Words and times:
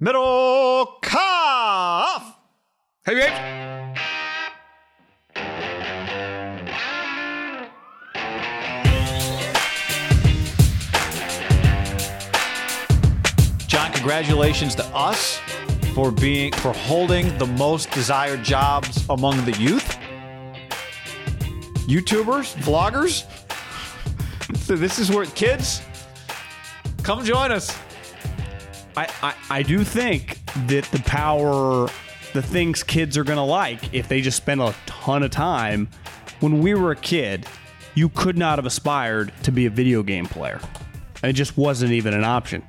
Middlekauff. 0.00 1.02
Hey, 3.04 3.14
babe. 3.14 3.32
John, 13.66 13.92
congratulations 13.92 14.76
to 14.76 14.84
us 14.94 15.40
for 15.94 16.12
being 16.12 16.52
for 16.52 16.72
holding 16.72 17.36
the 17.38 17.46
most 17.46 17.90
desired 17.90 18.44
jobs 18.44 19.04
among 19.10 19.44
the 19.46 19.52
youth. 19.58 19.98
YouTubers, 21.88 22.54
vloggers. 22.62 23.24
So 24.58 24.76
this 24.76 25.00
is 25.00 25.10
where 25.10 25.26
kids 25.26 25.82
come 27.02 27.24
join 27.24 27.50
us. 27.50 27.76
I, 29.22 29.34
I, 29.50 29.62
do 29.62 29.84
think 29.84 30.38
that 30.66 30.84
the 30.86 31.02
power, 31.04 31.88
the 32.32 32.42
things 32.42 32.82
kids 32.82 33.16
are 33.16 33.24
going 33.24 33.36
to 33.36 33.42
like 33.42 33.94
if 33.94 34.08
they 34.08 34.20
just 34.20 34.36
spend 34.36 34.60
a 34.60 34.74
ton 34.86 35.22
of 35.22 35.30
time. 35.30 35.88
When 36.40 36.60
we 36.60 36.74
were 36.74 36.92
a 36.92 36.96
kid, 36.96 37.46
you 37.94 38.08
could 38.08 38.38
not 38.38 38.58
have 38.58 38.66
aspired 38.66 39.32
to 39.42 39.52
be 39.52 39.66
a 39.66 39.70
video 39.70 40.02
game 40.02 40.26
player. 40.26 40.60
It 41.22 41.32
just 41.32 41.56
wasn't 41.56 41.92
even 41.92 42.14
an 42.14 42.24
option. 42.24 42.62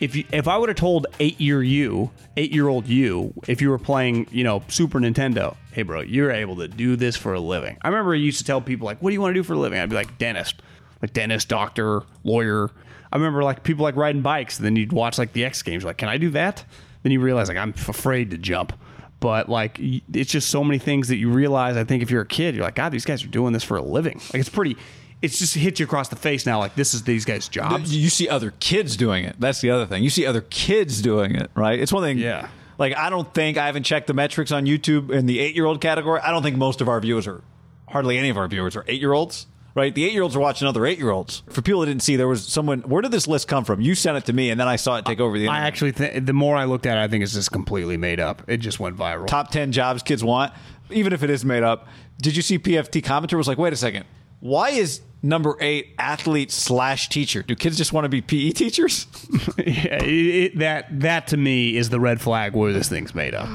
If 0.00 0.14
you, 0.14 0.24
if 0.30 0.46
I 0.46 0.56
would 0.56 0.68
have 0.68 0.76
told 0.76 1.06
eight 1.18 1.40
year 1.40 1.62
you, 1.62 2.10
eight 2.36 2.52
year 2.52 2.68
old 2.68 2.86
you, 2.86 3.32
if 3.48 3.60
you 3.60 3.70
were 3.70 3.78
playing, 3.78 4.28
you 4.30 4.44
know, 4.44 4.62
Super 4.68 5.00
Nintendo, 5.00 5.56
hey 5.72 5.82
bro, 5.82 6.02
you're 6.02 6.30
able 6.30 6.56
to 6.56 6.68
do 6.68 6.94
this 6.96 7.16
for 7.16 7.34
a 7.34 7.40
living. 7.40 7.78
I 7.82 7.88
remember 7.88 8.12
I 8.12 8.16
used 8.16 8.38
to 8.38 8.44
tell 8.44 8.60
people 8.60 8.84
like, 8.84 9.02
what 9.02 9.10
do 9.10 9.14
you 9.14 9.20
want 9.20 9.34
to 9.34 9.38
do 9.38 9.42
for 9.42 9.54
a 9.54 9.58
living? 9.58 9.78
I'd 9.80 9.88
be 9.88 9.96
like 9.96 10.18
dentist, 10.18 10.62
like 11.02 11.12
dentist, 11.12 11.48
doctor, 11.48 12.02
lawyer. 12.22 12.70
I 13.12 13.16
remember 13.16 13.42
like 13.42 13.62
people 13.62 13.84
like 13.84 13.96
riding 13.96 14.22
bikes. 14.22 14.58
And 14.58 14.66
then 14.66 14.76
you'd 14.76 14.92
watch 14.92 15.18
like 15.18 15.32
the 15.32 15.44
X 15.44 15.62
Games. 15.62 15.84
Like, 15.84 15.98
can 15.98 16.08
I 16.08 16.18
do 16.18 16.30
that? 16.30 16.64
Then 17.02 17.12
you 17.12 17.20
realize 17.20 17.48
like 17.48 17.56
I'm 17.56 17.70
afraid 17.70 18.30
to 18.32 18.38
jump. 18.38 18.72
But 19.20 19.48
like 19.48 19.78
it's 19.80 20.30
just 20.30 20.48
so 20.48 20.62
many 20.62 20.78
things 20.78 21.08
that 21.08 21.16
you 21.16 21.30
realize. 21.30 21.76
I 21.76 21.84
think 21.84 22.02
if 22.02 22.10
you're 22.10 22.22
a 22.22 22.26
kid, 22.26 22.54
you're 22.54 22.64
like, 22.64 22.76
God, 22.76 22.92
these 22.92 23.04
guys 23.04 23.24
are 23.24 23.28
doing 23.28 23.52
this 23.52 23.64
for 23.64 23.76
a 23.76 23.82
living. 23.82 24.20
Like 24.32 24.40
it's 24.40 24.48
pretty. 24.48 24.76
It's 25.20 25.40
just 25.40 25.56
hit 25.56 25.80
you 25.80 25.84
across 25.84 26.08
the 26.08 26.14
face 26.14 26.46
now. 26.46 26.60
Like 26.60 26.76
this 26.76 26.94
is 26.94 27.02
these 27.02 27.24
guys' 27.24 27.48
jobs. 27.48 27.92
You 27.92 28.08
see 28.08 28.28
other 28.28 28.52
kids 28.60 28.96
doing 28.96 29.24
it. 29.24 29.34
That's 29.40 29.60
the 29.60 29.70
other 29.70 29.86
thing. 29.86 30.04
You 30.04 30.10
see 30.10 30.24
other 30.24 30.42
kids 30.42 31.02
doing 31.02 31.34
it, 31.34 31.50
right? 31.56 31.80
It's 31.80 31.92
one 31.92 32.04
thing. 32.04 32.18
Yeah. 32.18 32.48
Like 32.78 32.96
I 32.96 33.10
don't 33.10 33.34
think 33.34 33.58
I 33.58 33.66
haven't 33.66 33.82
checked 33.82 34.06
the 34.06 34.14
metrics 34.14 34.52
on 34.52 34.64
YouTube 34.66 35.10
in 35.10 35.26
the 35.26 35.40
eight-year-old 35.40 35.80
category. 35.80 36.20
I 36.20 36.30
don't 36.30 36.44
think 36.44 36.56
most 36.56 36.80
of 36.80 36.88
our 36.88 37.00
viewers 37.00 37.26
are, 37.26 37.42
hardly 37.88 38.16
any 38.16 38.28
of 38.28 38.36
our 38.36 38.46
viewers 38.46 38.76
are 38.76 38.84
eight-year-olds, 38.86 39.48
right? 39.78 39.94
The 39.94 40.04
eight-year-olds 40.04 40.36
are 40.36 40.40
watching 40.40 40.68
other 40.68 40.84
eight-year-olds. 40.84 41.44
For 41.48 41.62
people 41.62 41.80
that 41.80 41.86
didn't 41.86 42.02
see, 42.02 42.16
there 42.16 42.28
was 42.28 42.46
someone. 42.46 42.80
Where 42.82 43.00
did 43.00 43.12
this 43.12 43.26
list 43.26 43.48
come 43.48 43.64
from? 43.64 43.80
You 43.80 43.94
sent 43.94 44.16
it 44.18 44.26
to 44.26 44.32
me, 44.34 44.50
and 44.50 44.60
then 44.60 44.68
I 44.68 44.76
saw 44.76 44.96
it 44.96 45.06
take 45.06 45.20
over 45.20 45.38
the 45.38 45.48
I 45.48 45.60
actually 45.60 45.92
think 45.92 46.26
the 46.26 46.32
more 46.34 46.56
I 46.56 46.64
looked 46.64 46.84
at 46.84 46.98
it, 46.98 47.00
I 47.00 47.08
think 47.08 47.22
it's 47.24 47.32
just 47.32 47.50
completely 47.52 47.96
made 47.96 48.20
up. 48.20 48.42
It 48.48 48.58
just 48.58 48.78
went 48.80 48.96
viral. 48.96 49.26
top 49.26 49.50
10 49.50 49.72
jobs 49.72 50.02
kids 50.02 50.22
want, 50.22 50.52
even 50.90 51.12
if 51.14 51.22
it 51.22 51.30
is 51.30 51.44
made 51.44 51.62
up. 51.62 51.86
Did 52.20 52.36
you 52.36 52.42
see 52.42 52.58
PFT 52.58 53.00
commenter 53.02 53.36
was 53.38 53.46
like, 53.48 53.58
wait 53.58 53.72
a 53.72 53.76
second, 53.76 54.04
why 54.40 54.70
is 54.70 55.00
number 55.22 55.56
eight 55.60 55.94
athlete 55.98 56.50
slash 56.50 57.08
teacher? 57.08 57.42
Do 57.42 57.54
kids 57.54 57.76
just 57.76 57.92
want 57.92 58.04
to 58.04 58.08
be 58.08 58.20
PE 58.20 58.50
teachers? 58.50 59.06
Yeah, 59.58 60.02
it, 60.02 60.04
it- 60.04 60.58
that 60.58 61.00
that 61.00 61.26
to 61.28 61.36
me 61.36 61.76
is 61.76 61.90
the 61.90 62.00
red 62.00 62.20
flag 62.20 62.54
where 62.54 62.72
this 62.72 62.88
thing's 62.88 63.14
made 63.14 63.34
up. 63.34 63.48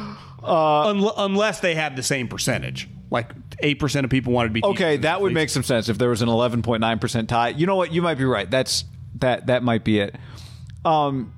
Uh, 0.44 0.88
Unle- 0.94 1.14
unless 1.18 1.60
they 1.62 1.76
have 1.76 1.96
the 1.96 2.04
same 2.04 2.28
percentage, 2.28 2.90
like 3.10 3.43
eight 3.64 3.80
percent 3.80 4.06
of 4.06 4.12
people 4.12 4.34
wanted 4.34 4.50
to 4.50 4.54
be. 4.54 4.64
Okay, 4.64 4.98
that 4.98 5.22
would 5.22 5.34
make 5.34 5.50
some 5.50 5.64
sense 5.64 5.90
if 5.90 5.98
there 5.98 6.10
was 6.10 6.22
an 6.22 6.30
11.9% 6.30 7.28
tie. 7.28 7.50
You 7.50 7.66
know 7.66 7.76
what? 7.76 7.92
You 7.92 8.02
might 8.02 8.18
be 8.18 8.26
right. 8.26 8.50
That's 8.50 8.86
that 9.16 9.48
that 9.48 9.64
might 9.64 9.84
be 9.84 10.00
it. 10.00 10.16
Um 10.86 11.34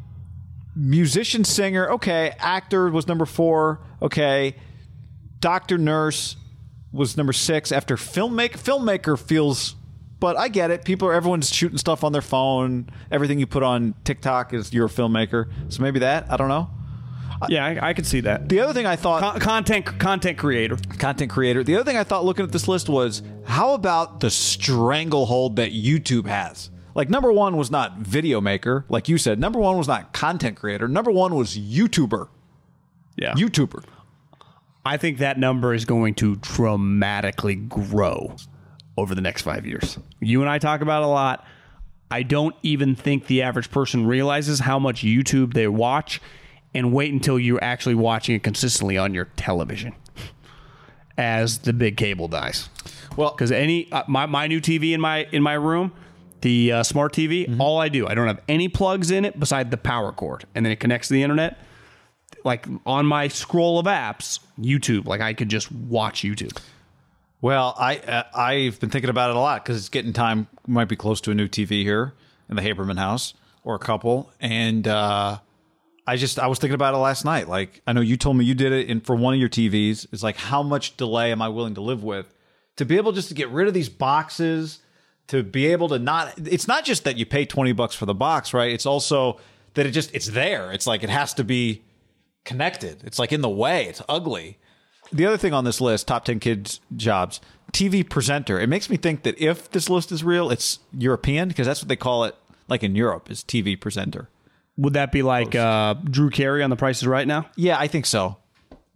musician 0.75 1.45
singer, 1.45 1.89
okay, 1.91 2.33
actor 2.37 2.89
was 2.89 3.07
number 3.07 3.25
4, 3.25 3.79
okay. 4.01 4.55
Doctor 5.39 5.77
nurse 5.77 6.35
was 6.91 7.15
number 7.15 7.31
6 7.31 7.71
after 7.71 7.95
filmmaker 7.95 8.57
filmmaker 8.57 9.17
feels 9.17 9.75
but 10.19 10.38
I 10.38 10.47
get 10.47 10.71
it. 10.71 10.85
People 10.85 11.07
are 11.09 11.13
everyone's 11.13 11.53
shooting 11.53 11.77
stuff 11.77 12.03
on 12.03 12.11
their 12.13 12.21
phone. 12.21 12.89
Everything 13.11 13.38
you 13.38 13.45
put 13.45 13.63
on 13.63 13.94
TikTok 14.05 14.53
is 14.53 14.73
you're 14.73 14.85
a 14.85 14.89
filmmaker. 14.89 15.51
So 15.69 15.83
maybe 15.83 16.00
that, 16.00 16.31
I 16.31 16.38
don't 16.38 16.47
know. 16.47 16.69
Yeah, 17.50 17.66
I, 17.66 17.90
I 17.90 17.94
could 17.94 18.06
see 18.06 18.22
that. 18.22 18.47
The 18.50 18.59
other 18.59 18.73
thing 18.73 18.85
I 18.85 18.96
thought 18.96 19.22
Con- 19.22 19.40
content 19.40 20.00
content 20.00 20.38
creator. 20.38 20.78
content 20.97 21.31
creator. 21.31 21.63
The 21.63 21.75
other 21.75 21.84
thing 21.84 21.97
I 21.97 22.03
thought 22.03 22.25
looking 22.25 22.46
at 22.46 22.51
this 22.51 22.68
list 22.68 22.90
was 22.90 23.22
how 23.46 23.73
about 23.73 24.19
the 24.22 24.29
stranglehold 24.29 25.57
that 25.57 25.72
YouTube 25.72 26.28
has? 26.28 26.69
Like 26.94 27.09
number 27.09 27.31
one 27.31 27.57
was 27.57 27.69
not 27.69 27.97
video 27.97 28.40
maker, 28.40 28.85
like 28.90 29.09
you 29.09 29.18
said. 29.18 29.40
Number 29.40 29.59
one 29.59 29.78
was 29.78 29.88
not 29.88 30.13
content 30.13 30.56
creator. 30.57 30.88
Number 30.88 31.12
one 31.12 31.35
was 31.35 31.57
YouTuber. 31.57 32.29
Yeah, 33.18 33.34
YouTuber. 33.34 33.84
I 34.85 34.97
think 34.97 35.18
that 35.18 35.38
number 35.40 35.74
is 35.74 35.84
going 35.85 36.13
to 36.16 36.35
dramatically 36.38 37.56
grow 37.56 38.35
over 38.97 39.13
the 39.16 39.22
next 39.22 39.41
five 39.41 39.66
years. 39.66 39.97
You 40.22 40.41
and 40.41 40.50
I 40.50 40.57
talk 40.59 40.81
about 40.81 41.01
it 41.01 41.06
a 41.06 41.09
lot. 41.09 41.45
I 42.12 42.24
don't 42.24 42.56
even 42.63 42.95
think 42.95 43.25
the 43.28 43.41
average 43.41 43.72
person 43.72 44.06
realizes 44.06 44.59
how 44.59 44.78
much 44.79 45.01
YouTube 45.01 45.53
they 45.53 45.68
watch 45.68 46.22
and 46.75 46.94
wait 46.94 47.12
until 47.12 47.40
you're 47.40 47.63
actually 47.63 47.96
watching 47.96 48.36
it 48.36 48.44
consistently 48.44 48.97
on 48.97 49.13
your 49.13 49.25
television 49.36 49.96
as 51.18 51.59
the 51.59 51.74
big 51.74 51.97
cable 51.97 52.28
dies. 52.28 52.69
Well, 53.16 53.31
Because 53.31 53.52
any 53.52 53.91
uh, 53.91 54.03
my, 54.08 54.25
my 54.25 54.47
new 54.47 54.59
TV 54.59 54.91
in 54.94 55.02
my 55.02 55.28
in 55.31 55.41
my 55.41 55.53
room, 55.53 55.94
the 56.41 56.72
uh, 56.74 56.84
smart 56.84 57.13
TV, 57.13 57.59
all 57.59 57.80
I 57.80 57.88
do, 57.90 58.06
I 58.08 58.13
don't 58.13 58.28
have 58.28 58.41
any 58.47 58.68
plugs 58.68 59.09
in 59.09 59.25
it 59.25 59.40
beside 59.40 59.72
the 59.72 59.78
power 59.78 60.12
cord, 60.12 60.46
and 60.53 60.66
then 60.66 60.72
it 60.74 60.80
connects 60.80 61.08
to 61.08 61.13
the 61.13 61.24
internet. 61.24 61.58
Like 62.44 62.68
on 62.86 63.06
my 63.06 63.30
scroll 63.30 63.80
of 63.80 63.86
apps, 63.86 64.40
YouTube, 64.59 65.07
like 65.07 65.22
I 65.22 65.34
could 65.34 65.50
just 65.50 65.72
watch 65.72 66.22
YouTube. 66.22 66.56
well, 67.42 67.74
I 67.80 67.97
uh, 68.00 68.24
I've 68.36 68.80
been 68.80 68.90
thinking 68.90 69.09
about 69.09 69.30
it 69.30 69.38
a 69.38 69.40
lot 69.40 69.63
because 69.63 69.78
it's 69.78 69.90
getting 69.90 70.13
time. 70.13 70.47
Might 70.68 70.90
be 70.90 70.96
close 70.97 71.22
to 71.22 71.31
a 71.31 71.34
new 71.34 71.47
TV 71.47 71.84
here 71.84 72.13
in 72.50 72.56
the 72.57 72.62
Haberman 72.62 72.97
house 72.97 73.34
or 73.63 73.75
a 73.75 73.80
couple, 73.80 74.31
and 74.42 74.88
uh, 74.88 75.38
I 76.07 76.17
just 76.17 76.38
I 76.39 76.47
was 76.47 76.59
thinking 76.59 76.75
about 76.75 76.93
it 76.93 76.97
last 76.97 77.25
night. 77.25 77.47
Like 77.47 77.81
I 77.88 77.93
know 77.93 78.01
you 78.01 78.17
told 78.17 78.38
me 78.38 78.45
you 78.45 78.55
did 78.55 78.71
it 78.71 78.89
in 78.89 79.01
for 79.01 79.16
one 79.16 79.33
of 79.33 79.39
your 79.39 79.49
TVs. 79.49 80.07
It's 80.11 80.23
like 80.23 80.38
how 80.38 80.61
much 80.61 80.97
delay 80.97 81.31
am 81.31 81.41
I 81.41 81.49
willing 81.49 81.75
to 81.75 81.81
live 81.81 82.03
with 82.03 82.33
to 82.75 82.85
be 82.85 82.97
able 82.97 83.11
just 83.11 83.29
to 83.29 83.33
get 83.33 83.49
rid 83.49 83.67
of 83.67 83.73
these 83.73 83.89
boxes, 83.89 84.79
to 85.27 85.44
be 85.44 85.67
able 85.67 85.88
to 85.89 85.99
not. 85.99 86.33
It's 86.38 86.67
not 86.67 86.85
just 86.85 87.03
that 87.05 87.17
you 87.17 87.25
pay 87.25 87.45
twenty 87.45 87.71
bucks 87.71 87.95
for 87.95 88.05
the 88.05 88.13
box, 88.13 88.53
right? 88.53 88.71
It's 88.71 88.85
also 88.85 89.39
that 89.73 89.85
it 89.85 89.91
just 89.91 90.13
it's 90.13 90.27
there. 90.27 90.71
It's 90.71 90.88
like 90.88 91.03
it 91.03 91.09
has 91.09 91.33
to 91.35 91.44
be 91.44 91.83
connected. 92.44 93.03
It's 93.03 93.19
like 93.19 93.31
in 93.31 93.41
the 93.41 93.49
way. 93.49 93.85
It's 93.85 94.01
ugly. 94.07 94.57
The 95.11 95.25
other 95.25 95.38
thing 95.38 95.53
on 95.53 95.65
this 95.65 95.79
list, 95.79 96.07
top 96.07 96.25
10 96.25 96.39
kids 96.39 96.81
jobs, 96.95 97.39
TV 97.71 98.07
presenter. 98.07 98.59
It 98.59 98.67
makes 98.67 98.89
me 98.89 98.97
think 98.97 99.23
that 99.23 99.39
if 99.39 99.69
this 99.69 99.88
list 99.89 100.11
is 100.11 100.23
real, 100.23 100.49
it's 100.49 100.79
European 100.97 101.47
because 101.47 101.67
that's 101.67 101.81
what 101.81 101.89
they 101.89 101.95
call 101.95 102.23
it 102.23 102.35
like 102.67 102.83
in 102.83 102.95
Europe 102.95 103.29
is 103.29 103.44
TV 103.44 103.79
presenter. 103.79 104.29
Would 104.78 104.94
that 104.94 105.12
be 105.12 105.22
like 105.22 105.56
uh, 105.56 105.94
Drew 106.03 106.30
Carey 106.30 106.62
on 106.62 106.69
The 106.69 106.75
Price 106.75 106.97
is 107.02 107.08
Right 107.08 107.28
now? 107.28 107.50
Yeah, 107.56 107.78
I 107.80 107.88
think 107.88 108.06
so. 108.06 108.38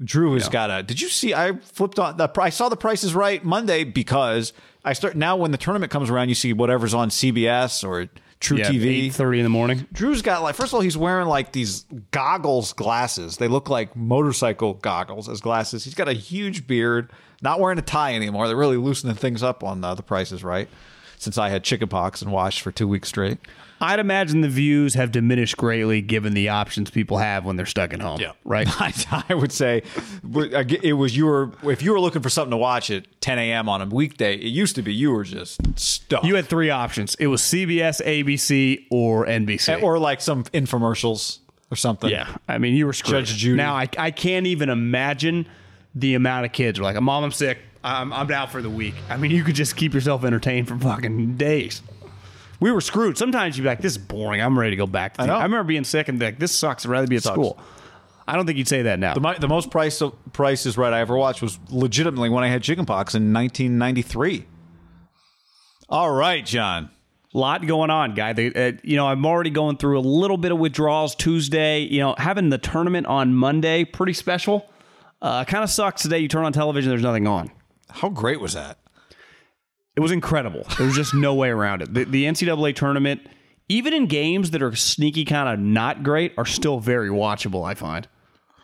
Drew 0.04 0.34
has 0.36 0.48
got 0.48 0.70
a. 0.72 0.82
Did 0.84 1.02
you 1.02 1.10
see? 1.10 1.34
I 1.34 1.58
flipped 1.58 2.00
on 2.00 2.18
the. 2.18 2.32
I 2.40 2.50
saw 2.50 2.70
the 2.70 2.78
Price 2.78 3.04
is 3.04 3.14
Right 3.14 3.44
Monday 3.44 3.84
because 3.84 4.54
I 4.86 4.94
start 4.94 5.16
now. 5.16 5.36
When 5.36 5.52
the 5.52 5.58
tournament 5.58 5.92
comes 5.92 6.10
around, 6.10 6.30
you 6.30 6.36
see 6.36 6.54
whatever's 6.54 6.94
on 6.94 7.10
CBS 7.10 7.86
or 7.86 8.08
truTV. 8.40 8.86
eight 8.86 9.14
thirty 9.14 9.40
in 9.40 9.44
the 9.44 9.50
morning. 9.50 9.88
Drew's 9.92 10.22
got 10.22 10.42
like 10.42 10.56
first 10.56 10.70
of 10.70 10.76
all 10.76 10.82
he's 10.82 10.98
wearing 10.98 11.28
like 11.28 11.52
these 11.52 11.86
goggles 12.12 12.72
glasses. 12.72 13.38
They 13.38 13.50
look 13.50 13.70
like 13.70 13.94
motorcycle 13.96 14.76
goggles 14.76 15.28
as 15.28 15.42
glasses. 15.42 15.84
He's 15.84 15.96
got 15.96 16.08
a 16.08 16.14
huge 16.14 16.66
beard. 16.66 17.12
Not 17.42 17.60
wearing 17.60 17.78
a 17.78 17.82
tie 17.82 18.16
anymore. 18.16 18.48
They're 18.48 18.56
really 18.56 18.78
loosening 18.78 19.16
things 19.16 19.44
up 19.44 19.64
on 19.66 19.84
uh, 19.84 19.96
the 19.96 20.04
prices 20.04 20.44
right. 20.44 20.70
Since 21.18 21.38
I 21.38 21.50
had 21.50 21.66
chickenpox 21.66 22.22
and 22.22 22.32
washed 22.32 22.62
for 22.62 22.72
two 22.72 22.88
weeks 22.88 23.10
straight. 23.10 23.40
I'd 23.82 24.00
imagine 24.00 24.42
the 24.42 24.50
views 24.50 24.94
have 24.96 25.12
diminished 25.12 25.58
greatly 25.58 26.02
given 26.02 26.34
the 26.34 26.50
options 26.50 26.90
people 26.92 27.18
have 27.18 27.46
when 27.46 27.56
they're 27.56 27.66
stuck 27.66 27.94
at 27.94 28.02
home. 28.02 28.20
Yeah. 28.20 28.32
Right. 28.44 28.68
I, 28.82 29.24
I 29.30 29.34
would 29.34 29.52
say 29.52 29.84
it 30.84 30.94
was 30.94 31.16
you 31.16 31.26
were 31.26 31.52
if 31.64 31.82
you 31.82 31.92
were 31.92 32.00
looking 32.00 32.22
for 32.22 32.30
something 32.30 32.52
to 32.52 32.58
watch 32.58 32.92
at 32.92 33.06
10 33.22 33.40
a.m. 33.40 33.70
on 33.70 33.82
a 33.82 33.86
weekday. 33.86 34.36
It 34.36 34.44
used 34.48 34.76
to 34.76 34.82
be 34.82 34.94
you 34.94 35.12
were 35.12 35.24
just 35.24 35.60
stuck. 35.80 36.24
You 36.24 36.36
had 36.36 36.48
three 36.48 36.70
options. 36.70 37.16
It 37.16 37.28
was 37.28 37.42
CBS, 37.42 38.02
ABC, 38.06 38.86
or 38.92 39.26
NBC. 39.26 39.82
or 39.82 39.98
like 40.00 40.22
some 40.22 40.44
infomercials 40.46 41.40
or 41.72 41.76
something. 41.76 42.10
yeah. 42.10 42.36
I 42.48 42.58
mean, 42.58 42.74
you 42.76 42.86
were 42.86 42.94
screwed. 42.94 43.26
Judge 43.26 43.38
Judy. 43.38 43.58
Now, 43.58 43.76
I, 43.76 43.88
I 43.98 44.12
can't 44.12 44.48
even 44.48 44.70
imagine 44.70 45.48
the 45.96 46.16
amount 46.16 46.46
of 46.46 46.52
kids 46.52 46.78
who 46.80 46.84
are 46.84 46.92
like, 46.92 47.02
Mom, 47.02 47.24
I'm 47.24 47.32
sick. 47.32 47.60
I'm, 47.84 48.12
I'm 48.12 48.28
down 48.28 48.48
for 48.50 48.62
the 48.62 48.70
week. 48.70 48.96
I 49.10 49.18
mean, 49.18 49.32
you 49.32 49.44
could 49.44 49.56
just 49.56 49.76
keep 49.78 49.94
yourself 49.94 50.24
entertained 50.26 50.68
for 50.68 50.78
fucking 50.78 51.38
days. 51.38 51.82
We 52.60 52.72
were 52.72 52.82
screwed. 52.82 53.18
Sometimes 53.18 53.58
you'd 53.58 53.64
be 53.64 53.70
like, 53.70 53.82
this 53.82 53.94
is 53.94 53.98
boring. 53.98 54.42
I'm 54.42 54.58
ready 54.60 54.72
to 54.72 54.76
go 54.76 54.88
back. 54.88 55.16
To 55.16 55.22
I 55.24 55.26
know. 55.28 55.36
I 55.36 55.44
remember 55.44 55.64
being 55.64 55.84
sick 55.86 56.08
and 56.10 56.20
be 56.20 56.26
like, 56.26 56.40
this 56.40 56.54
sucks. 56.54 56.86
I'd 56.86 56.90
rather 56.90 57.08
be 57.08 57.16
at 57.16 57.24
Sucks. 57.24 57.36
school. 57.36 57.60
I 58.28 58.36
don't 58.36 58.46
think 58.46 58.58
you'd 58.58 58.68
say 58.68 58.84
that 58.84 59.00
now. 59.00 59.14
The, 59.14 59.38
the 59.40 59.48
most 59.48 59.72
price 59.72 60.02
price 60.34 60.66
is 60.66 60.78
right 60.78 60.94
I 60.94 61.00
ever 61.00 61.18
watched 61.18 61.42
was 61.42 61.58
legitimately 61.70 62.30
when 62.30 62.44
I 62.44 62.48
had 62.50 62.62
chickenpox 62.62 63.16
in 63.16 63.34
1993. 63.34 64.46
All 65.90 66.12
right, 66.12 66.46
John. 66.46 66.90
lot 67.34 67.66
going 67.66 67.90
on, 67.90 68.14
guy. 68.14 68.34
They, 68.34 68.54
uh, 68.54 68.74
you 68.84 68.96
know, 68.98 69.08
I'm 69.08 69.26
already 69.26 69.50
going 69.50 69.78
through 69.78 69.98
a 69.98 70.02
little 70.02 70.38
bit 70.38 70.52
of 70.52 70.60
withdrawals 70.60 71.16
Tuesday. 71.16 71.80
You 71.82 72.02
know, 72.02 72.16
having 72.18 72.50
the 72.50 72.58
tournament 72.58 73.08
on 73.08 73.34
Monday, 73.34 73.86
pretty 73.86 74.14
special. 74.14 74.70
Uh, 75.22 75.44
kind 75.46 75.64
of 75.64 75.70
sucks 75.70 76.02
today. 76.04 76.20
You 76.20 76.28
turn 76.28 76.46
on 76.46 76.54
television, 76.54 76.90
there's 76.90 77.02
nothing 77.02 77.28
on. 77.28 77.52
How 77.90 78.10
great 78.10 78.40
was 78.40 78.54
that? 78.54 78.78
It 80.00 80.02
was 80.02 80.14
incredible. 80.14 80.66
There 80.78 80.88
was 80.88 80.96
just 80.96 81.14
no 81.14 81.36
way 81.36 81.50
around 81.50 81.82
it. 81.82 81.94
The, 81.94 82.06
the 82.06 82.24
NCAA 82.24 82.74
tournament, 82.74 83.20
even 83.68 83.94
in 83.94 84.06
games 84.06 84.52
that 84.52 84.62
are 84.62 84.74
sneaky, 84.74 85.26
kind 85.26 85.50
of 85.50 85.60
not 85.60 86.04
great, 86.04 86.32
are 86.38 86.46
still 86.46 86.80
very 86.80 87.10
watchable. 87.10 87.68
I 87.68 87.74
find, 87.74 88.08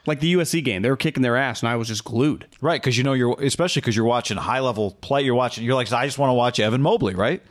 like 0.06 0.22
the 0.22 0.34
USC 0.36 0.64
game, 0.64 0.82
they 0.82 0.90
were 0.90 0.96
kicking 0.96 1.24
their 1.24 1.36
ass, 1.36 1.62
and 1.62 1.68
I 1.68 1.76
was 1.76 1.90
just 1.90 2.06
glued. 2.06 2.48
Right, 2.62 2.82
because 2.82 2.98
you 2.98 3.04
know 3.04 3.12
you're 3.12 3.36
especially 3.42 3.82
because 3.82 3.98
you're 3.98 4.06
watching 4.06 4.38
high 4.38 4.62
level 4.62 4.92
play. 5.02 5.24
You're 5.24 5.36
watching. 5.36 5.66
You're 5.66 5.76
like, 5.76 5.92
I 5.92 6.06
just 6.06 6.18
want 6.18 6.30
to 6.30 6.36
watch 6.36 6.58
Evan 6.58 6.82
Mobley, 6.82 7.16
right? 7.16 7.44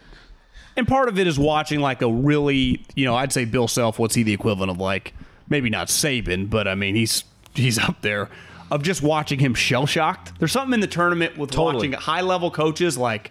And 0.78 0.88
part 0.88 1.10
of 1.10 1.19
it 1.19 1.26
is 1.26 1.38
watching 1.38 1.81
like 1.81 2.00
a 2.00 2.10
really, 2.10 2.86
you 2.94 3.04
know, 3.04 3.14
I'd 3.14 3.34
say 3.34 3.44
Bill 3.44 3.69
Self. 3.69 3.98
What's 3.98 4.14
he 4.14 4.22
the 4.22 4.32
equivalent 4.32 4.70
of 4.70 4.78
like? 4.78 5.12
Maybe 5.50 5.69
not 5.69 5.88
Saban, 5.88 6.48
but 6.48 6.66
I 6.66 6.75
mean 6.75 6.94
he's 6.94 7.25
he's 7.52 7.78
up 7.78 8.00
there. 8.00 8.31
Of 8.70 8.82
just 8.82 9.02
watching 9.02 9.40
him 9.40 9.52
shell 9.52 9.84
shocked. 9.84 10.32
There's 10.38 10.52
something 10.52 10.72
in 10.72 10.81
the 10.81 10.86
tournament 10.86 11.36
with 11.36 11.50
Totally. 11.50 11.88
watching 11.88 11.92
high 11.92 12.22
level 12.22 12.50
coaches 12.50 12.96
like 12.96 13.31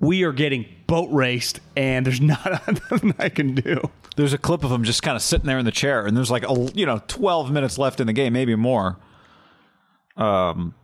we 0.00 0.22
are 0.24 0.32
getting 0.32 0.66
boat 0.86 1.08
raced, 1.12 1.60
and 1.76 2.04
there's 2.06 2.20
not 2.20 2.44
nothing 2.90 3.14
I 3.18 3.28
can 3.28 3.54
do. 3.54 3.80
There's 4.16 4.32
a 4.32 4.38
clip 4.38 4.62
of 4.64 4.70
him 4.70 4.84
just 4.84 5.02
kind 5.02 5.16
of 5.16 5.22
sitting 5.22 5.46
there 5.46 5.58
in 5.58 5.64
the 5.64 5.72
chair, 5.72 6.06
and 6.06 6.16
there's 6.16 6.30
like 6.30 6.48
a 6.48 6.70
you 6.74 6.86
know 6.86 7.00
12 7.08 7.50
minutes 7.50 7.78
left 7.78 8.00
in 8.00 8.06
the 8.06 8.12
game, 8.12 8.32
maybe 8.32 8.54
more. 8.54 8.96
Um 10.16 10.74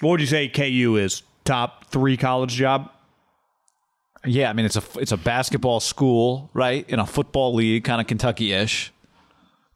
what 0.00 0.10
would 0.10 0.20
you 0.20 0.26
say 0.26 0.48
KU 0.48 0.96
is 0.96 1.22
top 1.44 1.86
three 1.86 2.16
college 2.16 2.52
job? 2.54 2.90
Yeah, 4.24 4.50
I 4.50 4.52
mean 4.52 4.66
it's 4.66 4.76
a 4.76 4.82
it's 4.96 5.12
a 5.12 5.16
basketball 5.16 5.80
school, 5.80 6.50
right? 6.54 6.88
In 6.88 6.98
a 6.98 7.06
football 7.06 7.54
league, 7.54 7.84
kind 7.84 8.00
of 8.00 8.06
Kentucky-ish. 8.06 8.92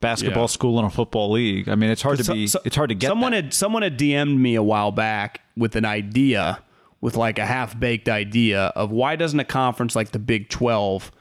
Basketball 0.00 0.44
Yeah. 0.44 0.46
school 0.48 0.78
in 0.78 0.84
a 0.84 0.90
football 0.90 1.32
league. 1.32 1.68
I 1.68 1.74
mean, 1.74 1.90
it's 1.90 2.02
hard 2.02 2.18
to 2.18 2.24
So- 2.24 2.32
be. 2.32 2.46
so- 2.46 2.60
it's 2.64 2.76
hard 2.76 2.90
to 2.90 2.94
get. 2.94 3.08
Someone 3.08 3.32
that. 3.32 3.44
had 3.46 3.54
someone 3.54 3.82
had 3.82 3.98
DM'd 3.98 4.38
me 4.38 4.54
a 4.54 4.62
while 4.62 4.92
back 4.92 5.40
with 5.56 5.74
an 5.74 5.84
idea, 5.84 6.60
with 7.00 7.16
like 7.16 7.38
a 7.38 7.46
half 7.46 7.78
baked 7.78 8.08
idea 8.08 8.72
of 8.74 8.90
why 8.90 9.16
doesn't 9.16 9.38
a 9.38 9.44
conference 9.44 9.94
like 9.94 10.10
the 10.10 10.18
Big 10.18 10.48
Twelve 10.48 11.12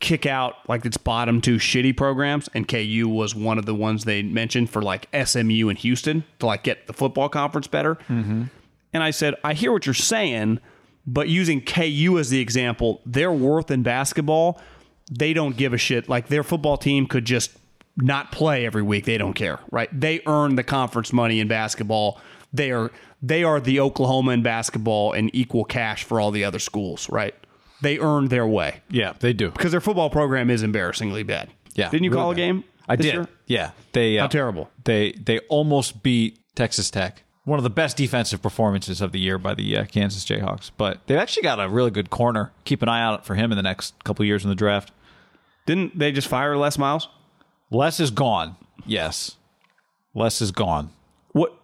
kick 0.00 0.26
out 0.26 0.54
like 0.68 0.86
its 0.86 0.96
bottom 0.96 1.40
two 1.40 1.56
shitty 1.56 1.96
programs? 1.96 2.48
And 2.54 2.68
KU 2.68 3.08
was 3.08 3.34
one 3.34 3.58
of 3.58 3.66
the 3.66 3.74
ones 3.74 4.04
they 4.04 4.22
mentioned 4.22 4.70
for 4.70 4.82
like 4.82 5.08
SMU 5.12 5.68
and 5.68 5.78
Houston 5.78 6.24
to 6.38 6.46
like 6.46 6.62
get 6.62 6.86
the 6.86 6.92
football 6.92 7.28
conference 7.28 7.66
better. 7.66 7.96
Mm-hmm. 8.08 8.44
And 8.92 9.02
I 9.02 9.10
said, 9.10 9.34
I 9.44 9.54
hear 9.54 9.72
what 9.72 9.86
you're 9.86 9.94
saying, 9.94 10.60
but 11.06 11.28
using 11.28 11.60
KU 11.62 12.18
as 12.18 12.30
the 12.30 12.40
example, 12.40 13.00
their 13.04 13.32
worth 13.32 13.70
in 13.70 13.82
basketball, 13.82 14.60
they 15.10 15.32
don't 15.32 15.56
give 15.56 15.72
a 15.72 15.78
shit. 15.78 16.08
Like 16.08 16.28
their 16.28 16.42
football 16.42 16.76
team 16.76 17.06
could 17.06 17.24
just 17.24 17.50
not 17.96 18.30
play 18.32 18.64
every 18.64 18.82
week. 18.82 19.04
They 19.04 19.18
don't 19.18 19.34
care, 19.34 19.58
right? 19.70 19.88
They 19.98 20.20
earn 20.26 20.54
the 20.54 20.62
conference 20.62 21.12
money 21.12 21.40
in 21.40 21.48
basketball. 21.48 22.20
They 22.52 22.70
are 22.72 22.90
they 23.22 23.42
are 23.44 23.60
the 23.60 23.80
Oklahoma 23.80 24.32
in 24.32 24.42
basketball 24.42 25.12
and 25.12 25.30
equal 25.34 25.64
cash 25.64 26.04
for 26.04 26.20
all 26.20 26.30
the 26.30 26.44
other 26.44 26.58
schools, 26.58 27.08
right? 27.10 27.34
They 27.82 27.98
earn 27.98 28.28
their 28.28 28.46
way 28.46 28.80
Yeah, 28.90 29.12
they 29.20 29.32
do. 29.32 29.50
because 29.50 29.70
their 29.72 29.80
football 29.80 30.10
program 30.10 30.50
is 30.50 30.62
embarrassingly 30.62 31.22
bad. 31.22 31.50
Yeah, 31.74 31.90
didn't 31.90 32.04
you 32.04 32.10
really 32.10 32.20
call 32.22 32.30
bad. 32.30 32.38
a 32.38 32.46
game? 32.46 32.64
I 32.88 32.96
this 32.96 33.06
did. 33.06 33.14
year? 33.14 33.28
Yeah, 33.46 33.70
they. 33.92 34.18
Uh, 34.18 34.22
How 34.22 34.28
terrible. 34.28 34.70
They 34.84 35.12
they 35.12 35.38
almost 35.48 36.02
beat 36.02 36.38
Texas 36.54 36.90
Tech. 36.90 37.22
One 37.44 37.58
of 37.58 37.62
the 37.62 37.70
best 37.70 37.96
defensive 37.96 38.42
performances 38.42 39.00
of 39.00 39.12
the 39.12 39.18
year 39.20 39.38
by 39.38 39.54
the 39.54 39.76
uh, 39.78 39.84
Kansas 39.86 40.24
Jayhawks. 40.24 40.70
But 40.76 41.00
they've 41.06 41.16
actually 41.18 41.44
got 41.44 41.58
a 41.60 41.68
really 41.68 41.90
good 41.90 42.10
corner. 42.10 42.52
Keep 42.64 42.82
an 42.82 42.88
eye 42.90 43.00
out 43.02 43.24
for 43.24 43.36
him 43.36 43.52
in 43.52 43.56
the 43.56 43.62
next 43.62 43.94
couple 44.04 44.24
years 44.24 44.42
in 44.44 44.50
the 44.50 44.54
draft. 44.56 44.90
Didn't 45.64 45.98
they 45.98 46.12
just 46.12 46.28
fire 46.28 46.56
Les 46.56 46.76
Miles? 46.78 47.08
Les 47.70 48.00
is 48.00 48.10
gone. 48.10 48.56
Yes, 48.86 49.36
Les 50.14 50.40
is 50.42 50.50
gone. 50.50 50.90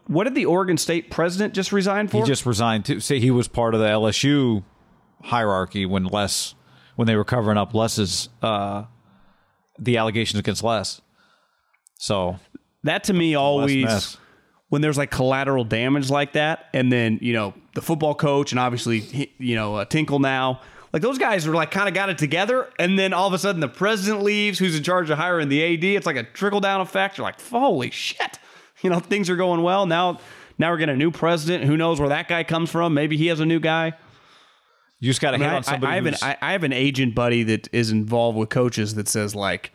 What 0.06 0.24
did 0.24 0.34
the 0.34 0.46
Oregon 0.46 0.76
State 0.76 1.10
president 1.10 1.54
just 1.54 1.72
resign 1.72 2.08
for? 2.08 2.18
He 2.18 2.22
just 2.24 2.44
resigned 2.44 2.84
to 2.86 3.00
say 3.00 3.20
he 3.20 3.30
was 3.30 3.48
part 3.48 3.74
of 3.74 3.80
the 3.80 3.86
LSU 3.86 4.62
hierarchy 5.22 5.86
when 5.86 6.04
Les 6.04 6.54
when 6.96 7.06
they 7.06 7.16
were 7.16 7.24
covering 7.24 7.58
up 7.58 7.74
Les's 7.74 8.28
uh, 8.42 8.84
the 9.78 9.96
allegations 9.96 10.38
against 10.38 10.62
Les. 10.62 11.00
So 11.98 12.38
that 12.82 13.04
to 13.04 13.12
me 13.12 13.34
always 13.34 14.18
when 14.68 14.82
there's 14.82 14.98
like 14.98 15.10
collateral 15.10 15.64
damage 15.64 16.10
like 16.10 16.34
that 16.34 16.66
and 16.74 16.92
then 16.92 17.18
you 17.22 17.32
know 17.32 17.54
the 17.74 17.82
football 17.82 18.14
coach 18.14 18.52
and 18.52 18.58
obviously 18.58 19.30
you 19.38 19.54
know 19.54 19.76
uh, 19.76 19.84
tinkle 19.84 20.18
now 20.18 20.60
like 20.92 21.02
those 21.02 21.18
guys 21.18 21.46
are 21.46 21.54
like 21.54 21.70
kind 21.70 21.88
of 21.88 21.94
got 21.94 22.08
it 22.08 22.18
together 22.18 22.68
and 22.78 22.98
then 22.98 23.12
all 23.12 23.26
of 23.26 23.32
a 23.32 23.38
sudden 23.38 23.60
the 23.60 23.68
president 23.68 24.22
leaves 24.22 24.58
who's 24.58 24.76
in 24.76 24.82
charge 24.82 25.10
of 25.10 25.18
hiring 25.18 25.48
the 25.48 25.62
ad 25.64 25.84
it's 25.84 26.06
like 26.06 26.16
a 26.16 26.22
trickle 26.24 26.60
down 26.60 26.80
effect 26.80 27.18
you're 27.18 27.24
like 27.24 27.40
holy 27.40 27.90
shit 27.90 28.38
you 28.84 28.90
know 28.90 29.00
things 29.00 29.28
are 29.30 29.36
going 29.36 29.62
well 29.62 29.86
now 29.86 30.20
now 30.58 30.70
we're 30.70 30.76
getting 30.78 30.94
a 30.94 30.98
new 30.98 31.10
president 31.10 31.64
who 31.64 31.76
knows 31.76 31.98
where 31.98 32.10
that 32.10 32.28
guy 32.28 32.44
comes 32.44 32.70
from 32.70 32.94
maybe 32.94 33.16
he 33.16 33.26
has 33.26 33.40
a 33.40 33.46
new 33.46 33.58
guy 33.58 33.92
you 35.00 35.10
just 35.10 35.20
got 35.20 35.32
to 35.32 35.36
I, 35.36 35.40
mean, 35.40 35.48
I- 35.50 35.56
on 35.56 35.62
somebody. 35.64 35.92
I 35.92 35.94
have 35.96 36.06
an 36.06 36.14
I, 36.22 36.36
I 36.40 36.52
have 36.52 36.62
an 36.64 36.72
agent 36.72 37.14
buddy 37.14 37.42
that 37.42 37.68
is 37.72 37.90
involved 37.90 38.38
with 38.38 38.48
coaches 38.48 38.94
that 38.94 39.08
says 39.08 39.34
like 39.34 39.70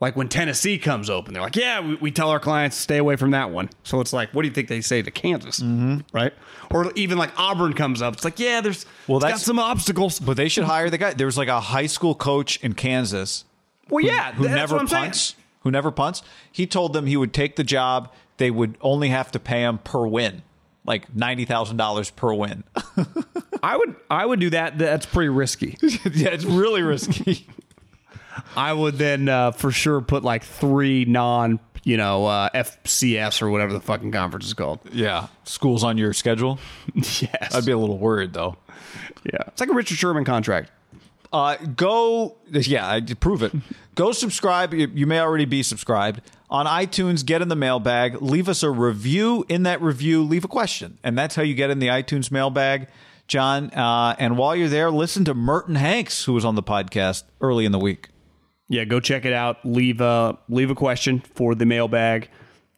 like 0.00 0.16
when 0.16 0.28
Tennessee 0.28 0.76
comes 0.76 1.08
open, 1.08 1.32
they're 1.32 1.42
like, 1.42 1.56
yeah, 1.56 1.80
we, 1.80 1.94
we 1.94 2.10
tell 2.10 2.28
our 2.28 2.40
clients 2.40 2.76
stay 2.76 2.98
away 2.98 3.14
from 3.16 3.30
that 3.30 3.50
one. 3.50 3.70
So 3.84 4.00
it's 4.00 4.12
like, 4.12 4.34
what 4.34 4.42
do 4.42 4.48
you 4.48 4.52
think 4.52 4.68
they 4.68 4.80
say 4.82 5.00
to 5.00 5.10
Kansas, 5.10 5.60
Mm-hmm. 5.60 6.00
right? 6.12 6.34
Or 6.72 6.92
even 6.96 7.16
like 7.16 7.30
Auburn 7.38 7.72
comes 7.72 8.02
up, 8.02 8.12
it's 8.14 8.24
like, 8.24 8.38
yeah, 8.38 8.60
there's 8.60 8.84
Well, 9.06 9.20
that's- 9.20 9.44
some 9.44 9.58
obstacles. 9.60 10.18
But 10.20 10.36
they 10.36 10.48
should 10.48 10.64
hire 10.64 10.90
the 10.90 10.98
guy. 10.98 11.14
There 11.14 11.26
was 11.26 11.38
like 11.38 11.48
a 11.48 11.60
high 11.60 11.86
school 11.86 12.14
coach 12.16 12.56
in 12.62 12.74
Kansas 12.74 13.44
Well, 13.88 14.04
yeah, 14.04 14.32
who 14.32 14.48
never 14.48 14.76
I'm 14.76 14.88
saying. 14.88 15.04
punts. 15.04 15.36
Who 15.62 15.70
never 15.70 15.90
punts. 15.92 16.22
He 16.52 16.66
told 16.66 16.92
them 16.92 17.06
he 17.06 17.16
would 17.16 17.32
take 17.32 17.56
the 17.56 17.64
job. 17.64 18.12
They 18.36 18.50
would 18.50 18.76
only 18.80 19.08
have 19.08 19.30
to 19.32 19.38
pay 19.38 19.62
him 19.62 19.78
per 19.78 20.06
win, 20.06 20.42
like 20.84 21.14
ninety 21.14 21.44
thousand 21.44 21.76
dollars 21.76 22.10
per 22.10 22.32
win. 22.34 22.64
I 23.62 23.76
would 23.76 23.96
I 24.10 24.26
would 24.26 24.40
do 24.40 24.50
that. 24.50 24.76
That's 24.78 25.06
pretty 25.06 25.28
risky. 25.30 25.76
yeah, 25.82 26.28
it's 26.28 26.44
really 26.44 26.82
risky. 26.82 27.46
I 28.56 28.72
would 28.72 28.96
then 28.98 29.28
uh, 29.28 29.52
for 29.52 29.70
sure 29.70 30.00
put 30.00 30.24
like 30.24 30.42
three 30.42 31.04
non, 31.04 31.60
you 31.84 31.96
know, 31.96 32.26
uh, 32.26 32.48
FCS 32.54 33.40
or 33.42 33.50
whatever 33.50 33.72
the 33.72 33.80
fucking 33.80 34.10
conference 34.10 34.46
is 34.46 34.54
called. 34.54 34.80
yeah, 34.92 35.28
schools 35.44 35.84
on 35.84 35.96
your 35.98 36.12
schedule. 36.12 36.58
yes, 36.94 37.54
I'd 37.54 37.64
be 37.64 37.72
a 37.72 37.78
little 37.78 37.98
worried 37.98 38.32
though. 38.32 38.56
yeah. 39.24 39.42
It's 39.46 39.60
like 39.60 39.70
a 39.70 39.74
Richard 39.74 39.96
Sherman 39.98 40.24
contract. 40.24 40.70
Uh, 41.34 41.56
go, 41.56 42.36
yeah, 42.48 42.88
I 42.88 43.00
prove 43.00 43.42
it. 43.42 43.52
Go 43.96 44.12
subscribe. 44.12 44.72
You, 44.72 44.88
you 44.94 45.04
may 45.04 45.18
already 45.18 45.46
be 45.46 45.64
subscribed 45.64 46.20
on 46.48 46.66
iTunes. 46.66 47.26
Get 47.26 47.42
in 47.42 47.48
the 47.48 47.56
mailbag. 47.56 48.22
Leave 48.22 48.48
us 48.48 48.62
a 48.62 48.70
review. 48.70 49.44
In 49.48 49.64
that 49.64 49.82
review, 49.82 50.22
leave 50.22 50.44
a 50.44 50.48
question, 50.48 50.98
and 51.02 51.18
that's 51.18 51.34
how 51.34 51.42
you 51.42 51.54
get 51.54 51.70
in 51.70 51.80
the 51.80 51.88
iTunes 51.88 52.30
mailbag, 52.30 52.86
John. 53.26 53.70
Uh, 53.70 54.14
and 54.16 54.38
while 54.38 54.54
you're 54.54 54.68
there, 54.68 54.92
listen 54.92 55.24
to 55.24 55.34
Merton 55.34 55.74
Hanks, 55.74 56.24
who 56.24 56.34
was 56.34 56.44
on 56.44 56.54
the 56.54 56.62
podcast 56.62 57.24
early 57.40 57.64
in 57.64 57.72
the 57.72 57.80
week. 57.80 58.10
Yeah, 58.68 58.84
go 58.84 59.00
check 59.00 59.24
it 59.24 59.32
out. 59.32 59.58
Leave 59.64 60.00
a 60.00 60.38
leave 60.48 60.70
a 60.70 60.76
question 60.76 61.18
for 61.34 61.56
the 61.56 61.66
mailbag, 61.66 62.30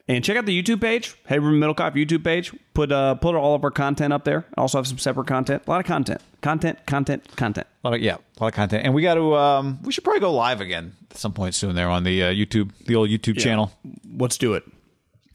and 0.08 0.22
check 0.25 0.36
out 0.36 0.46
the 0.46 0.62
YouTube 0.62 0.80
page, 0.80 1.16
Haberman 1.28 1.58
Middlekauff 1.58 1.94
YouTube 1.94 2.25
page. 2.25 2.52
Put 2.75 2.92
uh 2.92 3.14
put 3.16 3.34
all 3.34 3.54
of 3.54 3.64
our 3.64 3.70
content 3.70 4.12
up 4.12 4.25
there. 4.25 4.46
Also 4.56 4.78
have 4.78 4.86
some 4.86 4.98
separate 4.98 5.26
content. 5.26 5.62
A 5.66 5.70
lot 5.70 5.80
of 5.80 5.86
content, 5.86 6.20
content, 6.40 6.84
content, 6.86 7.36
content. 7.36 7.66
A 7.84 7.88
lot 7.88 7.94
of, 7.94 8.00
yeah, 8.02 8.14
a 8.14 8.42
lot 8.42 8.48
of 8.48 8.54
content, 8.54 8.84
and 8.84 8.94
we 8.94 9.02
got 9.02 9.14
to. 9.14 9.34
Um, 9.36 9.78
we 9.82 9.92
should 9.92 10.04
probably 10.04 10.20
go 10.20 10.32
live 10.32 10.60
again 10.60 10.94
at 11.10 11.16
some 11.16 11.32
point 11.32 11.54
soon 11.54 11.75
there 11.75 11.88
on 11.88 12.04
the 12.04 12.22
uh, 12.22 12.26
YouTube, 12.26 12.70
the 12.86 12.94
old 12.94 13.08
YouTube 13.08 13.38
channel. 13.38 13.72
Let's 14.18 14.38
do 14.38 14.54
it. 14.54 14.64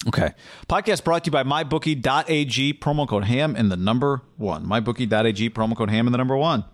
Okay. 0.08 0.32
Podcast 0.68 1.04
brought 1.04 1.24
to 1.26 1.28
you 1.28 1.32
by 1.32 1.44
mybookie.ag, 1.44 2.74
promo 2.76 3.08
code 3.08 3.26
ham 3.26 3.56
and 3.56 3.72
the 3.72 3.78
number 3.78 4.22
one. 4.38 4.66
Mybookie.ag, 4.66 5.50
promo 5.52 5.76
code 5.76 5.92
ham 5.92 6.08
and 6.08 6.14
the 6.14 6.18
number 6.18 6.36
one. 6.36 6.66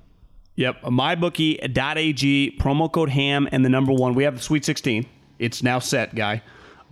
Yep, 0.56 0.82
mybookie.ag 0.84 2.58
promo 2.58 2.92
code 2.92 3.10
ham 3.10 3.48
and 3.52 3.66
the 3.66 3.70
number 3.70 3.92
one. 3.92 4.16
We 4.16 4.24
have 4.24 4.36
the 4.38 4.42
Sweet 4.42 4.66
16. 4.66 5.06
It's 5.40 5.62
now 5.62 5.80
set, 5.80 6.16
guy. 6.16 6.42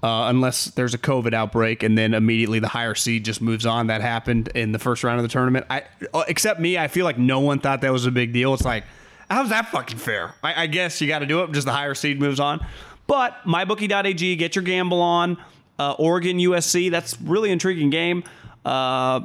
Uh, 0.05 0.29
unless 0.29 0.65
there's 0.65 0.93
a 0.93 0.99
COVID 0.99 1.33
outbreak 1.33 1.81
and 1.81 1.97
then 1.97 2.13
immediately 2.13 2.59
the 2.59 2.67
higher 2.67 2.93
seed 2.93 3.25
just 3.25 3.41
moves 3.41 3.65
on. 3.65 3.87
That 3.87 4.01
happened 4.01 4.49
in 4.49 4.71
the 4.71 4.77
first 4.77 5.03
round 5.03 5.17
of 5.17 5.23
the 5.23 5.29
tournament. 5.29 5.65
I, 5.67 5.81
uh, 6.13 6.23
except 6.27 6.59
me, 6.59 6.77
I 6.77 6.87
feel 6.87 7.05
like 7.05 7.17
no 7.17 7.39
one 7.39 7.57
thought 7.57 7.81
that 7.81 7.91
was 7.91 8.05
a 8.05 8.11
big 8.11 8.31
deal. 8.31 8.53
It's 8.53 8.63
like, 8.63 8.83
how's 9.31 9.49
that 9.49 9.69
fucking 9.69 9.97
fair? 9.97 10.35
I, 10.43 10.65
I 10.65 10.67
guess 10.67 11.01
you 11.01 11.07
got 11.07 11.19
to 11.19 11.25
do 11.25 11.41
it. 11.41 11.51
Just 11.53 11.65
the 11.65 11.73
higher 11.73 11.95
seed 11.95 12.19
moves 12.19 12.39
on. 12.39 12.63
But 13.07 13.35
mybookie.ag, 13.47 14.35
get 14.35 14.55
your 14.55 14.63
gamble 14.63 15.01
on. 15.01 15.37
Uh, 15.79 15.95
Oregon 15.97 16.37
USC, 16.37 16.91
that's 16.91 17.19
really 17.21 17.49
intriguing 17.49 17.89
game. 17.89 18.25
Uh, 18.63 19.21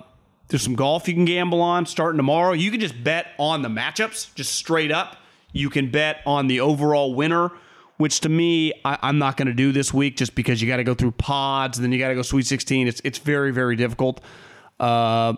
there's 0.48 0.62
some 0.62 0.76
golf 0.76 1.06
you 1.08 1.12
can 1.12 1.26
gamble 1.26 1.60
on 1.60 1.84
starting 1.84 2.16
tomorrow. 2.16 2.52
You 2.52 2.70
can 2.70 2.80
just 2.80 3.04
bet 3.04 3.26
on 3.38 3.60
the 3.60 3.68
matchups, 3.68 4.34
just 4.34 4.54
straight 4.54 4.92
up. 4.92 5.18
You 5.52 5.68
can 5.68 5.90
bet 5.90 6.22
on 6.24 6.46
the 6.46 6.60
overall 6.60 7.14
winner, 7.14 7.52
which 8.00 8.20
to 8.20 8.28
me, 8.28 8.72
I, 8.84 8.98
I'm 9.02 9.18
not 9.18 9.36
going 9.36 9.46
to 9.48 9.54
do 9.54 9.70
this 9.72 9.92
week 9.94 10.16
just 10.16 10.34
because 10.34 10.60
you 10.60 10.66
got 10.68 10.78
to 10.78 10.84
go 10.84 10.94
through 10.94 11.12
pods 11.12 11.78
and 11.78 11.84
then 11.84 11.92
you 11.92 11.98
got 11.98 12.08
to 12.08 12.14
go 12.14 12.22
Sweet 12.22 12.46
16. 12.46 12.88
It's 12.88 13.00
it's 13.04 13.18
very 13.18 13.52
very 13.52 13.76
difficult. 13.76 14.20
Uh, 14.80 15.34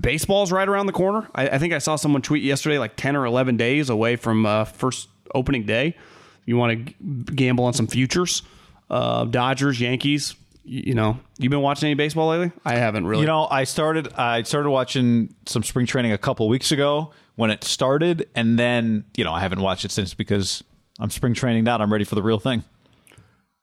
baseball's 0.00 0.52
right 0.52 0.68
around 0.68 0.86
the 0.86 0.92
corner. 0.92 1.28
I, 1.34 1.48
I 1.50 1.58
think 1.58 1.72
I 1.72 1.78
saw 1.78 1.96
someone 1.96 2.22
tweet 2.22 2.42
yesterday, 2.42 2.78
like 2.78 2.96
ten 2.96 3.16
or 3.16 3.26
eleven 3.26 3.56
days 3.56 3.90
away 3.90 4.16
from 4.16 4.46
uh, 4.46 4.64
first 4.64 5.08
opening 5.34 5.64
day. 5.66 5.96
You 6.44 6.56
want 6.56 6.86
to 6.86 6.94
gamble 7.34 7.64
on 7.64 7.72
some 7.74 7.86
futures? 7.86 8.42
Uh, 8.88 9.24
Dodgers, 9.24 9.80
Yankees. 9.80 10.34
y- 10.64 10.82
You 10.86 10.94
know, 10.94 11.18
you 11.38 11.50
been 11.50 11.60
watching 11.60 11.88
any 11.88 11.94
baseball 11.94 12.28
lately? 12.30 12.52
I 12.64 12.76
haven't 12.76 13.06
really. 13.06 13.22
You 13.22 13.26
know, 13.26 13.46
I 13.50 13.64
started 13.64 14.12
I 14.14 14.42
started 14.42 14.70
watching 14.70 15.34
some 15.46 15.62
spring 15.62 15.86
training 15.86 16.12
a 16.12 16.18
couple 16.18 16.48
weeks 16.48 16.72
ago 16.72 17.12
when 17.36 17.50
it 17.50 17.64
started, 17.64 18.28
and 18.34 18.58
then 18.58 19.04
you 19.16 19.24
know 19.24 19.32
I 19.32 19.40
haven't 19.40 19.60
watched 19.60 19.84
it 19.84 19.90
since 19.90 20.14
because 20.14 20.62
I'm 20.98 21.10
spring 21.10 21.34
training 21.34 21.66
and 21.68 21.82
I'm 21.82 21.92
ready 21.92 22.04
for 22.04 22.14
the 22.14 22.22
real 22.22 22.38
thing. 22.40 22.64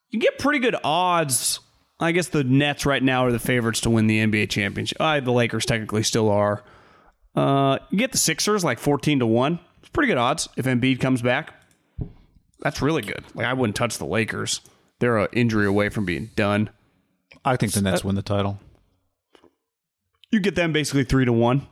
you 0.09 0.19
get 0.19 0.39
pretty 0.39 0.59
good 0.59 0.75
odds. 0.83 1.59
I 1.99 2.11
guess 2.11 2.27
the 2.27 2.43
Nets 2.43 2.85
right 2.85 3.01
now 3.01 3.25
are 3.25 3.31
the 3.31 3.39
favorites 3.39 3.81
to 3.81 3.89
win 3.89 4.07
the 4.07 4.19
NBA 4.19 4.49
championship. 4.49 4.97
Uh, 4.99 5.19
the 5.19 5.31
Lakers 5.31 5.65
technically 5.65 6.03
still 6.03 6.29
are. 6.29 6.63
Uh, 7.35 7.79
you 7.89 7.97
get 7.97 8.11
the 8.11 8.17
Sixers 8.17 8.63
like 8.63 8.79
fourteen 8.79 9.19
to 9.19 9.25
one. 9.25 9.59
It's 9.79 9.89
pretty 9.89 10.07
good 10.07 10.17
odds 10.17 10.47
if 10.57 10.65
Embiid 10.65 10.99
comes 10.99 11.21
back. 11.21 11.53
That's 12.59 12.81
really 12.81 13.01
good. 13.01 13.23
Like 13.33 13.45
I 13.45 13.53
wouldn't 13.53 13.75
touch 13.75 13.97
the 13.97 14.05
Lakers. 14.05 14.61
They're 14.99 15.17
an 15.17 15.27
injury 15.33 15.65
away 15.65 15.89
from 15.89 16.05
being 16.05 16.31
done. 16.35 16.69
I 17.43 17.57
think 17.57 17.73
the 17.73 17.81
Nets 17.81 18.03
win 18.03 18.15
the 18.15 18.21
title. 18.21 18.59
You 20.31 20.39
get 20.39 20.55
them 20.55 20.73
basically 20.73 21.03
three 21.03 21.25
to 21.25 21.33
one, 21.33 21.67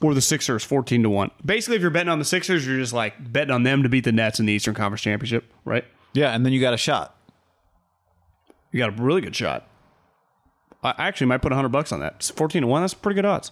or 0.00 0.14
the 0.14 0.20
Sixers 0.20 0.64
fourteen 0.64 1.02
to 1.02 1.10
one. 1.10 1.30
Basically, 1.44 1.76
if 1.76 1.82
you're 1.82 1.90
betting 1.90 2.08
on 2.08 2.18
the 2.18 2.24
Sixers, 2.24 2.66
you're 2.66 2.78
just 2.78 2.92
like 2.92 3.32
betting 3.32 3.52
on 3.52 3.62
them 3.62 3.82
to 3.82 3.88
beat 3.88 4.04
the 4.04 4.12
Nets 4.12 4.38
in 4.40 4.46
the 4.46 4.52
Eastern 4.52 4.74
Conference 4.74 5.02
Championship, 5.02 5.44
right? 5.64 5.84
Yeah, 6.12 6.34
and 6.34 6.44
then 6.44 6.52
you 6.52 6.60
got 6.60 6.74
a 6.74 6.78
shot. 6.78 7.16
You 8.72 8.78
got 8.78 8.98
a 8.98 9.02
really 9.02 9.20
good 9.20 9.34
shot. 9.34 9.66
I 10.82 10.94
actually 10.98 11.26
might 11.26 11.42
put 11.42 11.52
hundred 11.52 11.70
bucks 11.70 11.90
on 11.92 12.00
that. 12.00 12.14
It's 12.16 12.30
fourteen 12.30 12.62
to 12.62 12.68
one. 12.68 12.82
That's 12.82 12.94
pretty 12.94 13.16
good 13.16 13.24
odds. 13.24 13.50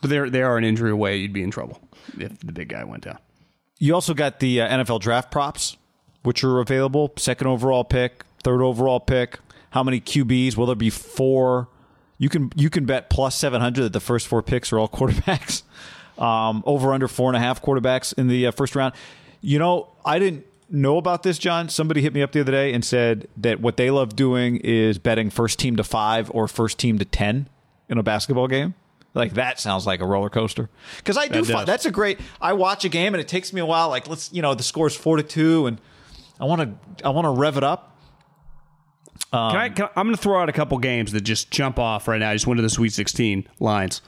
But 0.00 0.10
they 0.10 0.28
they 0.28 0.42
are 0.42 0.56
an 0.56 0.64
injury 0.64 0.90
away. 0.90 1.16
You'd 1.16 1.32
be 1.32 1.42
in 1.42 1.50
trouble 1.50 1.80
if 2.18 2.38
the 2.40 2.52
big 2.52 2.68
guy 2.68 2.84
went 2.84 3.04
down. 3.04 3.18
You 3.78 3.94
also 3.94 4.14
got 4.14 4.40
the 4.40 4.60
uh, 4.60 4.68
NFL 4.68 5.00
draft 5.00 5.30
props, 5.30 5.76
which 6.22 6.44
are 6.44 6.60
available. 6.60 7.12
Second 7.16 7.48
overall 7.48 7.84
pick, 7.84 8.24
third 8.42 8.62
overall 8.62 9.00
pick. 9.00 9.38
How 9.70 9.82
many 9.82 10.00
QBs? 10.00 10.56
Will 10.56 10.66
there 10.66 10.76
be 10.76 10.90
four? 10.90 11.68
You 12.22 12.28
can 12.28 12.52
you 12.54 12.70
can 12.70 12.84
bet 12.84 13.10
plus 13.10 13.34
seven 13.34 13.60
hundred 13.60 13.82
that 13.82 13.92
the 13.92 13.98
first 13.98 14.28
four 14.28 14.44
picks 14.44 14.72
are 14.72 14.78
all 14.78 14.88
quarterbacks. 15.00 15.64
Um, 16.16 16.62
over 16.64 16.92
under 16.92 17.08
four 17.08 17.28
and 17.28 17.36
a 17.36 17.40
half 17.40 17.60
quarterbacks 17.60 18.16
in 18.16 18.28
the 18.28 18.46
uh, 18.46 18.52
first 18.52 18.76
round. 18.76 18.94
You 19.40 19.58
know, 19.58 19.88
I 20.04 20.20
didn't 20.20 20.46
know 20.70 20.98
about 20.98 21.24
this, 21.24 21.36
John. 21.36 21.68
Somebody 21.68 22.00
hit 22.00 22.14
me 22.14 22.22
up 22.22 22.30
the 22.30 22.38
other 22.38 22.52
day 22.52 22.72
and 22.72 22.84
said 22.84 23.26
that 23.38 23.58
what 23.58 23.76
they 23.76 23.90
love 23.90 24.14
doing 24.14 24.58
is 24.58 24.98
betting 24.98 25.30
first 25.30 25.58
team 25.58 25.74
to 25.74 25.82
five 25.82 26.30
or 26.32 26.46
first 26.46 26.78
team 26.78 26.96
to 27.00 27.04
ten 27.04 27.48
in 27.88 27.98
a 27.98 28.04
basketball 28.04 28.46
game. 28.46 28.74
Like 29.14 29.34
that 29.34 29.58
sounds 29.58 29.84
like 29.84 30.00
a 30.00 30.06
roller 30.06 30.30
coaster. 30.30 30.70
Because 30.98 31.16
I 31.16 31.26
do. 31.26 31.42
That 31.42 31.52
Find, 31.52 31.66
that's 31.66 31.86
a 31.86 31.90
great. 31.90 32.20
I 32.40 32.52
watch 32.52 32.84
a 32.84 32.88
game 32.88 33.14
and 33.14 33.20
it 33.20 33.26
takes 33.26 33.52
me 33.52 33.60
a 33.60 33.66
while. 33.66 33.88
Like 33.88 34.06
let's 34.06 34.32
you 34.32 34.42
know 34.42 34.54
the 34.54 34.62
score's 34.62 34.94
four 34.94 35.16
to 35.16 35.24
two 35.24 35.66
and 35.66 35.80
I 36.38 36.44
want 36.44 36.60
to 36.60 37.04
I 37.04 37.08
want 37.08 37.24
to 37.24 37.30
rev 37.30 37.56
it 37.56 37.64
up. 37.64 37.91
Can 39.30 39.56
I, 39.56 39.68
can 39.70 39.86
I, 39.86 39.90
I'm 39.96 40.06
going 40.06 40.16
to 40.16 40.22
throw 40.22 40.40
out 40.40 40.48
a 40.48 40.52
couple 40.52 40.76
games 40.78 41.12
that 41.12 41.22
just 41.22 41.50
jump 41.50 41.78
off 41.78 42.06
right 42.08 42.18
now. 42.18 42.30
I 42.30 42.34
just 42.34 42.46
went 42.46 42.58
to 42.58 42.62
the 42.62 42.70
Sweet 42.70 42.92
16 42.92 43.48
lines. 43.60 44.02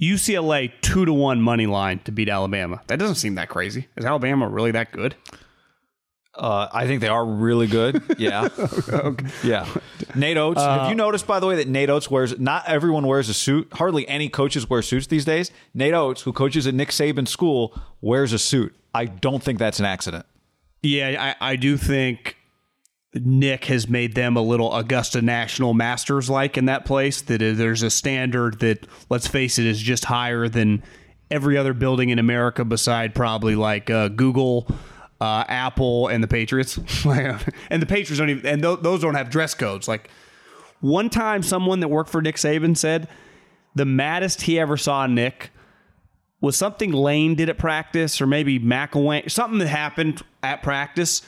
UCLA 0.00 0.72
two 0.80 1.04
to 1.04 1.12
one 1.12 1.40
money 1.40 1.66
line 1.66 2.00
to 2.00 2.12
beat 2.12 2.28
Alabama. 2.28 2.80
That 2.88 2.98
doesn't 2.98 3.16
seem 3.16 3.36
that 3.36 3.48
crazy. 3.48 3.88
Is 3.96 4.04
Alabama 4.04 4.48
really 4.48 4.72
that 4.72 4.90
good? 4.90 5.14
Uh, 6.34 6.66
I 6.72 6.86
think 6.86 7.02
they 7.02 7.08
are 7.08 7.24
really 7.24 7.66
good. 7.66 8.02
Yeah. 8.18 8.48
Yeah. 9.44 9.68
Nate 10.14 10.36
Oats. 10.36 10.60
Have 10.60 10.88
you 10.88 10.94
noticed, 10.94 11.26
by 11.26 11.40
the 11.40 11.46
way, 11.46 11.56
that 11.56 11.68
Nate 11.68 11.90
Oats 11.90 12.10
wears, 12.10 12.38
not 12.38 12.66
everyone 12.66 13.06
wears 13.06 13.28
a 13.28 13.34
suit. 13.34 13.68
Hardly 13.74 14.08
any 14.08 14.28
coaches 14.28 14.68
wear 14.68 14.82
suits 14.82 15.06
these 15.08 15.24
days. 15.24 15.50
Nate 15.74 15.94
Oats, 15.94 16.22
who 16.22 16.32
coaches 16.32 16.66
at 16.66 16.74
Nick 16.74 16.88
Saban 16.88 17.28
school, 17.28 17.78
wears 18.00 18.32
a 18.32 18.38
suit. 18.38 18.74
I 18.94 19.04
don't 19.06 19.42
think 19.42 19.58
that's 19.58 19.78
an 19.78 19.84
accident. 19.84 20.24
Yeah, 20.82 21.34
I, 21.40 21.52
I 21.52 21.56
do 21.56 21.76
think 21.76 22.36
Nick 23.14 23.66
has 23.66 23.88
made 23.88 24.14
them 24.14 24.36
a 24.36 24.42
little 24.42 24.74
Augusta 24.74 25.20
National 25.20 25.74
Masters 25.74 26.30
like 26.30 26.56
in 26.56 26.64
that 26.66 26.84
place. 26.84 27.20
That 27.22 27.38
there's 27.38 27.82
a 27.82 27.90
standard 27.90 28.60
that, 28.60 28.86
let's 29.10 29.26
face 29.26 29.58
it, 29.58 29.66
is 29.66 29.80
just 29.80 30.06
higher 30.06 30.48
than 30.48 30.82
every 31.30 31.56
other 31.56 31.74
building 31.74 32.10
in 32.10 32.18
America 32.18 32.64
beside 32.64 33.14
probably 33.14 33.54
like 33.54 33.90
uh, 33.90 34.08
Google, 34.08 34.66
uh, 35.20 35.44
Apple, 35.46 36.08
and 36.08 36.22
the 36.22 36.28
Patriots. 36.28 36.78
and 37.04 37.82
the 37.82 37.86
Patriots 37.86 38.18
don't 38.18 38.30
even, 38.30 38.46
and 38.46 38.62
th- 38.62 38.80
those 38.80 39.02
don't 39.02 39.14
have 39.14 39.28
dress 39.28 39.54
codes. 39.54 39.88
Like 39.88 40.08
one 40.80 41.10
time, 41.10 41.42
someone 41.42 41.80
that 41.80 41.88
worked 41.88 42.10
for 42.10 42.22
Nick 42.22 42.36
Saban 42.36 42.76
said 42.76 43.08
the 43.74 43.84
maddest 43.84 44.42
he 44.42 44.58
ever 44.58 44.76
saw 44.76 45.06
Nick 45.06 45.50
was 46.40 46.56
something 46.56 46.92
Lane 46.92 47.34
did 47.34 47.48
at 47.48 47.56
practice, 47.58 48.20
or 48.20 48.26
maybe 48.26 48.58
McElwain, 48.58 49.30
something 49.30 49.58
that 49.58 49.68
happened 49.68 50.22
at 50.42 50.62
practice, 50.62 51.22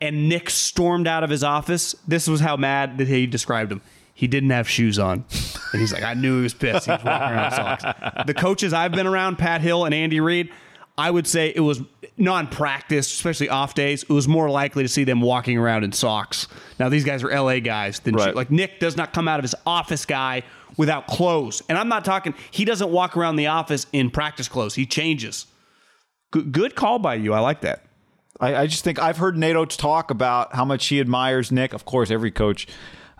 and 0.00 0.28
Nick 0.28 0.50
stormed 0.50 1.06
out 1.06 1.24
of 1.24 1.30
his 1.30 1.42
office. 1.44 1.94
This 2.06 2.28
was 2.28 2.40
how 2.40 2.56
mad 2.56 2.98
that 2.98 3.08
he 3.08 3.26
described 3.26 3.72
him. 3.72 3.80
He 4.14 4.26
didn't 4.26 4.50
have 4.50 4.66
shoes 4.68 4.98
on, 4.98 5.24
and 5.72 5.80
he's 5.80 5.92
like, 5.92 6.02
I 6.02 6.14
knew 6.14 6.38
he 6.38 6.42
was 6.44 6.54
pissed. 6.54 6.86
He 6.86 6.90
was 6.92 7.04
walking 7.04 7.28
around 7.36 7.44
in 7.46 7.50
socks. 7.52 8.24
The 8.26 8.32
coaches 8.34 8.72
I've 8.72 8.92
been 8.92 9.06
around, 9.06 9.36
Pat 9.36 9.60
Hill 9.60 9.84
and 9.84 9.94
Andy 9.94 10.20
Reid, 10.20 10.50
I 10.96 11.10
would 11.10 11.26
say 11.26 11.52
it 11.54 11.60
was 11.60 11.82
non-practice, 12.16 13.12
especially 13.12 13.50
off 13.50 13.74
days. 13.74 14.02
It 14.04 14.08
was 14.10 14.26
more 14.26 14.48
likely 14.48 14.82
to 14.84 14.88
see 14.88 15.04
them 15.04 15.20
walking 15.20 15.58
around 15.58 15.84
in 15.84 15.92
socks. 15.92 16.48
Now 16.80 16.88
these 16.88 17.04
guys 17.04 17.22
are 17.22 17.30
LA 17.30 17.60
guys. 17.60 18.00
Than 18.00 18.14
Right. 18.14 18.34
like 18.34 18.50
Nick 18.50 18.80
does 18.80 18.96
not 18.96 19.12
come 19.12 19.28
out 19.28 19.38
of 19.38 19.44
his 19.44 19.54
office 19.66 20.06
guy 20.06 20.42
without 20.78 21.06
clothes, 21.06 21.62
and 21.68 21.76
I'm 21.76 21.88
not 21.88 22.04
talking. 22.06 22.34
He 22.50 22.64
doesn't 22.64 22.90
walk 22.90 23.16
around 23.18 23.36
the 23.36 23.48
office 23.48 23.86
in 23.92 24.10
practice 24.10 24.48
clothes. 24.48 24.74
He 24.74 24.86
changes. 24.86 25.44
Good, 26.30 26.52
good 26.52 26.74
call 26.74 26.98
by 26.98 27.16
you. 27.16 27.34
I 27.34 27.40
like 27.40 27.60
that. 27.60 27.82
I, 28.40 28.54
I 28.56 28.66
just 28.66 28.84
think 28.84 28.98
I've 28.98 29.16
heard 29.16 29.36
Nate 29.36 29.56
Oats 29.56 29.76
talk 29.76 30.10
about 30.10 30.54
how 30.54 30.64
much 30.64 30.86
he 30.86 31.00
admires 31.00 31.50
Nick. 31.52 31.72
Of 31.72 31.84
course, 31.84 32.10
every 32.10 32.30
coach, 32.30 32.66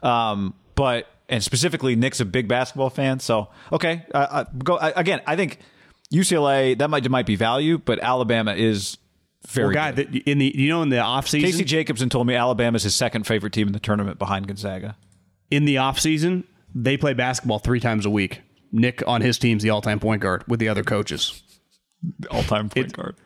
um, 0.02 0.54
but 0.74 1.06
and 1.28 1.42
specifically 1.42 1.96
Nick's 1.96 2.20
a 2.20 2.24
big 2.24 2.48
basketball 2.48 2.90
fan. 2.90 3.18
So 3.20 3.48
okay, 3.72 4.04
uh, 4.14 4.18
uh, 4.18 4.44
go 4.62 4.76
uh, 4.76 4.92
again. 4.96 5.20
I 5.26 5.36
think 5.36 5.58
UCLA 6.12 6.76
that 6.78 6.88
might 6.90 7.08
might 7.10 7.26
be 7.26 7.36
value, 7.36 7.78
but 7.78 7.98
Alabama 8.00 8.54
is 8.54 8.98
very 9.48 9.66
Well, 9.68 9.74
guy, 9.74 9.92
good. 9.92 10.12
that 10.12 10.30
in 10.30 10.38
the 10.38 10.52
you 10.54 10.68
know 10.68 10.82
in 10.82 10.88
the 10.90 10.98
off 10.98 11.26
Casey 11.30 11.64
Jacobsen 11.64 12.08
told 12.08 12.26
me 12.26 12.34
Alabama's 12.34 12.82
his 12.82 12.94
second 12.94 13.26
favorite 13.26 13.52
team 13.52 13.66
in 13.66 13.72
the 13.72 13.80
tournament 13.80 14.18
behind 14.18 14.46
Gonzaga. 14.48 14.96
in 15.50 15.64
the 15.64 15.78
off 15.78 15.98
season, 15.98 16.44
they 16.74 16.96
play 16.96 17.14
basketball 17.14 17.58
three 17.58 17.80
times 17.80 18.04
a 18.06 18.10
week. 18.10 18.42
Nick 18.72 19.02
on 19.06 19.20
his 19.22 19.38
team's 19.38 19.62
the 19.62 19.70
all 19.70 19.80
time 19.80 19.98
point 20.00 20.20
guard 20.20 20.44
with 20.48 20.60
the 20.60 20.68
other 20.68 20.82
coaches. 20.82 21.42
All 22.30 22.42
time 22.42 22.68
point 22.68 22.92
guard. 22.92 23.16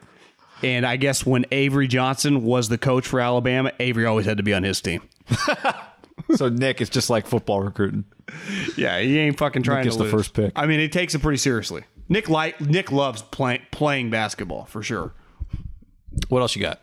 And 0.62 0.84
I 0.86 0.96
guess 0.96 1.24
when 1.24 1.46
Avery 1.50 1.88
Johnson 1.88 2.42
was 2.42 2.68
the 2.68 2.78
coach 2.78 3.06
for 3.06 3.20
Alabama, 3.20 3.72
Avery 3.80 4.04
always 4.06 4.26
had 4.26 4.36
to 4.36 4.42
be 4.42 4.52
on 4.54 4.62
his 4.62 4.80
team. 4.80 5.02
So 6.36 6.48
Nick 6.48 6.80
is 6.80 6.90
just 6.90 7.10
like 7.10 7.26
football 7.26 7.60
recruiting. 7.62 8.04
Yeah, 8.76 9.00
he 9.00 9.18
ain't 9.18 9.38
fucking 9.38 9.62
trying 9.62 9.84
gets 9.84 9.96
to 9.96 9.98
the 9.98 10.04
lose. 10.04 10.12
first 10.12 10.34
pick. 10.34 10.52
I 10.54 10.66
mean, 10.66 10.78
he 10.78 10.88
takes 10.88 11.14
it 11.14 11.20
pretty 11.20 11.38
seriously. 11.38 11.82
Nick 12.08 12.28
like 12.28 12.60
Nick 12.60 12.92
loves 12.92 13.22
play, 13.22 13.62
playing 13.70 14.10
basketball 14.10 14.66
for 14.66 14.82
sure. 14.82 15.12
What 16.28 16.40
else 16.40 16.54
you 16.54 16.62
got? 16.62 16.80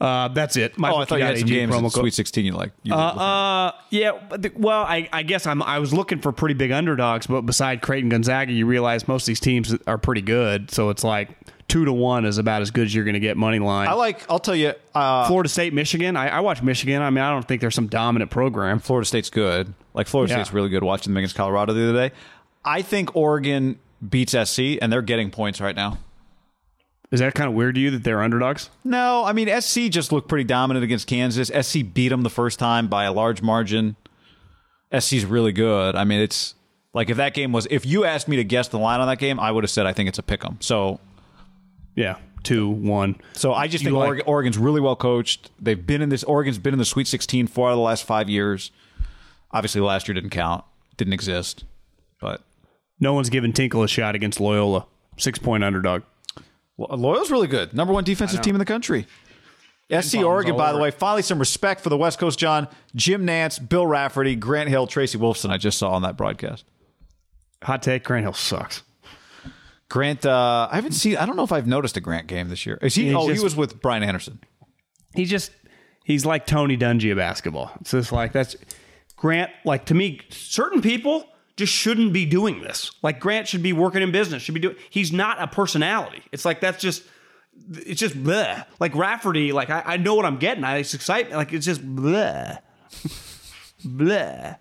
Uh, 0.00 0.28
that's 0.28 0.56
it. 0.56 0.76
My 0.78 0.90
Oh, 0.90 0.96
I 0.96 1.04
thought 1.04 1.20
you 1.20 1.24
had 1.24 1.38
some 1.38 1.46
AG 1.48 1.54
games 1.54 1.72
in 1.74 1.80
promo 1.80 1.84
code. 1.84 2.02
Sweet 2.02 2.14
Sixteen 2.14 2.44
you 2.44 2.52
like. 2.52 2.72
You 2.82 2.92
Uh, 2.92 3.72
yeah. 3.90 4.18
Well, 4.56 4.82
I, 4.82 5.08
I 5.12 5.22
guess 5.22 5.46
I'm. 5.46 5.62
I 5.62 5.78
was 5.78 5.94
looking 5.94 6.20
for 6.20 6.32
pretty 6.32 6.54
big 6.54 6.72
underdogs, 6.72 7.28
but 7.28 7.42
beside 7.42 7.82
Creighton 7.82 8.08
Gonzaga, 8.08 8.52
you 8.52 8.66
realize 8.66 9.06
most 9.06 9.22
of 9.22 9.26
these 9.28 9.40
teams 9.40 9.74
are 9.86 9.98
pretty 9.98 10.22
good. 10.22 10.72
So 10.72 10.90
it's 10.90 11.04
like 11.04 11.30
two 11.72 11.84
to 11.86 11.92
one 11.92 12.24
is 12.24 12.38
about 12.38 12.60
as 12.62 12.70
good 12.70 12.84
as 12.86 12.94
you're 12.94 13.04
going 13.04 13.14
to 13.14 13.20
get 13.20 13.36
money 13.36 13.58
line. 13.58 13.88
I 13.88 13.94
like. 13.94 14.24
I'll 14.30 14.38
tell 14.38 14.54
you. 14.54 14.74
Uh, 14.94 15.26
Florida 15.26 15.48
State, 15.48 15.72
Michigan. 15.72 16.16
I, 16.16 16.28
I 16.28 16.40
watch 16.40 16.62
Michigan. 16.62 17.00
I 17.00 17.08
mean, 17.10 17.24
I 17.24 17.30
don't 17.30 17.46
think 17.48 17.60
there's 17.60 17.74
some 17.74 17.86
dominant 17.86 18.30
program. 18.30 18.78
Florida 18.78 19.06
State's 19.06 19.30
good. 19.30 19.72
Like 19.94 20.06
Florida 20.06 20.32
Yeah. 20.32 20.42
State's 20.42 20.52
really 20.54 20.68
good. 20.68 20.82
Watching 20.84 21.12
them 21.12 21.16
against 21.18 21.34
Colorado 21.34 21.72
the 21.72 21.88
other 21.88 22.08
day. 22.08 22.14
I 22.64 22.82
think 22.82 23.16
Oregon 23.16 23.78
beats 24.06 24.32
SC, 24.32 24.78
and 24.82 24.92
they're 24.92 25.02
getting 25.02 25.30
points 25.30 25.60
right 25.60 25.74
now. 25.74 25.98
Is 27.10 27.20
that 27.20 27.34
kind 27.34 27.48
of 27.48 27.54
weird 27.54 27.74
to 27.74 27.80
you 27.80 27.90
that 27.90 28.04
they're 28.04 28.22
underdogs? 28.22 28.70
No, 28.84 29.24
I 29.24 29.32
mean 29.32 29.48
SC 29.60 29.82
just 29.90 30.12
looked 30.12 30.28
pretty 30.28 30.44
dominant 30.44 30.82
against 30.84 31.06
Kansas. 31.06 31.48
SC 31.66 31.80
beat 31.92 32.08
them 32.08 32.22
the 32.22 32.30
first 32.30 32.58
time 32.58 32.88
by 32.88 33.04
a 33.04 33.12
large 33.12 33.42
margin. 33.42 33.96
SC's 34.98 35.24
really 35.24 35.52
good. 35.52 35.94
I 35.96 36.04
mean, 36.04 36.20
it's 36.20 36.54
like 36.94 37.10
if 37.10 37.16
that 37.18 37.34
game 37.34 37.52
was 37.52 37.66
if 37.70 37.84
you 37.86 38.04
asked 38.04 38.28
me 38.28 38.36
to 38.36 38.44
guess 38.44 38.68
the 38.68 38.78
line 38.78 39.00
on 39.00 39.08
that 39.08 39.18
game, 39.18 39.38
I 39.40 39.50
would 39.50 39.64
have 39.64 39.70
said 39.70 39.84
I 39.86 39.92
think 39.92 40.08
it's 40.08 40.18
a 40.18 40.22
pick 40.22 40.44
'em. 40.44 40.56
So 40.60 41.00
Yeah, 41.94 42.16
two 42.42 42.68
one. 42.68 43.16
so 43.34 43.52
I 43.52 43.68
just 43.68 43.84
You 43.84 43.90
think 43.90 43.98
like- 43.98 44.06
Oregon, 44.08 44.24
Oregon's 44.26 44.58
really 44.58 44.80
well 44.80 44.96
coached. 44.96 45.50
They've 45.60 45.86
been 45.86 46.02
in 46.02 46.08
this 46.08 46.24
Oregon's 46.24 46.58
been 46.58 46.72
in 46.74 46.78
the 46.78 46.84
Sweet 46.84 47.06
16 47.06 47.46
four 47.46 47.68
out 47.68 47.72
of 47.72 47.76
the 47.78 47.82
last 47.82 48.04
5 48.04 48.28
years. 48.28 48.70
Obviously 49.50 49.80
last 49.80 50.08
year 50.08 50.14
didn't 50.14 50.30
count. 50.30 50.64
Didn't 50.96 51.12
exist. 51.12 51.64
But 52.20 52.42
No 53.00 53.12
one's 53.14 53.30
given 53.30 53.52
Tinkle 53.52 53.82
a 53.82 53.88
shot 53.88 54.14
against 54.14 54.40
Loyola. 54.40 54.86
Six 55.18 55.38
point 55.38 55.62
underdog. 55.64 56.02
Well, 56.76 56.96
Loyola's 56.98 57.30
really 57.30 57.48
good. 57.48 57.74
Number 57.74 57.92
one 57.92 58.04
defensive 58.04 58.40
team 58.40 58.54
in 58.54 58.58
the 58.58 58.64
country. 58.64 59.06
SC 59.90 60.18
Oregon, 60.24 60.56
by 60.56 60.72
the 60.72 60.78
way, 60.78 60.90
finally 60.90 61.20
some 61.20 61.38
respect 61.38 61.82
for 61.82 61.90
the 61.90 61.98
West 61.98 62.18
Coast, 62.18 62.38
John. 62.38 62.66
Jim 62.96 63.26
Nantz, 63.26 63.66
Bill 63.68 63.86
Rafferty, 63.86 64.34
Grant 64.36 64.70
Hill, 64.70 64.86
Tracy 64.86 65.18
Wolfson, 65.18 65.50
I 65.50 65.58
just 65.58 65.76
saw 65.78 65.90
on 65.90 66.00
that 66.02 66.16
broadcast. 66.16 66.64
Hot 67.64 67.82
take: 67.82 68.02
Grant 68.04 68.24
Hill 68.24 68.32
sucks. 68.32 68.82
Grant, 69.92 70.24
uh, 70.24 70.68
I 70.70 70.76
haven't 70.76 70.92
seen. 70.92 71.18
I 71.18 71.26
don't 71.26 71.36
know 71.36 71.42
if 71.42 71.52
I've 71.52 71.66
noticed 71.66 71.98
a 71.98 72.00
Grant 72.00 72.26
game 72.26 72.48
this 72.48 72.64
year. 72.64 72.78
Is 72.80 72.94
he? 72.94 73.08
He's 73.08 73.14
oh, 73.14 73.28
just- 73.28 73.38
he 73.38 73.44
was 73.44 73.54
with 73.54 73.82
Brian 73.82 74.02
Anderson. 74.02 74.40
He's 75.14 75.28
just 75.28 75.50
he's 76.02 76.24
like 76.24 76.46
Tony 76.46 76.78
Dungy 76.78 77.12
of 77.12 77.18
basketball. 77.18 77.70
It's 77.82 77.90
just 77.90 78.10
like 78.10 78.32
that's 78.32 78.56
Grant. 79.16 79.50
Like 79.66 79.84
to 79.86 79.94
me, 79.94 80.22
certain 80.30 80.80
people 80.80 81.26
just 81.58 81.74
shouldn't 81.74 82.14
be 82.14 82.24
doing 82.24 82.62
this. 82.62 82.90
Like 83.02 83.20
Grant 83.20 83.48
should 83.48 83.62
be 83.62 83.74
working 83.74 84.00
in 84.00 84.12
business. 84.12 84.42
Should 84.42 84.54
be 84.54 84.60
doing. 84.60 84.76
He's 84.88 85.12
not 85.12 85.42
a 85.42 85.46
personality. 85.46 86.22
It's 86.32 86.46
like 86.46 86.62
that's 86.62 86.80
just. 86.80 87.02
It's 87.72 88.00
just 88.00 88.14
bleh. 88.14 88.64
Like 88.80 88.94
Rafferty. 88.94 89.52
Like 89.52 89.68
I, 89.68 89.82
I 89.84 89.96
know 89.98 90.14
what 90.14 90.24
I'm 90.24 90.38
getting. 90.38 90.64
I 90.64 90.78
it's 90.78 90.94
excitement. 90.94 91.36
Like 91.36 91.52
it's 91.52 91.66
just 91.66 91.82
bleh, 91.82 92.60
bleh. 93.84 94.56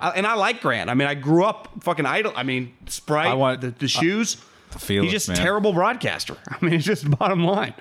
I, 0.00 0.10
and 0.10 0.26
I 0.26 0.34
like 0.34 0.60
Grant. 0.60 0.90
I 0.90 0.94
mean, 0.94 1.08
I 1.08 1.14
grew 1.14 1.44
up 1.44 1.68
fucking 1.82 2.04
idol. 2.06 2.32
I 2.36 2.42
mean, 2.42 2.74
Sprite, 2.86 3.28
I 3.28 3.34
want- 3.34 3.60
the, 3.62 3.70
the 3.70 3.88
shoes. 3.88 4.36
feel 4.78 5.02
He's 5.04 5.12
just 5.12 5.28
man. 5.28 5.36
terrible 5.38 5.72
broadcaster. 5.72 6.36
I 6.48 6.62
mean, 6.64 6.74
it's 6.74 6.84
just 6.84 7.08
bottom 7.18 7.44
line. 7.44 7.74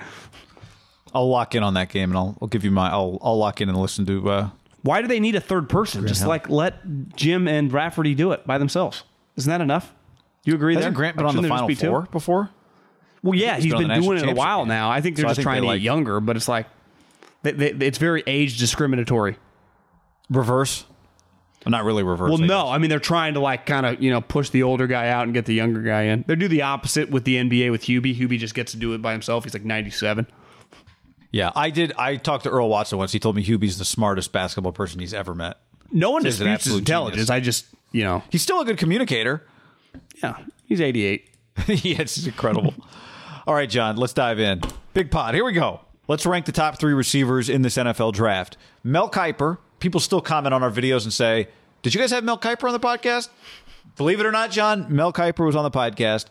I'll 1.13 1.29
lock 1.29 1.55
in 1.55 1.63
on 1.63 1.73
that 1.75 1.89
game, 1.89 2.09
and 2.11 2.17
I'll, 2.17 2.37
I'll 2.41 2.47
give 2.47 2.63
you 2.63 2.71
my. 2.71 2.89
I'll, 2.89 3.17
I'll 3.21 3.37
lock 3.37 3.61
in 3.61 3.69
and 3.69 3.77
listen 3.77 4.05
to. 4.05 4.29
Uh, 4.29 4.49
Why 4.81 5.01
do 5.01 5.07
they 5.07 5.19
need 5.19 5.35
a 5.35 5.39
third 5.41 5.69
person? 5.69 6.05
Just 6.07 6.21
Hill. 6.21 6.29
like 6.29 6.49
let 6.49 7.15
Jim 7.15 7.47
and 7.47 7.71
Rafferty 7.71 8.15
do 8.15 8.31
it 8.31 8.45
by 8.45 8.57
themselves. 8.57 9.03
Isn't 9.37 9.49
that 9.49 9.61
enough? 9.61 9.93
You 10.43 10.55
agree 10.55 10.75
hasn't 10.75 10.93
there? 10.93 10.97
Grant 10.97 11.15
been 11.17 11.25
Like, 11.25 11.35
on 11.35 11.41
the 11.41 11.47
Final 11.49 11.67
just 11.69 11.81
be 11.81 11.85
two? 11.87 11.89
Four 11.91 12.01
before? 12.11 12.49
Well, 13.23 13.33
yeah, 13.33 13.57
he's 13.57 13.73
been 13.73 13.87
been 13.87 14.01
doing 14.01 14.17
it 14.19 14.29
a 14.29 14.33
while 14.35 14.59
game. 14.61 14.67
now. 14.69 14.91
I 14.91 15.01
think 15.01 15.15
they're 15.15 15.23
So 15.23 15.29
just 15.29 15.37
think 15.37 15.45
trying 15.45 15.61
to 15.63 15.67
like- 15.67 15.79
get 15.79 15.83
younger, 15.83 16.19
but 16.19 16.35
it's 16.37 16.47
like 16.47 16.67
they, 17.43 17.51
they, 17.53 17.71
it's 17.87 17.97
very 17.97 18.23
age 18.27 18.57
discriminatory. 18.59 19.37
Reverse. 20.29 20.85
Well, 21.65 21.71
not 21.71 21.83
really 21.83 22.03
reverse. 22.03 22.31
Well, 22.31 22.43
I 22.43 22.45
no, 22.45 22.67
I 22.69 22.77
mean 22.77 22.89
they're 22.89 22.99
trying 22.99 23.33
to 23.33 23.39
like 23.39 23.65
kind 23.65 23.85
of 23.85 24.01
you 24.01 24.11
know 24.11 24.21
push 24.21 24.49
the 24.51 24.63
older 24.63 24.87
guy 24.87 25.09
out 25.09 25.23
and 25.23 25.33
get 25.33 25.45
the 25.45 25.53
younger 25.53 25.81
guy 25.81 26.03
in. 26.03 26.23
They 26.27 26.35
do 26.35 26.47
the 26.47 26.61
opposite 26.61 27.09
with 27.09 27.23
the 27.23 27.35
NBA 27.37 27.71
with 27.71 27.83
Hubie. 27.83 28.15
Hubie 28.17 28.37
just 28.37 28.53
gets 28.53 28.71
to 28.73 28.77
do 28.77 28.93
it 28.93 29.01
by 29.01 29.11
himself. 29.11 29.43
He's 29.43 29.53
like 29.53 29.65
ninety 29.65 29.89
seven. 29.89 30.27
Yeah, 31.31 31.51
I 31.55 31.69
did. 31.69 31.91
I 31.97 32.15
talked 32.15 32.43
to 32.45 32.49
Earl 32.49 32.69
Watson 32.69 32.97
once. 32.97 33.11
He 33.11 33.19
told 33.19 33.35
me 33.35 33.43
Hubie's 33.43 33.77
the 33.77 33.83
smartest 33.85 34.31
basketball 34.31 34.71
person 34.71 34.99
he's 35.01 35.13
ever 35.13 35.35
met. 35.35 35.57
No 35.91 36.11
one 36.11 36.23
He's 36.23 36.39
an 36.39 36.47
disputes 36.47 36.63
his 36.63 36.71
absolute 36.73 36.79
intelligence. 36.79 37.15
genius. 37.15 37.29
I 37.29 37.39
just 37.41 37.65
you 37.91 38.03
know 38.03 38.23
He's 38.29 38.41
still 38.41 38.61
a 38.61 38.65
good 38.65 38.77
communicator. 38.77 39.43
yeah 40.23 40.37
he's 40.65 40.81
eighty 40.81 41.03
eight. 41.03 41.29
yeah, 41.67 42.01
it's 42.01 42.25
incredible. 42.25 42.73
All 43.47 43.53
right, 43.53 43.69
John, 43.69 43.95
let's 43.97 44.13
dive 44.13 44.39
in. 44.39 44.61
Big 44.93 45.11
pot. 45.11 45.33
Here 45.35 45.45
we 45.45 45.51
go. 45.53 45.81
Let's 46.07 46.25
rank 46.25 46.45
the 46.45 46.51
top 46.51 46.77
three 46.79 46.93
receivers 46.93 47.49
in 47.49 47.61
this 47.63 47.75
NFL 47.77 48.13
draft. 48.13 48.57
Mel 48.83 49.09
Kiper. 49.09 49.57
People 49.79 49.99
still 49.99 50.21
comment 50.21 50.53
on 50.53 50.63
our 50.63 50.71
videos 50.71 51.03
and 51.03 51.13
say, 51.13 51.47
"Did 51.81 51.93
you 51.93 51.99
guys 51.99 52.11
have 52.11 52.23
Mel 52.23 52.37
Kiper 52.37 52.67
on 52.67 52.73
the 52.73 52.79
podcast?" 52.79 53.29
Believe 53.97 54.19
it 54.19 54.25
or 54.25 54.31
not, 54.31 54.51
John, 54.51 54.87
Mel 54.89 55.13
Kiper 55.13 55.45
was 55.45 55.55
on 55.55 55.63
the 55.63 55.71
podcast, 55.71 56.25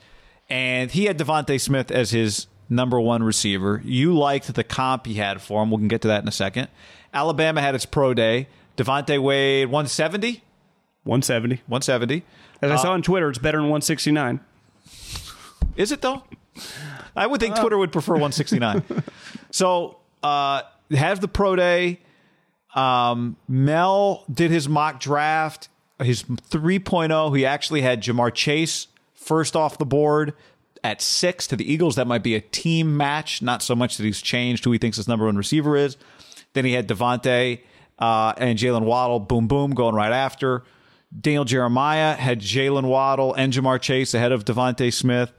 and 0.50 0.90
he 0.90 1.04
had 1.06 1.18
DeVonta 1.18 1.58
Smith 1.60 1.90
as 1.90 2.10
his 2.10 2.46
number 2.68 3.00
one 3.00 3.22
receiver. 3.22 3.80
You 3.84 4.14
liked 4.16 4.52
the 4.52 4.64
comp 4.64 5.06
he 5.06 5.14
had 5.14 5.40
for 5.40 5.62
him. 5.62 5.70
We 5.70 5.78
can 5.78 5.88
get 5.88 6.02
to 6.02 6.08
that 6.08 6.22
in 6.22 6.28
a 6.28 6.32
second. 6.32 6.68
Alabama 7.12 7.60
had 7.60 7.74
its 7.74 7.86
pro 7.86 8.12
day. 8.12 8.48
DeVonta 8.76 9.22
weighed 9.22 9.66
170. 9.66 10.42
One 11.04 11.22
seventy. 11.22 11.56
170. 11.66 12.22
As 12.62 12.70
I 12.70 12.76
saw 12.76 12.92
on 12.92 13.02
Twitter, 13.02 13.28
it's 13.28 13.38
better 13.38 13.58
than 13.58 13.68
one 13.68 13.82
sixty 13.82 14.10
nine. 14.10 14.40
Is 15.76 15.92
it 15.92 16.00
though? 16.00 16.24
I 17.16 17.26
would 17.26 17.40
think 17.40 17.56
Twitter 17.56 17.76
would 17.78 17.92
prefer 17.92 18.12
169. 18.12 18.82
so 19.50 19.98
uh, 20.22 20.62
have 20.90 21.20
the 21.20 21.28
pro 21.28 21.56
day. 21.56 22.00
Um, 22.74 23.36
Mel 23.48 24.24
did 24.32 24.50
his 24.50 24.68
mock 24.68 25.00
draft, 25.00 25.68
his 26.00 26.22
3.0. 26.24 27.36
He 27.36 27.46
actually 27.46 27.82
had 27.82 28.02
Ja'Marr 28.02 28.34
Chase 28.34 28.88
first 29.14 29.56
off 29.56 29.78
the 29.78 29.86
board 29.86 30.34
at 30.82 31.00
six 31.00 31.46
to 31.46 31.56
the 31.56 31.70
Eagles. 31.70 31.96
That 31.96 32.06
might 32.06 32.22
be 32.22 32.34
a 32.34 32.40
team 32.40 32.96
match, 32.96 33.42
not 33.42 33.62
so 33.62 33.74
much 33.74 33.96
that 33.96 34.04
he's 34.04 34.20
changed 34.20 34.64
who 34.64 34.72
he 34.72 34.78
thinks 34.78 34.96
his 34.96 35.08
number 35.08 35.24
one 35.26 35.36
receiver 35.36 35.76
is. 35.76 35.96
Then 36.52 36.64
he 36.64 36.72
had 36.72 36.86
DeVonta 36.88 37.60
uh, 37.98 38.34
and 38.36 38.58
Jaylen 38.58 38.82
Waddle, 38.84 39.20
boom, 39.20 39.48
boom, 39.48 39.72
going 39.72 39.94
right 39.94 40.12
after. 40.12 40.62
Daniel 41.18 41.44
Jeremiah 41.44 42.14
had 42.14 42.40
Jaylen 42.40 42.84
Waddle 42.84 43.34
and 43.34 43.52
Ja'Marr 43.52 43.80
Chase 43.80 44.14
ahead 44.14 44.32
of 44.32 44.44
DeVonta 44.44 44.92
Smith 44.92 45.32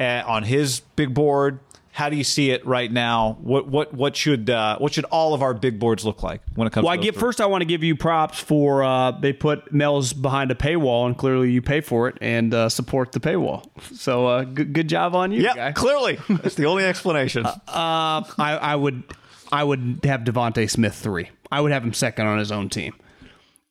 uh, 0.00 0.22
on 0.26 0.42
his 0.42 0.80
big 0.96 1.14
board. 1.14 1.60
How 1.98 2.08
do 2.08 2.14
you 2.14 2.22
see 2.22 2.52
it 2.52 2.64
right 2.64 2.92
now? 2.92 3.38
What 3.40 3.66
what 3.66 3.92
what 3.92 4.14
should 4.14 4.48
uh, 4.48 4.78
what 4.78 4.94
should 4.94 5.04
all 5.06 5.34
of 5.34 5.42
our 5.42 5.52
big 5.52 5.80
boards 5.80 6.04
look 6.04 6.22
like 6.22 6.42
when 6.54 6.68
it 6.68 6.72
comes? 6.72 6.84
Well, 6.84 6.92
I 6.92 6.96
to 6.96 7.02
give 7.02 7.16
three? 7.16 7.20
first. 7.22 7.40
I 7.40 7.46
want 7.46 7.62
to 7.62 7.64
give 7.64 7.82
you 7.82 7.96
props 7.96 8.38
for 8.38 8.84
uh, 8.84 9.10
they 9.10 9.32
put 9.32 9.72
Mel's 9.72 10.12
behind 10.12 10.52
a 10.52 10.54
paywall, 10.54 11.06
and 11.06 11.18
clearly 11.18 11.50
you 11.50 11.60
pay 11.60 11.80
for 11.80 12.06
it 12.06 12.16
and 12.20 12.54
uh, 12.54 12.68
support 12.68 13.10
the 13.10 13.18
paywall. 13.18 13.64
So 13.96 14.28
uh, 14.28 14.44
good, 14.44 14.72
good 14.74 14.88
job 14.88 15.16
on 15.16 15.32
you, 15.32 15.42
Yeah, 15.42 15.72
clearly 15.72 16.20
that's 16.28 16.54
the 16.54 16.66
only 16.66 16.84
explanation. 16.84 17.44
Uh, 17.68 18.22
I, 18.38 18.58
I 18.60 18.76
would 18.76 19.02
I 19.50 19.64
would 19.64 20.00
have 20.04 20.20
DeVonta 20.20 20.70
Smith 20.70 20.94
three. 20.94 21.30
I 21.50 21.60
would 21.60 21.72
have 21.72 21.82
him 21.82 21.92
second 21.92 22.26
on 22.26 22.38
his 22.38 22.52
own 22.52 22.68
team. 22.68 22.94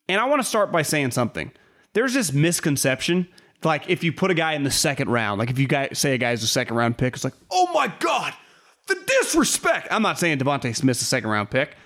And 0.06 0.20
I 0.20 0.26
want 0.26 0.42
to 0.42 0.46
start 0.46 0.70
by 0.70 0.82
saying 0.82 1.12
something. 1.12 1.50
There's 1.94 2.12
this 2.12 2.32
misconception, 2.32 3.28
like 3.64 3.88
if 3.88 4.04
you 4.04 4.12
put 4.12 4.30
a 4.30 4.34
guy 4.34 4.52
in 4.52 4.62
the 4.62 4.70
second 4.70 5.10
round, 5.10 5.38
like 5.38 5.50
if 5.50 5.58
you 5.58 5.68
say 5.92 6.14
a 6.14 6.18
guy's 6.18 6.42
a 6.42 6.46
second 6.46 6.76
round 6.76 6.98
pick, 6.98 7.14
it's 7.14 7.24
like, 7.24 7.34
oh 7.50 7.70
my 7.72 7.92
god, 7.98 8.34
the 8.86 8.96
disrespect. 9.06 9.88
I'm 9.90 10.02
not 10.02 10.18
saying 10.18 10.38
DeVonta 10.38 10.74
Smith's 10.74 11.02
a 11.02 11.06
second 11.06 11.30
round 11.30 11.50
pick. 11.50 11.76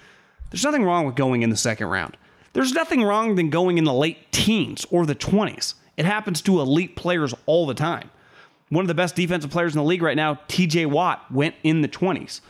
There's 0.50 0.64
nothing 0.64 0.84
wrong 0.84 1.06
with 1.06 1.14
going 1.14 1.42
in 1.42 1.50
the 1.50 1.56
second 1.56 1.86
round. 1.88 2.16
There's 2.52 2.72
nothing 2.72 3.02
wrong 3.02 3.36
than 3.36 3.48
going 3.48 3.78
in 3.78 3.84
the 3.84 3.94
late 3.94 4.30
teens 4.32 4.86
or 4.90 5.06
the 5.06 5.14
20s. 5.14 5.74
It 5.96 6.04
happens 6.04 6.42
to 6.42 6.60
elite 6.60 6.96
players 6.96 7.34
all 7.46 7.66
the 7.66 7.74
time. 7.74 8.10
One 8.68 8.84
of 8.84 8.88
the 8.88 8.94
best 8.94 9.16
defensive 9.16 9.50
players 9.50 9.74
in 9.74 9.78
the 9.78 9.84
league 9.84 10.02
right 10.02 10.16
now, 10.16 10.34
TJ 10.48 10.86
Watt, 10.86 11.30
went 11.30 11.54
in 11.62 11.82
the 11.82 11.88
20s. 11.88 12.40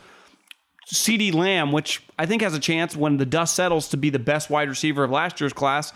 CeeDee 0.92 1.32
Lamb, 1.32 1.72
which 1.72 2.02
I 2.18 2.26
think 2.26 2.42
has 2.42 2.54
a 2.54 2.60
chance 2.60 2.96
when 2.96 3.16
the 3.16 3.26
dust 3.26 3.54
settles 3.54 3.88
to 3.88 3.96
be 3.96 4.10
the 4.10 4.18
best 4.18 4.50
wide 4.50 4.68
receiver 4.68 5.04
of 5.04 5.10
last 5.10 5.40
year's 5.40 5.52
class, 5.52 5.92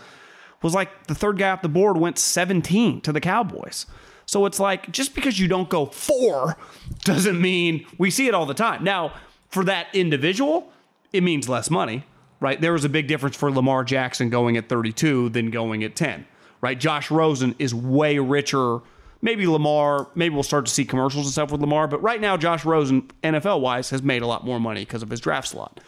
was 0.61 0.73
like 0.73 1.07
the 1.07 1.15
third 1.15 1.37
guy 1.37 1.49
off 1.49 1.61
the 1.61 1.69
board, 1.69 1.97
went 1.97 2.17
17 2.17 3.01
to 3.01 3.11
the 3.11 3.21
Cowboys. 3.21 3.85
So 4.25 4.45
it's 4.45 4.59
like 4.59 4.91
just 4.91 5.15
because 5.15 5.39
you 5.39 5.47
don't 5.47 5.69
go 5.69 5.85
four 5.85 6.57
doesn't 7.03 7.39
mean 7.39 7.85
we 7.97 8.11
see 8.11 8.27
it 8.27 8.33
all 8.33 8.45
the 8.45 8.53
time. 8.53 8.83
Now, 8.83 9.13
for 9.49 9.63
that 9.63 9.87
individual, 9.93 10.71
it 11.13 11.23
means 11.23 11.47
less 11.47 11.69
money, 11.69 12.03
right? 12.39 12.59
There 12.59 12.73
was 12.73 12.83
a 12.83 12.89
big 12.89 13.07
difference 13.07 13.35
for 13.35 13.49
Lamar 13.49 13.83
Jackson 13.83 14.29
going 14.29 14.57
at 14.57 14.67
32 14.67 15.29
than 15.29 15.49
going 15.49 15.83
at 15.83 15.95
10, 15.95 16.25
right? 16.61 16.77
Josh 16.77 17.09
Rosen 17.09 17.55
is 17.57 17.73
way 17.73 18.19
richer. 18.19 18.79
Maybe 19.21 19.47
Lamar, 19.47 20.09
maybe 20.13 20.35
we'll 20.35 20.43
start 20.43 20.65
to 20.65 20.71
see 20.71 20.85
commercials 20.85 21.25
and 21.25 21.31
stuff 21.31 21.51
with 21.51 21.61
Lamar, 21.61 21.87
but 21.87 22.03
right 22.03 22.21
now, 22.21 22.37
Josh 22.37 22.65
Rosen, 22.65 23.09
NFL 23.23 23.61
wise, 23.61 23.89
has 23.89 24.03
made 24.03 24.21
a 24.21 24.27
lot 24.27 24.45
more 24.45 24.59
money 24.59 24.81
because 24.81 25.01
of 25.01 25.09
his 25.09 25.19
draft 25.21 25.47
slot. 25.47 25.79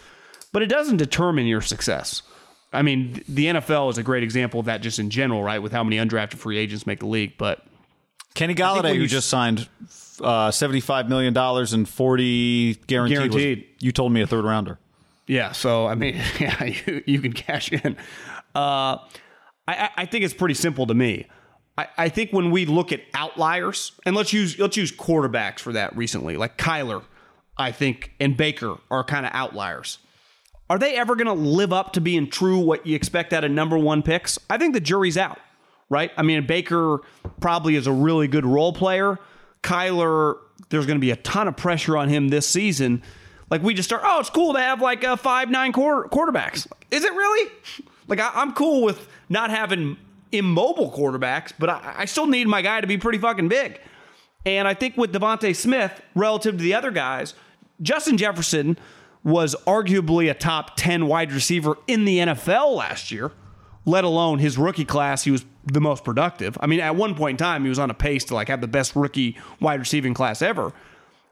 But 0.52 0.64
it 0.64 0.68
doesn't 0.68 0.98
determine 0.98 1.46
your 1.46 1.62
success. 1.62 2.24
I 2.72 2.82
mean, 2.84 3.24
the 3.28 3.48
NFL 3.48 3.90
is 3.92 3.98
a 3.98 4.04
great 4.04 4.24
example 4.24 4.60
of 4.60 4.68
that 4.68 4.82
just 4.82 5.00
in 5.00 5.10
general, 5.10 5.42
right? 5.44 5.60
With 5.60 5.72
how 5.72 5.84
many 5.84 5.98
undrafted 5.98 6.36
free 6.36 6.58
agents 6.58 6.86
make 6.86 7.00
the 7.00 7.08
league. 7.08 7.34
But 7.38 7.66
Kenny 8.36 8.54
Golladay, 8.56 8.96
who 8.96 9.08
just 9.08 9.28
signed 9.30 9.68
uh, 10.22 10.52
seventy-five 10.52 11.10
million 11.10 11.34
dollars 11.34 11.74
and 11.74 11.88
forty 11.90 12.76
guaranteed. 12.76 13.34
was- 13.34 13.66
you 13.80 13.92
told 13.92 14.12
me 14.12 14.22
a 14.22 14.28
third 14.28 14.46
rounder. 14.46 14.78
Yeah, 15.28 15.52
so 15.52 15.88
I 15.88 15.96
mean, 15.96 16.16
yeah, 16.40 16.64
you, 16.64 17.04
you 17.06 17.22
can 17.22 17.34
cash 17.34 17.72
in. 17.72 17.96
Uh, 18.56 18.98
I, 18.98 19.06
I- 19.68 19.90
I 19.98 20.06
think 20.06 20.24
it's 20.26 20.34
pretty 20.34 20.56
simple 20.56 20.86
to 20.88 20.94
me. 20.94 21.26
I, 21.78 21.88
I 21.98 22.10
think 22.10 22.32
when 22.32 22.52
we 22.52 22.66
look 22.66 22.92
at 22.92 23.02
outliers, 23.14 23.94
and 24.06 24.16
let's 24.16 24.34
use 24.34 24.60
let's 24.60 24.76
use 24.78 24.92
quarterbacks 24.92 25.60
for 25.60 25.74
that 25.74 25.96
recently, 25.96 26.36
like 26.38 26.58
Kyler, 26.58 27.04
I 27.58 27.72
think, 27.72 28.12
and 28.20 28.36
Baker 28.38 28.76
are 28.92 29.04
kind 29.04 29.26
of 29.26 29.32
outliers. 29.34 29.98
Are 30.70 30.78
they 30.78 30.96
ever 30.96 31.16
going 31.16 31.28
to 31.28 31.34
live 31.34 31.74
up 31.74 31.94
to 31.94 32.02
being 32.02 32.30
true 32.30 32.60
what 32.60 32.86
you 32.86 32.96
expect 32.96 33.34
out 33.34 33.44
of 33.44 33.52
number 33.52 33.78
one 33.78 34.04
picks? 34.04 34.38
I 34.50 34.58
think 34.58 34.74
the 34.74 34.80
jury's 34.80 35.18
out, 35.18 35.40
right? 35.90 36.12
I 36.16 36.22
mean, 36.22 36.46
Baker 36.46 37.02
probably 37.40 37.76
is 37.76 37.88
a 37.88 37.92
really 37.92 38.28
good 38.28 38.46
role 38.46 38.72
player. 38.72 39.18
Kyler, 39.64 40.38
there's 40.70 40.86
going 40.86 40.98
to 40.98 41.02
be 41.02 41.12
a 41.12 41.16
ton 41.18 41.48
of 41.48 41.58
pressure 41.58 41.98
on 41.98 42.08
him 42.08 42.30
this 42.30 42.48
season. 42.48 43.02
Like 43.50 43.64
we 43.64 43.74
just 43.74 43.90
start, 43.90 44.04
oh, 44.06 44.20
it's 44.20 44.30
cool 44.30 44.54
to 44.54 44.60
have 44.60 44.80
like 44.80 45.04
a 45.04 45.18
five 45.18 45.50
nine 45.50 45.74
quarter, 45.74 46.08
quarterbacks. 46.08 46.68
Is 46.92 47.04
it 47.04 47.14
really? 47.14 47.52
Like 48.08 48.20
I, 48.20 48.30
I'm 48.36 48.54
cool 48.54 48.84
with 48.84 49.08
not 49.28 49.50
having 49.50 49.98
immobile 50.32 50.92
quarterbacks, 50.92 51.52
but 51.58 51.70
I, 51.70 51.96
I 51.98 52.06
still 52.06 52.28
need 52.28 52.48
my 52.48 52.62
guy 52.62 52.80
to 52.82 52.88
be 52.88 53.00
pretty 53.00 53.18
fucking 53.18 53.48
big. 53.48 53.82
And 54.46 54.68
I 54.68 54.76
think 54.76 54.98
with 54.98 55.12
DeVonta 55.12 55.56
Smith, 55.56 56.00
relative 56.16 56.58
to 56.58 56.64
the 56.64 56.76
other 56.76 56.92
guys, 56.92 57.34
Justin 57.82 58.18
Jefferson 58.18 58.78
was 59.24 59.56
arguably 59.68 60.30
a 60.30 60.34
top 60.34 60.76
10 60.78 61.08
wide 61.08 61.32
receiver 61.32 61.78
in 61.88 62.06
the 62.06 62.20
NFL 62.20 62.76
last 62.76 63.12
year, 63.12 63.32
let 63.86 64.04
alone 64.04 64.40
his 64.40 64.58
rookie 64.58 64.86
class. 64.86 65.24
He 65.24 65.32
was 65.32 65.46
the 65.66 65.82
most 65.82 66.04
productive. 66.04 66.58
I 66.62 66.68
mean, 66.68 66.80
at 66.80 66.96
one 66.96 67.16
point 67.16 67.40
in 67.40 67.46
time, 67.46 67.64
he 67.64 67.70
was 67.70 67.80
on 67.80 67.90
a 67.90 67.94
pace 67.94 68.24
to 68.26 68.36
like 68.36 68.48
have 68.48 68.62
the 68.62 68.68
best 68.68 68.96
rookie 68.96 69.38
wide 69.60 69.80
receiving 69.80 70.14
class 70.14 70.42
ever. 70.42 70.74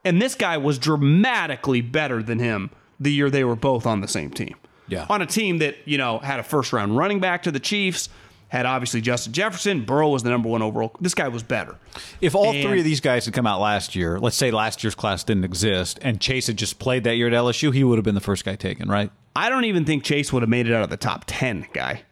And 0.04 0.22
this 0.22 0.36
guy 0.36 0.58
was 0.58 0.78
dramatically 0.78 1.82
better 1.82 2.22
than 2.22 2.40
him 2.40 2.70
the 3.00 3.12
year 3.12 3.30
they 3.30 3.44
were 3.44 3.56
both 3.56 3.86
on 3.86 4.02
the 4.02 4.08
same 4.08 4.32
team. 4.32 4.56
Yeah. 4.88 5.06
On 5.10 5.22
a 5.22 5.26
team 5.26 5.58
that, 5.60 5.76
you 5.86 5.98
know, 5.98 6.20
had 6.20 6.40
a 6.40 6.44
first 6.44 6.72
round 6.72 6.96
running 6.96 7.20
back 7.20 7.44
to 7.44 7.52
the 7.52 7.60
Chiefs, 7.60 8.10
had 8.50 8.66
obviously 8.66 9.02
Justin 9.02 9.34
Jefferson. 9.34 9.84
Burrow 9.86 10.10
was 10.10 10.24
the 10.24 10.30
number 10.30 10.48
one 10.50 10.62
overall. 10.62 10.96
This 11.02 11.14
guy 11.14 11.28
was 11.28 11.44
better. 11.44 11.76
If 12.22 12.34
all 12.36 12.52
And- 12.54 12.64
three 12.64 12.80
of 12.80 12.86
these 12.86 13.02
guys 13.02 13.26
had 13.26 13.34
come 13.34 13.46
out 13.48 13.60
last 13.60 13.96
year, 13.96 14.20
let's 14.20 14.36
say 14.38 14.52
last 14.52 14.84
year's 14.84 14.96
class 14.96 15.24
didn't 15.24 15.44
exist, 15.46 16.00
and 16.02 16.20
Chase 16.22 16.48
had 16.48 16.58
just 16.58 16.80
played 16.80 17.04
that 17.04 17.16
year 17.16 17.28
at 17.28 17.34
LSU, 17.34 17.72
he 17.74 17.84
would 17.84 17.98
have 17.98 18.06
been 18.06 18.16
the 18.16 18.22
first 18.22 18.46
guy 18.46 18.56
taken, 18.56 18.90
right? 18.90 19.12
I 19.36 19.50
don't 19.50 19.66
even 19.66 19.86
think 19.86 20.04
Chase 20.04 20.32
would 20.34 20.42
have 20.44 20.50
made 20.50 20.68
it 20.68 20.74
out 20.74 20.84
of 20.84 20.90
the 20.90 20.98
top 20.98 21.26
10 21.28 21.68
guy. 21.74 22.04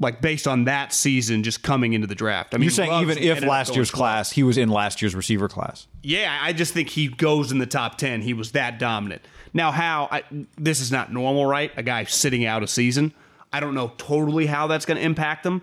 Like 0.00 0.20
based 0.20 0.48
on 0.48 0.64
that 0.64 0.92
season 0.92 1.44
just 1.44 1.62
coming 1.62 1.92
into 1.92 2.08
the 2.08 2.14
draft. 2.14 2.54
I 2.54 2.56
mean, 2.56 2.64
You're 2.64 2.70
saying 2.72 3.02
even 3.02 3.18
if 3.18 3.44
last 3.44 3.76
year's 3.76 3.90
12. 3.90 3.98
class, 3.98 4.32
he 4.32 4.42
was 4.42 4.58
in 4.58 4.68
last 4.68 5.00
year's 5.00 5.14
receiver 5.14 5.48
class. 5.48 5.86
Yeah, 6.02 6.36
I 6.42 6.52
just 6.52 6.74
think 6.74 6.88
he 6.88 7.06
goes 7.08 7.52
in 7.52 7.58
the 7.58 7.66
top 7.66 7.98
10. 7.98 8.22
He 8.22 8.34
was 8.34 8.50
that 8.52 8.78
dominant. 8.80 9.22
Now, 9.54 9.70
how 9.70 10.08
I, 10.10 10.24
this 10.58 10.80
is 10.80 10.90
not 10.90 11.12
normal, 11.12 11.46
right? 11.46 11.70
A 11.76 11.82
guy 11.84 12.02
sitting 12.04 12.44
out 12.44 12.62
a 12.64 12.66
season. 12.66 13.12
I 13.52 13.60
don't 13.60 13.74
know 13.74 13.92
totally 13.98 14.46
how 14.46 14.66
that's 14.66 14.86
going 14.86 14.98
to 14.98 15.04
impact 15.04 15.44
them, 15.44 15.62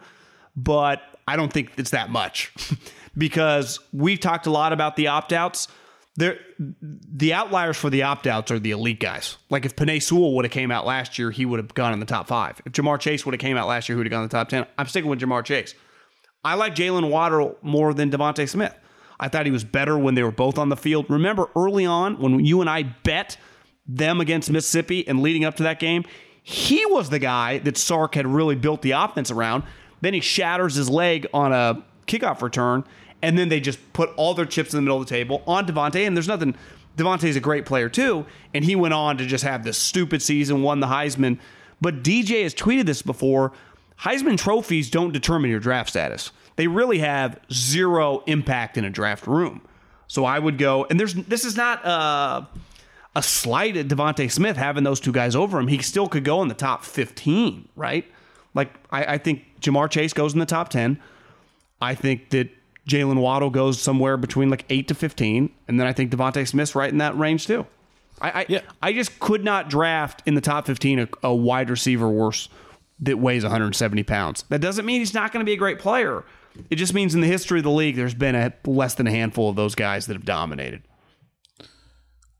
but 0.55 1.01
I 1.27 1.35
don't 1.35 1.51
think 1.51 1.71
it's 1.77 1.91
that 1.91 2.09
much 2.09 2.51
because 3.17 3.79
we've 3.93 4.19
talked 4.19 4.45
a 4.45 4.51
lot 4.51 4.73
about 4.73 4.95
the 4.95 5.07
opt 5.07 5.33
outs. 5.33 5.67
There, 6.15 6.37
the 6.59 7.33
outliers 7.33 7.77
for 7.77 7.89
the 7.89 8.03
opt 8.03 8.27
outs 8.27 8.51
are 8.51 8.59
the 8.59 8.71
elite 8.71 8.99
guys. 8.99 9.37
Like 9.49 9.65
if 9.65 9.75
Penei 9.75 10.01
Sewell 10.01 10.35
would 10.35 10.45
have 10.45 10.51
came 10.51 10.69
out 10.69 10.85
last 10.85 11.17
year, 11.17 11.31
he 11.31 11.45
would 11.45 11.59
have 11.59 11.73
gone 11.73 11.93
in 11.93 11.99
the 11.99 12.05
top 12.05 12.27
five. 12.27 12.61
If 12.65 12.73
Ja'Marr 12.73 12.99
Chase 12.99 13.25
would 13.25 13.33
have 13.33 13.39
came 13.39 13.55
out 13.57 13.67
last 13.67 13.87
year, 13.87 13.95
he 13.95 13.99
would 13.99 14.07
have 14.07 14.11
gone 14.11 14.23
in 14.23 14.29
the 14.29 14.35
top 14.35 14.49
10. 14.49 14.65
I'm 14.77 14.87
sticking 14.87 15.09
with 15.09 15.19
Ja'Marr 15.21 15.45
Chase. 15.45 15.75
I 16.43 16.55
like 16.55 16.75
Jaylen 16.75 17.09
Waddle 17.09 17.57
more 17.61 17.93
than 17.93 18.11
DeVonta 18.11 18.47
Smith. 18.47 18.73
I 19.19 19.27
thought 19.27 19.45
he 19.45 19.51
was 19.51 19.63
better 19.63 19.97
when 19.97 20.15
they 20.15 20.23
were 20.23 20.31
both 20.31 20.57
on 20.57 20.69
the 20.69 20.77
field. 20.77 21.05
Remember 21.09 21.49
early 21.55 21.85
on 21.85 22.19
when 22.19 22.43
you 22.43 22.61
and 22.61 22.69
I 22.69 22.83
bet 22.83 23.37
them 23.85 24.21
against 24.21 24.49
Mississippi 24.49 25.05
and 25.07 25.21
leading 25.21 25.43
up 25.43 25.55
to 25.57 25.63
that 25.63 25.79
game, 25.79 26.05
he 26.49 26.83
was 26.87 27.11
the 27.11 27.19
guy 27.19 27.59
that 27.59 27.77
Sark 27.77 28.15
had 28.15 28.25
really 28.25 28.55
built 28.55 28.81
the 28.81 28.91
offense 28.91 29.29
around. 29.29 29.61
Then 30.01 30.15
he 30.15 30.19
shatters 30.19 30.73
his 30.73 30.89
leg 30.89 31.27
on 31.31 31.53
a 31.53 31.83
kickoff 32.07 32.41
return, 32.41 32.83
and 33.21 33.37
then 33.37 33.49
they 33.49 33.59
just 33.59 33.93
put 33.93 34.09
all 34.15 34.33
their 34.33 34.47
chips 34.47 34.73
in 34.73 34.77
the 34.77 34.81
middle 34.81 34.99
of 34.99 35.05
the 35.05 35.09
table 35.11 35.43
on 35.45 35.67
DeVonta. 35.67 36.07
And 36.07 36.17
there's 36.17 36.27
nothing. 36.27 36.55
DeVonta's 36.97 37.35
a 37.35 37.39
great 37.39 37.67
player 37.67 37.87
too, 37.87 38.25
and 38.51 38.65
he 38.65 38.75
went 38.75 38.95
on 38.95 39.15
to 39.19 39.27
just 39.27 39.43
have 39.43 39.63
this 39.63 39.77
stupid 39.77 40.23
season, 40.23 40.63
won 40.63 40.79
the 40.79 40.87
Heisman. 40.87 41.37
But 41.81 42.01
DJ 42.01 42.41
has 42.41 42.55
tweeted 42.55 42.87
this 42.87 43.03
before. 43.03 43.51
Heisman 43.99 44.39
trophies 44.39 44.89
don't 44.89 45.11
determine 45.11 45.51
your 45.51 45.59
draft 45.59 45.91
status. 45.91 46.31
They 46.55 46.65
really 46.65 46.97
have 46.97 47.39
zero 47.53 48.23
impact 48.25 48.75
in 48.75 48.85
a 48.85 48.89
draft 48.89 49.27
room. 49.27 49.61
So 50.07 50.25
I 50.25 50.39
would 50.39 50.57
go, 50.57 50.87
and 50.89 50.99
there's 50.99 51.13
this 51.13 51.45
is 51.45 51.55
not 51.55 51.85
uh, 51.85 52.45
a 53.15 53.23
slight 53.23 53.75
at 53.75 53.87
DeVonta 53.87 54.31
Smith 54.31 54.57
having 54.57 54.83
those 54.83 54.99
two 54.99 55.11
guys 55.11 55.35
over 55.35 55.59
him. 55.59 55.67
He 55.67 55.79
still 55.81 56.07
could 56.07 56.23
go 56.23 56.41
in 56.41 56.47
the 56.47 56.53
top 56.53 56.83
15, 56.83 57.67
right? 57.75 58.05
Like 58.53 58.73
I, 58.91 59.15
I 59.15 59.17
think 59.17 59.45
Ja'Marr 59.61 59.89
Chase 59.89 60.13
goes 60.13 60.33
in 60.33 60.39
the 60.39 60.45
top 60.45 60.69
10. 60.69 60.99
I 61.81 61.95
think 61.95 62.29
that 62.29 62.49
Jaylen 62.87 63.19
Waddle 63.21 63.49
goes 63.49 63.81
somewhere 63.81 64.17
between 64.17 64.49
like 64.49 64.65
eight 64.69 64.87
to 64.87 64.95
15, 64.95 65.49
and 65.67 65.79
then 65.79 65.87
I 65.87 65.93
think 65.93 66.11
DeVonta 66.11 66.47
Smith's 66.47 66.75
right 66.75 66.91
in 66.91 66.97
that 66.99 67.17
range 67.17 67.47
too. 67.47 67.65
I 68.21 68.41
I, 68.41 68.45
Yeah. 68.49 68.61
I 68.81 68.93
just 68.93 69.19
could 69.19 69.43
not 69.43 69.69
draft 69.69 70.21
in 70.25 70.35
the 70.35 70.41
top 70.41 70.65
15 70.65 70.99
a, 70.99 71.07
a 71.23 71.33
wide 71.33 71.69
receiver 71.69 72.09
worse 72.09 72.49
that 73.01 73.17
weighs 73.17 73.43
170 73.43 74.03
pounds. 74.03 74.43
That 74.49 74.59
doesn't 74.59 74.85
mean 74.85 74.99
he's 74.99 75.13
not 75.13 75.31
going 75.31 75.39
to 75.39 75.45
be 75.45 75.53
a 75.53 75.57
great 75.57 75.79
player. 75.79 76.23
It 76.69 76.75
just 76.75 76.93
means 76.93 77.15
in 77.15 77.21
the 77.21 77.27
history 77.27 77.59
of 77.59 77.63
the 77.63 77.71
league, 77.71 77.95
there's 77.95 78.13
been 78.13 78.35
a 78.35 78.53
less 78.65 78.95
than 78.95 79.07
a 79.07 79.11
handful 79.11 79.49
of 79.49 79.55
those 79.55 79.75
guys 79.75 80.07
that 80.07 80.15
have 80.15 80.25
dominated. 80.25 80.81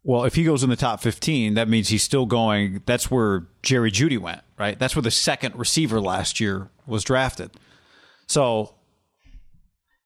Well, 0.10 0.24
if 0.24 0.34
he 0.34 0.44
goes 0.44 0.64
in 0.64 0.72
the 0.72 0.76
top 0.76 1.02
15, 1.02 1.54
that 1.54 1.70
means 1.70 1.90
he's 1.90 2.02
still 2.02 2.26
going. 2.26 2.82
That's 2.88 3.12
where 3.12 3.46
Jerry 3.62 3.92
Jeudy 3.92 4.18
went, 4.18 4.42
right? 4.58 4.80
That's 4.80 4.96
where 4.96 5.04
the 5.04 5.12
second 5.12 5.56
receiver 5.56 6.02
last 6.02 6.40
year 6.40 6.72
was 6.88 7.04
drafted. 7.04 7.52
So 8.26 8.74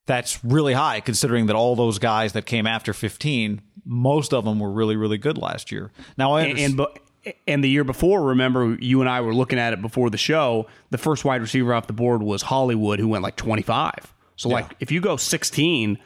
that's 0.05 0.43
really 0.43 0.73
high 0.73 0.99
considering 0.99 1.45
that 1.45 1.55
all 1.55 1.77
those 1.77 1.99
guys 1.99 2.33
that 2.33 2.45
came 2.45 2.67
after 2.67 2.91
15, 2.91 3.61
most 3.85 4.33
of 4.33 4.43
them 4.43 4.59
were 4.59 4.73
really, 4.73 4.97
really 4.97 5.17
good 5.17 5.37
last 5.37 5.71
year. 5.71 5.89
Now, 6.17 6.33
I 6.33 6.41
And, 6.41 6.59
and 6.59 6.79
understand- 6.81 7.35
and 7.47 7.63
the 7.63 7.69
year 7.69 7.85
before, 7.85 8.21
remember 8.23 8.75
you 8.81 8.99
and 8.99 9.09
I 9.09 9.21
were 9.21 9.33
looking 9.33 9.57
at 9.57 9.71
it 9.71 9.81
before 9.81 10.09
the 10.09 10.17
show. 10.17 10.67
The 10.89 10.97
first 10.97 11.23
wide 11.23 11.39
receiver 11.39 11.73
off 11.73 11.87
the 11.87 11.93
board 11.93 12.21
was 12.21 12.41
Hollywood, 12.41 12.99
who 12.99 13.07
went 13.07 13.23
like 13.23 13.37
25. 13.37 14.13
So 14.35 14.49
like 14.49 14.75
if 14.81 14.91
you 14.91 14.99
go 14.99 15.15
16, 15.15 15.97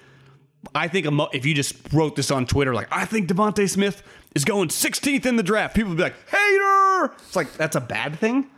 I 0.74 0.88
think 0.88 1.08
if 1.34 1.46
you 1.46 1.54
just 1.54 1.76
wrote 1.93 2.15
this 2.15 2.32
on 2.32 2.46
Twitter, 2.46 2.74
like 2.74 2.88
I 2.91 3.06
think 3.06 3.30
DeVonta 3.30 3.70
Smith 3.70 4.04
is 4.36 4.46
going 4.46 4.70
16th 4.70 5.26
in 5.26 5.36
the 5.36 5.43
draft, 5.43 5.76
people 5.76 5.89
would 5.89 5.98
be 5.98 6.04
like 6.04 6.15
hater. 6.30 7.13
It's 7.20 7.36
like 7.36 7.54
that's 7.54 7.76
a 7.76 7.82
bad 7.82 8.20
thing. 8.20 8.50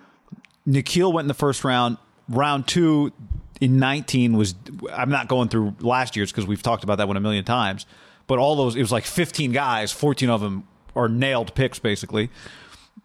N'Keal 0.67 1.13
went 1.13 1.25
in 1.25 1.27
the 1.27 1.33
first 1.33 1.63
round. 1.63 1.97
Round 2.27 2.67
two 2.67 3.11
in 3.59 3.79
19 3.79 4.37
was, 4.37 4.55
I'm 4.93 5.09
not 5.09 5.27
going 5.27 5.49
through 5.49 5.75
last 5.79 6.15
year's 6.15 6.31
because 6.31 6.45
we've 6.45 6.61
talked 6.61 6.83
about 6.83 6.99
that 6.99 7.07
one 7.07 7.17
a 7.17 7.21
million 7.21 7.43
times, 7.43 7.85
but 8.27 8.39
all 8.39 8.55
those, 8.55 8.75
it 8.75 8.81
was 8.81 8.91
like 8.91 9.05
15 9.05 9.51
guys, 9.51 9.91
14 9.91 10.29
of 10.29 10.41
them 10.41 10.67
are 10.95 11.09
nailed 11.09 11.53
picks 11.55 11.79
basically 11.79 12.29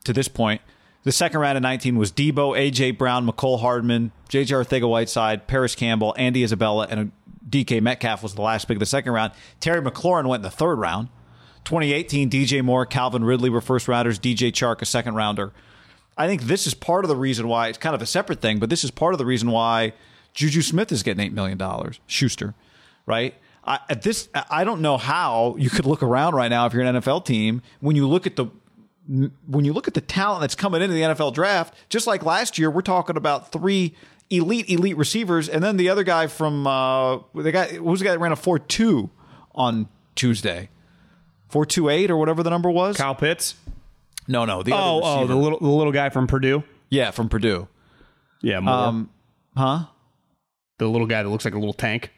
to 0.04 0.12
this 0.12 0.28
point. 0.28 0.60
The 1.02 1.12
second 1.12 1.40
round 1.40 1.56
of 1.56 1.62
19 1.62 1.96
was 1.96 2.12
Deebo, 2.12 2.56
A.J. 2.56 2.92
Brown, 2.92 3.26
Mecole 3.26 3.60
Hardman, 3.60 4.12
J.J. 4.28 4.54
Ortega 4.54 4.88
Whiteside, 4.88 5.46
Parris 5.46 5.74
Campbell, 5.74 6.14
Andy 6.16 6.42
Isabella, 6.42 6.86
and 6.88 7.12
DK 7.48 7.80
Metcalf 7.80 8.22
was 8.22 8.34
the 8.34 8.42
last 8.42 8.66
pick 8.66 8.76
of 8.76 8.80
the 8.80 8.86
second 8.86 9.12
round. 9.12 9.32
Terry 9.60 9.82
McLaurin 9.82 10.26
went 10.26 10.40
in 10.40 10.44
the 10.44 10.50
third 10.50 10.76
round. 10.76 11.08
2018, 11.64 12.28
DJ 12.30 12.62
Moore, 12.62 12.84
Calvin 12.84 13.24
Ridley 13.24 13.48
were 13.50 13.60
first 13.60 13.88
rounders, 13.88 14.18
DJ 14.18 14.52
Chark, 14.52 14.82
a 14.82 14.86
second 14.86 15.14
rounder. 15.14 15.52
I 16.16 16.26
think 16.26 16.42
this 16.42 16.66
is 16.66 16.74
part 16.74 17.04
of 17.04 17.08
the 17.08 17.16
reason 17.16 17.48
why 17.48 17.68
it's 17.68 17.78
kind 17.78 17.94
of 17.94 18.02
a 18.02 18.06
separate 18.06 18.40
thing, 18.40 18.58
but 18.58 18.70
this 18.70 18.84
is 18.84 18.90
part 18.90 19.14
of 19.14 19.18
the 19.18 19.26
reason 19.26 19.50
why 19.50 19.94
Juju 20.34 20.62
Smith 20.62 20.92
is 20.92 21.02
getting 21.02 21.24
eight 21.24 21.32
million 21.32 21.58
dollars. 21.58 22.00
Schuster, 22.06 22.54
right? 23.06 23.34
I, 23.66 23.80
at 23.88 24.02
this, 24.02 24.28
I 24.50 24.64
don't 24.64 24.82
know 24.82 24.98
how 24.98 25.56
you 25.58 25.70
could 25.70 25.86
look 25.86 26.02
around 26.02 26.34
right 26.34 26.48
now 26.48 26.66
if 26.66 26.74
you're 26.74 26.82
an 26.82 26.96
NFL 26.96 27.24
team 27.24 27.62
when 27.80 27.96
you 27.96 28.06
look 28.06 28.26
at 28.26 28.36
the 28.36 28.46
when 29.06 29.64
you 29.66 29.72
look 29.74 29.86
at 29.86 29.92
the 29.92 30.00
talent 30.00 30.40
that's 30.40 30.54
coming 30.54 30.80
into 30.80 30.94
the 30.94 31.02
NFL 31.02 31.34
draft. 31.34 31.74
Just 31.88 32.06
like 32.06 32.24
last 32.24 32.58
year, 32.58 32.70
we're 32.70 32.80
talking 32.80 33.16
about 33.16 33.52
three 33.52 33.94
elite 34.30 34.68
elite 34.70 34.96
receivers, 34.96 35.48
and 35.48 35.62
then 35.62 35.76
the 35.76 35.88
other 35.88 36.02
guy 36.04 36.26
from 36.26 36.66
uh, 36.66 37.18
the 37.34 37.52
guy 37.52 37.74
what 37.74 37.84
was 37.92 38.00
the 38.00 38.06
guy 38.06 38.12
that 38.12 38.18
ran 38.18 38.32
a 38.32 38.36
four 38.36 38.58
two 38.58 39.10
on 39.54 39.88
Tuesday, 40.14 40.70
four 41.48 41.64
two 41.66 41.88
eight 41.88 42.10
or 42.10 42.16
whatever 42.16 42.42
the 42.42 42.50
number 42.50 42.70
was. 42.70 42.96
Kyle 42.96 43.14
Pitts. 43.14 43.54
No, 44.26 44.44
no, 44.44 44.62
the 44.62 44.72
Oh, 44.72 45.00
other 45.02 45.24
oh, 45.24 45.26
the 45.26 45.36
little 45.36 45.58
the 45.58 45.68
little 45.68 45.92
guy 45.92 46.08
from 46.08 46.26
Purdue. 46.26 46.62
yeah 46.90 47.10
from 47.10 47.28
Purdue. 47.28 47.68
Yeah, 48.42 48.60
Moore. 48.60 48.74
Um, 48.74 49.10
huh? 49.56 49.84
the 50.78 50.86
little 50.88 51.06
guy 51.06 51.22
that 51.22 51.28
looks 51.28 51.44
like 51.44 51.54
a 51.54 51.58
little 51.58 51.72
tank. 51.74 52.10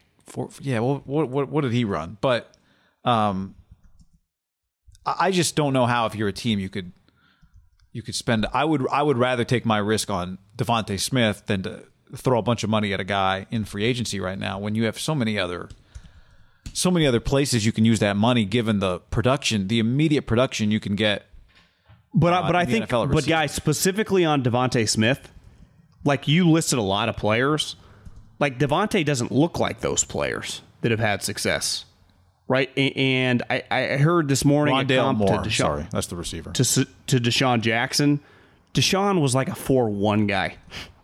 Yeah, 0.61 0.79
well, 0.79 1.01
what, 1.05 1.29
what 1.29 1.49
what 1.49 1.61
did 1.61 1.71
he 1.73 1.85
run? 1.85 2.17
But 2.21 2.51
um, 3.05 3.55
I 5.05 5.15
I 5.27 5.31
just 5.31 5.55
don't 5.55 5.73
know 5.73 5.85
how 5.85 6.05
if 6.05 6.15
you're 6.15 6.27
a 6.27 6.33
team 6.33 6.59
you 6.59 6.69
could 6.69 6.91
you 7.93 8.01
could 8.01 8.15
spend. 8.15 8.45
I 8.53 8.63
would 8.65 8.85
I 8.91 9.03
would 9.03 9.17
rather 9.17 9.43
take 9.45 9.65
my 9.65 9.77
risk 9.77 10.09
on 10.09 10.37
DeVonta 10.57 10.99
Smith 10.99 11.43
than 11.45 11.63
to 11.63 11.83
throw 12.15 12.39
a 12.39 12.41
bunch 12.41 12.63
of 12.63 12.69
money 12.69 12.93
at 12.93 12.99
a 12.99 13.03
guy 13.03 13.45
in 13.51 13.65
free 13.65 13.83
agency 13.83 14.19
right 14.19 14.37
now 14.39 14.59
when 14.59 14.75
you 14.75 14.85
have 14.85 14.99
so 14.99 15.13
many 15.13 15.37
other 15.37 15.69
so 16.73 16.91
many 16.91 17.07
other 17.07 17.19
places 17.19 17.65
you 17.65 17.71
can 17.71 17.85
use 17.85 17.99
that 17.99 18.15
money 18.15 18.45
given 18.45 18.79
the 18.79 18.99
production, 18.99 19.67
the 19.67 19.79
immediate 19.79 20.23
production 20.23 20.69
you 20.69 20.79
can 20.79 20.95
get. 20.95 21.25
But 22.13 22.33
I, 22.33 22.37
uh, 22.37 22.47
but 22.47 22.55
I 22.55 22.65
think, 22.65 22.89
but 22.89 23.25
guys, 23.25 23.51
specifically 23.51 24.25
on 24.25 24.43
DeVonta 24.43 24.87
Smith, 24.87 25.31
like 26.03 26.27
you 26.27 26.49
listed 26.49 26.79
a 26.79 26.83
lot 26.83 27.09
of 27.09 27.17
players. 27.17 27.75
Like 28.39 28.59
DeVonta 28.59 29.03
doesn't 29.03 29.31
look 29.31 29.59
like 29.59 29.79
those 29.79 30.03
players 30.03 30.61
that 30.81 30.91
have 30.91 30.99
had 30.99 31.23
success, 31.23 31.85
right? 32.47 32.75
And 32.77 33.43
I, 33.49 33.63
I 33.71 33.81
heard 33.97 34.27
this 34.27 34.45
morning 34.45 34.75
a 34.75 34.83
Rondale 34.83 35.15
Moore, 35.15 35.41
to 35.43 35.49
DeSean, 35.49 35.57
sorry, 35.57 35.87
that's 35.91 36.07
the 36.07 36.15
receiver. 36.15 36.51
to 36.51 36.63
to 36.63 37.19
DeSean 37.19 37.61
Jackson. 37.61 38.19
DeSean 38.73 39.21
was 39.21 39.33
like 39.33 39.47
a 39.47 39.55
four 39.55 39.89
one 39.89 40.27
guy. 40.27 40.57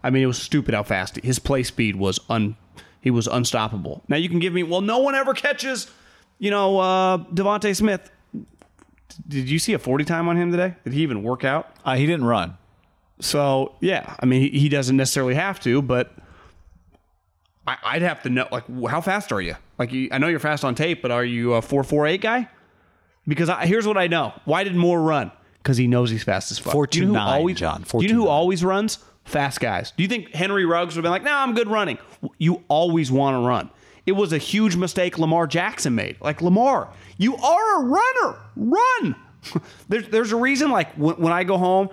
I 0.03 0.09
mean, 0.09 0.23
it 0.23 0.27
was 0.27 0.37
stupid 0.41 0.73
how 0.73 0.83
fast 0.83 1.15
his 1.17 1.39
play 1.39 1.63
speed 1.63 1.95
was. 1.95 2.19
Un 2.29 2.55
he 3.01 3.11
was 3.11 3.27
unstoppable. 3.27 4.01
Now 4.07 4.15
you 4.17 4.29
can 4.29 4.39
give 4.39 4.53
me 4.53 4.63
well, 4.63 4.81
no 4.81 4.99
one 4.99 5.15
ever 5.15 5.33
catches, 5.33 5.89
you 6.39 6.51
know, 6.51 6.79
uh, 6.79 7.17
DeVonta 7.17 7.75
Smith. 7.75 8.09
Did 9.27 9.49
you 9.49 9.59
see 9.59 9.73
a 9.73 9.79
forty 9.79 10.05
time 10.05 10.27
on 10.27 10.37
him 10.37 10.51
today? 10.51 10.75
Did 10.83 10.93
he 10.93 11.01
even 11.03 11.21
work 11.23 11.43
out? 11.43 11.69
Uh, 11.85 11.95
he 11.95 12.05
didn't 12.05 12.25
run. 12.25 12.57
So 13.19 13.75
yeah, 13.79 14.15
I 14.19 14.25
mean, 14.25 14.41
he, 14.51 14.59
he 14.59 14.69
doesn't 14.69 14.97
necessarily 14.97 15.35
have 15.35 15.59
to, 15.61 15.81
but 15.81 16.11
I, 17.67 17.77
I'd 17.83 18.01
have 18.01 18.23
to 18.23 18.29
know. 18.29 18.47
Like, 18.51 18.65
how 18.89 19.01
fast 19.01 19.31
are 19.31 19.41
you? 19.41 19.55
Like, 19.77 19.91
you, 19.93 20.09
I 20.11 20.17
know 20.17 20.27
you're 20.27 20.39
fast 20.39 20.65
on 20.65 20.75
tape, 20.75 21.01
but 21.01 21.11
are 21.11 21.23
you 21.23 21.53
a 21.53 21.61
four 21.61 21.83
four 21.83 22.07
eight 22.07 22.21
guy? 22.21 22.49
Because 23.27 23.49
I, 23.49 23.65
here's 23.65 23.87
what 23.87 23.97
I 23.97 24.07
know: 24.07 24.33
Why 24.45 24.63
did 24.63 24.75
Moore 24.75 25.01
run? 25.01 25.31
Because 25.57 25.77
he 25.77 25.87
knows 25.87 26.09
he's 26.09 26.23
fast 26.23 26.51
as 26.51 26.59
fuck. 26.59 26.73
Do 26.89 26.99
you 26.99 27.05
know 27.05 27.13
4.29, 27.19 27.25
always- 27.25 27.57
John, 27.57 27.83
Do 27.83 27.97
you 28.05 28.09
know 28.09 28.15
who 28.15 28.25
4.29. 28.25 28.29
always 28.29 28.63
runs? 28.65 28.99
Fast 29.25 29.59
guys. 29.59 29.91
Do 29.95 30.03
you 30.03 30.09
think 30.09 30.33
Henry 30.33 30.65
Ruggs 30.65 30.95
would 30.95 31.03
have 31.03 31.03
been 31.03 31.11
like, 31.11 31.23
"No, 31.23 31.33
I'm 31.33 31.53
good 31.53 31.69
running"? 31.69 31.97
You 32.37 32.63
always 32.67 33.11
want 33.11 33.35
to 33.41 33.47
run. 33.47 33.69
It 34.05 34.11
was 34.13 34.33
a 34.33 34.37
huge 34.37 34.75
mistake 34.75 35.17
Lamar 35.17 35.47
Jackson 35.47 35.95
made. 35.95 36.17
Like 36.19 36.41
Lamar, 36.41 36.89
you 37.17 37.35
are 37.37 37.81
a 37.81 37.85
runner. 37.85 38.37
Run. 38.55 39.15
there's 39.89 40.07
there's 40.09 40.31
a 40.31 40.35
reason. 40.35 40.71
Like 40.71 40.93
when, 40.95 41.15
when 41.15 41.33
I 41.33 41.43
go 41.45 41.57
home, 41.57 41.89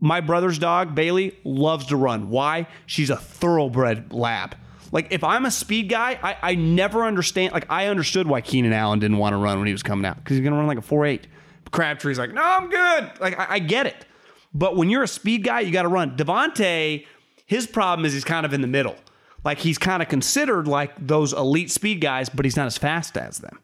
My 0.00 0.20
brother's 0.20 0.58
dog, 0.58 0.94
Bailey, 0.94 1.36
loves 1.44 1.86
to 1.86 1.96
run. 1.96 2.30
Why? 2.30 2.66
She's 2.86 3.10
a 3.10 3.16
thoroughbred 3.16 4.12
lab. 4.12 4.56
Like, 4.92 5.08
if 5.12 5.22
I'm 5.22 5.44
a 5.46 5.50
speed 5.52 5.88
guy, 5.88 6.18
I, 6.20 6.36
I 6.42 6.54
never 6.56 7.04
understand. 7.04 7.52
Like, 7.52 7.66
I 7.70 7.86
understood 7.86 8.26
why 8.26 8.40
Keenan 8.40 8.72
Allen 8.72 8.98
didn't 8.98 9.18
want 9.18 9.34
to 9.34 9.36
run 9.36 9.58
when 9.58 9.66
he 9.66 9.72
was 9.72 9.82
coming 9.84 10.04
out 10.04 10.16
because 10.16 10.36
he's 10.36 10.42
going 10.42 10.52
to 10.52 10.58
run 10.58 10.66
like 10.66 10.78
a 10.78 10.82
4 10.82 11.06
8. 11.06 11.26
Crabtree's 11.70 12.18
like, 12.18 12.32
no, 12.32 12.42
I'm 12.42 12.68
good. 12.70 13.10
Like, 13.20 13.38
I, 13.38 13.46
I 13.50 13.58
get 13.60 13.86
it. 13.86 14.04
But 14.52 14.76
when 14.76 14.90
you're 14.90 15.02
a 15.02 15.08
speed 15.08 15.44
guy, 15.44 15.60
you 15.60 15.70
got 15.70 15.82
to 15.82 15.88
run. 15.88 16.16
DeVonta, 16.16 17.06
his 17.46 17.66
problem 17.66 18.04
is 18.04 18.12
he's 18.12 18.24
kind 18.24 18.44
of 18.44 18.52
in 18.52 18.60
the 18.60 18.66
middle. 18.66 18.96
Like, 19.44 19.58
he's 19.58 19.78
kind 19.78 20.02
of 20.02 20.08
considered 20.08 20.68
like 20.68 20.92
those 21.06 21.32
elite 21.32 21.70
speed 21.70 22.00
guys, 22.00 22.28
but 22.28 22.44
he's 22.44 22.56
not 22.56 22.66
as 22.66 22.76
fast 22.76 23.16
as 23.16 23.38
them. 23.38 23.58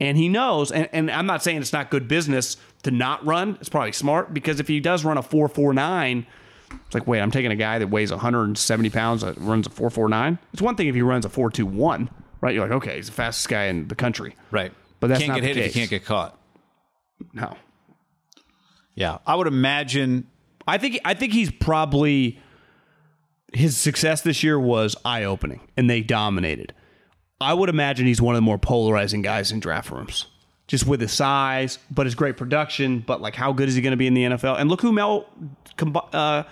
And 0.00 0.18
he 0.18 0.28
knows, 0.28 0.72
and, 0.72 0.88
and 0.92 1.10
I'm 1.10 1.26
not 1.26 1.42
saying 1.42 1.58
it's 1.58 1.72
not 1.72 1.90
good 1.90 2.08
business 2.08 2.56
to 2.82 2.90
not 2.90 3.24
run. 3.24 3.56
It's 3.60 3.68
probably 3.68 3.92
smart 3.92 4.34
because 4.34 4.58
if 4.58 4.66
he 4.66 4.80
does 4.80 5.04
run 5.04 5.16
a 5.16 5.22
449, 5.22 6.26
it's 6.72 6.94
like, 6.94 7.06
wait, 7.06 7.20
I'm 7.20 7.30
taking 7.30 7.52
a 7.52 7.56
guy 7.56 7.78
that 7.78 7.88
weighs 7.88 8.10
170 8.10 8.90
pounds 8.90 9.22
that 9.22 9.38
runs 9.38 9.66
a 9.66 9.70
449. 9.70 10.38
It's 10.52 10.62
one 10.62 10.74
thing 10.74 10.88
if 10.88 10.94
he 10.94 11.02
runs 11.02 11.24
a 11.24 11.28
421, 11.28 12.10
right? 12.40 12.54
You're 12.54 12.66
like, 12.66 12.76
okay, 12.78 12.96
he's 12.96 13.06
the 13.06 13.12
fastest 13.12 13.48
guy 13.48 13.64
in 13.64 13.88
the 13.88 13.94
country. 13.94 14.34
Right. 14.50 14.72
But 14.98 15.08
that's 15.08 15.20
can't 15.20 15.28
not 15.28 15.40
get 15.40 15.44
hit 15.44 15.56
if 15.56 15.64
case. 15.64 15.74
you 15.76 15.80
can't 15.80 15.90
get 15.90 16.04
caught. 16.04 16.38
No. 17.32 17.56
Yeah. 18.94 19.18
I 19.26 19.36
would 19.36 19.46
imagine 19.46 20.26
I 20.66 20.78
think 20.78 21.00
I 21.04 21.14
think 21.14 21.32
he's 21.32 21.50
probably 21.50 22.40
his 23.52 23.76
success 23.76 24.22
this 24.22 24.42
year 24.42 24.58
was 24.58 24.96
eye 25.04 25.24
opening 25.24 25.60
and 25.76 25.88
they 25.88 26.00
dominated. 26.00 26.74
I 27.40 27.54
would 27.54 27.68
imagine 27.68 28.06
he's 28.06 28.22
one 28.22 28.34
of 28.34 28.38
the 28.38 28.42
more 28.42 28.58
polarizing 28.58 29.22
guys 29.22 29.52
in 29.52 29.60
draft 29.60 29.90
rooms. 29.90 30.26
Just 30.68 30.86
with 30.86 31.00
his 31.00 31.12
size, 31.12 31.78
but 31.90 32.06
his 32.06 32.14
great 32.14 32.36
production, 32.36 33.00
but 33.00 33.20
like 33.20 33.34
how 33.34 33.52
good 33.52 33.68
is 33.68 33.74
he 33.74 33.82
going 33.82 33.90
to 33.90 33.96
be 33.96 34.06
in 34.06 34.14
the 34.14 34.24
NFL? 34.24 34.58
And 34.58 34.70
look 34.70 34.80
who 34.80 34.92
Mel 34.92 35.26
uh, 36.12 36.44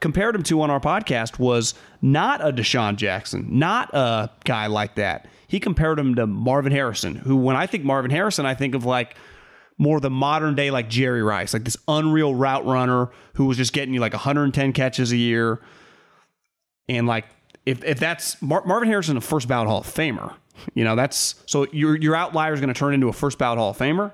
compared 0.00 0.34
him 0.34 0.42
to 0.42 0.60
on 0.60 0.70
our 0.70 0.80
podcast 0.80 1.38
was 1.38 1.74
not 2.02 2.46
a 2.46 2.52
DeSean 2.52 2.96
Jackson, 2.96 3.46
not 3.58 3.88
a 3.94 4.30
guy 4.44 4.66
like 4.66 4.96
that. 4.96 5.28
He 5.46 5.60
compared 5.60 5.98
him 5.98 6.16
to 6.16 6.26
Marvin 6.26 6.72
Harrison, 6.72 7.14
who 7.14 7.36
when 7.36 7.56
I 7.56 7.66
think 7.66 7.84
Marvin 7.84 8.10
Harrison, 8.10 8.44
I 8.44 8.54
think 8.54 8.74
of 8.74 8.84
like 8.84 9.16
more 9.82 9.98
the 9.98 10.10
modern 10.10 10.54
day 10.54 10.70
like 10.70 10.88
Jerry 10.88 11.24
Rice, 11.24 11.52
like 11.52 11.64
this 11.64 11.76
unreal 11.88 12.36
route 12.36 12.64
runner 12.64 13.10
who 13.34 13.46
was 13.46 13.56
just 13.56 13.72
getting 13.72 13.92
you 13.92 13.98
like 13.98 14.12
110 14.12 14.72
catches 14.72 15.10
a 15.10 15.16
year. 15.16 15.60
And 16.88 17.08
like 17.08 17.26
if 17.66 17.82
if 17.84 17.98
that's 17.98 18.40
Mar- 18.40 18.64
Marvin 18.64 18.88
Harrison, 18.88 19.16
a 19.16 19.20
first 19.20 19.48
ballot 19.48 19.66
Hall 19.66 19.80
of 19.80 19.86
Famer, 19.86 20.34
you 20.74 20.84
know 20.84 20.94
that's 20.94 21.34
so 21.46 21.66
your 21.72 21.96
your 21.96 22.14
outlier 22.14 22.52
is 22.52 22.60
going 22.60 22.72
to 22.72 22.78
turn 22.78 22.94
into 22.94 23.08
a 23.08 23.12
first 23.12 23.38
ballot 23.38 23.58
Hall 23.58 23.70
of 23.70 23.78
Famer. 23.78 24.12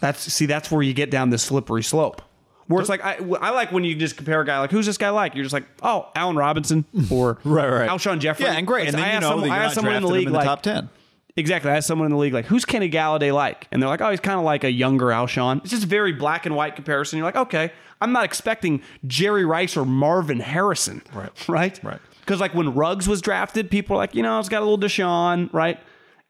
That's 0.00 0.20
see 0.20 0.46
that's 0.46 0.70
where 0.70 0.82
you 0.82 0.94
get 0.94 1.10
down 1.10 1.28
this 1.28 1.42
slippery 1.42 1.82
slope. 1.82 2.22
Where 2.66 2.80
it's 2.80 2.88
like 2.88 3.04
I, 3.04 3.18
I 3.42 3.50
like 3.50 3.72
when 3.72 3.84
you 3.84 3.94
just 3.94 4.16
compare 4.16 4.40
a 4.40 4.46
guy 4.46 4.58
like 4.58 4.70
who's 4.70 4.86
this 4.86 4.96
guy 4.96 5.10
like 5.10 5.34
you're 5.34 5.44
just 5.44 5.52
like 5.52 5.66
oh 5.82 6.08
Allen 6.16 6.36
Robinson 6.36 6.86
or 7.10 7.38
Right, 7.44 7.68
right. 7.68 7.90
Alshon 7.90 8.20
Jeffery 8.20 8.46
Yeah, 8.46 8.54
and 8.54 8.66
great. 8.66 8.88
And 8.88 8.96
I 8.96 9.00
then 9.00 9.08
you 9.08 9.14
asked 9.16 9.20
know 9.20 9.28
someone, 9.32 9.50
I 9.50 9.56
you're 9.56 9.64
asked 9.64 9.76
not 9.76 9.82
someone 9.82 9.96
in 9.96 10.02
the 10.02 10.08
league 10.08 10.26
in 10.28 10.32
the 10.32 10.38
like 10.38 10.46
top 10.46 10.62
10. 10.62 10.88
Exactly. 11.36 11.70
I 11.70 11.76
asked 11.78 11.88
someone 11.88 12.06
in 12.06 12.12
the 12.12 12.18
league, 12.18 12.32
like, 12.32 12.44
who's 12.46 12.64
Kenny 12.64 12.88
Golladay 12.88 13.34
like? 13.34 13.66
And 13.72 13.82
they're 13.82 13.88
like, 13.88 14.00
oh, 14.00 14.10
he's 14.10 14.20
kind 14.20 14.38
of 14.38 14.44
like 14.44 14.62
a 14.62 14.70
younger 14.70 15.06
Alshon. 15.06 15.58
It's 15.62 15.70
just 15.70 15.82
a 15.84 15.86
very 15.88 16.12
black 16.12 16.46
and 16.46 16.54
white 16.54 16.76
comparison. 16.76 17.16
You're 17.18 17.26
like, 17.26 17.34
okay, 17.36 17.72
I'm 18.00 18.12
not 18.12 18.24
expecting 18.24 18.82
Jerry 19.06 19.44
Rice 19.44 19.76
or 19.76 19.84
Marvin 19.84 20.38
Harrison. 20.40 21.02
Right. 21.12 21.30
Right? 21.48 21.80
Right. 21.82 22.00
Because, 22.20 22.40
like, 22.40 22.54
when 22.54 22.72
Ruggs 22.74 23.08
was 23.08 23.20
drafted, 23.20 23.68
people 23.70 23.96
are 23.96 23.98
like, 23.98 24.14
you 24.14 24.22
know, 24.22 24.38
it's 24.38 24.48
got 24.48 24.62
a 24.62 24.64
little 24.64 24.78
DeSean, 24.78 25.52
right? 25.52 25.78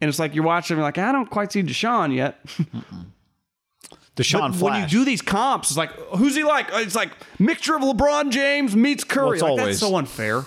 And 0.01 0.09
it's 0.09 0.19
like 0.19 0.35
you're 0.35 0.43
watching, 0.45 0.77
you're 0.77 0.85
like, 0.85 0.99
I 0.99 1.13
don't 1.13 1.31
quite 1.31 1.53
see 1.53 1.63
DeSean 1.63 2.15
yet. 2.15 2.45
DeSean 4.17 4.41
But 4.41 4.53
Flash. 4.55 4.61
when 4.63 4.81
you 4.83 4.87
do 4.89 5.05
these 5.05 5.21
comps, 5.23 5.71
it's 5.71 5.77
like, 5.79 5.91
who's 6.17 6.35
he 6.37 6.45
like? 6.45 6.73
Uh, 6.73 6.79
it's 6.79 6.95
like 6.95 7.11
mixture 7.39 7.75
of 7.77 7.83
LeBron 7.83 8.31
James 8.31 8.75
meets 8.77 9.03
Curry. 9.05 9.25
Well, 9.25 9.33
it's 9.35 9.43
like, 9.43 9.51
always- 9.51 9.67
that's 9.67 9.79
so 9.81 9.97
unfair. 9.97 10.45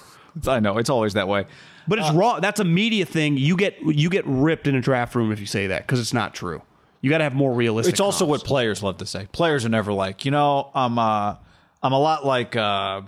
I 0.48 0.60
know 0.60 0.78
it's 0.78 0.90
always 0.90 1.14
that 1.14 1.28
way. 1.28 1.46
But 1.88 2.00
it's 2.00 2.12
wrong. 2.12 2.42
That's 2.42 2.60
a 2.60 2.66
media 2.66 3.06
thing. 3.06 3.38
You 3.38 3.56
get 3.56 3.78
you 3.82 4.10
get 4.10 4.26
ripped 4.28 4.68
in 4.68 4.76
a 4.76 4.82
draft 4.82 5.16
room 5.16 5.32
if 5.32 5.40
you 5.40 5.46
say 5.46 5.68
that 5.68 5.88
because 5.88 6.00
it's 6.00 6.14
not 6.14 6.34
true. 6.34 6.62
You 7.02 7.10
got 7.10 7.20
to 7.20 7.24
have 7.24 7.36
more 7.36 7.54
realistic. 7.54 7.94
It's 7.94 8.00
also 8.00 8.26
comps. 8.26 8.42
what 8.42 8.48
players 8.48 8.84
love 8.84 8.98
to 8.98 9.06
say. 9.06 9.28
Players 9.32 9.66
are 9.66 9.70
never 9.70 9.94
like, 9.94 10.26
you 10.26 10.32
know, 10.32 10.70
I'm 10.74 11.00
uh 11.00 11.36
I'm 11.82 11.94
a 11.94 12.00
lot 12.00 12.26
like 12.26 12.56
uh 12.56 13.02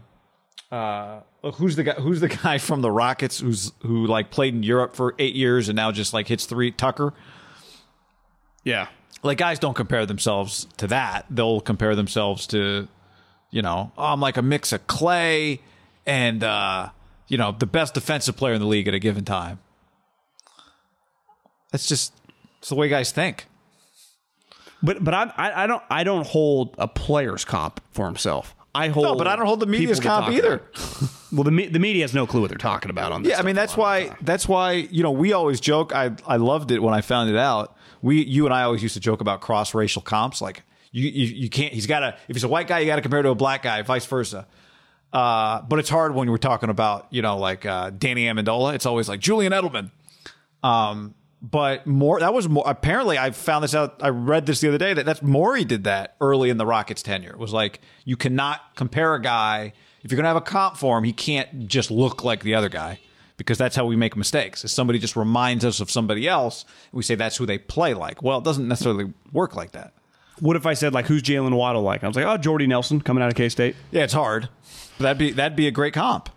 uh 0.72 1.22
who's 1.56 1.76
the 1.76 1.84
guy 1.84 1.94
who's 1.94 2.22
the 2.22 2.28
guy 2.44 2.58
from 2.58 2.82
the 2.82 2.92
Rockets 2.92 3.40
who's 3.40 3.74
who 3.82 4.06
like 4.08 4.32
played 4.32 4.54
in 4.54 4.64
Europe 4.64 4.96
for 4.96 5.16
8 5.20 5.36
years 5.36 5.68
and 5.70 5.76
now 5.76 5.92
just 5.92 6.14
like 6.14 6.28
hits 6.28 6.46
3 6.46 6.72
Tucker. 6.72 7.14
yeah. 8.64 8.88
Like 9.22 9.38
guys 9.38 9.60
don't 9.60 9.74
compare 9.74 10.06
themselves 10.06 10.66
to 10.78 10.88
that. 10.88 11.26
They'll 11.30 11.60
compare 11.60 11.96
themselves 11.96 12.48
to 12.48 12.88
you 13.52 13.62
know, 13.64 13.92
oh, 13.98 14.06
I'm 14.06 14.22
like 14.22 14.38
a 14.38 14.42
mix 14.44 14.72
of 14.72 14.86
Clay 14.88 15.60
and 16.06 16.44
uh 16.44 16.90
you 17.30 17.38
know, 17.38 17.56
the 17.58 17.66
best 17.66 17.94
defensive 17.94 18.36
player 18.36 18.54
in 18.54 18.60
the 18.60 18.68
league 18.68 18.88
at 18.88 18.94
a 18.94 19.00
given 19.00 19.24
time. 19.24 19.60
That's 21.72 21.88
just 21.88 22.14
it's 22.58 22.70
the 22.70 22.76
way 22.76 22.90
guys 22.90 23.12
think. 23.12 23.46
But 24.82 25.04
but 25.04 25.14
I, 25.14 25.32
I 25.64 25.68
don't 25.68 25.84
I 25.90 26.04
don't 26.04 26.26
hold 26.26 26.76
a 26.78 26.88
player's 26.88 27.46
comp 27.46 27.82
for 27.92 28.06
himself. 28.06 28.56
I 28.74 28.90
hold 28.90 29.06
No, 29.06 29.16
but 29.16 29.28
I 29.28 29.36
don't 29.36 29.46
hold 29.46 29.60
the 29.60 29.66
media's 29.66 30.00
comp 30.00 30.30
either. 30.30 30.62
well, 31.32 31.44
the 31.44 31.68
the 31.68 31.80
media 31.80 32.04
has 32.04 32.14
no 32.14 32.26
clue 32.28 32.42
what 32.42 32.50
they're 32.50 32.58
talking 32.58 32.90
about 32.90 33.12
on 33.12 33.24
this. 33.24 33.32
Yeah, 33.32 33.40
I 33.40 33.44
mean 33.44 33.56
that's 33.56 33.76
a 33.76 33.80
lot 33.80 34.02
of 34.02 34.04
the 34.04 34.10
why 34.12 34.18
that's 34.22 34.48
why 34.48 34.72
you 34.74 35.04
know 35.04 35.12
we 35.12 35.34
always 35.34 35.60
joke. 35.60 35.94
I 35.94 36.12
I 36.26 36.38
loved 36.38 36.72
it 36.72 36.82
when 36.82 36.94
I 36.94 37.02
found 37.02 37.30
it 37.30 37.36
out. 37.36 37.76
We 38.02 38.24
you 38.24 38.46
and 38.46 38.54
I 38.54 38.64
always 38.64 38.82
used 38.82 38.94
to 38.94 39.00
joke 39.00 39.22
about 39.22 39.42
cross 39.42 39.74
racial 39.74 40.02
comps. 40.02 40.42
Like 40.42 40.64
you 40.92 41.10
you, 41.10 41.26
you 41.36 41.50
can't. 41.50 41.74
He's 41.74 41.88
got 41.88 42.00
to 42.00 42.18
if 42.28 42.36
he's 42.36 42.44
a 42.44 42.48
white 42.48 42.68
guy, 42.68 42.80
you 42.80 42.86
got 42.86 42.96
to 42.96 43.02
compare 43.02 43.22
to 43.22 43.30
a 43.30 43.36
black 43.36 43.64
guy, 43.64 43.82
vice 43.82 44.06
versa. 44.06 44.48
Uh, 45.12 45.62
but 45.64 45.80
it's 45.80 45.90
hard 45.90 46.14
when 46.14 46.30
we're 46.30 46.38
talking 46.38 46.70
about 46.70 47.08
you 47.10 47.22
know 47.22 47.38
like 47.38 47.66
uh, 47.66 47.90
Danny 47.92 48.26
Amendola. 48.26 48.76
It's 48.76 48.86
always 48.86 49.10
like 49.10 49.20
Julian 49.20 49.54
Edelman. 49.54 49.92
Um, 50.64 51.16
but 51.42 51.88
more 51.88 52.20
that 52.20 52.34
was 52.34 52.50
more 52.50 52.64
apparently 52.66 53.18
I 53.18 53.32
found 53.32 53.64
this 53.64 53.74
out. 53.74 53.96
I 54.02 54.10
read 54.10 54.46
this 54.46 54.60
the 54.62 54.68
other 54.68 54.78
day 54.78 54.94
that 54.94 55.06
that's 55.06 55.22
Morey 55.22 55.64
did 55.64 55.86
that 55.86 56.16
early 56.20 56.50
in 56.50 56.58
the 56.58 56.66
Rockets 56.66 57.02
tenure. 57.02 57.32
It 57.32 57.40
was 57.40 57.54
like 57.54 57.80
you 58.06 58.18
cannot 58.18 58.76
compare 58.76 59.16
a 59.16 59.22
guy 59.22 59.74
if 60.04 60.12
you're 60.12 60.18
gonna 60.18 60.28
have 60.28 60.38
a 60.38 60.42
comp 60.42 60.78
for 60.78 60.98
him. 60.98 61.04
He 61.06 61.14
can't 61.14 61.68
just 61.68 61.92
look 61.92 62.24
like 62.24 62.44
the 62.44 62.56
other 62.56 62.70
guy 62.70 63.00
because 63.38 63.58
that's 63.58 63.76
how 63.76 63.86
we 63.86 63.96
make 63.96 64.18
mistakes. 64.18 64.66
If 64.66 64.72
somebody 64.72 65.00
just 65.00 65.16
reminds 65.16 65.64
us 65.64 65.80
of 65.80 65.90
somebody 65.90 66.28
else, 66.28 66.66
we 66.92 67.04
say 67.04 67.16
that's 67.16 67.38
who 67.38 67.46
they 67.46 67.58
play 67.58 67.94
like. 67.94 68.22
Well, 68.22 68.40
it 68.40 68.44
doesn't 68.44 68.68
necessarily 68.68 69.14
work 69.32 69.56
like 69.56 69.72
that. 69.72 69.94
What 70.42 70.58
if 70.58 70.66
I 70.66 70.74
said 70.74 70.94
like 70.94 71.08
who's 71.08 71.24
Jaylen 71.24 71.56
Waddle 71.56 71.82
like? 71.82 72.04
I 72.04 72.08
was 72.08 72.18
like, 72.18 72.26
oh, 72.26 72.38
Jordy 72.38 72.68
Nelson 72.68 73.00
coming 73.00 73.24
out 73.24 73.30
of 73.30 73.36
K 73.36 73.48
State. 73.48 73.76
Yeah, 73.92 74.04
it's 74.04 74.14
hard. 74.14 74.50
That'd 75.00 75.18
be 75.18 75.32
that'd 75.32 75.56
be 75.56 75.68
a 75.68 75.72
great 75.72 75.94
comp. 75.94 76.30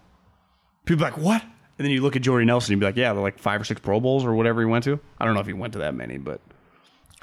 People 0.85 1.03
like 1.05 1.16
what? 1.18 1.42
And 1.42 1.87
then 1.87 1.90
you 1.90 2.01
look 2.03 2.16
at 2.16 2.22
Jordy 2.22 2.44
Nelson, 2.44 2.72
you'd 2.72 2.81
be 2.81 2.87
like, 2.87 2.96
yeah, 2.96 3.12
they're 3.12 3.22
like 3.22 3.38
five 3.38 3.61
or 3.61 3.64
six 3.64 3.81
Pro 3.81 3.98
Bowls 4.01 4.25
or 4.25 4.35
whatever 4.35 4.61
he 4.61 4.66
went 4.66 4.85
to. 4.85 5.01
I 5.18 5.25
don't 5.25 5.35
know 5.35 5.40
if 5.40 5.46
he 5.46 5.53
went 5.53 5.72
to 5.72 5.81
that 5.81 5.94
many, 5.94 6.18
but 6.18 6.40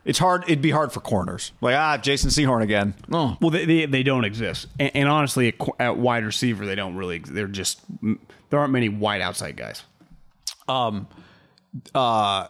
It's 0.06 0.20
hard. 0.20 0.44
It'd 0.44 0.62
be 0.62 0.72
hard 0.72 0.92
for 0.92 1.00
corners. 1.02 1.52
Like 1.62 1.76
ah, 1.76 1.98
Jason 1.98 2.30
Sehorn 2.30 2.62
again. 2.62 2.94
Oh, 3.12 3.38
Well, 3.42 3.52
they, 3.52 3.66
they, 3.66 3.86
they 3.86 4.04
don't 4.04 4.26
exist, 4.26 4.68
and, 4.80 4.92
and 4.96 5.10
honestly, 5.10 5.50
at, 5.50 5.56
at 5.80 5.98
wide 5.98 6.26
receiver, 6.26 6.66
they 6.66 6.76
don't 6.76 6.96
really. 6.96 7.20
They're 7.20 7.48
just 7.48 7.82
there 8.50 8.60
aren't 8.60 8.74
many 8.74 8.90
wide 8.90 9.22
outside 9.22 9.56
guys. 9.56 9.84
um, 10.68 11.08
uh, 11.96 12.48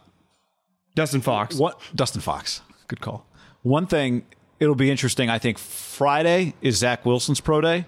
Dustin 0.94 1.20
Fox. 1.20 1.56
What 1.56 1.80
Dustin 1.94 2.20
Fox? 2.22 2.62
Good 2.88 3.00
call. 3.00 3.26
One 3.62 3.86
thing 3.86 4.24
it'll 4.58 4.74
be 4.74 4.90
interesting. 4.90 5.28
I 5.30 5.38
think 5.38 5.58
Friday 5.58 6.54
is 6.62 6.76
Zach 6.78 7.04
Wilson's 7.04 7.40
pro 7.40 7.60
day. 7.60 7.84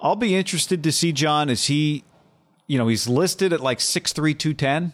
I'll 0.00 0.16
be 0.16 0.34
interested 0.36 0.82
to 0.84 0.92
see 0.92 1.12
John. 1.12 1.48
Is 1.50 1.66
he, 1.66 2.04
you 2.66 2.78
know, 2.78 2.88
he's 2.88 3.08
listed 3.08 3.52
at 3.52 3.60
like 3.60 3.80
six 3.80 4.12
three 4.12 4.34
two 4.34 4.54
ten. 4.54 4.92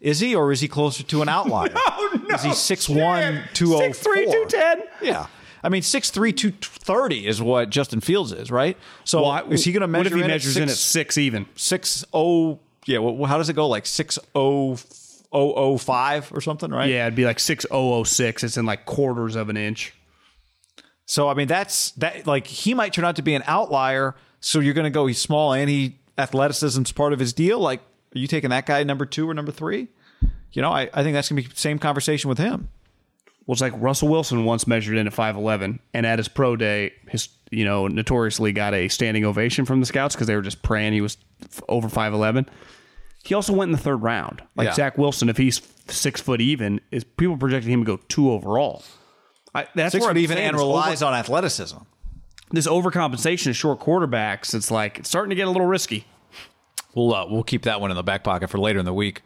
Is 0.00 0.20
he, 0.20 0.34
or 0.34 0.52
is 0.52 0.60
he 0.60 0.68
closer 0.68 1.02
to 1.04 1.22
an 1.22 1.28
outlier? 1.28 1.74
Oh 1.98 2.20
no! 2.28 2.34
Is 2.36 2.42
he 2.44 2.50
6'1", 2.50 3.52
204? 3.54 3.80
Six 3.82 3.98
three 3.98 4.26
two 4.30 4.44
ten. 4.48 4.82
Yeah. 5.02 5.26
I 5.62 5.68
mean, 5.68 5.82
six 5.82 6.10
three 6.10 6.32
two 6.32 6.52
thirty 6.52 7.26
is 7.26 7.42
what 7.42 7.68
Justin 7.70 8.00
Fields 8.00 8.30
is, 8.32 8.50
right? 8.50 8.76
So 9.04 9.34
is 9.48 9.64
he 9.64 9.72
going 9.72 9.80
to 9.80 9.88
measure 9.88 10.04
What 10.04 10.12
if 10.12 10.16
he 10.18 10.20
in 10.22 10.26
measures 10.28 10.56
at 10.56 10.62
in 10.64 10.68
at 10.68 10.76
six, 10.76 11.14
six 11.14 11.18
even? 11.18 11.46
six 11.56 12.04
oh? 12.12 12.60
Yeah. 12.84 12.98
Well, 12.98 13.24
how 13.24 13.38
does 13.38 13.48
it 13.48 13.54
go? 13.54 13.66
Like 13.66 13.86
six 13.86 14.18
oh 14.34 14.78
oh 15.32 15.54
oh 15.54 15.78
five 15.78 16.30
or 16.32 16.40
something, 16.40 16.70
right? 16.70 16.88
Yeah, 16.88 17.06
it'd 17.06 17.16
be 17.16 17.24
like 17.24 17.40
six 17.40 17.66
oh 17.70 17.94
oh 17.94 18.04
six. 18.04 18.44
It's 18.44 18.56
in 18.56 18.66
like 18.66 18.86
quarters 18.86 19.34
of 19.34 19.48
an 19.48 19.56
inch. 19.56 19.92
So 21.06 21.28
I 21.28 21.34
mean, 21.34 21.46
that's 21.48 21.92
that. 21.92 22.26
Like 22.26 22.46
he 22.46 22.74
might 22.74 22.92
turn 22.92 23.04
out 23.04 23.16
to 23.16 23.22
be 23.22 23.34
an 23.34 23.42
outlier. 23.46 24.14
So 24.40 24.60
you're 24.60 24.74
going 24.74 24.84
to 24.84 24.90
go. 24.90 25.06
He's 25.06 25.20
small 25.20 25.52
and 25.52 25.70
he 25.70 25.98
athleticism's 26.18 26.92
part 26.92 27.12
of 27.12 27.18
his 27.18 27.32
deal. 27.32 27.58
Like, 27.58 27.80
are 28.14 28.18
you 28.18 28.26
taking 28.26 28.50
that 28.50 28.66
guy 28.66 28.82
number 28.84 29.06
two 29.06 29.28
or 29.28 29.34
number 29.34 29.52
three? 29.52 29.88
You 30.52 30.62
know, 30.62 30.70
I, 30.70 30.88
I 30.92 31.02
think 31.02 31.14
that's 31.14 31.28
going 31.28 31.42
to 31.42 31.48
be 31.48 31.52
the 31.54 31.58
same 31.58 31.78
conversation 31.78 32.28
with 32.28 32.38
him. 32.38 32.68
Well, 33.46 33.52
it's 33.52 33.60
like 33.60 33.74
Russell 33.76 34.08
Wilson 34.08 34.44
once 34.44 34.66
measured 34.66 34.96
in 34.96 35.06
at 35.06 35.12
five 35.12 35.36
eleven, 35.36 35.78
and 35.94 36.04
at 36.04 36.18
his 36.18 36.26
pro 36.28 36.56
day, 36.56 36.92
his 37.08 37.28
you 37.50 37.64
know 37.64 37.86
notoriously 37.86 38.52
got 38.52 38.74
a 38.74 38.88
standing 38.88 39.24
ovation 39.24 39.64
from 39.64 39.78
the 39.80 39.86
scouts 39.86 40.14
because 40.16 40.26
they 40.26 40.34
were 40.34 40.42
just 40.42 40.62
praying 40.62 40.92
he 40.92 41.00
was 41.00 41.16
f- 41.42 41.62
over 41.68 41.88
five 41.88 42.12
eleven. 42.12 42.48
He 43.22 43.34
also 43.34 43.52
went 43.52 43.68
in 43.68 43.72
the 43.72 43.82
third 43.82 44.02
round. 44.02 44.42
Like 44.56 44.66
Yeah. 44.66 44.74
Zach 44.74 44.98
Wilson, 44.98 45.28
if 45.28 45.36
he's 45.36 45.60
six 45.88 46.20
foot 46.20 46.40
even, 46.40 46.80
is 46.90 47.04
people 47.04 47.36
projecting 47.36 47.72
him 47.72 47.84
to 47.84 47.96
go 47.96 48.02
two 48.08 48.30
overall. 48.32 48.82
I, 49.56 49.66
that's 49.74 49.92
Six 49.92 50.02
where 50.02 50.10
I'm 50.10 50.18
even 50.18 50.38
and 50.38 50.54
this 50.54 50.60
over- 50.62 50.68
relies 50.70 51.02
on 51.02 51.14
athleticism. 51.14 51.78
this 52.50 52.66
overcompensation 52.66 53.48
of 53.48 53.56
short 53.56 53.80
quarterbacks, 53.80 54.54
it's 54.54 54.70
like 54.70 54.98
it's 55.00 55.08
starting 55.08 55.30
to 55.30 55.36
get 55.36 55.48
a 55.48 55.50
little 55.50 55.66
risky. 55.66 56.06
We'll 56.94 57.14
uh, 57.14 57.26
we'll 57.26 57.42
keep 57.44 57.62
that 57.62 57.80
one 57.80 57.90
in 57.90 57.96
the 57.96 58.02
back 58.02 58.22
pocket 58.24 58.48
for 58.50 58.58
later 58.58 58.78
in 58.78 58.84
the 58.84 58.94
week. 58.94 59.22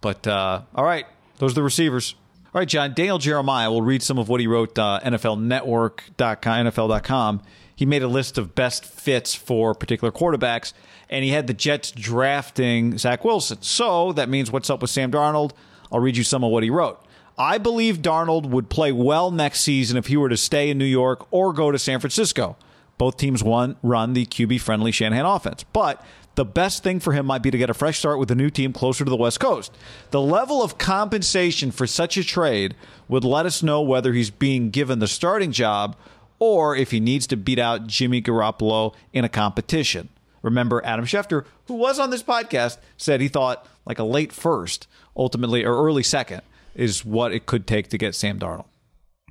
But 0.00 0.26
uh, 0.26 0.62
all 0.74 0.84
right, 0.84 1.06
those 1.38 1.52
are 1.52 1.56
the 1.56 1.62
receivers. 1.62 2.14
All 2.54 2.60
right, 2.60 2.68
John 2.68 2.94
Daniel 2.94 3.18
Jeremiah. 3.18 3.70
We'll 3.70 3.82
read 3.82 4.02
some 4.02 4.18
of 4.18 4.28
what 4.28 4.40
he 4.40 4.46
wrote. 4.46 4.78
Uh, 4.78 5.00
NFLNetwork.com, 5.04 6.66
NFL.com. 6.66 7.42
He 7.76 7.84
made 7.86 8.02
a 8.02 8.08
list 8.08 8.38
of 8.38 8.54
best 8.54 8.84
fits 8.84 9.34
for 9.34 9.74
particular 9.74 10.12
quarterbacks, 10.12 10.72
and 11.10 11.24
he 11.24 11.30
had 11.30 11.46
the 11.48 11.54
Jets 11.54 11.90
drafting 11.90 12.96
Zach 12.98 13.24
Wilson. 13.24 13.62
So 13.62 14.12
that 14.12 14.28
means 14.28 14.52
what's 14.52 14.70
up 14.70 14.80
with 14.80 14.90
Sam 14.90 15.10
Darnold? 15.10 15.50
I'll 15.90 16.00
read 16.00 16.16
you 16.16 16.22
some 16.24 16.44
of 16.44 16.50
what 16.52 16.62
he 16.62 16.70
wrote. 16.70 17.03
I 17.36 17.58
believe 17.58 17.98
Darnold 17.98 18.46
would 18.46 18.68
play 18.68 18.92
well 18.92 19.30
next 19.30 19.60
season 19.60 19.96
if 19.96 20.06
he 20.06 20.16
were 20.16 20.28
to 20.28 20.36
stay 20.36 20.70
in 20.70 20.78
New 20.78 20.84
York 20.84 21.26
or 21.32 21.52
go 21.52 21.72
to 21.72 21.78
San 21.78 21.98
Francisco. 21.98 22.56
Both 22.96 23.16
teams 23.16 23.42
won, 23.42 23.76
run 23.82 24.12
the 24.12 24.24
QB 24.24 24.60
friendly 24.60 24.92
Shanahan 24.92 25.26
offense. 25.26 25.64
But 25.72 26.04
the 26.36 26.44
best 26.44 26.84
thing 26.84 27.00
for 27.00 27.12
him 27.12 27.26
might 27.26 27.42
be 27.42 27.50
to 27.50 27.58
get 27.58 27.70
a 27.70 27.74
fresh 27.74 27.98
start 27.98 28.20
with 28.20 28.30
a 28.30 28.36
new 28.36 28.50
team 28.50 28.72
closer 28.72 29.04
to 29.04 29.10
the 29.10 29.16
West 29.16 29.40
Coast. 29.40 29.76
The 30.10 30.20
level 30.20 30.62
of 30.62 30.78
compensation 30.78 31.72
for 31.72 31.88
such 31.88 32.16
a 32.16 32.22
trade 32.22 32.76
would 33.08 33.24
let 33.24 33.46
us 33.46 33.62
know 33.62 33.82
whether 33.82 34.12
he's 34.12 34.30
being 34.30 34.70
given 34.70 35.00
the 35.00 35.08
starting 35.08 35.50
job 35.50 35.96
or 36.38 36.76
if 36.76 36.92
he 36.92 37.00
needs 37.00 37.26
to 37.28 37.36
beat 37.36 37.58
out 37.58 37.86
Jimmy 37.88 38.22
Garoppolo 38.22 38.94
in 39.12 39.24
a 39.24 39.28
competition. 39.28 40.08
Remember, 40.42 40.84
Adam 40.84 41.04
Schefter, 41.06 41.46
who 41.66 41.74
was 41.74 41.98
on 41.98 42.10
this 42.10 42.22
podcast, 42.22 42.78
said 42.96 43.20
he 43.20 43.28
thought 43.28 43.66
like 43.86 43.98
a 43.98 44.04
late 44.04 44.32
first, 44.32 44.86
ultimately, 45.16 45.64
or 45.64 45.74
early 45.74 46.02
second, 46.02 46.42
is 46.74 47.04
what 47.04 47.32
it 47.32 47.46
could 47.46 47.66
take 47.66 47.88
to 47.88 47.98
get 47.98 48.14
Sam 48.14 48.38
Darnold. 48.38 48.66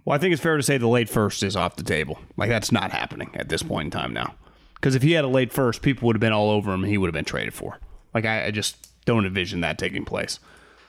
Well, 0.06 0.16
I 0.16 0.20
think 0.20 0.34
it's 0.34 0.42
fair 0.42 0.58
to 0.58 0.64
say 0.64 0.78
the 0.78 0.88
late 0.88 1.10
first 1.10 1.44
is 1.44 1.56
off 1.56 1.76
the 1.76 1.84
table. 1.84 2.20
Like 2.36 2.50
that's 2.50 2.72
not 2.72 2.92
happening 2.92 3.32
at 3.36 3.50
this 3.50 3.64
point 3.64 3.86
in 3.88 3.92
time 3.92 4.14
now. 4.14 4.36
Because 4.76 4.96
if 4.96 5.02
he 5.02 5.14
had 5.14 5.24
a 5.24 5.30
late 5.30 5.54
first, 5.54 5.82
people 5.82 6.08
would 6.08 6.16
have 6.16 6.22
been 6.22 6.34
all 6.34 6.50
over 6.50 6.74
him 6.74 6.84
and 6.84 6.92
he 6.92 6.98
would 6.98 7.08
have 7.08 7.14
been 7.14 7.24
traded 7.24 7.54
for. 7.54 7.80
Like 8.14 8.26
I, 8.26 8.48
I 8.48 8.52
just 8.52 8.90
don't 9.06 9.26
envision 9.26 9.62
that 9.62 9.78
taking 9.78 10.04
place. 10.04 10.40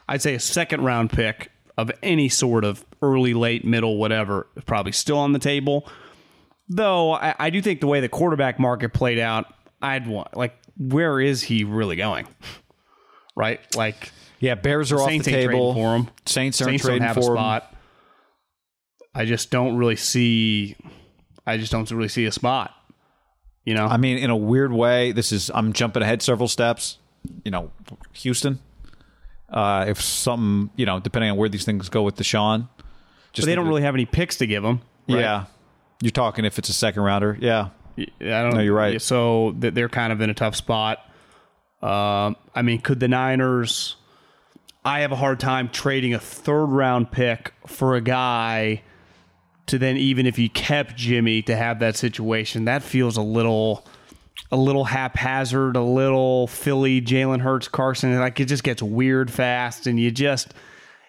I'd 0.09 0.23
say 0.23 0.35
a 0.35 0.41
second 0.41 0.83
round 0.83 1.11
pick 1.11 1.51
of 1.77 1.91
any 2.03 2.29
sort 2.29 2.65
of 2.65 2.85
early, 3.03 3.35
late, 3.35 3.65
middle, 3.65 3.97
whatever, 3.97 4.49
is 4.57 4.65
probably 4.65 4.93
still 4.93 5.19
on 5.19 5.33
the 5.33 5.39
table. 5.39 5.89
Though 6.69 7.13
I, 7.13 7.35
I 7.39 7.51
do 7.51 7.63
think 7.63 7.81
the 7.81 7.87
way 7.87 8.01
the 8.01 8.09
quarterback 8.09 8.59
market 8.59 8.93
played 8.93 9.19
out, 9.19 9.47
I'd 9.81 10.07
want 10.07 10.37
like 10.37 10.57
where 10.77 11.21
is 11.21 11.43
he 11.43 11.63
really 11.63 11.97
going? 11.97 12.27
right? 13.37 13.61
Like 13.77 14.11
Yeah, 14.45 14.57
Bears 14.57 14.93
are 14.93 14.97
off 14.97 15.07
the 15.07 15.13
Saints 15.13 15.29
ain't 15.29 15.35
trading 15.37 15.51
table. 15.53 15.73
for 15.75 15.97
him. 15.97 16.11
Saints 16.27 16.61
aren't 16.61 16.73
Saints 16.73 16.83
don't 16.85 16.91
trading 16.91 17.07
have 17.09 17.17
a 17.17 17.23
for 17.23 17.33
him. 17.33 17.37
spot. 17.39 17.75
I 19.15 19.25
just 19.25 19.51
don't 19.51 19.77
really 19.77 19.97
see. 19.97 20.77
I 21.47 21.57
just 21.57 21.73
don't 21.73 21.91
really 21.91 22.09
see 22.09 22.27
a 22.27 22.33
spot. 22.33 22.73
You 23.65 23.73
know, 23.73 23.87
I 23.87 23.97
mean, 23.97 24.19
in 24.19 24.29
a 24.29 24.37
weird 24.37 24.73
way, 24.73 25.13
this 25.13 25.33
is 25.33 25.51
I'm 25.55 25.73
jumping 25.73 26.03
ahead 26.03 26.21
several 26.21 26.49
steps. 26.49 26.99
You 27.45 27.51
know, 27.51 27.71
Houston. 28.13 28.59
Uh, 29.49 29.87
if 29.89 30.03
some, 30.03 30.71
you 30.77 30.85
know, 30.85 31.01
depending 31.01 31.31
on 31.31 31.39
where 31.39 31.49
these 31.49 31.65
things 31.65 31.89
go 31.89 32.03
with 32.03 32.17
Deshaun, 32.17 32.69
just 33.33 33.47
but 33.47 33.47
they 33.47 33.55
don't 33.55 33.69
really 33.69 33.83
have 33.83 33.95
any 33.95 34.05
picks 34.05 34.37
to 34.39 34.47
give 34.47 34.63
them. 34.63 34.83
right? 35.09 35.21
Yeah, 35.21 35.45
you're 36.03 36.11
talking 36.11 36.45
if 36.45 36.59
it's 36.59 36.69
a 36.69 36.75
second 36.75 37.03
rounder. 37.03 37.39
Yeah, 37.41 37.71
I 37.97 38.05
don't. 38.21 38.55
No, 38.55 38.61
you're 38.61 38.75
right. 38.75 39.01
So 39.01 39.55
they're 39.57 39.89
kind 39.89 40.13
of 40.13 40.21
in 40.21 40.29
a 40.29 40.35
tough 40.35 40.57
spot. 40.57 40.99
Um, 41.81 42.37
I 42.55 42.63
mean, 42.63 42.81
could 42.81 43.01
the 43.01 43.09
Niners? 43.09 43.97
I 44.85 45.01
have 45.01 45.13
a 45.13 45.17
hard 45.17 45.41
time 45.41 45.71
trading 45.71 46.13
a 46.13 46.19
third 46.19 46.67
round 46.67 47.11
pick 47.11 47.55
for 47.67 47.95
a 47.95 48.01
guy 48.01 48.83
to 49.67 49.79
then 49.79 49.97
even 49.97 50.27
if 50.27 50.39
you 50.39 50.51
kept 50.51 50.97
Jimmy 50.97 51.41
to 51.43 51.57
have 51.57 51.79
that 51.79 51.97
situation. 51.97 52.67
That 52.67 52.83
feels 52.83 53.17
a 53.17 53.23
little, 53.23 53.87
a 54.53 54.57
little 54.57 54.85
haphazard, 54.85 55.77
a 55.77 55.83
little 55.83 56.47
Philly, 56.49 57.01
Jalen 57.01 57.41
Hurts, 57.41 57.69
Carson. 57.69 58.19
Like 58.19 58.39
it 58.41 58.45
just 58.45 58.63
gets 58.63 58.83
weird 58.83 59.31
fast, 59.31 59.87
and 59.87 59.99
you 59.99 60.11
just. 60.11 60.53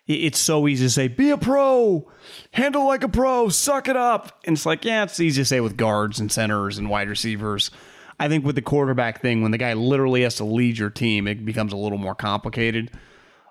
It's 0.08 0.38
so 0.38 0.68
easy 0.68 0.86
to 0.86 0.90
say, 0.92 1.08
be 1.08 1.32
a 1.32 1.38
pro, 1.38 2.08
handle 2.52 2.86
like 2.86 3.04
a 3.04 3.10
pro, 3.10 3.50
suck 3.50 3.88
it 3.88 3.98
up. 3.98 4.40
And 4.46 4.56
it's 4.56 4.64
like, 4.64 4.86
yeah, 4.86 5.04
it's 5.04 5.20
easy 5.20 5.42
to 5.42 5.46
say 5.46 5.60
with 5.62 5.78
guards 5.78 6.20
and 6.20 6.32
centers 6.32 6.78
and 6.78 6.92
wide 6.92 7.10
receivers. 7.10 7.72
I 8.20 8.30
think 8.30 8.46
with 8.46 8.54
the 8.54 8.62
quarterback 8.62 9.24
thing, 9.24 9.42
when 9.42 9.50
the 9.50 9.58
guy 9.58 9.74
literally 9.74 10.22
has 10.22 10.36
to 10.36 10.46
lead 10.46 10.78
your 10.78 10.92
team, 10.92 11.28
it 11.28 11.44
becomes 11.44 11.74
a 11.74 11.78
little 11.78 11.98
more 11.98 12.14
complicated. 12.14 12.92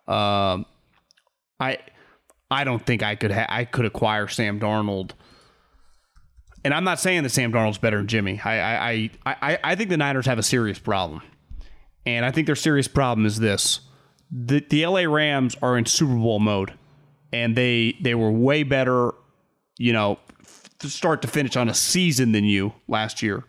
Um, 0.07 0.67
I 1.59 1.79
I 2.51 2.65
don't 2.65 2.85
think 2.85 3.03
I 3.03 3.15
could 3.15 3.33
ha- 3.33 3.47
I 3.49 3.65
could 3.65 3.85
acquire 3.85 4.29
Sam 4.29 4.61
Darnold. 4.61 5.13
And 6.65 6.73
I'm 6.73 6.85
not 6.85 6.99
saying 6.99 7.23
that 7.25 7.31
Sam 7.31 7.53
Darnold's 7.53 7.79
better 7.79 7.99
than 7.99 8.07
Jimmy. 8.07 8.41
I 8.45 8.91
I, 8.93 9.11
I, 9.27 9.59
I 9.63 9.75
think 9.75 9.91
the 9.91 9.97
Niners 9.97 10.27
have 10.27 10.39
a 10.39 10.43
serious 10.43 10.79
problem. 10.79 11.23
And 12.07 12.25
I 12.25 12.31
think 12.31 12.47
their 12.47 12.57
serious 12.57 12.89
problem 12.89 13.27
is 13.27 13.39
this. 13.39 13.81
The 14.31 14.65
the 14.69 14.87
LA 14.87 15.03
Rams 15.03 15.57
are 15.63 15.77
in 15.79 15.87
Super 15.87 16.15
Bowl 16.15 16.41
mode. 16.41 16.75
And 17.33 17.57
they 17.57 17.97
they 18.01 18.15
were 18.15 18.31
way 18.31 18.63
better, 18.63 19.13
you 19.79 19.93
know, 19.93 20.19
to 20.79 20.89
start 20.89 21.23
to 21.23 21.29
finish 21.29 21.57
on 21.57 21.69
a 21.69 21.75
season 21.75 22.33
than 22.33 22.45
you 22.45 22.73
last 22.87 23.23
year 23.23 23.45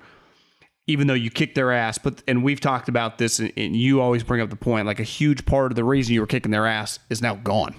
even 0.88 1.08
though 1.08 1.14
you 1.14 1.30
kicked 1.30 1.56
their 1.56 1.72
ass. 1.72 1.98
But 1.98 2.24
and 2.28 2.44
we've 2.44 2.60
talked 2.60 2.90
about 2.90 3.18
this, 3.18 3.40
and, 3.40 3.52
and 3.58 3.76
you 3.76 4.02
always 4.02 4.24
bring 4.24 4.42
up 4.42 4.50
the 4.50 4.56
point. 4.56 4.86
Like 4.86 5.00
a 5.00 5.04
huge 5.04 5.46
part 5.46 5.72
of 5.72 5.76
the 5.76 5.84
reason 5.84 6.14
you 6.14 6.22
were 6.22 6.28
kicking 6.28 6.52
their 6.52 6.68
ass 6.68 7.00
is 7.10 7.22
now 7.22 7.36
gone. 7.36 7.76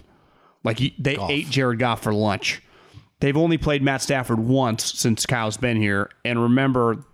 Like 0.65 0.81
you, 0.81 0.91
they 0.99 1.17
ate 1.29 1.49
Jared 1.49 1.79
Goff 1.79 2.03
for 2.03 2.13
lunch. 2.13 2.63
They've 3.21 3.37
only 3.37 3.57
played 3.57 3.83
Matt 3.83 4.03
Stafford 4.03 4.39
once 4.39 4.85
since 4.99 5.25
Kyle's 5.25 5.57
been 5.57 5.81
here, 5.81 6.11
and 6.25 6.43
remember, 6.43 7.05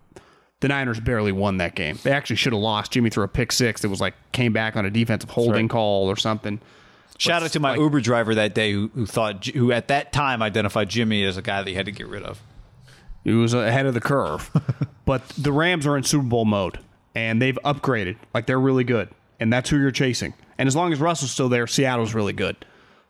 the 0.61 0.69
Niners 0.69 1.01
barely 1.01 1.33
won 1.33 1.59
that 1.59 1.75
game. 1.75 1.99
They 2.03 2.13
actually 2.13 2.37
should 2.37 2.53
have 2.53 2.63
lost. 2.63 2.93
Jimmy 2.93 3.11
threw 3.11 3.25
a 3.25 3.29
pick 3.29 3.53
six 3.53 3.83
that 3.83 3.89
was 3.89 4.01
like 4.01 4.15
came 4.33 4.53
back 4.53 4.75
on 4.77 4.87
a 4.87 4.91
defensive 4.91 5.31
holding 5.31 5.69
call 5.69 6.09
or 6.09 6.17
something. 6.17 6.61
Shout 7.19 7.43
out 7.43 7.53
to 7.53 7.61
my 7.61 7.77
Uber 7.77 8.01
driver 8.01 8.35
that 8.35 8.55
day 8.55 8.73
who, 8.73 8.91
who 8.95 9.07
thought 9.07 9.47
who 9.47 9.71
at 9.71 9.89
that 9.89 10.13
time 10.13 10.43
identified 10.43 10.89
Jimmy 10.89 11.25
as 11.25 11.37
a 11.37 11.43
guy 11.43 11.63
that 11.63 11.69
he 11.69 11.75
had 11.75 11.87
to 11.87 11.93
get 11.93 12.09
rid 12.09 12.23
of. 12.23 12.41
He 13.23 13.33
was 13.33 13.55
ahead 13.55 13.87
of 13.87 13.95
the 13.95 14.01
curve. 14.01 14.51
but 15.13 15.29
the 15.37 15.53
Rams 15.53 15.87
are 15.87 15.95
in 15.99 16.05
Super 16.05 16.25
Bowl 16.25 16.47
mode 16.47 16.79
and 17.15 17.43
they've 17.43 17.59
upgraded. 17.67 18.17
Like 18.33 18.47
they're 18.47 18.59
really 18.59 18.83
good. 18.83 19.11
And 19.39 19.53
that's 19.53 19.69
who 19.69 19.79
you're 19.79 19.91
chasing. 19.91 20.33
And 20.57 20.67
as 20.67 20.75
long 20.75 20.91
as 20.91 21.01
Russell's 21.01 21.33
still 21.33 21.51
there, 21.51 21.67
Seattle's 21.67 22.15
really 22.15 22.33
good. 22.33 22.57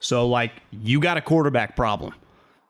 So 0.00 0.26
like 0.26 0.50
you 0.72 0.98
got 0.98 1.16
a 1.16 1.20
quarterback 1.20 1.76
problem. 1.76 2.12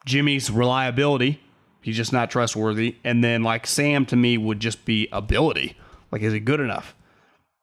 Jimmy's 0.04 0.50
reliability, 0.50 1.40
he's 1.80 1.96
just 1.96 2.12
not 2.12 2.30
trustworthy. 2.30 2.96
And 3.04 3.24
then 3.24 3.42
like 3.42 3.66
Sam 3.66 4.04
to 4.04 4.16
me 4.16 4.36
would 4.36 4.60
just 4.60 4.84
be 4.84 5.08
ability. 5.12 5.78
Like 6.10 6.20
is 6.20 6.34
he 6.34 6.38
good 6.38 6.60
enough? 6.60 6.94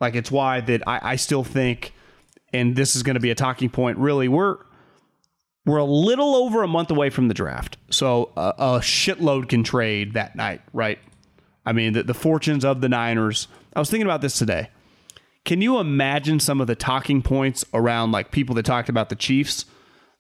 Like 0.02 0.16
it's 0.16 0.32
why 0.32 0.62
that 0.62 0.82
I, 0.88 1.00
I 1.04 1.16
still 1.18 1.44
think 1.44 1.94
and 2.52 2.76
this 2.76 2.96
is 2.96 3.04
going 3.04 3.14
to 3.14 3.20
be 3.20 3.30
a 3.30 3.36
talking 3.36 3.70
point 3.70 4.00
really 4.00 4.28
we're 4.28 4.58
we're 5.68 5.78
a 5.78 5.86
little 5.86 6.36
over 6.36 6.64
a 6.64 6.68
month 6.68 6.90
away 6.90 7.12
from 7.12 7.28
the 7.28 7.36
draft, 7.36 7.78
so 7.92 8.32
a, 8.36 8.54
a 8.58 8.80
shitload 8.80 9.50
can 9.50 9.64
trade 9.64 10.14
that 10.14 10.36
night, 10.36 10.62
right? 10.74 10.98
I 11.70 11.72
mean, 11.72 11.94
the, 11.94 12.02
the 12.02 12.16
fortunes 12.16 12.66
of 12.66 12.82
the 12.82 12.90
Niners. 12.90 13.48
I 13.76 13.80
was 13.80 13.92
thinking 13.92 14.08
about 14.08 14.22
this 14.22 14.40
today. 14.40 14.72
Can 15.46 15.62
you 15.62 15.78
imagine 15.78 16.40
some 16.40 16.60
of 16.62 16.66
the 16.66 16.74
talking 16.74 17.22
points 17.22 17.64
around 17.76 18.12
like 18.12 18.32
people 18.32 18.56
that 18.56 18.66
talked 18.66 18.90
about 18.90 19.10
the 19.10 19.16
Chiefs 19.16 19.66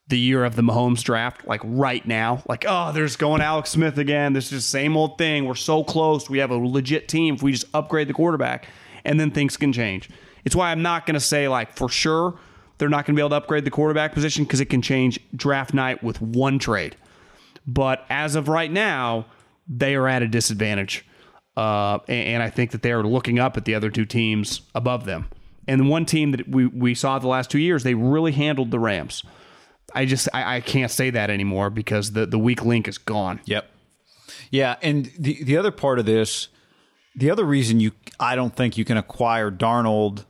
the 0.09 0.19
year 0.19 0.45
of 0.45 0.55
the 0.55 0.62
Mahomes 0.62 1.01
draft, 1.01 1.47
like 1.47 1.62
right 1.63 2.05
now? 2.05 2.43
Like, 2.47 2.65
oh, 2.67 2.91
there's 2.91 3.15
going 3.15 3.41
Alex 3.41 3.71
Smith 3.71 3.97
again. 3.97 4.33
This 4.33 4.45
is 4.45 4.51
the 4.51 4.62
same 4.62 4.95
old 4.95 5.17
thing. 5.17 5.45
We're 5.45 5.55
so 5.55 5.83
close. 5.83 6.29
We 6.29 6.38
have 6.38 6.51
a 6.51 6.55
legit 6.55 7.07
team 7.07 7.33
if 7.33 7.41
we 7.41 7.51
just 7.51 7.65
upgrade 7.73 8.07
the 8.07 8.13
quarterback, 8.13 8.67
and 9.03 9.19
then 9.19 9.31
things 9.31 9.57
can 9.57 9.73
change. 9.73 10.07
It's 10.45 10.55
why 10.55 10.69
I'm 10.69 10.83
not 10.83 11.07
going 11.07 11.15
to 11.15 11.19
say 11.19 11.47
like 11.47 11.75
for 11.75 11.89
sure 11.89 12.38
they're 12.77 12.89
not 12.89 13.07
going 13.07 13.15
to 13.15 13.19
be 13.19 13.21
able 13.21 13.31
to 13.31 13.38
upgrade 13.38 13.65
the 13.65 13.71
quarterback 13.71 14.13
position 14.13 14.43
because 14.43 14.62
it 14.62 14.65
can 14.65 14.83
change 14.83 15.19
draft 15.35 15.73
night 15.73 16.03
with 16.03 16.21
one 16.21 16.59
trade. 16.59 16.95
But 17.65 18.05
as 18.07 18.35
of 18.35 18.49
right 18.49 18.71
now, 18.71 19.25
they 19.67 19.95
are 19.95 20.07
at 20.07 20.21
a 20.21 20.27
disadvantage. 20.27 21.05
Uh, 21.60 22.00
and, 22.08 22.41
I 22.41 22.50
think 22.50 22.72
that 22.72 22.84
they 22.84 22.93
are 22.93 23.04
looking 23.04 23.38
up 23.38 23.58
at 23.58 23.65
the 23.65 23.76
other 23.76 23.89
two 23.89 24.06
teams 24.06 24.62
above 24.74 25.04
them. 25.04 25.28
And 25.67 25.82
the 25.82 25.86
one 25.86 26.06
team 26.06 26.32
that 26.32 26.48
we, 26.48 26.67
we 26.67 26.95
saw 26.95 27.19
the 27.19 27.28
last 27.28 27.52
two 27.52 27.60
years, 27.60 27.84
they 27.84 27.95
really 27.95 28.32
handled 28.32 28.72
the 28.72 28.80
Rams. 28.80 29.24
I 29.94 30.06
just 30.06 30.29
I, 30.33 30.56
I 30.56 30.62
can't 30.62 30.90
say 30.90 31.10
that 31.10 31.29
anymore 31.29 31.69
because 31.69 32.13
the, 32.13 32.25
the 32.25 32.40
weak 32.40 32.63
link 32.63 32.88
is 32.88 32.98
gone. 32.98 33.42
Yep. 33.44 33.69
Yeah, 34.52 34.77
and 34.81 35.12
the 35.19 35.44
the 35.44 35.58
other 35.58 35.71
part 35.71 36.00
of 36.00 36.06
this, 36.06 36.48
the 37.13 37.29
other 37.29 37.44
reason 37.44 37.81
you 37.81 37.92
I 38.21 38.38
don't 38.38 38.56
think 38.56 38.77
you 38.77 38.86
can 38.86 38.96
acquire 38.96 39.52
Darnold 39.52 40.23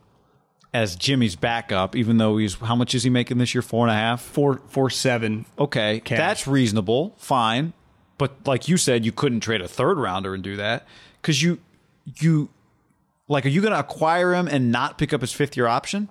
as 0.73 0.95
Jimmy's 0.95 1.35
backup, 1.35 1.95
even 1.95 2.17
though 2.17 2.37
he's 2.37 2.55
how 2.55 2.75
much 2.75 2.95
is 2.95 3.03
he 3.03 3.11
making 3.11 3.37
this 3.37 3.53
year? 3.53 3.61
Four 3.61 3.85
and 3.85 3.91
a 3.91 3.99
half. 3.99 4.21
Four 4.21 4.61
four 4.69 4.89
seven. 4.89 5.45
Okay, 5.59 6.01
that's 6.07 6.47
reasonable, 6.47 7.13
fine. 7.17 7.73
But 8.17 8.47
like 8.47 8.67
you 8.67 8.77
said, 8.77 9.05
you 9.05 9.11
couldn't 9.11 9.41
trade 9.41 9.61
a 9.61 9.67
third 9.67 9.97
rounder 9.99 10.33
and 10.33 10.43
do 10.43 10.55
that 10.55 10.87
because 11.21 11.41
you 11.41 11.59
you 12.19 12.49
like 13.27 13.45
are 13.45 13.49
you 13.49 13.61
going 13.61 13.73
to 13.73 13.79
acquire 13.79 14.33
him 14.33 14.47
and 14.47 14.71
not 14.71 14.97
pick 14.97 15.13
up 15.13 15.21
his 15.21 15.31
fifth 15.31 15.55
year 15.55 15.67
option? 15.67 16.09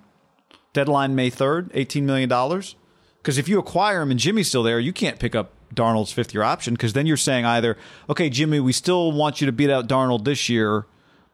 Deadline 0.73 1.15
May 1.15 1.31
third, 1.31 1.71
eighteen 1.75 2.07
million 2.07 2.29
dollars. 2.29 2.77
Because 3.23 3.37
if 3.37 3.49
you 3.49 3.59
acquire 3.59 4.01
him 4.01 4.11
and 4.11 4.19
Jimmy's 4.21 4.49
still 4.49 4.63
there, 4.63 4.79
you 4.79 4.93
can't 4.93 5.19
pick 5.19 5.35
up 5.35 5.51
Darnold's 5.75 6.13
fifth 6.13 6.33
year 6.33 6.43
option 6.43 6.75
because 6.75 6.93
then 6.93 7.07
you're 7.07 7.17
saying 7.17 7.45
either, 7.45 7.77
okay, 8.09 8.31
Jimmy, 8.31 8.61
we 8.61 8.73
still 8.73 9.13
want 9.13 9.41
you 9.41 9.47
to 9.47 9.53
beat 9.53 9.71
out 9.71 9.89
Darnold 9.89 10.25
this 10.25 10.49
year, 10.49 10.87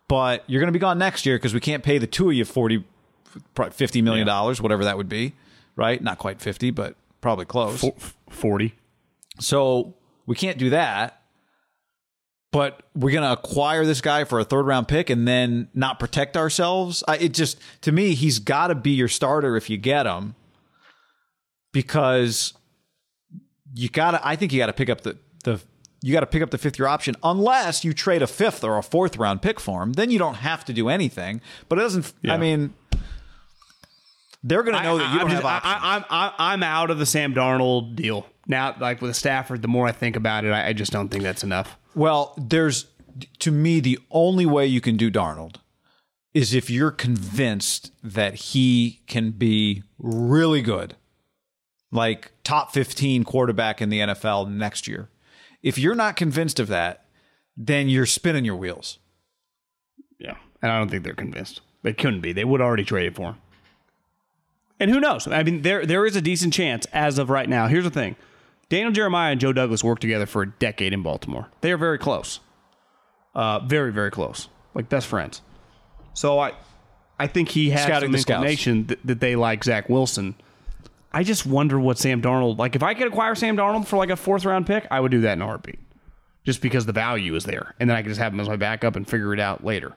but 0.09 0.43
you're 0.47 0.61
going 0.61 0.73
to 0.73 0.77
be 0.77 0.81
gone 0.81 0.99
next 0.99 1.27
year 1.27 1.37
because 1.37 1.55
we 1.55 1.61
can't 1.61 1.83
pay 1.85 1.99
the 1.99 2.07
two 2.07 2.31
of 2.31 2.35
you 2.35 2.45
40, 2.45 2.85
50 3.71 4.03
million 4.03 4.27
dollars, 4.27 4.61
whatever 4.61 4.85
that 4.85 4.97
would 4.97 5.09
be, 5.09 5.35
right? 5.77 6.03
Not 6.03 6.19
quite 6.19 6.41
50, 6.41 6.71
but 6.71 6.97
probably 7.21 7.45
close. 7.45 7.85
Forty. 8.29 8.75
So 9.39 9.95
we 10.27 10.35
can't 10.35 10.59
do 10.59 10.71
that. 10.71 11.23
But 12.55 12.85
we're 12.95 13.11
going 13.11 13.25
to 13.25 13.33
acquire 13.33 13.85
this 13.85 14.01
guy 14.01 14.23
for 14.23 14.39
a 14.39 14.45
third 14.45 14.65
round 14.65 14.87
pick 14.87 15.11
and 15.11 15.27
then 15.27 15.67
not 15.75 15.99
protect 15.99 16.37
ourselves. 16.37 17.03
I, 17.09 17.17
it 17.17 17.35
just, 17.35 17.59
to 17.81 17.91
me, 17.91 18.15
he's 18.15 18.39
got 18.39 18.69
to 18.69 18.77
be 18.77 18.93
your 18.93 19.09
starter 19.09 19.57
if 19.57 19.69
you 19.69 19.77
get 19.77 20.07
him 20.07 20.37
because 21.73 22.55
you 23.75 23.89
got 23.89 24.13
to, 24.13 24.25
I 24.25 24.37
think 24.37 24.53
you 24.53 24.61
got 24.61 24.67
to 24.67 24.73
pick 24.73 24.89
up 24.89 25.01
the, 25.01 25.19
the, 25.43 25.61
you 26.01 26.13
got 26.13 26.21
to 26.21 26.27
pick 26.27 26.43
up 26.45 26.51
the 26.53 26.59
fifth 26.59 26.79
year 26.79 26.87
option 26.87 27.17
unless 27.25 27.85
you 27.85 27.93
trade 27.93 28.23
a 28.23 28.27
fifth 28.29 28.63
or 28.63 28.79
a 28.79 28.85
fourth 28.85 29.17
round 29.17 29.43
pick 29.43 29.59
for 29.59 29.83
him. 29.83 29.95
Then 29.95 30.13
you 30.13 30.21
don't 30.21 30.37
have 30.37 30.65
to 30.67 30.73
do 30.73 30.89
anything. 30.89 31.41
But 31.69 31.81
it 31.81 31.83
doesn't, 31.83 32.13
I 32.29 32.37
mean, 32.37 32.73
they're 34.45 34.63
going 34.63 34.77
to 34.77 34.83
know 34.85 34.99
that 34.99 35.13
you 35.13 35.19
don't 35.19 35.29
I'm 35.31 35.35
have 35.35 35.43
just- 35.43 35.65
options. 35.67 35.83
I, 35.83 35.97
I'm 35.97 36.05
I, 36.09 36.53
I'm 36.53 36.63
out 36.63 36.93
of 36.93 37.01
the 37.01 37.07
Sam 37.07 37.35
Darnold 37.35 37.97
deal 37.97 38.27
now. 38.47 38.75
Like 38.79 39.01
with 39.01 39.17
Stafford, 39.17 39.63
the 39.63 39.69
more 39.69 39.87
I 39.87 39.93
think 39.93 40.17
about 40.17 40.45
it, 40.45 40.51
I, 40.51 40.69
I 40.69 40.73
just 40.73 40.93
don't 40.93 41.09
think 41.09 41.23
that's 41.23 41.45
enough. 41.45 41.77
Well, 41.95 42.35
there's 42.37 42.87
to 43.41 43.51
me 43.51 43.81
the 43.81 43.99
only 44.11 44.47
way 44.47 44.67
you 44.67 44.81
can 44.81 44.97
do 44.97 45.11
Darnold 45.11 45.57
is 46.33 46.53
if 46.53 46.69
you're 46.69 46.91
convinced 46.91 47.93
that 48.03 48.35
he 48.35 49.01
can 49.07 49.31
be 49.31 49.85
really 49.99 50.61
good, 50.61 50.97
like 51.93 52.33
top 52.43 52.73
15 52.73 53.23
quarterback 53.23 53.81
in 53.81 53.89
the 53.89 54.01
NFL 54.01 54.51
next 54.51 54.89
year. 54.89 55.09
If 55.63 55.79
you're 55.79 55.95
not 55.95 56.17
convinced 56.17 56.59
of 56.59 56.67
that, 56.69 57.07
then 57.57 57.89
you're 57.89 58.05
spinning 58.05 58.45
your 58.45 58.57
wheels. 58.57 58.99
Yeah, 60.19 60.37
and 60.61 60.73
I 60.73 60.79
don't 60.79 60.91
think 60.91 61.05
they're 61.05 61.15
convinced. 61.15 61.61
They 61.83 61.93
couldn't 61.93 62.21
be. 62.21 62.33
They 62.33 62.45
would 62.45 62.61
already 62.61 62.85
traded 62.85 63.15
for 63.15 63.31
him. 63.31 63.37
And 64.81 64.91
who 64.91 65.01
knows? 65.01 65.29
I 65.29 65.43
mean, 65.45 65.63
there 65.63 65.87
there 65.87 66.05
is 66.05 66.17
a 66.17 66.21
decent 66.21 66.53
chance 66.53 66.85
as 66.93 67.19
of 67.19 67.31
right 67.31 67.49
now. 67.49 67.69
Here's 67.69 67.85
the 67.85 67.91
thing: 67.91 68.17
Daniel 68.75 68.91
Jeremiah 68.91 69.31
and 69.31 69.41
Joe 69.41 69.53
Douglas 69.53 69.85
worked 69.85 70.03
together 70.03 70.27
for 70.27 70.43
a 70.43 70.51
decade 70.51 70.93
in 70.93 71.03
Baltimore. 71.03 71.47
They 71.61 71.71
are 71.71 71.77
very 71.77 71.97
close, 71.97 72.41
uh, 73.33 73.61
very 73.61 73.93
very 73.93 74.11
close, 74.11 74.49
like 74.75 74.89
best 74.89 75.07
friends. 75.07 75.43
So 76.13 76.41
I, 76.41 76.55
I 77.17 77.29
think 77.29 77.51
he 77.51 77.71
has 77.71 77.85
Scouting 77.85 78.11
some 78.11 78.19
inclination 78.19 78.87
that, 78.89 79.07
that 79.07 79.21
they 79.21 79.37
like 79.37 79.63
Zach 79.63 79.89
Wilson. 79.89 80.35
I 81.13 81.23
just 81.23 81.47
wonder 81.47 81.79
what 81.79 81.99
Sam 81.99 82.21
Darnold 82.21 82.59
like. 82.59 82.75
If 82.75 82.83
I 82.83 82.95
could 82.95 83.07
acquire 83.07 83.37
Sam 83.37 83.57
Darnold 83.57 83.87
for 83.87 83.97
like 83.97 84.11
a 84.11 84.17
fourth 84.17 84.45
round 84.45 84.67
pick, 84.67 84.89
I 84.91 84.99
would 84.99 85.13
do 85.13 85.21
that 85.21 85.35
in 85.35 85.43
a 85.43 85.47
heartbeat, 85.47 85.79
just 86.43 86.61
because 86.61 86.85
the 86.85 86.93
value 86.93 87.37
is 87.37 87.45
there, 87.45 87.77
and 87.79 87.89
then 87.89 87.97
I 87.97 88.03
could 88.03 88.09
just 88.09 88.21
have 88.21 88.33
him 88.33 88.41
as 88.41 88.49
my 88.49 88.57
backup 88.57 88.97
and 88.97 89.09
figure 89.09 89.33
it 89.33 89.39
out 89.39 89.63
later. 89.63 89.97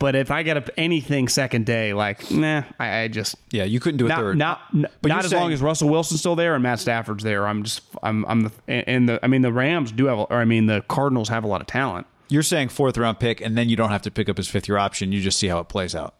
But 0.00 0.16
if 0.16 0.30
I 0.32 0.42
get 0.42 0.56
up 0.56 0.68
anything 0.76 1.28
second 1.28 1.66
day, 1.66 1.92
like 1.92 2.28
nah, 2.30 2.62
I, 2.80 3.02
I 3.02 3.08
just 3.08 3.36
Yeah, 3.52 3.64
you 3.64 3.78
couldn't 3.78 3.98
do 3.98 4.06
a 4.06 4.08
not 4.08 4.18
third. 4.18 4.36
not, 4.38 4.60
n- 4.74 4.86
But 5.02 5.08
not 5.10 5.24
as 5.24 5.30
saying- 5.30 5.42
long 5.42 5.52
as 5.52 5.60
Russell 5.62 5.88
Wilson's 5.90 6.18
still 6.20 6.34
there 6.36 6.54
and 6.54 6.62
Matt 6.62 6.80
Stafford's 6.80 7.22
there. 7.22 7.46
I'm 7.46 7.62
just 7.62 7.82
I'm 8.02 8.24
I'm 8.26 8.40
the 8.40 8.52
and 8.68 9.08
the 9.08 9.20
I 9.22 9.28
mean 9.28 9.42
the 9.42 9.52
Rams 9.52 9.92
do 9.92 10.06
have 10.06 10.18
or 10.18 10.32
I 10.32 10.44
mean 10.44 10.66
the 10.66 10.82
Cardinals 10.88 11.28
have 11.28 11.44
a 11.44 11.46
lot 11.46 11.60
of 11.60 11.66
talent. 11.68 12.06
you're 12.30 12.42
saying 12.42 12.70
fourth 12.70 12.96
round 12.98 13.20
pick, 13.20 13.40
and 13.40 13.56
then 13.58 13.68
you 13.68 13.76
don't 13.76 13.90
have 13.90 14.02
to 14.02 14.10
pick 14.10 14.28
up 14.28 14.36
his 14.38 14.48
fifth 14.48 14.66
year 14.68 14.78
option. 14.78 15.12
You 15.12 15.20
just 15.20 15.38
see 15.38 15.46
how 15.48 15.58
it 15.60 15.68
plays 15.68 15.94
out. 15.94 16.14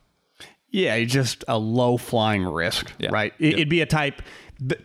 Yeah, 0.71 0.95
it's 0.95 1.13
just 1.13 1.43
a 1.49 1.59
low 1.59 1.97
flying 1.97 2.45
risk, 2.45 2.93
Yeah. 3.01 3.09
right? 3.11 3.33
It, 3.41 3.55
It'd 3.55 3.69
be 3.69 3.81
a 3.81 3.87
type. 3.87 4.23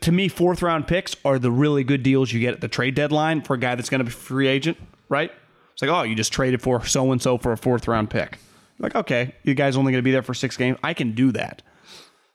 To 0.02 0.12
me, 0.12 0.30
fourth 0.30 0.62
round 0.62 0.88
picks 0.88 1.16
are 1.26 1.38
the 1.38 1.52
really 1.52 1.84
good 1.84 2.02
deals 2.02 2.32
you 2.32 2.40
get 2.40 2.54
at 2.54 2.62
the 2.62 2.68
trade 2.70 2.96
deadline 2.96 3.42
for 3.42 3.56
a 3.56 3.60
guy 3.60 3.76
that's 3.76 3.90
going 3.90 4.00
to 4.00 4.06
be 4.06 4.10
free 4.12 4.48
agent, 4.48 4.78
right? 5.10 5.32
It's 5.74 5.82
like, 5.82 5.92
oh, 5.92 6.04
you 6.04 6.16
just 6.16 6.32
traded 6.32 6.62
for 6.62 6.86
so 6.86 7.12
and 7.12 7.22
so 7.22 7.38
for 7.38 7.52
a 7.52 7.58
fourth 7.58 7.88
round 7.90 8.10
pick. 8.10 8.38
Like, 8.80 8.96
okay, 8.96 9.36
you 9.44 9.54
guy's 9.54 9.78
only 9.78 9.92
going 9.92 10.02
to 10.02 10.06
be 10.06 10.12
there 10.12 10.22
for 10.24 10.34
six 10.34 10.58
games. 10.58 10.78
I 10.84 10.94
can 10.94 11.14
do 11.14 11.32
that, 11.32 11.62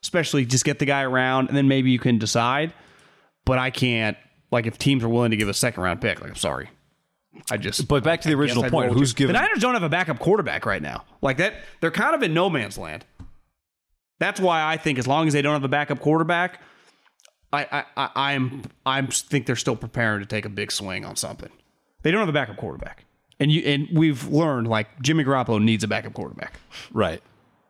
especially 0.03 0.45
just 0.45 0.65
get 0.65 0.79
the 0.79 0.85
guy 0.85 1.03
around, 1.03 1.49
and 1.49 1.57
then 1.57 1.67
maybe 1.67 1.91
you 1.91 1.99
can 1.99 2.17
decide. 2.17 2.73
But 3.45 3.59
I 3.59 3.69
can't. 3.69 4.17
Like, 4.51 4.65
if 4.65 4.77
teams 4.77 5.03
are 5.03 5.09
willing 5.09 5.31
to 5.31 5.37
give 5.37 5.49
a 5.49 5.53
second 5.53 5.81
round 5.83 6.01
pick, 6.01 6.19
like, 6.21 6.29
I'm 6.29 6.35
sorry, 6.35 6.69
I 7.49 7.57
just. 7.57 7.87
But 7.87 8.03
back 8.03 8.21
to 8.21 8.27
the 8.27 8.33
I 8.35 8.37
original 8.37 8.69
point, 8.69 8.93
who's 8.93 9.13
giving- 9.13 9.33
The 9.33 9.39
Niners 9.41 9.59
don't 9.59 9.73
have 9.75 9.83
a 9.83 9.89
backup 9.89 10.19
quarterback 10.19 10.65
right 10.65 10.81
now. 10.81 11.05
Like 11.21 11.37
that, 11.37 11.53
they're 11.79 11.91
kind 11.91 12.15
of 12.15 12.23
in 12.23 12.33
no 12.33 12.49
man's 12.49 12.77
land. 12.77 13.05
That's 14.19 14.39
why 14.39 14.63
I 14.63 14.77
think 14.77 14.99
as 14.99 15.07
long 15.07 15.27
as 15.27 15.33
they 15.33 15.41
don't 15.41 15.53
have 15.53 15.63
a 15.63 15.67
backup 15.69 15.99
quarterback, 15.99 16.59
I 17.53 17.63
I, 17.71 17.83
I 17.97 18.09
I'm 18.33 18.63
I'm 18.85 19.07
think 19.07 19.45
they're 19.45 19.55
still 19.55 19.75
preparing 19.75 20.19
to 20.21 20.25
take 20.25 20.45
a 20.45 20.49
big 20.49 20.71
swing 20.71 21.05
on 21.05 21.15
something. 21.15 21.49
They 22.03 22.11
don't 22.11 22.19
have 22.19 22.29
a 22.29 22.33
backup 22.33 22.57
quarterback, 22.57 23.05
and 23.41 23.51
you 23.51 23.61
and 23.63 23.89
we've 23.91 24.25
learned 24.27 24.67
like 24.67 24.87
Jimmy 25.01 25.25
Garoppolo 25.25 25.61
needs 25.61 25.83
a 25.83 25.87
backup 25.89 26.13
quarterback. 26.13 26.59
Right. 26.93 27.21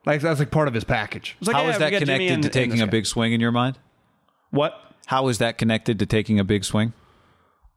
Like 0.06 0.22
that's 0.22 0.40
like 0.40 0.52
part 0.52 0.68
of 0.68 0.74
his 0.76 0.84
package. 0.84 1.36
It's 1.40 1.48
like, 1.48 1.56
How 1.56 1.64
yeah, 1.64 1.70
is 1.72 1.78
that 1.80 1.94
connected 1.94 2.32
and- 2.32 2.44
to 2.44 2.50
taking 2.50 2.82
a 2.82 2.86
guy. 2.86 2.92
big 2.92 3.06
swing 3.08 3.34
in 3.34 3.42
your 3.42 3.52
mind? 3.52 3.80
what? 4.52 4.74
How 5.08 5.28
is 5.30 5.40
that 5.40 5.58
connected 5.58 5.98
to 6.00 6.06
taking 6.06 6.40
a 6.40 6.44
big 6.44 6.64
swing? 6.64 6.94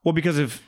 Well, 0.04 0.12
because 0.12 0.38
if 0.38 0.62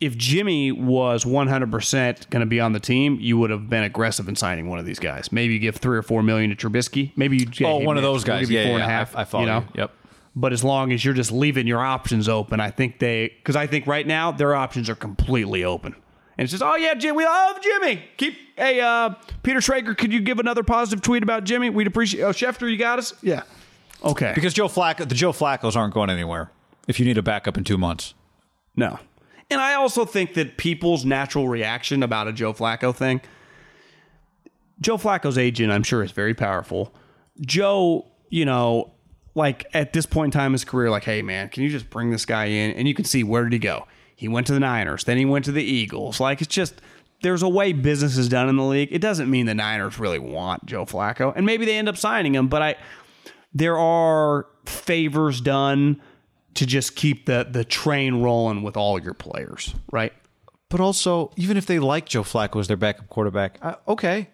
if 0.00 0.16
Jimmy 0.16 0.70
was 0.70 1.24
100% 1.24 2.30
going 2.30 2.40
to 2.40 2.46
be 2.46 2.60
on 2.60 2.72
the 2.72 2.78
team, 2.80 3.18
you 3.20 3.36
would 3.38 3.50
have 3.50 3.68
been 3.68 3.82
aggressive 3.82 4.28
in 4.28 4.36
signing 4.36 4.68
one 4.68 4.78
of 4.78 4.86
these 4.86 5.00
guys. 5.00 5.32
Maybe 5.32 5.54
you 5.54 5.58
give 5.58 5.76
three 5.76 5.98
or 5.98 6.02
four 6.02 6.22
million 6.22 6.54
to 6.54 6.56
Trubisky. 6.56 7.10
Maybe 7.16 7.36
you 7.36 7.46
get 7.46 7.66
Oh, 7.66 7.78
one 7.78 7.96
of 7.96 8.02
those 8.04 8.22
guys. 8.22 8.48
Yeah, 8.48 8.62
four 8.64 8.70
yeah, 8.70 8.74
and 8.76 8.82
a 8.84 8.86
half, 8.86 9.16
I, 9.16 9.22
I 9.22 9.24
follow 9.24 9.42
you 9.44 9.50
know? 9.50 9.60
you. 9.60 9.66
Yep. 9.82 9.90
But 10.36 10.52
as 10.52 10.62
long 10.62 10.92
as 10.92 11.04
you're 11.04 11.14
just 11.14 11.32
leaving 11.32 11.66
your 11.66 11.80
options 11.80 12.28
open, 12.28 12.60
I 12.60 12.70
think 12.70 13.00
they 13.00 13.28
because 13.38 13.56
I 13.56 13.66
think 13.66 13.86
right 13.88 14.06
now 14.06 14.30
their 14.30 14.54
options 14.54 14.88
are 14.88 14.94
completely 14.94 15.64
open. 15.64 15.96
And 16.38 16.44
it's 16.44 16.52
just, 16.52 16.62
oh 16.62 16.76
yeah, 16.76 16.94
Jim, 16.94 17.16
we 17.16 17.24
love 17.24 17.60
Jimmy. 17.60 18.02
Keep 18.16 18.38
hey, 18.56 18.80
uh, 18.80 19.10
Peter 19.42 19.58
Schrager, 19.58 19.96
could 19.98 20.12
you 20.12 20.20
give 20.20 20.38
another 20.38 20.62
positive 20.62 21.02
tweet 21.02 21.24
about 21.24 21.42
Jimmy? 21.44 21.68
We'd 21.68 21.88
appreciate. 21.88 22.22
Oh, 22.22 22.30
Schefter, 22.30 22.70
you 22.70 22.76
got 22.76 23.00
us. 23.00 23.12
Yeah. 23.22 23.42
Okay. 24.04 24.32
Because 24.34 24.54
Joe 24.54 24.68
Flacco, 24.68 25.08
the 25.08 25.16
Joe 25.16 25.32
Flacco's 25.32 25.74
aren't 25.74 25.94
going 25.94 26.10
anywhere. 26.10 26.50
If 26.86 27.00
you 27.00 27.04
need 27.06 27.18
a 27.18 27.22
backup 27.22 27.58
in 27.58 27.64
two 27.64 27.76
months, 27.76 28.14
No. 28.76 28.98
And 29.50 29.60
I 29.60 29.74
also 29.74 30.04
think 30.04 30.34
that 30.34 30.58
people's 30.58 31.04
natural 31.06 31.48
reaction 31.48 32.02
about 32.02 32.28
a 32.28 32.32
Joe 32.32 32.52
Flacco 32.52 32.94
thing, 32.94 33.20
Joe 34.80 34.96
Flacco's 34.98 35.38
agent, 35.38 35.72
I'm 35.72 35.82
sure, 35.82 36.02
is 36.02 36.12
very 36.12 36.34
powerful. 36.34 36.94
Joe, 37.40 38.06
you 38.28 38.44
know, 38.44 38.92
like 39.34 39.66
at 39.72 39.92
this 39.92 40.06
point 40.06 40.34
in 40.34 40.38
time 40.38 40.48
in 40.48 40.52
his 40.52 40.64
career, 40.64 40.90
like, 40.90 41.04
hey 41.04 41.22
man, 41.22 41.48
can 41.48 41.62
you 41.62 41.70
just 41.70 41.90
bring 41.90 42.10
this 42.10 42.26
guy 42.26 42.44
in? 42.44 42.72
And 42.72 42.86
you 42.86 42.94
can 42.94 43.04
see 43.04 43.24
where 43.24 43.42
did 43.44 43.52
he 43.52 43.58
go? 43.58 43.86
He 44.18 44.28
went 44.28 44.46
to 44.48 44.52
the 44.52 44.60
Niners, 44.60 45.04
then 45.04 45.16
he 45.16 45.24
went 45.24 45.44
to 45.46 45.52
the 45.52 45.62
Eagles. 45.62 46.20
Like 46.20 46.42
it's 46.42 46.54
just 46.54 46.74
there's 47.22 47.42
a 47.42 47.48
way 47.48 47.72
business 47.72 48.18
is 48.18 48.28
done 48.28 48.48
in 48.48 48.56
the 48.56 48.64
league. 48.64 48.88
It 48.92 49.00
doesn't 49.00 49.30
mean 49.30 49.46
the 49.46 49.54
Niners 49.54 49.98
really 49.98 50.18
want 50.18 50.66
Joe 50.66 50.84
Flacco. 50.84 51.32
And 51.34 51.46
maybe 51.46 51.64
they 51.64 51.78
end 51.78 51.88
up 51.88 51.96
signing 51.96 52.34
him, 52.34 52.48
but 52.48 52.60
I 52.62 52.76
there 53.54 53.78
are 53.78 54.46
favors 54.66 55.40
done 55.40 56.02
to 56.54 56.66
just 56.66 56.96
keep 56.96 57.26
the 57.26 57.46
the 57.48 57.64
train 57.64 58.20
rolling 58.22 58.62
with 58.62 58.76
all 58.76 59.00
your 59.00 59.14
players, 59.14 59.74
right? 59.92 60.12
but 60.68 60.80
also 60.80 61.32
even 61.36 61.56
if 61.56 61.66
they 61.66 61.78
like 61.78 62.06
Joe 62.06 62.22
Flacco 62.22 62.60
as 62.60 62.68
their 62.68 62.76
backup 62.76 63.08
quarterback, 63.08 63.58
uh, 63.62 63.76
okay, 63.86 64.28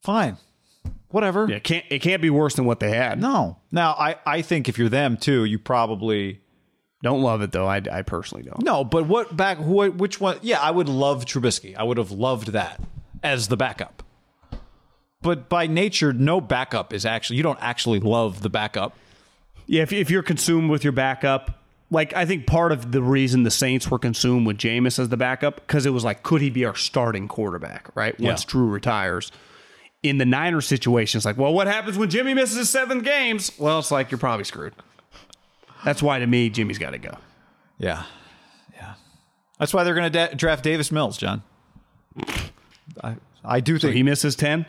fine, 0.00 0.36
whatever. 1.08 1.46
Yeah, 1.48 1.56
it 1.56 1.64
can't 1.64 1.84
it 1.90 2.00
can't 2.00 2.22
be 2.22 2.30
worse 2.30 2.54
than 2.54 2.64
what 2.64 2.80
they 2.80 2.90
had. 2.90 3.20
No. 3.20 3.58
Now 3.70 3.92
I 3.92 4.16
I 4.24 4.42
think 4.42 4.68
if 4.68 4.78
you're 4.78 4.88
them 4.88 5.16
too, 5.16 5.44
you 5.44 5.58
probably 5.58 6.40
Don't 7.02 7.22
love 7.22 7.42
it 7.42 7.50
though. 7.52 7.66
I, 7.66 7.82
I 7.90 8.02
personally 8.02 8.44
don't. 8.44 8.62
no. 8.62 8.84
But 8.84 9.06
what 9.06 9.36
back? 9.36 9.58
What 9.58 9.96
which 9.96 10.20
one? 10.20 10.38
Yeah, 10.42 10.60
I 10.60 10.70
would 10.70 10.88
love 10.88 11.24
Trubisky. 11.24 11.76
I 11.76 11.82
would 11.82 11.98
have 11.98 12.10
loved 12.12 12.48
that 12.48 12.80
as 13.22 13.48
the 13.48 13.56
backup. 13.56 14.02
But 15.20 15.48
by 15.48 15.66
nature, 15.66 16.12
no 16.12 16.40
backup 16.40 16.92
is 16.92 17.06
actually 17.06 17.36
you 17.36 17.42
don't 17.42 17.58
actually 17.60 18.00
love 18.00 18.42
the 18.42 18.50
backup. 18.50 18.96
Yeah, 19.66 19.82
if, 19.82 19.92
if 19.92 20.10
you're 20.10 20.22
consumed 20.22 20.70
with 20.70 20.82
your 20.82 20.92
backup, 20.92 21.62
like 21.90 22.12
I 22.14 22.26
think 22.26 22.46
part 22.46 22.72
of 22.72 22.90
the 22.92 23.02
reason 23.02 23.44
the 23.44 23.50
Saints 23.50 23.88
were 23.90 23.98
consumed 23.98 24.46
with 24.46 24.58
Jameis 24.58 24.98
as 24.98 25.08
the 25.08 25.16
backup 25.16 25.56
because 25.56 25.86
it 25.86 25.90
was 25.90 26.04
like, 26.04 26.22
could 26.22 26.40
he 26.40 26.50
be 26.50 26.64
our 26.64 26.74
starting 26.74 27.28
quarterback? 27.28 27.88
Right 27.94 28.18
once 28.20 28.42
Yeah. 28.44 28.50
Drew 28.50 28.66
retires. 28.68 29.30
In 30.02 30.18
the 30.18 30.24
Niners 30.24 30.66
situation, 30.66 31.18
it's 31.18 31.24
like, 31.24 31.36
well, 31.38 31.54
what 31.54 31.68
happens 31.68 31.96
when 31.96 32.10
Jimmy 32.10 32.34
misses 32.34 32.56
his 32.56 32.70
seventh 32.70 33.04
games? 33.04 33.52
Well, 33.56 33.78
it's 33.78 33.92
like 33.92 34.10
you're 34.10 34.18
probably 34.18 34.42
screwed. 34.44 34.74
That's 35.84 36.02
why 36.02 36.18
to 36.18 36.26
me, 36.26 36.48
Jimmy's 36.50 36.78
got 36.78 36.90
to 36.90 36.98
go. 36.98 37.16
Yeah, 37.78 38.04
yeah. 38.74 38.94
That's 39.58 39.74
why 39.74 39.84
they're 39.84 39.94
going 39.94 40.10
to 40.12 40.26
da- 40.28 40.34
draft 40.34 40.62
Davis 40.64 40.92
Mills, 40.92 41.16
John. 41.16 41.42
I 43.02 43.16
I 43.44 43.60
do 43.60 43.78
think 43.78 43.94
He 43.94 44.02
misses 44.02 44.36
ten. 44.36 44.66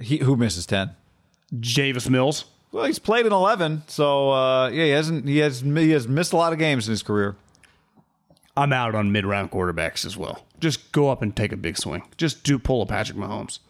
he 0.00 0.18
who 0.18 0.36
misses 0.36 0.66
ten. 0.66 0.90
Javis 1.60 2.08
Mills. 2.08 2.44
Well, 2.72 2.84
he's 2.84 2.98
played 2.98 3.24
in 3.26 3.32
eleven, 3.32 3.82
so 3.86 4.30
uh, 4.30 4.68
yeah, 4.68 4.84
he 4.84 4.90
hasn't. 4.90 5.26
He 5.28 5.38
has 5.38 5.60
he 5.60 5.90
has 5.90 6.06
missed 6.08 6.32
a 6.32 6.36
lot 6.36 6.52
of 6.52 6.58
games 6.58 6.86
in 6.88 6.92
his 6.92 7.02
career. 7.02 7.36
I'm 8.56 8.72
out 8.72 8.94
on 8.94 9.12
mid 9.12 9.24
round 9.24 9.50
quarterbacks 9.50 10.04
as 10.04 10.16
well. 10.16 10.44
Just 10.60 10.90
go 10.92 11.08
up 11.10 11.22
and 11.22 11.34
take 11.34 11.52
a 11.52 11.56
big 11.56 11.76
swing. 11.78 12.02
Just 12.16 12.42
do 12.42 12.58
pull 12.58 12.82
a 12.82 12.86
Patrick 12.86 13.16
Mahomes. 13.16 13.60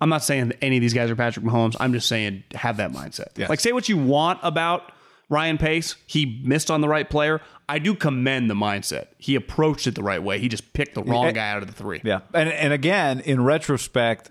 I'm 0.00 0.08
not 0.08 0.22
saying 0.24 0.48
that 0.48 0.58
any 0.62 0.76
of 0.76 0.80
these 0.80 0.94
guys 0.94 1.10
are 1.10 1.16
Patrick 1.16 1.44
Mahomes. 1.46 1.76
I'm 1.80 1.92
just 1.92 2.08
saying 2.08 2.42
have 2.54 2.76
that 2.78 2.92
mindset. 2.92 3.28
Yes. 3.36 3.48
Like 3.48 3.60
say 3.60 3.72
what 3.72 3.88
you 3.88 3.96
want 3.96 4.40
about 4.42 4.92
Ryan 5.28 5.58
Pace, 5.58 5.96
he 6.06 6.40
missed 6.44 6.70
on 6.70 6.80
the 6.80 6.88
right 6.88 7.08
player. 7.08 7.40
I 7.68 7.78
do 7.78 7.94
commend 7.94 8.48
the 8.48 8.54
mindset. 8.54 9.08
He 9.18 9.34
approached 9.34 9.86
it 9.86 9.94
the 9.94 10.02
right 10.02 10.22
way. 10.22 10.38
He 10.38 10.48
just 10.48 10.72
picked 10.72 10.94
the 10.94 11.02
wrong 11.02 11.32
guy 11.34 11.50
out 11.50 11.62
of 11.62 11.66
the 11.68 11.74
three. 11.74 12.00
Yeah. 12.02 12.20
And 12.32 12.48
and 12.48 12.72
again, 12.72 13.20
in 13.20 13.44
retrospect, 13.44 14.30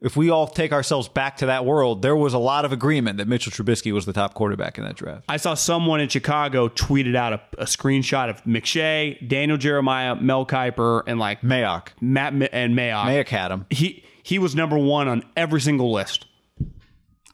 if 0.00 0.16
we 0.16 0.30
all 0.30 0.46
take 0.46 0.72
ourselves 0.72 1.06
back 1.08 1.36
to 1.38 1.46
that 1.46 1.66
world, 1.66 2.00
there 2.00 2.16
was 2.16 2.32
a 2.32 2.38
lot 2.38 2.64
of 2.64 2.72
agreement 2.72 3.18
that 3.18 3.28
Mitchell 3.28 3.52
Trubisky 3.52 3.92
was 3.92 4.06
the 4.06 4.12
top 4.14 4.32
quarterback 4.32 4.78
in 4.78 4.84
that 4.84 4.96
draft. 4.96 5.24
I 5.28 5.36
saw 5.36 5.52
someone 5.54 6.00
in 6.00 6.08
Chicago 6.08 6.68
tweeted 6.68 7.14
out 7.16 7.32
a, 7.34 7.40
a 7.58 7.64
screenshot 7.64 8.30
of 8.30 8.42
McShay, 8.44 9.28
Daniel 9.28 9.58
Jeremiah, 9.58 10.14
Mel 10.14 10.46
Kiper, 10.46 11.02
and 11.06 11.18
like 11.18 11.42
Mayock. 11.42 11.88
Matt 12.00 12.32
Mi- 12.32 12.48
and 12.52 12.74
Mayock. 12.74 13.04
Mayock 13.04 13.28
had 13.28 13.50
him. 13.50 13.66
He 13.68 14.02
he 14.22 14.38
was 14.38 14.54
number 14.54 14.78
one 14.78 15.08
on 15.08 15.24
every 15.36 15.60
single 15.60 15.92
list. 15.92 16.24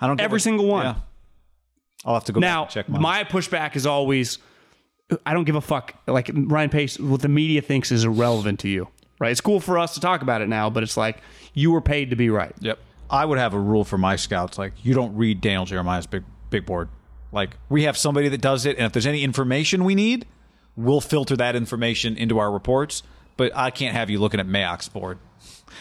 I 0.00 0.06
don't 0.08 0.20
Every 0.20 0.36
what- 0.36 0.42
single 0.42 0.66
one. 0.66 0.86
Yeah. 0.86 0.94
I'll 2.04 2.14
have 2.14 2.24
to 2.24 2.32
go 2.32 2.40
Now, 2.40 2.62
back 2.64 2.68
and 2.68 2.74
check 2.74 2.88
mine. 2.88 3.02
my 3.02 3.24
pushback 3.24 3.76
is 3.76 3.86
always, 3.86 4.38
I 5.24 5.32
don't 5.34 5.44
give 5.44 5.56
a 5.56 5.60
fuck. 5.60 5.94
Like 6.06 6.30
Ryan 6.34 6.70
Pace, 6.70 6.98
what 6.98 7.22
the 7.22 7.28
media 7.28 7.62
thinks 7.62 7.90
is 7.92 8.04
irrelevant 8.04 8.60
to 8.60 8.68
you, 8.68 8.88
right? 9.18 9.30
It's 9.32 9.40
cool 9.40 9.60
for 9.60 9.78
us 9.78 9.94
to 9.94 10.00
talk 10.00 10.22
about 10.22 10.40
it 10.42 10.48
now, 10.48 10.70
but 10.70 10.82
it's 10.82 10.96
like 10.96 11.18
you 11.54 11.70
were 11.70 11.80
paid 11.80 12.10
to 12.10 12.16
be 12.16 12.30
right. 12.30 12.54
Yep. 12.60 12.78
I 13.10 13.24
would 13.24 13.38
have 13.38 13.54
a 13.54 13.58
rule 13.60 13.84
for 13.84 13.98
my 13.98 14.16
scouts 14.16 14.58
like 14.58 14.72
you 14.84 14.94
don't 14.94 15.14
read 15.16 15.40
Daniel 15.40 15.64
Jeremiah's 15.66 16.06
big 16.06 16.24
big 16.50 16.66
board. 16.66 16.88
Like 17.32 17.56
we 17.68 17.82
have 17.84 17.96
somebody 17.96 18.28
that 18.28 18.40
does 18.40 18.64
it, 18.66 18.76
and 18.76 18.86
if 18.86 18.92
there's 18.92 19.06
any 19.06 19.22
information 19.22 19.84
we 19.84 19.94
need, 19.94 20.26
we'll 20.76 21.00
filter 21.02 21.36
that 21.36 21.54
information 21.54 22.16
into 22.16 22.38
our 22.38 22.50
reports. 22.50 23.02
But 23.36 23.52
I 23.54 23.70
can't 23.70 23.94
have 23.96 24.10
you 24.10 24.18
looking 24.18 24.40
at 24.40 24.46
Mayock's 24.46 24.88
board 24.88 25.18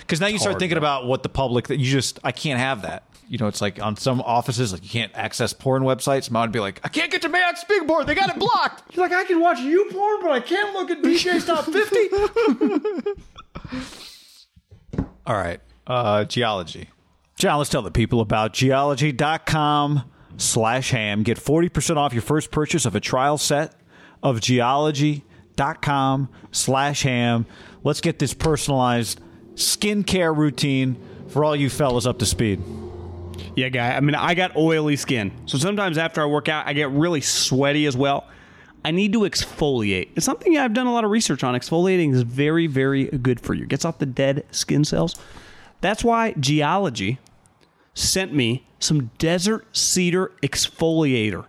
because 0.01 0.20
now 0.20 0.28
you 0.28 0.38
start 0.38 0.54
hard, 0.54 0.60
thinking 0.60 0.78
about 0.78 1.06
what 1.06 1.24
the 1.24 1.30
public 1.30 1.68
that 1.68 1.78
you 1.78 1.91
just 1.91 2.20
I 2.24 2.32
can't 2.32 2.60
have 2.60 2.82
that. 2.84 3.04
You 3.30 3.38
know, 3.38 3.47
it's 3.47 3.62
like 3.62 3.82
on 3.82 3.95
some 3.95 4.22
offices, 4.22 4.74
like 4.74 4.84
you 4.84 4.89
can't 4.89 5.12
access 5.16 5.54
porn 5.54 5.84
websites. 5.84 6.30
Mine 6.30 6.43
would 6.43 6.51
be 6.51 6.60
like, 6.60 6.82
I 6.84 6.89
can't 6.89 7.12
get 7.12 7.22
to 7.24 7.30
Mayock's 7.30 7.64
big 7.64 7.88
board; 7.88 8.08
they 8.08 8.16
got 8.16 8.30
it 8.30 8.38
blocked. 8.38 8.84
He's 8.89 8.97
like, 8.99 9.12
I 9.12 9.24
can 9.24 9.39
watch 9.39 9.60
you 9.60 9.88
porn, 9.91 10.22
but 10.22 10.32
I 10.32 10.39
can't 10.39 10.74
look 10.74 10.91
at 10.91 11.01
DJ's 11.01 11.45
top 11.45 11.66
50. 11.66 11.97
All 15.26 15.36
right. 15.36 15.62
Uh, 15.88 16.26
geologie. 16.26 16.89
John, 17.38 17.58
let's 17.58 17.70
tell 17.70 17.82
the 17.82 17.91
people 17.91 18.20
about 18.22 18.54
geologie.com 18.54 20.04
slash 20.38 20.91
ham. 20.91 21.24
Get 21.24 21.38
40% 21.38 21.97
off 21.97 22.14
your 22.14 22.22
first 22.22 22.51
purchase 22.51 22.86
of 22.86 22.95
a 22.95 22.99
trial 22.99 23.38
set 23.38 23.74
of 24.22 24.39
geologie.com 25.56 26.30
slash 26.51 27.04
ham. 27.04 27.45
Let's 27.84 28.01
get 28.01 28.20
this 28.20 28.34
personalized 28.34 29.20
skincare 29.56 30.36
routine 30.36 30.97
for 31.28 31.43
all 31.43 31.56
you 31.56 31.70
fellas 31.70 32.08
up 32.08 32.20
to 32.20 32.26
speed. 32.26 32.62
Yeah, 33.56 33.70
guy. 33.70 33.95
I 33.95 33.99
mean, 33.99 34.16
I 34.16 34.34
got 34.34 34.56
oily 34.56 34.95
skin. 34.95 35.32
So 35.45 35.58
sometimes 35.58 35.97
after 35.97 36.22
I 36.22 36.26
work 36.26 36.49
out, 36.49 36.68
I 36.68 36.74
get 36.74 36.89
really 36.91 37.22
sweaty 37.22 37.86
as 37.86 37.95
well. 37.95 38.28
I 38.86 38.91
need 38.91 39.14
to 39.14 39.20
exfoliate. 39.22 40.10
It's 40.16 40.26
something 40.26 40.58
I've 40.58 40.74
done 40.74 40.88
a 40.88 40.93
lot 40.93 41.06
of 41.06 41.12
research 41.12 41.43
on. 41.43 41.56
Exfoliating 41.56 42.14
is 42.14 42.24
very, 42.24 42.68
very 42.68 43.06
good 43.06 43.39
for 43.39 43.54
you. 43.54 43.66
Gets 43.66 43.86
off 43.86 43.99
the 43.99 44.06
dead 44.06 44.45
skin 44.51 44.84
cells. 44.84 45.16
That's 45.82 46.04
why 46.04 46.34
Geologie 46.34 47.20
sent 47.93 48.34
me 48.34 48.66
some 48.80 49.12
desert 49.18 49.66
cedar 49.76 50.32
exfoliator. 50.41 51.45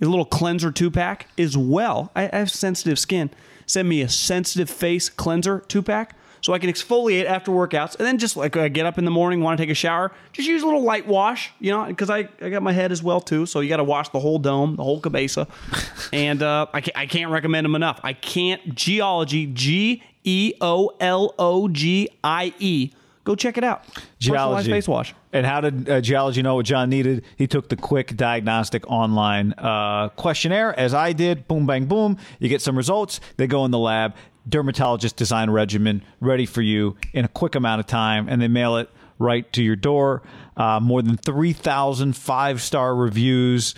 A 0.00 0.04
little 0.04 0.24
cleanser 0.24 0.70
two 0.70 0.90
pack 0.90 1.28
as 1.38 1.56
well. 1.56 2.12
I 2.14 2.30
I 2.32 2.38
have 2.38 2.50
sensitive 2.50 2.98
skin. 2.98 3.30
Send 3.66 3.88
me 3.88 4.00
a 4.00 4.08
sensitive 4.08 4.70
face 4.70 5.08
cleanser 5.08 5.60
two 5.60 5.82
pack 5.82 6.14
so 6.40 6.52
I 6.52 6.58
can 6.58 6.70
exfoliate 6.70 7.26
after 7.26 7.50
workouts. 7.50 7.96
And 7.96 8.06
then 8.06 8.18
just 8.18 8.36
like 8.36 8.56
I 8.56 8.68
get 8.68 8.86
up 8.86 8.98
in 8.98 9.04
the 9.04 9.10
morning, 9.10 9.40
want 9.40 9.58
to 9.58 9.62
take 9.62 9.70
a 9.70 9.74
shower, 9.74 10.12
just 10.32 10.48
use 10.48 10.62
a 10.62 10.64
little 10.66 10.82
light 10.82 11.06
wash, 11.06 11.52
you 11.58 11.70
know, 11.70 11.84
because 11.84 12.10
I, 12.10 12.28
I 12.40 12.50
got 12.50 12.62
my 12.62 12.72
head 12.72 12.92
as 12.92 13.02
well 13.02 13.20
too. 13.20 13.46
So 13.46 13.60
you 13.60 13.68
got 13.68 13.78
to 13.78 13.84
wash 13.84 14.08
the 14.10 14.20
whole 14.20 14.38
dome, 14.38 14.76
the 14.76 14.84
whole 14.84 15.00
cabeza. 15.00 15.48
and 16.12 16.42
uh, 16.42 16.66
I, 16.72 16.80
can't, 16.80 16.96
I 16.96 17.06
can't 17.06 17.30
recommend 17.30 17.64
them 17.64 17.74
enough. 17.74 18.00
I 18.02 18.12
can't. 18.12 18.74
Geologie, 18.74 19.46
G 19.46 20.02
E 20.24 20.54
O 20.60 20.90
L 21.00 21.34
O 21.38 21.68
G 21.68 22.08
I 22.22 22.54
E. 22.58 22.90
Go 23.28 23.36
check 23.36 23.58
it 23.58 23.64
out. 23.64 23.84
Geologie. 24.18 24.70
face 24.70 24.88
wash. 24.88 25.14
And 25.34 25.44
how 25.44 25.60
did 25.60 25.86
uh, 25.86 26.00
Geologie 26.00 26.40
know 26.40 26.54
what 26.54 26.64
John 26.64 26.88
needed? 26.88 27.26
He 27.36 27.46
took 27.46 27.68
the 27.68 27.76
quick 27.76 28.16
diagnostic 28.16 28.90
online 28.90 29.52
uh, 29.58 30.08
questionnaire, 30.16 30.72
as 30.80 30.94
I 30.94 31.12
did. 31.12 31.46
Boom, 31.46 31.66
bang, 31.66 31.84
boom. 31.84 32.16
You 32.38 32.48
get 32.48 32.62
some 32.62 32.74
results. 32.74 33.20
They 33.36 33.46
go 33.46 33.66
in 33.66 33.70
the 33.70 33.78
lab. 33.78 34.14
Dermatologist 34.48 35.16
design 35.16 35.50
regimen 35.50 36.02
ready 36.20 36.46
for 36.46 36.62
you 36.62 36.96
in 37.12 37.26
a 37.26 37.28
quick 37.28 37.54
amount 37.54 37.80
of 37.80 37.86
time, 37.86 38.30
and 38.30 38.40
they 38.40 38.48
mail 38.48 38.78
it 38.78 38.88
right 39.18 39.52
to 39.52 39.62
your 39.62 39.76
door. 39.76 40.22
Uh, 40.56 40.80
more 40.80 41.02
than 41.02 41.18
3,000 41.18 42.16
five 42.16 42.62
star 42.62 42.94
reviews. 42.94 43.74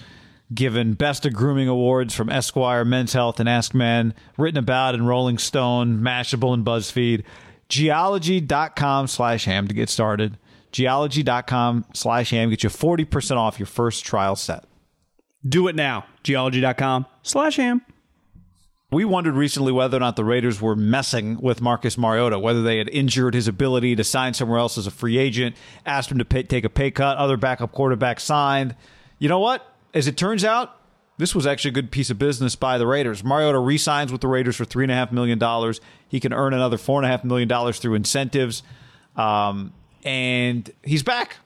Given 0.55 0.95
Best 0.95 1.27
of 1.27 1.33
Grooming 1.33 1.67
Awards 1.67 2.15
from 2.15 2.31
Esquire, 2.31 2.85
Men's 2.85 3.13
Health, 3.13 3.41
and 3.41 3.49
Ask 3.49 3.75
Men, 3.75 4.15
written 4.39 4.59
about 4.59 4.95
in 4.95 5.07
Rolling 5.07 5.39
Stone, 5.39 5.99
Mashable, 6.03 6.55
and 6.55 6.65
BuzzFeed. 6.65 7.25
Geologie.com 7.71 9.07
slash 9.07 9.45
ham 9.47 9.69
to 9.69 9.75
get 9.75 9.89
started. 9.89 10.37
Geologie.com 10.73 11.87
slash 11.95 12.31
ham 12.31 12.51
get 12.51 12.63
you 12.63 12.69
40% 12.69 13.37
off 13.37 13.59
your 13.59 13.67
first 13.67 14.05
trial 14.05 14.37
set. 14.37 14.65
Do 15.49 15.69
it 15.69 15.77
now. 15.77 16.05
Geologie.com 16.23 17.07
slash 17.23 17.57
ham. 17.57 17.83
We 18.93 19.05
wondered 19.05 19.35
recently 19.35 19.71
whether 19.71 19.97
or 19.97 20.01
not 20.01 20.17
the 20.17 20.25
Raiders 20.25 20.61
were 20.61 20.75
messing 20.75 21.41
with 21.41 21.61
Marcus 21.61 21.97
Mariota, 21.97 22.41
whether 22.41 22.61
they 22.61 22.79
had 22.79 22.89
injured 22.89 23.35
his 23.35 23.47
ability 23.47 23.95
to 23.95 24.03
sign 24.03 24.35
somewhere 24.35 24.59
else 24.59 24.77
as 24.77 24.89
a 24.89 24.91
free 24.91 25.17
agent, 25.17 25.55
asked 25.87 26.11
him 26.11 26.19
to 26.19 26.25
pay, 26.25 26.43
take 26.43 26.65
a 26.65 26.69
pay 26.69 26.91
cut, 26.91 27.17
other 27.17 27.37
backup 27.37 27.71
quarterback 27.71 28.19
signed. 28.19 28.75
You 29.21 29.29
know 29.29 29.39
what? 29.39 29.65
As 29.95 30.09
it 30.09 30.17
turns 30.17 30.45
out, 30.45 30.77
this 31.21 31.35
was 31.35 31.47
actually 31.47 31.71
a 31.71 31.75
good 31.75 31.91
piece 31.91 32.11
of 32.11 32.19
business 32.19 32.57
by 32.57 32.79
the 32.79 32.87
Raiders. 32.87 33.23
Mariota 33.23 33.59
re-signs 33.59 34.11
with 34.11 34.23
the 34.23 34.29
Raiders 34.29 34.57
for 34.57 34.65
three 34.65 34.85
and 34.85 34.91
a 34.91 34.95
half 34.95 35.13
million 35.13 35.39
dollars. 35.39 35.81
He 36.09 36.19
can 36.19 36.33
earn 36.33 36.55
another 36.55 36.79
four 36.79 36.99
and 36.99 37.07
a 37.07 37.09
half 37.09 37.25
million 37.25 37.47
dollars 37.47 37.79
through 37.79 37.95
incentives, 37.95 38.63
um, 39.17 39.73
and 40.03 40.71
he's 40.83 41.03
back. 41.03 41.37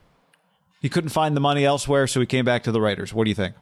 He 0.81 0.89
couldn't 0.89 1.11
find 1.11 1.37
the 1.37 1.41
money 1.41 1.65
elsewhere, 1.65 2.07
so 2.07 2.21
he 2.21 2.27
came 2.27 2.45
back 2.45 2.63
to 2.65 2.73
the 2.73 2.81
Raiders. 2.81 3.13
What 3.13 3.25
do 3.25 3.31
you 3.31 3.35
think? 3.35 3.55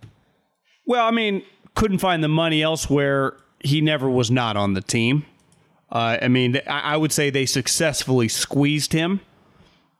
Well, 0.86 1.06
I 1.06 1.12
mean, 1.12 1.42
couldn't 1.74 1.98
find 1.98 2.22
the 2.22 2.28
money 2.28 2.62
elsewhere. 2.62 3.36
He 3.60 3.80
never 3.80 4.10
was 4.10 4.30
not 4.30 4.56
on 4.56 4.74
the 4.74 4.80
team. 4.80 5.24
Uh, 5.90 6.18
I 6.20 6.28
mean, 6.28 6.60
I, 6.66 6.94
I 6.94 6.96
would 6.96 7.12
say 7.12 7.30
they 7.30 7.46
successfully 7.46 8.28
squeezed 8.28 8.92
him. 8.92 9.20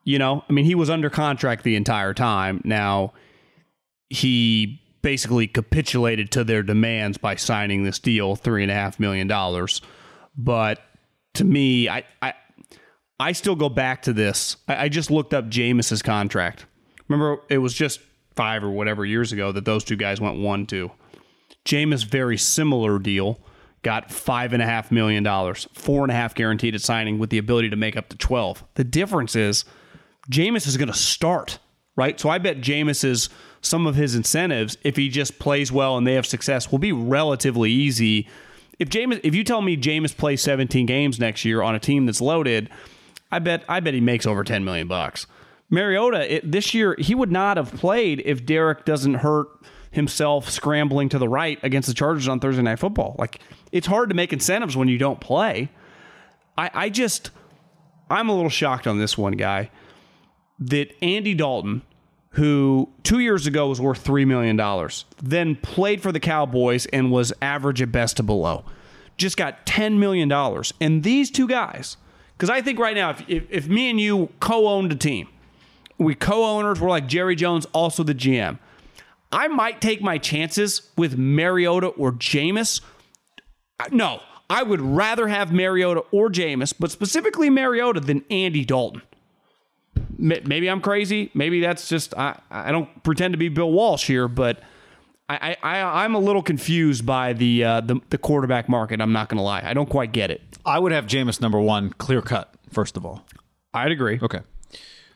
You 0.04 0.18
know, 0.18 0.44
I 0.48 0.52
mean, 0.52 0.64
he 0.64 0.74
was 0.74 0.90
under 0.90 1.08
contract 1.08 1.62
the 1.62 1.76
entire 1.76 2.12
time. 2.12 2.60
Now, 2.64 3.12
he 4.10 4.81
basically 5.02 5.46
capitulated 5.46 6.30
to 6.32 6.44
their 6.44 6.62
demands 6.62 7.18
by 7.18 7.36
signing 7.36 7.82
this 7.82 7.98
deal, 7.98 8.36
three 8.36 8.62
and 8.62 8.70
a 8.70 8.74
half 8.74 8.98
million 8.98 9.26
dollars. 9.26 9.80
But 10.36 10.80
to 11.34 11.44
me, 11.44 11.88
I, 11.88 12.04
I, 12.20 12.34
I 13.20 13.32
still 13.32 13.56
go 13.56 13.68
back 13.68 14.02
to 14.02 14.12
this. 14.12 14.56
I, 14.68 14.84
I 14.84 14.88
just 14.88 15.10
looked 15.10 15.34
up 15.34 15.46
Jameis's 15.46 16.02
contract. 16.02 16.66
Remember, 17.08 17.42
it 17.48 17.58
was 17.58 17.74
just 17.74 18.00
five 18.34 18.64
or 18.64 18.70
whatever 18.70 19.04
years 19.04 19.32
ago 19.32 19.52
that 19.52 19.64
those 19.64 19.84
two 19.84 19.96
guys 19.96 20.20
went 20.20 20.38
one 20.38 20.66
two. 20.66 20.90
Jameis, 21.64 22.04
very 22.04 22.38
similar 22.38 22.98
deal, 22.98 23.40
got 23.82 24.10
five 24.10 24.52
and 24.52 24.62
a 24.62 24.66
half 24.66 24.90
million 24.90 25.22
dollars, 25.22 25.68
four 25.74 26.02
and 26.02 26.10
a 26.10 26.14
half 26.14 26.34
guaranteed 26.34 26.74
at 26.74 26.80
signing 26.80 27.18
with 27.18 27.30
the 27.30 27.38
ability 27.38 27.70
to 27.70 27.76
make 27.76 27.96
up 27.96 28.08
to 28.08 28.16
twelve. 28.16 28.64
The 28.74 28.84
difference 28.84 29.36
is 29.36 29.64
Jameis 30.30 30.66
is 30.66 30.76
going 30.76 30.88
to 30.88 30.94
start, 30.94 31.58
right? 31.96 32.18
So 32.18 32.28
I 32.28 32.38
bet 32.38 32.60
Jameis's 32.60 33.28
some 33.62 33.86
of 33.86 33.94
his 33.94 34.14
incentives, 34.14 34.76
if 34.82 34.96
he 34.96 35.08
just 35.08 35.38
plays 35.38 35.72
well 35.72 35.96
and 35.96 36.06
they 36.06 36.14
have 36.14 36.26
success, 36.26 36.70
will 36.70 36.78
be 36.78 36.92
relatively 36.92 37.70
easy. 37.70 38.28
If 38.78 38.90
Jameis, 38.90 39.20
if 39.22 39.34
you 39.34 39.44
tell 39.44 39.62
me 39.62 39.76
James 39.76 40.12
plays 40.12 40.42
17 40.42 40.84
games 40.84 41.18
next 41.18 41.44
year 41.44 41.62
on 41.62 41.74
a 41.74 41.78
team 41.78 42.04
that's 42.04 42.20
loaded, 42.20 42.68
I 43.30 43.38
bet 43.38 43.64
I 43.68 43.80
bet 43.80 43.94
he 43.94 44.00
makes 44.00 44.26
over 44.26 44.44
10 44.44 44.64
million 44.64 44.88
bucks. 44.88 45.26
Mariota 45.70 46.36
it, 46.36 46.50
this 46.52 46.74
year 46.74 46.96
he 46.98 47.14
would 47.14 47.32
not 47.32 47.56
have 47.56 47.72
played 47.72 48.20
if 48.26 48.44
Derek 48.44 48.84
doesn't 48.84 49.14
hurt 49.14 49.48
himself 49.90 50.50
scrambling 50.50 51.08
to 51.10 51.18
the 51.18 51.28
right 51.28 51.58
against 51.62 51.88
the 51.88 51.94
Chargers 51.94 52.28
on 52.28 52.40
Thursday 52.40 52.62
Night 52.62 52.78
Football. 52.78 53.14
Like 53.18 53.40
it's 53.70 53.86
hard 53.86 54.08
to 54.08 54.14
make 54.14 54.32
incentives 54.32 54.76
when 54.76 54.88
you 54.88 54.98
don't 54.98 55.20
play. 55.20 55.70
I, 56.58 56.70
I 56.74 56.88
just 56.90 57.30
I'm 58.10 58.28
a 58.28 58.34
little 58.34 58.50
shocked 58.50 58.86
on 58.86 58.98
this 58.98 59.16
one 59.16 59.34
guy 59.34 59.70
that 60.58 60.94
Andy 61.02 61.34
Dalton, 61.34 61.82
who 62.32 62.88
two 63.02 63.18
years 63.18 63.46
ago 63.46 63.68
was 63.68 63.80
worth 63.80 64.02
$3 64.04 64.26
million, 64.26 64.56
then 65.22 65.56
played 65.56 66.02
for 66.02 66.12
the 66.12 66.20
Cowboys 66.20 66.86
and 66.86 67.10
was 67.10 67.32
average 67.42 67.82
at 67.82 67.92
best 67.92 68.16
to 68.16 68.22
below, 68.22 68.64
just 69.16 69.36
got 69.36 69.66
$10 69.66 69.98
million. 69.98 70.32
And 70.80 71.02
these 71.02 71.30
two 71.30 71.46
guys, 71.46 71.96
because 72.36 72.48
I 72.48 72.62
think 72.62 72.78
right 72.78 72.96
now, 72.96 73.10
if, 73.10 73.28
if, 73.28 73.44
if 73.50 73.68
me 73.68 73.90
and 73.90 74.00
you 74.00 74.30
co 74.40 74.66
owned 74.66 74.92
a 74.92 74.96
team, 74.96 75.28
we 75.98 76.14
co 76.14 76.44
owners, 76.44 76.80
we're 76.80 76.88
like 76.88 77.06
Jerry 77.06 77.36
Jones, 77.36 77.66
also 77.66 78.02
the 78.02 78.14
GM. 78.14 78.58
I 79.30 79.48
might 79.48 79.80
take 79.80 80.02
my 80.02 80.18
chances 80.18 80.90
with 80.96 81.16
Mariota 81.16 81.88
or 81.88 82.12
Jameis. 82.12 82.80
No, 83.90 84.20
I 84.48 84.62
would 84.62 84.80
rather 84.80 85.28
have 85.28 85.52
Mariota 85.52 86.04
or 86.10 86.30
Jameis, 86.30 86.74
but 86.78 86.90
specifically 86.90 87.50
Mariota 87.50 88.00
than 88.00 88.24
Andy 88.30 88.64
Dalton 88.64 89.02
maybe 90.18 90.68
I'm 90.68 90.80
crazy. 90.80 91.30
Maybe 91.34 91.60
that's 91.60 91.88
just 91.88 92.14
I, 92.16 92.38
I 92.50 92.72
don't 92.72 93.02
pretend 93.02 93.32
to 93.34 93.38
be 93.38 93.48
Bill 93.48 93.70
Walsh 93.70 94.06
here, 94.06 94.28
but 94.28 94.60
I, 95.28 95.56
I 95.62 96.04
I'm 96.04 96.14
a 96.14 96.18
little 96.18 96.42
confused 96.42 97.06
by 97.06 97.32
the 97.32 97.64
uh, 97.64 97.80
the 97.80 98.00
the 98.10 98.18
quarterback 98.18 98.68
market. 98.68 99.00
I'm 99.00 99.12
not 99.12 99.28
going 99.28 99.38
to 99.38 99.42
lie. 99.42 99.62
I 99.64 99.74
don't 99.74 99.88
quite 99.88 100.12
get 100.12 100.30
it. 100.30 100.42
I 100.64 100.78
would 100.78 100.92
have 100.92 101.06
Jameis 101.06 101.40
number 101.40 101.60
one, 101.60 101.90
clear 101.94 102.22
cut. 102.22 102.54
First 102.70 102.96
of 102.96 103.04
all, 103.06 103.24
I'd 103.74 103.90
agree. 103.90 104.18
okay. 104.22 104.40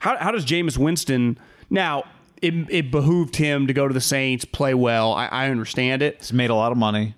How 0.01 0.17
how 0.17 0.31
does 0.31 0.45
Jameis 0.45 0.79
Winston 0.79 1.39
now? 1.71 2.05
It, 2.43 2.53
it 2.69 2.91
behooved 2.91 3.37
him 3.37 3.67
to 3.67 3.73
go 3.73 3.89
to 3.89 3.95
the 3.95 4.01
Saints, 4.01 4.45
play 4.45 4.75
well. 4.75 5.15
I, 5.15 5.25
I 5.29 5.49
understand 5.49 6.03
it, 6.03 6.19
He's 6.19 6.35
made 6.35 6.51
a 6.51 6.55
lot 6.55 6.71
of 6.71 6.77
money. 6.77 7.15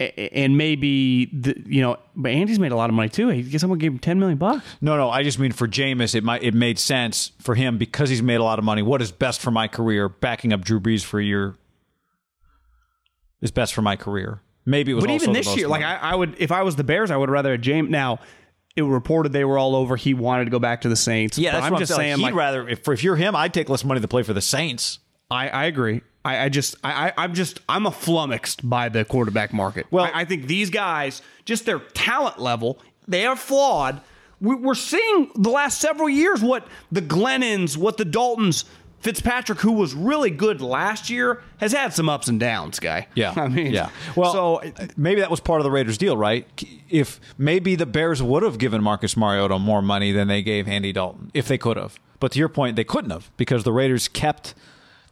And 0.00 0.58
maybe 0.58 1.26
the, 1.26 1.54
you 1.66 1.80
know, 1.80 1.98
but 2.16 2.32
Andy's 2.32 2.58
made 2.58 2.72
a 2.72 2.76
lot 2.76 2.90
of 2.90 2.96
money 2.96 3.08
too. 3.08 3.28
He 3.28 3.58
someone 3.58 3.78
gave 3.78 3.92
him 3.92 4.00
ten 4.00 4.18
million 4.18 4.38
bucks. 4.38 4.64
No, 4.80 4.96
no, 4.96 5.08
I 5.08 5.22
just 5.22 5.38
mean 5.38 5.52
for 5.52 5.68
Jameis, 5.68 6.16
it 6.16 6.24
might 6.24 6.42
it 6.42 6.52
made 6.52 6.80
sense 6.80 7.30
for 7.40 7.54
him 7.54 7.78
because 7.78 8.10
he's 8.10 8.22
made 8.22 8.36
a 8.36 8.42
lot 8.42 8.58
of 8.58 8.64
money. 8.64 8.82
What 8.82 9.00
is 9.00 9.12
best 9.12 9.40
for 9.40 9.52
my 9.52 9.68
career? 9.68 10.08
Backing 10.08 10.52
up 10.52 10.62
Drew 10.62 10.80
Brees 10.80 11.04
for 11.04 11.20
a 11.20 11.24
year 11.24 11.54
is 13.40 13.52
best 13.52 13.72
for 13.72 13.82
my 13.82 13.94
career. 13.94 14.40
Maybe 14.66 14.92
it 14.92 14.94
was. 14.94 15.04
But 15.04 15.12
even 15.12 15.32
this 15.32 15.56
year, 15.56 15.68
like. 15.68 15.82
I, 15.82 15.96
I 15.96 16.14
would, 16.14 16.34
if 16.38 16.50
I 16.50 16.62
was 16.62 16.76
the 16.76 16.84
Bears, 16.84 17.10
I 17.10 17.16
would 17.16 17.30
rather 17.30 17.52
have 17.52 17.60
James. 17.60 17.90
Now, 17.90 18.18
it 18.74 18.82
reported 18.82 19.32
they 19.32 19.44
were 19.44 19.58
all 19.58 19.76
over. 19.76 19.94
He 19.94 20.14
wanted 20.14 20.46
to 20.46 20.50
go 20.50 20.58
back 20.58 20.80
to 20.80 20.88
the 20.88 20.96
Saints. 20.96 21.38
yeah, 21.38 21.58
I'm 21.58 21.72
what 21.72 21.78
just 21.78 21.94
saying. 21.94 22.16
He'd 22.16 22.22
Like, 22.24 22.34
rather 22.34 22.68
if, 22.68 22.88
if 22.88 23.04
you're 23.04 23.16
him, 23.16 23.36
I'd 23.36 23.54
take 23.54 23.68
less 23.68 23.84
money 23.84 24.00
to 24.00 24.08
play 24.08 24.22
for 24.22 24.32
the 24.32 24.40
Saints. 24.40 24.98
I, 25.34 25.48
I 25.48 25.64
agree. 25.66 26.02
I, 26.24 26.44
I 26.44 26.48
just, 26.48 26.76
I, 26.82 27.08
I, 27.08 27.12
I'm 27.24 27.34
just, 27.34 27.60
I'm 27.68 27.84
a 27.86 27.90
flummoxed 27.90 28.68
by 28.68 28.88
the 28.88 29.04
quarterback 29.04 29.52
market. 29.52 29.86
Well- 29.90 30.04
I, 30.04 30.22
I 30.22 30.24
think 30.24 30.46
these 30.46 30.70
guys, 30.70 31.20
just 31.44 31.66
their 31.66 31.80
talent 31.80 32.38
level, 32.38 32.78
they 33.06 33.26
are 33.26 33.36
flawed. 33.36 34.00
We, 34.40 34.54
we're 34.54 34.74
seeing 34.74 35.30
the 35.34 35.50
last 35.50 35.80
several 35.80 36.08
years 36.08 36.42
what 36.42 36.66
the 36.90 37.02
Glennons, 37.02 37.76
what 37.76 37.96
the 37.98 38.04
Daltons, 38.04 38.64
Fitzpatrick, 39.00 39.60
who 39.60 39.72
was 39.72 39.92
really 39.92 40.30
good 40.30 40.62
last 40.62 41.10
year, 41.10 41.42
has 41.58 41.72
had 41.72 41.92
some 41.92 42.08
ups 42.08 42.26
and 42.28 42.40
downs. 42.40 42.80
Guy. 42.80 43.06
Yeah. 43.14 43.34
I 43.36 43.48
mean, 43.48 43.72
yeah. 43.72 43.90
Well, 44.16 44.32
so 44.32 44.62
maybe 44.96 45.20
that 45.20 45.30
was 45.30 45.40
part 45.40 45.60
of 45.60 45.64
the 45.64 45.70
Raiders' 45.70 45.98
deal, 45.98 46.16
right? 46.16 46.46
If 46.88 47.20
maybe 47.36 47.74
the 47.76 47.84
Bears 47.84 48.22
would 48.22 48.42
have 48.42 48.56
given 48.56 48.82
Marcus 48.82 49.14
Mariota 49.14 49.58
more 49.58 49.82
money 49.82 50.10
than 50.10 50.28
they 50.28 50.42
gave 50.42 50.66
Andy 50.66 50.90
Dalton, 50.92 51.30
if 51.34 51.46
they 51.48 51.58
could 51.58 51.76
have. 51.76 51.98
But 52.18 52.32
to 52.32 52.38
your 52.38 52.48
point, 52.48 52.76
they 52.76 52.84
couldn't 52.84 53.10
have 53.10 53.30
because 53.36 53.64
the 53.64 53.72
Raiders 53.72 54.08
kept. 54.08 54.54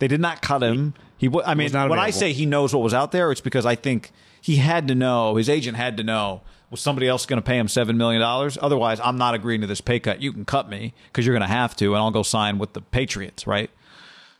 They 0.02 0.08
did 0.08 0.20
not 0.20 0.42
cut 0.42 0.64
him. 0.64 0.94
He. 1.16 1.28
wa- 1.28 1.44
I 1.46 1.54
mean, 1.54 1.72
when 1.72 2.00
I 2.00 2.10
say 2.10 2.32
he 2.32 2.44
knows 2.44 2.74
what 2.74 2.82
was 2.82 2.92
out 2.92 3.12
there, 3.12 3.30
it's 3.30 3.40
because 3.40 3.64
I 3.64 3.76
think 3.76 4.10
he 4.40 4.56
had 4.56 4.88
to 4.88 4.96
know. 4.96 5.36
His 5.36 5.48
agent 5.48 5.76
had 5.76 5.96
to 5.98 6.02
know. 6.02 6.40
Was 6.70 6.80
somebody 6.80 7.06
else 7.06 7.24
going 7.24 7.40
to 7.40 7.46
pay 7.46 7.56
him 7.56 7.68
seven 7.68 7.96
million 7.96 8.20
dollars? 8.20 8.58
Otherwise, 8.60 8.98
I'm 8.98 9.16
not 9.16 9.34
agreeing 9.36 9.60
to 9.60 9.68
this 9.68 9.80
pay 9.80 10.00
cut. 10.00 10.20
You 10.20 10.32
can 10.32 10.44
cut 10.44 10.68
me 10.68 10.92
because 11.06 11.24
you're 11.24 11.36
going 11.38 11.48
to 11.48 11.54
have 11.54 11.76
to, 11.76 11.94
and 11.94 11.98
I'll 11.98 12.10
go 12.10 12.24
sign 12.24 12.58
with 12.58 12.72
the 12.72 12.80
Patriots, 12.80 13.46
right? 13.46 13.70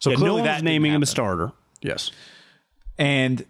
So 0.01 0.11
yeah, 0.11 0.17
clearly 0.17 0.43
no 0.43 0.51
one's 0.51 0.65
naming 0.65 0.93
him 0.93 1.03
a 1.05 1.07
starter. 1.07 1.53
Yes. 1.81 2.11
And 2.99 3.45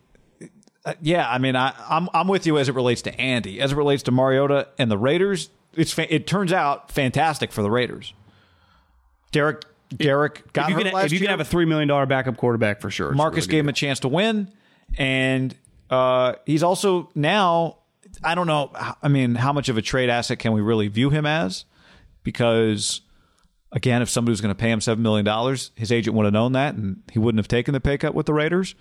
uh, 0.84 0.92
yeah, 1.00 1.26
I 1.26 1.38
mean, 1.38 1.56
I, 1.56 1.72
I'm 1.88 2.10
I'm 2.12 2.28
with 2.28 2.46
you 2.46 2.58
as 2.58 2.68
it 2.68 2.74
relates 2.74 3.00
to 3.02 3.18
Andy, 3.18 3.58
as 3.58 3.72
it 3.72 3.76
relates 3.76 4.02
to 4.02 4.10
Mariota 4.10 4.68
and 4.78 4.90
the 4.90 4.98
Raiders. 4.98 5.48
It's 5.72 5.92
fa- 5.94 6.14
it 6.14 6.26
turns 6.26 6.52
out 6.52 6.92
fantastic 6.92 7.52
for 7.52 7.62
the 7.62 7.70
Raiders. 7.70 8.12
Derek 9.30 9.64
Derek 9.96 10.52
got 10.52 10.64
If 10.64 10.68
you, 10.70 10.74
hurt 10.76 10.84
can, 10.84 10.92
last 10.92 11.06
if 11.06 11.12
you 11.12 11.18
year. 11.18 11.26
can 11.26 11.38
have 11.38 11.40
a 11.40 11.48
three 11.48 11.64
million 11.64 11.88
dollar 11.88 12.06
backup 12.06 12.36
quarterback 12.36 12.80
for 12.80 12.90
sure, 12.90 13.10
it's 13.10 13.16
Marcus 13.16 13.46
really 13.46 13.50
gave 13.52 13.64
him 13.64 13.68
a 13.68 13.72
chance 13.72 14.00
to 14.00 14.08
win, 14.08 14.50
and 14.98 15.54
uh, 15.90 16.34
he's 16.46 16.62
also 16.62 17.10
now. 17.14 17.78
I 18.22 18.34
don't 18.34 18.46
know. 18.46 18.70
I 19.02 19.08
mean, 19.08 19.34
how 19.36 19.52
much 19.54 19.68
of 19.70 19.78
a 19.78 19.82
trade 19.82 20.10
asset 20.10 20.38
can 20.38 20.52
we 20.52 20.60
really 20.60 20.88
view 20.88 21.08
him 21.10 21.24
as? 21.24 21.64
Because 22.22 23.00
again, 23.72 24.02
if 24.02 24.10
somebody 24.10 24.32
was 24.32 24.40
going 24.42 24.54
to 24.54 24.58
pay 24.60 24.70
him 24.70 24.80
seven 24.82 25.02
million 25.02 25.24
dollars, 25.24 25.70
his 25.76 25.90
agent 25.90 26.14
would 26.16 26.24
have 26.24 26.32
known 26.34 26.52
that, 26.52 26.74
and 26.74 27.02
he 27.10 27.18
wouldn't 27.18 27.38
have 27.38 27.48
taken 27.48 27.72
the 27.72 27.80
pay 27.80 27.96
cut 27.98 28.14
with 28.14 28.26
the 28.26 28.34
Raiders. 28.34 28.74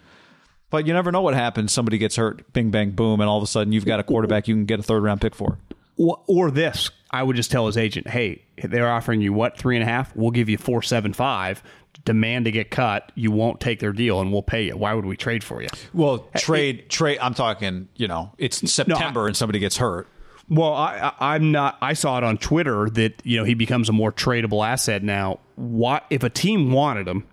But 0.69 0.85
you 0.85 0.93
never 0.93 1.11
know 1.11 1.21
what 1.21 1.33
happens. 1.33 1.71
Somebody 1.73 1.97
gets 1.97 2.15
hurt, 2.17 2.51
bing 2.53 2.71
bang 2.71 2.91
boom, 2.91 3.19
and 3.21 3.29
all 3.29 3.37
of 3.37 3.43
a 3.43 3.47
sudden 3.47 3.73
you've 3.73 3.85
got 3.85 3.99
a 3.99 4.03
quarterback 4.03 4.47
you 4.47 4.55
can 4.55 4.65
get 4.65 4.79
a 4.79 4.83
third 4.83 5.03
round 5.03 5.21
pick 5.21 5.33
for. 5.35 5.57
or, 5.97 6.21
or 6.27 6.51
this. 6.51 6.89
I 7.11 7.23
would 7.23 7.35
just 7.35 7.51
tell 7.51 7.65
his 7.67 7.77
agent, 7.77 8.07
"Hey, 8.07 8.43
they're 8.63 8.89
offering 8.89 9.21
you 9.21 9.33
what 9.33 9.57
three 9.57 9.75
and 9.75 9.83
a 9.83 9.85
half? 9.85 10.15
We'll 10.15 10.31
give 10.31 10.49
you 10.49 10.57
four 10.57 10.81
seven 10.81 11.13
five. 11.13 11.61
Demand 12.05 12.45
to 12.45 12.51
get 12.51 12.71
cut. 12.71 13.11
You 13.15 13.31
won't 13.31 13.59
take 13.59 13.79
their 13.79 13.91
deal, 13.91 14.21
and 14.21 14.31
we'll 14.31 14.41
pay 14.41 14.65
you. 14.65 14.77
Why 14.77 14.93
would 14.93 15.05
we 15.05 15.17
trade 15.17 15.43
for 15.43 15.61
you? 15.61 15.67
Well, 15.93 16.19
trade 16.35 16.89
trade. 16.89 17.19
I'm 17.21 17.33
talking. 17.33 17.89
You 17.95 18.07
know, 18.07 18.31
it's 18.37 18.71
September 18.71 19.27
and 19.27 19.35
somebody 19.35 19.59
gets 19.59 19.77
hurt. 19.77 20.07
Well, 20.49 20.73
I, 20.73 21.13
I, 21.19 21.35
I'm 21.35 21.51
not. 21.51 21.77
I 21.81 21.93
saw 21.93 22.17
it 22.17 22.23
on 22.23 22.37
Twitter 22.37 22.89
that 22.91 23.21
you 23.23 23.37
know 23.37 23.43
he 23.43 23.53
becomes 23.53 23.89
a 23.89 23.93
more 23.93 24.11
tradable 24.11 24.65
asset 24.65 25.03
now. 25.03 25.39
What 25.55 26.05
if 26.09 26.23
a 26.23 26.29
team 26.29 26.71
wanted 26.71 27.07
him 27.07 27.25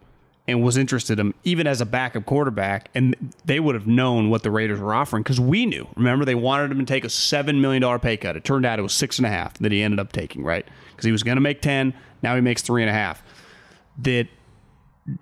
and 0.48 0.62
was 0.62 0.78
interested 0.78 1.20
in 1.20 1.26
him, 1.28 1.34
even 1.44 1.66
as 1.66 1.82
a 1.82 1.86
backup 1.86 2.24
quarterback, 2.24 2.88
and 2.94 3.14
they 3.44 3.60
would 3.60 3.74
have 3.74 3.86
known 3.86 4.30
what 4.30 4.42
the 4.42 4.50
Raiders 4.50 4.80
were 4.80 4.94
offering 4.94 5.22
because 5.22 5.38
we 5.38 5.66
knew. 5.66 5.86
Remember, 5.94 6.24
they 6.24 6.34
wanted 6.34 6.72
him 6.72 6.78
to 6.78 6.84
take 6.86 7.04
a 7.04 7.10
seven 7.10 7.60
million 7.60 7.82
dollar 7.82 7.98
pay 7.98 8.16
cut. 8.16 8.34
It 8.34 8.44
turned 8.44 8.64
out 8.64 8.78
it 8.78 8.82
was 8.82 8.94
six 8.94 9.18
and 9.18 9.26
a 9.26 9.30
half 9.30 9.54
that 9.58 9.70
he 9.70 9.82
ended 9.82 10.00
up 10.00 10.10
taking, 10.10 10.42
right? 10.42 10.66
Because 10.90 11.04
he 11.04 11.12
was 11.12 11.22
going 11.22 11.36
to 11.36 11.42
make 11.42 11.60
ten. 11.60 11.92
Now 12.22 12.34
he 12.34 12.40
makes 12.40 12.62
three 12.62 12.82
and 12.82 12.90
a 12.90 12.94
half. 12.94 13.22
That 13.98 14.28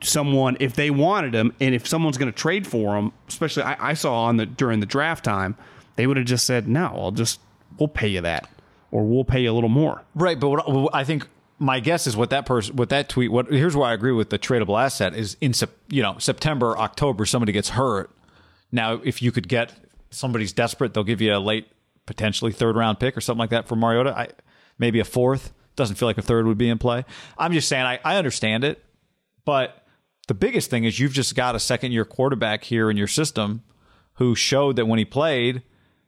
someone 0.01 0.57
if 0.61 0.75
they 0.75 0.91
wanted 0.91 1.35
him 1.35 1.53
and 1.61 1.75
if 1.75 1.87
someone's 1.87 2.19
going 2.19 2.31
to 2.31 2.37
trade 2.37 2.67
for 2.67 2.97
him 2.97 3.13
especially 3.29 3.63
I, 3.63 3.91
I 3.91 3.95
saw 3.95 4.25
on 4.25 4.37
the 4.37 4.45
during 4.45 4.81
the 4.81 4.87
draft 4.87 5.25
time 5.25 5.57
they 5.95 6.09
would 6.09 6.17
have 6.17 6.27
just 6.27 6.45
said 6.45 6.67
no 6.67 6.87
i'll 6.87 7.13
just 7.13 7.39
we'll 7.79 7.87
pay 7.87 8.09
you 8.09 8.21
that 8.23 8.51
or 8.91 9.05
we'll 9.05 9.25
pay 9.25 9.43
you 9.43 9.53
a 9.53 9.55
little 9.55 9.69
more 9.69 10.03
Right, 10.17 10.41
but 10.41 10.49
what, 10.49 10.93
I 10.93 11.05
think 11.05 11.29
my 11.59 11.81
guess 11.81 12.07
is 12.07 12.17
what 12.17 12.31
that 12.31 12.47
person, 12.47 12.77
what 12.77 12.91
that 12.91 13.09
tweet, 13.09 13.33
what 13.33 13.51
here's 13.51 13.77
where 13.77 13.89
I 13.89 13.93
agree 13.93 14.13
with 14.13 14.31
the 14.31 14.39
tradable 14.39 14.81
asset 14.81 15.15
is 15.15 15.37
in 15.41 15.53
you 15.89 16.03
know 16.03 16.17
September, 16.19 16.77
October, 16.77 17.25
somebody 17.27 17.53
gets 17.53 17.71
hurt. 17.71 18.11
Now, 18.73 18.95
if 19.05 19.23
you 19.23 19.33
could 19.33 19.49
get 19.49 19.73
somebody's 20.11 20.53
desperate, 20.53 20.93
they'll 20.95 21.05
give 21.05 21.21
you 21.21 21.35
a 21.35 21.39
late, 21.39 21.69
potentially 22.05 22.53
third 22.53 22.77
round 22.77 23.01
pick 23.01 23.17
or 23.17 23.21
something 23.21 23.41
like 23.41 23.51
that 23.51 23.69
for 23.69 23.77
Mariota. 23.77 24.17
I 24.17 24.29
maybe 24.79 25.01
a 25.01 25.05
fourth. 25.05 25.53
Doesn't 25.77 25.97
feel 25.97 26.09
like 26.09 26.19
a 26.19 26.23
third 26.23 26.47
would 26.47 26.59
be 26.59 26.69
in 26.69 26.79
play. 26.79 27.05
I'm 27.37 27.53
just 27.53 27.69
saying 27.69 27.85
I, 27.85 28.01
I 28.03 28.17
understand 28.17 28.65
it, 28.65 28.83
but 29.45 29.87
the 30.27 30.35
biggest 30.35 30.71
thing 30.71 30.85
is 30.85 30.99
you've 30.99 31.13
just 31.13 31.35
got 31.35 31.55
a 31.55 31.61
second 31.61 31.93
year 31.93 32.05
quarterback 32.05 32.65
here 32.65 32.91
in 32.91 32.97
your 32.97 33.07
system 33.07 33.63
who 34.15 34.35
showed 34.35 34.77
that 34.77 34.87
when 34.87 34.99
he 34.99 35.05
played, 35.05 35.63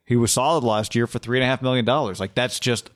he 0.04 0.16
was 0.16 0.32
solid 0.32 0.64
last 0.64 0.94
year 0.94 1.06
for 1.06 1.18
three 1.18 1.38
and 1.38 1.44
a 1.44 1.46
half 1.46 1.60
million 1.60 1.84
dollars. 1.84 2.18
Like 2.18 2.34
that's 2.34 2.58
just 2.58 2.90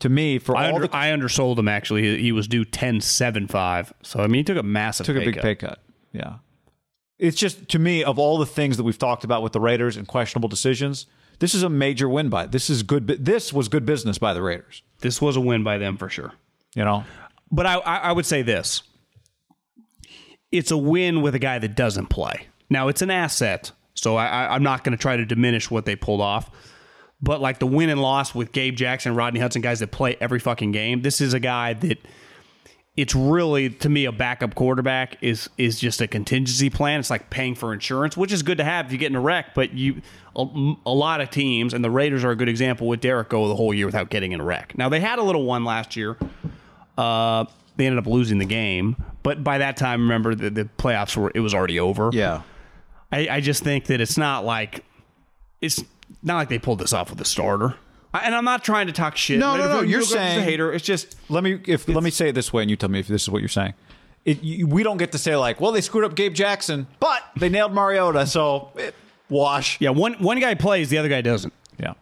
to 0.00 0.08
me 0.08 0.38
for 0.38 0.56
I, 0.56 0.68
all 0.68 0.76
under, 0.76 0.88
the 0.88 0.96
I 0.96 1.12
undersold 1.12 1.58
him 1.58 1.68
actually 1.68 2.02
he, 2.02 2.22
he 2.22 2.32
was 2.32 2.48
due 2.48 2.64
ten 2.64 3.00
seven 3.00 3.46
five. 3.46 3.92
so 4.02 4.20
i 4.20 4.26
mean 4.26 4.40
he 4.40 4.44
took 4.44 4.58
a 4.58 4.62
massive 4.62 5.06
took 5.06 5.16
a 5.16 5.20
big 5.20 5.34
cut. 5.34 5.42
pay 5.42 5.54
cut. 5.54 5.80
Yeah. 6.12 6.36
It's 7.18 7.36
just 7.36 7.68
to 7.70 7.78
me 7.78 8.04
of 8.04 8.18
all 8.18 8.38
the 8.38 8.46
things 8.46 8.76
that 8.76 8.82
we've 8.82 8.98
talked 8.98 9.24
about 9.24 9.42
with 9.42 9.52
the 9.52 9.60
Raiders 9.60 9.96
and 9.96 10.06
questionable 10.06 10.48
decisions, 10.48 11.06
this 11.38 11.54
is 11.54 11.62
a 11.62 11.68
major 11.68 12.08
win 12.08 12.28
by. 12.28 12.46
This 12.46 12.68
is 12.68 12.82
good 12.82 13.06
this 13.06 13.52
was 13.52 13.68
good 13.68 13.86
business 13.86 14.18
by 14.18 14.34
the 14.34 14.42
Raiders, 14.42 14.82
this 15.00 15.22
was 15.22 15.36
a 15.36 15.40
win 15.40 15.62
by 15.64 15.78
them 15.78 15.96
for 15.96 16.08
sure 16.08 16.32
you 16.74 16.84
know. 16.84 17.04
but 17.50 17.66
I, 17.66 17.76
I, 17.76 17.96
I 17.96 18.12
would 18.12 18.26
say 18.26 18.42
this 18.42 18.82
it's 20.52 20.70
a 20.70 20.76
win 20.76 21.22
with 21.22 21.34
a 21.34 21.38
guy 21.38 21.58
that 21.58 21.74
doesn't 21.74 22.06
play. 22.06 22.46
Now 22.70 22.88
it's 22.88 23.02
an 23.02 23.10
asset, 23.10 23.72
so 23.94 24.16
I, 24.16 24.26
I, 24.26 24.54
I'm 24.54 24.62
not 24.62 24.84
going 24.84 24.96
to 24.96 25.00
try 25.00 25.16
to 25.16 25.24
diminish 25.24 25.70
what 25.70 25.84
they 25.84 25.96
pulled 25.96 26.20
off. 26.20 26.50
But 27.24 27.40
like 27.40 27.58
the 27.58 27.66
win 27.66 27.88
and 27.88 28.02
loss 28.02 28.34
with 28.34 28.52
Gabe 28.52 28.76
Jackson, 28.76 29.14
Rodney 29.14 29.40
Hudson, 29.40 29.62
guys 29.62 29.80
that 29.80 29.90
play 29.90 30.16
every 30.20 30.38
fucking 30.38 30.72
game. 30.72 31.00
This 31.00 31.20
is 31.22 31.32
a 31.32 31.40
guy 31.40 31.72
that 31.72 31.98
it's 32.96 33.14
really 33.14 33.70
to 33.70 33.88
me 33.88 34.04
a 34.04 34.12
backup 34.12 34.54
quarterback 34.54 35.16
is 35.22 35.48
is 35.56 35.80
just 35.80 36.00
a 36.00 36.06
contingency 36.06 36.68
plan. 36.68 37.00
It's 37.00 37.10
like 37.10 37.30
paying 37.30 37.54
for 37.54 37.72
insurance, 37.72 38.16
which 38.16 38.30
is 38.30 38.42
good 38.42 38.58
to 38.58 38.64
have 38.64 38.86
if 38.86 38.92
you 38.92 38.98
get 38.98 39.10
in 39.10 39.16
a 39.16 39.20
wreck. 39.20 39.54
But 39.54 39.72
you 39.72 40.02
a, 40.36 40.74
a 40.86 40.92
lot 40.92 41.22
of 41.22 41.30
teams, 41.30 41.72
and 41.72 41.82
the 41.82 41.90
Raiders 41.90 42.24
are 42.24 42.30
a 42.30 42.36
good 42.36 42.48
example 42.48 42.86
with 42.86 43.00
Derek 43.00 43.30
go 43.30 43.48
the 43.48 43.56
whole 43.56 43.72
year 43.72 43.86
without 43.86 44.10
getting 44.10 44.32
in 44.32 44.40
a 44.40 44.44
wreck. 44.44 44.76
Now 44.76 44.90
they 44.90 45.00
had 45.00 45.18
a 45.18 45.22
little 45.22 45.44
one 45.44 45.64
last 45.64 45.96
year. 45.96 46.18
Uh, 46.98 47.46
they 47.76 47.86
ended 47.86 47.98
up 47.98 48.06
losing 48.06 48.38
the 48.38 48.44
game, 48.44 48.96
but 49.22 49.42
by 49.42 49.58
that 49.58 49.76
time, 49.76 50.02
remember 50.02 50.34
the, 50.34 50.50
the 50.50 50.68
playoffs 50.78 51.16
were 51.16 51.32
it 51.34 51.40
was 51.40 51.54
already 51.54 51.80
over. 51.80 52.10
Yeah. 52.12 52.42
I, 53.10 53.28
I 53.28 53.40
just 53.40 53.64
think 53.64 53.86
that 53.86 54.00
it's 54.00 54.18
not 54.18 54.44
like 54.44 54.84
it's 55.60 55.82
not 56.24 56.36
like 56.36 56.48
they 56.48 56.58
pulled 56.58 56.80
this 56.80 56.92
off 56.92 57.10
with 57.10 57.20
a 57.20 57.24
starter. 57.24 57.74
I, 58.12 58.20
and 58.20 58.34
I'm 58.34 58.44
not 58.44 58.64
trying 58.64 58.86
to 58.88 58.92
talk 58.92 59.16
shit. 59.16 59.38
No, 59.38 59.56
no, 59.56 59.68
no, 59.68 59.80
you're 59.82 60.00
just 60.00 60.12
a 60.12 60.16
saying- 60.16 60.44
hater. 60.44 60.72
It's 60.72 60.84
just 60.84 61.16
Let 61.28 61.44
me 61.44 61.60
if 61.66 61.86
let 61.88 62.02
me 62.02 62.10
say 62.10 62.30
it 62.30 62.34
this 62.34 62.52
way, 62.52 62.62
and 62.62 62.70
you 62.70 62.76
tell 62.76 62.88
me 62.88 62.98
if 63.00 63.06
this 63.08 63.22
is 63.22 63.28
what 63.30 63.40
you're 63.42 63.48
saying. 63.48 63.74
It, 64.24 64.42
you, 64.42 64.66
we 64.66 64.82
don't 64.82 64.96
get 64.96 65.12
to 65.12 65.18
say 65.18 65.36
like, 65.36 65.60
well, 65.60 65.70
they 65.72 65.82
screwed 65.82 66.04
up 66.04 66.14
Gabe 66.14 66.32
Jackson, 66.32 66.86
but 66.98 67.22
they 67.36 67.50
nailed 67.50 67.74
Mariota, 67.74 68.26
so 68.26 68.70
it, 68.74 68.94
wash. 69.28 69.78
yeah. 69.80 69.90
One 69.90 70.14
one 70.14 70.40
guy 70.40 70.54
plays, 70.54 70.88
the 70.88 70.96
other 70.98 71.10
guy 71.10 71.20
doesn't. 71.20 71.52
Yeah. 71.78 71.92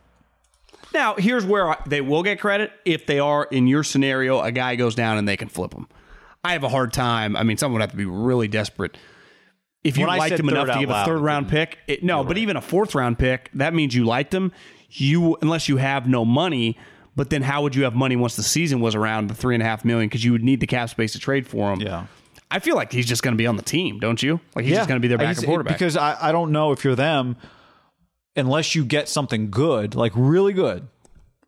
Now, 0.95 1.15
here's 1.15 1.45
where 1.45 1.71
I, 1.71 1.79
they 1.87 2.01
will 2.01 2.23
get 2.23 2.39
credit 2.39 2.71
if 2.85 3.07
they 3.07 3.19
are 3.19 3.45
in 3.51 3.67
your 3.67 3.83
scenario. 3.83 4.41
A 4.41 4.53
guy 4.53 4.77
goes 4.77 4.95
down 4.95 5.19
and 5.19 5.27
they 5.27 5.37
can 5.37 5.49
flip 5.49 5.73
him. 5.73 5.89
I 6.45 6.53
have 6.53 6.65
a 6.65 6.69
hard 6.69 6.93
time. 6.93 7.35
I 7.37 7.43
mean, 7.45 7.57
someone 7.57 7.81
would 7.81 7.83
have 7.83 7.93
to 7.93 7.97
be 7.97 8.05
really 8.05 8.49
desperate. 8.49 8.97
If 9.85 9.97
you 9.99 10.07
When 10.07 10.19
liked 10.19 10.39
him 10.39 10.49
enough 10.49 10.69
to 10.69 10.79
give 10.79 10.91
a 10.91 11.05
third 11.05 11.21
round 11.21 11.49
pick, 11.49 11.79
it, 11.89 12.05
no, 12.05 12.23
but 12.23 12.39
even 12.39 12.57
a 12.57 12.61
fourth 12.61 12.95
round 12.95 13.19
pick, 13.19 13.51
that 13.55 13.75
means 13.75 13.95
you 13.95 14.05
liked 14.05 14.33
him. 14.33 14.53
You 14.91 15.37
unless 15.43 15.69
you 15.69 15.79
have 15.79 16.09
no 16.09 16.25
money, 16.25 16.79
but 17.17 17.31
then 17.31 17.43
how 17.43 17.63
would 17.63 17.75
you 17.75 17.85
have 17.85 17.95
money 17.95 18.15
once 18.15 18.37
the 18.37 18.43
season 18.43 18.81
was 18.81 18.95
around 18.95 19.29
the 19.29 19.35
three 19.35 19.55
and 19.55 19.63
a 19.63 19.67
half 19.67 19.85
million? 19.85 20.09
Because 20.09 20.25
you 20.25 20.33
would 20.33 20.45
need 20.45 20.61
the 20.61 20.67
cap 20.67 20.91
space 20.91 21.13
to 21.13 21.19
trade 21.19 21.47
for 21.47 21.73
him. 21.73 21.81
Yeah. 21.81 22.07
I 22.51 22.59
feel 22.59 22.77
like 22.77 22.93
he's 22.93 23.07
just 23.07 23.23
going 23.23 23.33
to 23.33 23.39
be 23.39 23.47
on 23.47 23.57
the 23.57 23.63
team, 23.63 23.99
don't 23.99 24.23
you? 24.23 24.39
Like 24.55 24.67
he's 24.67 24.77
just 24.77 24.89
going 24.89 25.01
to 25.01 25.03
be 25.03 25.09
their 25.09 25.19
backup 25.19 25.45
quarterback. 25.45 25.75
Because 25.75 25.97
I, 25.97 26.29
I 26.29 26.33
don't 26.33 26.53
know 26.53 26.71
if 26.73 26.85
you're 26.85 26.95
them, 26.95 27.37
unless 28.37 28.75
you 28.75 28.85
get 28.85 29.09
something 29.09 29.51
good, 29.51 29.95
like 29.95 30.13
really 30.15 30.53
good, 30.53 30.87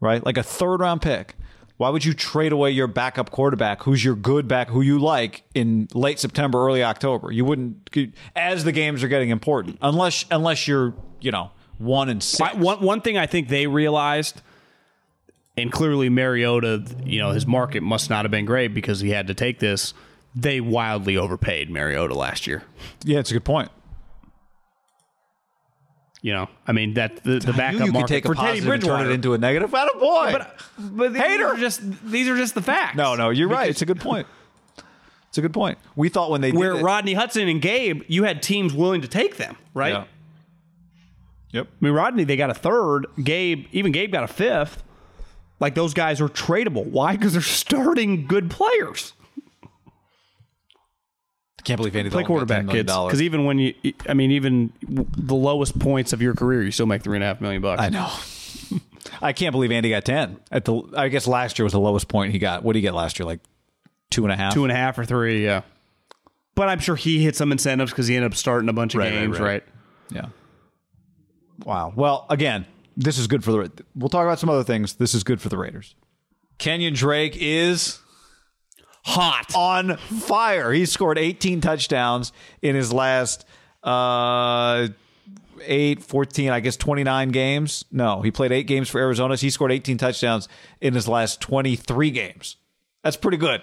right? 0.00 0.24
Like 0.24 0.38
a 0.38 0.42
third 0.42 0.80
round 0.80 1.02
pick. 1.02 1.36
Why 1.76 1.88
would 1.88 2.04
you 2.04 2.14
trade 2.14 2.52
away 2.52 2.70
your 2.70 2.86
backup 2.86 3.30
quarterback, 3.30 3.82
who's 3.82 4.04
your 4.04 4.14
good 4.14 4.46
back, 4.46 4.68
who 4.68 4.80
you 4.80 4.98
like 5.00 5.42
in 5.54 5.88
late 5.92 6.20
September, 6.20 6.64
early 6.64 6.84
October? 6.84 7.32
You 7.32 7.44
wouldn't, 7.44 7.90
as 8.36 8.62
the 8.62 8.70
games 8.70 9.02
are 9.02 9.08
getting 9.08 9.30
important, 9.30 9.78
unless 9.82 10.24
unless 10.30 10.68
you're 10.68 10.94
you 11.20 11.32
know 11.32 11.50
one 11.78 12.08
and 12.08 12.22
six. 12.22 12.54
One 12.54 12.80
one 12.80 13.00
thing 13.00 13.18
I 13.18 13.26
think 13.26 13.48
they 13.48 13.66
realized, 13.66 14.40
and 15.56 15.72
clearly 15.72 16.08
Mariota, 16.08 16.84
you 17.04 17.18
know, 17.18 17.30
his 17.30 17.46
market 17.46 17.82
must 17.82 18.08
not 18.08 18.24
have 18.24 18.30
been 18.30 18.44
great 18.44 18.68
because 18.72 19.00
he 19.00 19.10
had 19.10 19.26
to 19.26 19.34
take 19.34 19.58
this. 19.58 19.94
They 20.34 20.60
wildly 20.60 21.16
overpaid 21.16 21.70
Mariota 21.70 22.14
last 22.14 22.46
year. 22.46 22.62
yeah, 23.04 23.18
it's 23.18 23.30
a 23.30 23.34
good 23.34 23.44
point. 23.44 23.70
You 26.24 26.32
know, 26.32 26.48
I 26.66 26.72
mean 26.72 26.94
that 26.94 27.22
the, 27.22 27.38
the 27.38 27.52
backup 27.52 27.84
you 27.84 27.92
market 27.92 28.08
take 28.08 28.24
a 28.24 28.28
for 28.28 28.34
Teddy 28.34 28.66
and 28.66 28.82
turn 28.82 29.04
it 29.04 29.10
into 29.10 29.34
a 29.34 29.38
negative. 29.38 29.74
Atta 29.74 29.98
boy. 29.98 30.32
but 30.32 30.58
but 30.78 31.12
these 31.12 31.20
Hater. 31.20 31.48
are 31.48 31.56
just 31.58 31.82
these 32.02 32.30
are 32.30 32.36
just 32.38 32.54
the 32.54 32.62
facts. 32.62 32.96
no, 32.96 33.14
no, 33.14 33.28
you're 33.28 33.46
right. 33.46 33.68
It's 33.68 33.82
a 33.82 33.84
good 33.84 34.00
point. 34.00 34.26
It's 35.28 35.36
a 35.36 35.42
good 35.42 35.52
point. 35.52 35.76
We 35.96 36.08
thought 36.08 36.30
when 36.30 36.40
they 36.40 36.50
Where 36.50 36.72
did 36.72 36.80
it, 36.80 36.82
Rodney 36.82 37.12
Hudson 37.12 37.46
and 37.46 37.60
Gabe, 37.60 38.04
you 38.08 38.24
had 38.24 38.42
teams 38.42 38.72
willing 38.72 39.02
to 39.02 39.08
take 39.08 39.36
them, 39.36 39.54
right? 39.74 39.92
Yeah. 39.92 40.04
Yep. 41.52 41.66
I 41.70 41.84
mean, 41.84 41.92
Rodney, 41.92 42.24
they 42.24 42.36
got 42.36 42.48
a 42.48 42.54
third. 42.54 43.06
Gabe, 43.22 43.66
even 43.72 43.92
Gabe 43.92 44.10
got 44.10 44.24
a 44.24 44.28
fifth. 44.28 44.82
Like 45.60 45.74
those 45.74 45.92
guys 45.92 46.22
are 46.22 46.28
tradable. 46.30 46.86
Why? 46.86 47.16
Because 47.16 47.34
they're 47.34 47.42
starting 47.42 48.26
good 48.26 48.50
players. 48.50 49.12
Can't 51.64 51.78
believe 51.78 51.96
Andy 51.96 52.10
Play 52.10 52.24
quarterback, 52.24 52.68
kids. 52.68 52.92
Because 52.92 53.22
even 53.22 53.44
when 53.46 53.58
you, 53.58 53.74
I 54.08 54.14
mean, 54.14 54.30
even 54.32 54.72
the 54.82 55.34
lowest 55.34 55.78
points 55.78 56.12
of 56.12 56.20
your 56.20 56.34
career, 56.34 56.62
you 56.62 56.70
still 56.70 56.86
make 56.86 57.02
three 57.02 57.16
and 57.16 57.24
a 57.24 57.26
half 57.26 57.40
million 57.40 57.62
bucks. 57.62 57.80
I 57.80 57.88
know. 57.88 58.12
I 59.22 59.32
can't 59.32 59.52
believe 59.52 59.72
Andy 59.72 59.90
got 59.90 60.04
ten. 60.04 60.38
At 60.50 60.66
the, 60.66 60.82
I 60.94 61.08
guess 61.08 61.26
last 61.26 61.58
year 61.58 61.64
was 61.64 61.72
the 61.72 61.80
lowest 61.80 62.08
point 62.08 62.32
he 62.32 62.38
got. 62.38 62.62
What 62.62 62.74
did 62.74 62.78
he 62.78 62.82
get 62.82 62.94
last 62.94 63.18
year? 63.18 63.24
Like 63.26 63.40
two 64.10 64.24
and 64.24 64.32
a 64.32 64.36
half. 64.36 64.52
Two 64.52 64.64
and 64.64 64.72
a 64.72 64.76
half 64.76 64.98
or 64.98 65.04
three, 65.06 65.42
yeah. 65.44 65.62
But 66.54 66.68
I'm 66.68 66.78
sure 66.80 66.96
he 66.96 67.22
hit 67.24 67.34
some 67.34 67.50
incentives 67.50 67.90
because 67.90 68.06
he 68.06 68.14
ended 68.16 68.30
up 68.32 68.36
starting 68.36 68.68
a 68.68 68.72
bunch 68.72 68.94
of 68.94 68.98
Right, 69.00 69.12
right, 69.12 69.20
games, 69.20 69.40
right. 69.40 69.46
right? 69.48 69.64
Yeah. 70.10 70.26
Wow. 71.64 71.92
Well, 71.96 72.26
again, 72.30 72.66
this 72.96 73.18
is 73.18 73.26
good 73.26 73.42
for 73.42 73.52
the. 73.52 73.84
We'll 73.94 74.08
talk 74.10 74.24
about 74.24 74.38
some 74.38 74.50
other 74.50 74.64
things. 74.64 74.94
This 74.94 75.14
is 75.14 75.24
good 75.24 75.40
for 75.40 75.48
the 75.48 75.56
Raiders. 75.56 75.94
Kenyon 76.58 76.94
Drake 76.94 77.36
is 77.40 77.98
Hot. 79.04 79.54
on 79.54 79.96
fire. 79.96 80.72
He 80.72 80.86
scored 80.86 81.18
18 81.18 81.60
touchdowns 81.60 82.32
in 82.62 82.74
his 82.74 82.92
last 82.92 83.44
uh 83.82 84.88
8 85.62 86.02
14 86.02 86.50
I 86.50 86.60
guess 86.60 86.76
29 86.76 87.28
games. 87.28 87.84
No, 87.92 88.22
he 88.22 88.30
played 88.30 88.52
8 88.52 88.64
games 88.66 88.88
for 88.88 88.98
Arizona. 88.98 89.36
He 89.36 89.50
scored 89.50 89.72
18 89.72 89.98
touchdowns 89.98 90.48
in 90.80 90.94
his 90.94 91.06
last 91.06 91.40
23 91.40 92.10
games. 92.10 92.56
That's 93.02 93.16
pretty 93.16 93.36
good. 93.36 93.62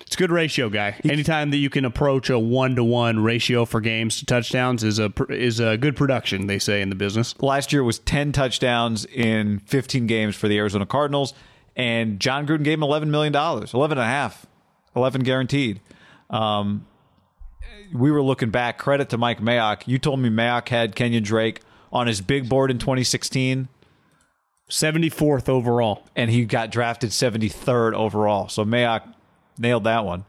It's 0.00 0.16
a 0.16 0.18
good 0.18 0.32
ratio, 0.32 0.68
guy. 0.70 0.96
Anytime 1.04 1.50
that 1.50 1.58
you 1.58 1.70
can 1.70 1.84
approach 1.84 2.30
a 2.30 2.38
one 2.38 2.74
to 2.74 2.82
one 2.82 3.22
ratio 3.22 3.64
for 3.64 3.80
games 3.80 4.18
to 4.18 4.26
touchdowns 4.26 4.82
is 4.82 4.98
a 4.98 5.12
is 5.28 5.60
a 5.60 5.76
good 5.76 5.94
production. 5.94 6.46
They 6.46 6.58
say 6.58 6.80
in 6.82 6.88
the 6.88 6.96
business. 6.96 7.40
Last 7.40 7.72
year 7.72 7.84
was 7.84 8.00
10 8.00 8.32
touchdowns 8.32 9.04
in 9.04 9.60
15 9.60 10.06
games 10.08 10.34
for 10.34 10.48
the 10.48 10.58
Arizona 10.58 10.86
Cardinals 10.86 11.34
and 11.76 12.18
Jon 12.20 12.46
Gruden 12.46 12.64
gave 12.64 12.74
him 12.78 12.82
11 12.82 13.10
million 13.10 13.32
dollars, 13.32 13.72
11 13.72 13.98
and 13.98 14.04
a 14.04 14.08
half, 14.08 14.46
11 14.96 15.22
guaranteed. 15.22 15.80
Um 16.28 16.86
we 17.92 18.10
were 18.12 18.22
looking 18.22 18.50
back. 18.50 18.78
Credit 18.78 19.08
to 19.10 19.18
Mike 19.18 19.40
Mayock. 19.40 19.82
You 19.86 19.98
told 19.98 20.20
me 20.20 20.28
Mayock 20.28 20.68
had 20.68 20.94
Kenyon 20.94 21.24
Drake 21.24 21.60
on 21.92 22.06
his 22.06 22.20
big 22.20 22.48
board 22.48 22.70
in 22.70 22.78
2016, 22.78 23.68
Seventy 24.68 25.08
fourth 25.08 25.48
overall. 25.48 26.04
and 26.14 26.30
he 26.30 26.44
got 26.44 26.70
drafted 26.70 27.10
73rd 27.10 27.94
overall. 27.94 28.48
So 28.48 28.64
Mayock 28.64 29.12
nailed 29.58 29.82
that 29.84 30.04
one. 30.04 30.24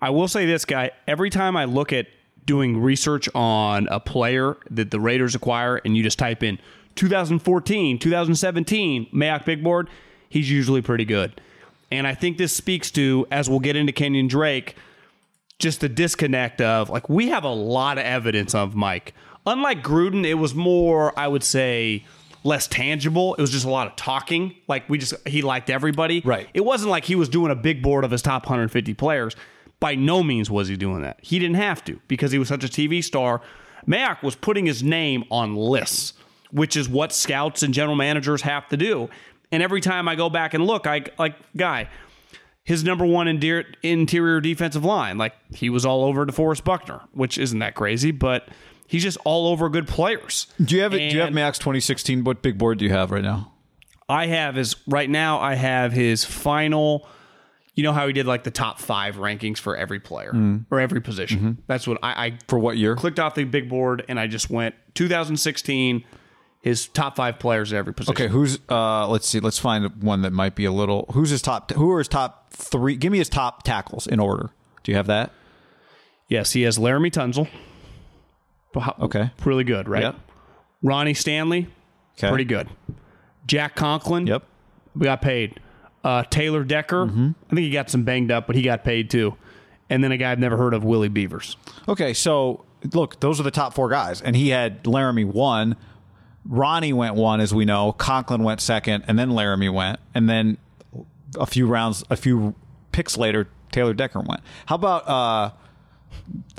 I 0.00 0.08
will 0.10 0.28
say 0.28 0.46
this, 0.46 0.64
guy. 0.64 0.92
Every 1.06 1.28
time 1.28 1.56
I 1.56 1.66
look 1.66 1.92
at 1.92 2.06
doing 2.46 2.80
research 2.80 3.28
on 3.34 3.86
a 3.90 4.00
player 4.00 4.56
that 4.70 4.90
the 4.90 4.98
Raiders 5.00 5.34
acquire, 5.34 5.76
and 5.84 5.94
you 5.96 6.02
just 6.02 6.18
type 6.18 6.42
in 6.42 6.58
2014, 6.94 7.98
2017, 7.98 9.08
Mayock 9.12 9.44
Big 9.44 9.62
Board, 9.62 9.90
he's 10.30 10.50
usually 10.50 10.80
pretty 10.80 11.04
good. 11.04 11.38
And 11.90 12.06
I 12.06 12.14
think 12.14 12.38
this 12.38 12.54
speaks 12.54 12.90
to, 12.92 13.26
as 13.30 13.48
we'll 13.48 13.60
get 13.60 13.76
into 13.76 13.92
Kenyon 13.92 14.28
Drake, 14.28 14.76
just 15.58 15.80
the 15.80 15.88
disconnect 15.88 16.60
of 16.60 16.90
like 16.90 17.08
we 17.08 17.28
have 17.28 17.44
a 17.44 17.52
lot 17.52 17.98
of 17.98 18.04
evidence 18.04 18.54
of 18.54 18.74
Mike. 18.74 19.14
Unlike 19.46 19.82
Gruden, 19.82 20.24
it 20.26 20.34
was 20.34 20.54
more, 20.54 21.18
I 21.18 21.26
would 21.26 21.42
say, 21.42 22.04
less 22.44 22.66
tangible. 22.66 23.34
It 23.34 23.40
was 23.40 23.50
just 23.50 23.64
a 23.64 23.70
lot 23.70 23.86
of 23.86 23.96
talking. 23.96 24.54
Like 24.68 24.88
we 24.88 24.98
just 24.98 25.14
he 25.26 25.42
liked 25.42 25.70
everybody. 25.70 26.22
Right. 26.24 26.48
It 26.54 26.64
wasn't 26.64 26.90
like 26.90 27.04
he 27.04 27.14
was 27.14 27.28
doing 27.28 27.50
a 27.50 27.56
big 27.56 27.82
board 27.82 28.04
of 28.04 28.10
his 28.10 28.22
top 28.22 28.44
150 28.44 28.94
players. 28.94 29.34
By 29.80 29.94
no 29.94 30.22
means 30.22 30.50
was 30.50 30.68
he 30.68 30.76
doing 30.76 31.02
that. 31.02 31.18
He 31.22 31.38
didn't 31.38 31.56
have 31.56 31.84
to 31.84 32.00
because 32.08 32.32
he 32.32 32.38
was 32.38 32.48
such 32.48 32.64
a 32.64 32.68
TV 32.68 33.02
star. 33.02 33.40
Mayock 33.86 34.22
was 34.22 34.34
putting 34.34 34.66
his 34.66 34.82
name 34.82 35.24
on 35.30 35.54
lists, 35.54 36.14
which 36.50 36.76
is 36.76 36.88
what 36.88 37.12
scouts 37.12 37.62
and 37.62 37.72
general 37.72 37.96
managers 37.96 38.42
have 38.42 38.68
to 38.68 38.76
do. 38.76 39.08
And 39.50 39.62
every 39.62 39.80
time 39.80 40.08
I 40.08 40.14
go 40.14 40.28
back 40.28 40.54
and 40.54 40.66
look, 40.66 40.86
I 40.86 41.04
like 41.18 41.36
guy, 41.56 41.88
his 42.64 42.84
number 42.84 43.06
one 43.06 43.28
interior, 43.28 43.64
interior 43.82 44.40
defensive 44.40 44.84
line. 44.84 45.16
Like 45.16 45.32
he 45.54 45.70
was 45.70 45.86
all 45.86 46.04
over 46.04 46.26
DeForest 46.26 46.64
Buckner, 46.64 47.00
which 47.12 47.38
isn't 47.38 47.58
that 47.60 47.74
crazy, 47.74 48.10
but 48.10 48.48
he's 48.86 49.02
just 49.02 49.16
all 49.24 49.48
over 49.48 49.68
good 49.70 49.88
players. 49.88 50.48
Do 50.62 50.76
you 50.76 50.82
have 50.82 50.92
it? 50.92 50.98
Do 50.98 51.14
you 51.16 51.20
have 51.20 51.28
And 51.28 51.36
Mayock's 51.36 51.58
2016? 51.58 52.24
What 52.24 52.42
big 52.42 52.58
board 52.58 52.78
do 52.78 52.84
you 52.84 52.90
have 52.90 53.10
right 53.10 53.22
now? 53.22 53.52
I 54.08 54.26
have 54.26 54.58
is 54.58 54.76
right 54.86 55.08
now. 55.08 55.38
I 55.38 55.54
have 55.54 55.92
his 55.92 56.24
final. 56.24 57.06
You 57.74 57.84
know 57.84 57.92
how 57.92 58.06
he 58.06 58.12
did 58.12 58.26
like 58.26 58.42
the 58.42 58.50
top 58.50 58.80
five 58.80 59.16
rankings 59.16 59.58
for 59.58 59.76
every 59.76 60.00
player 60.00 60.32
mm-hmm. 60.32 60.74
or 60.74 60.80
every 60.80 61.00
position. 61.00 61.38
Mm-hmm. 61.38 61.52
That's 61.68 61.86
what 61.86 61.98
I, 62.02 62.26
I 62.26 62.38
For 62.48 62.58
what 62.58 62.76
year? 62.76 62.96
clicked 62.96 63.20
off 63.20 63.34
the 63.34 63.44
big 63.44 63.68
board 63.68 64.04
and 64.08 64.18
I 64.18 64.26
just 64.26 64.50
went 64.50 64.74
2016. 64.94 66.04
His 66.60 66.88
top 66.88 67.16
five 67.16 67.38
players 67.38 67.72
at 67.72 67.78
every 67.78 67.94
position. 67.94 68.14
Okay, 68.20 68.28
who's 68.32 68.58
uh 68.68 69.06
let's 69.08 69.26
see, 69.28 69.38
let's 69.40 69.58
find 69.58 70.02
one 70.02 70.22
that 70.22 70.32
might 70.32 70.54
be 70.56 70.64
a 70.64 70.72
little 70.72 71.06
who's 71.12 71.30
his 71.30 71.40
top 71.40 71.70
who 71.72 71.90
are 71.92 71.98
his 71.98 72.08
top 72.08 72.52
3? 72.52 72.96
Give 72.96 73.12
me 73.12 73.18
his 73.18 73.28
top 73.28 73.62
tackles 73.62 74.06
in 74.06 74.18
order. 74.18 74.50
Do 74.82 74.90
you 74.92 74.96
have 74.96 75.06
that? 75.06 75.30
Yes, 76.28 76.52
he 76.52 76.62
has 76.62 76.76
Laremy 76.78 77.10
Tunsil. 77.12 77.48
Okay. 79.00 79.30
Really 79.44 79.64
good, 79.64 79.88
right? 79.88 80.02
Yep. 80.02 80.16
Ronnie 80.82 81.14
Stanley, 81.14 81.66
Okay. 82.16 82.28
pretty 82.28 82.44
good. 82.44 82.68
Jack 83.46 83.74
Conklin, 83.74 84.26
Yep. 84.26 84.42
we 84.94 85.04
got 85.04 85.22
paid. 85.22 85.58
Uh, 86.04 86.22
Taylor 86.30 86.62
Decker, 86.64 87.06
Mm-hmm. 87.06 87.30
I 87.50 87.54
think 87.54 87.64
he 87.64 87.70
got 87.70 87.90
some 87.90 88.04
banged 88.04 88.30
up, 88.30 88.46
but 88.46 88.54
he 88.56 88.62
got 88.62 88.84
paid 88.84 89.10
too. 89.10 89.34
And 89.90 90.04
then 90.04 90.12
a 90.12 90.16
guy 90.16 90.30
I've 90.30 90.38
never 90.38 90.56
heard 90.56 90.74
of, 90.74 90.84
Willie 90.84 91.08
Beavers. 91.08 91.56
Okay, 91.88 92.12
so 92.12 92.64
look, 92.92 93.18
those 93.20 93.40
are 93.40 93.42
the 93.42 93.50
top 93.50 93.74
4 93.74 93.88
guys 93.88 94.20
and 94.22 94.36
he 94.36 94.50
had 94.50 94.84
Laremy 94.84 95.24
1, 95.24 95.76
Ronnie 96.48 96.92
went 96.94 97.14
1 97.14 97.40
as 97.40 97.54
we 97.54 97.64
know, 97.64 97.92
Conklin 97.92 98.42
went 98.42 98.60
second 98.60 99.04
and 99.06 99.18
then 99.18 99.30
Laremy 99.30 99.72
went 99.72 100.00
and 100.14 100.28
then 100.28 100.56
a 101.38 101.44
few 101.46 101.66
rounds 101.66 102.02
a 102.10 102.16
few 102.16 102.54
picks 102.90 103.16
later 103.18 103.46
Taylor 103.70 103.92
Decker 103.94 104.20
went. 104.20 104.40
How 104.66 104.76
about 104.76 105.06
uh 105.08 105.50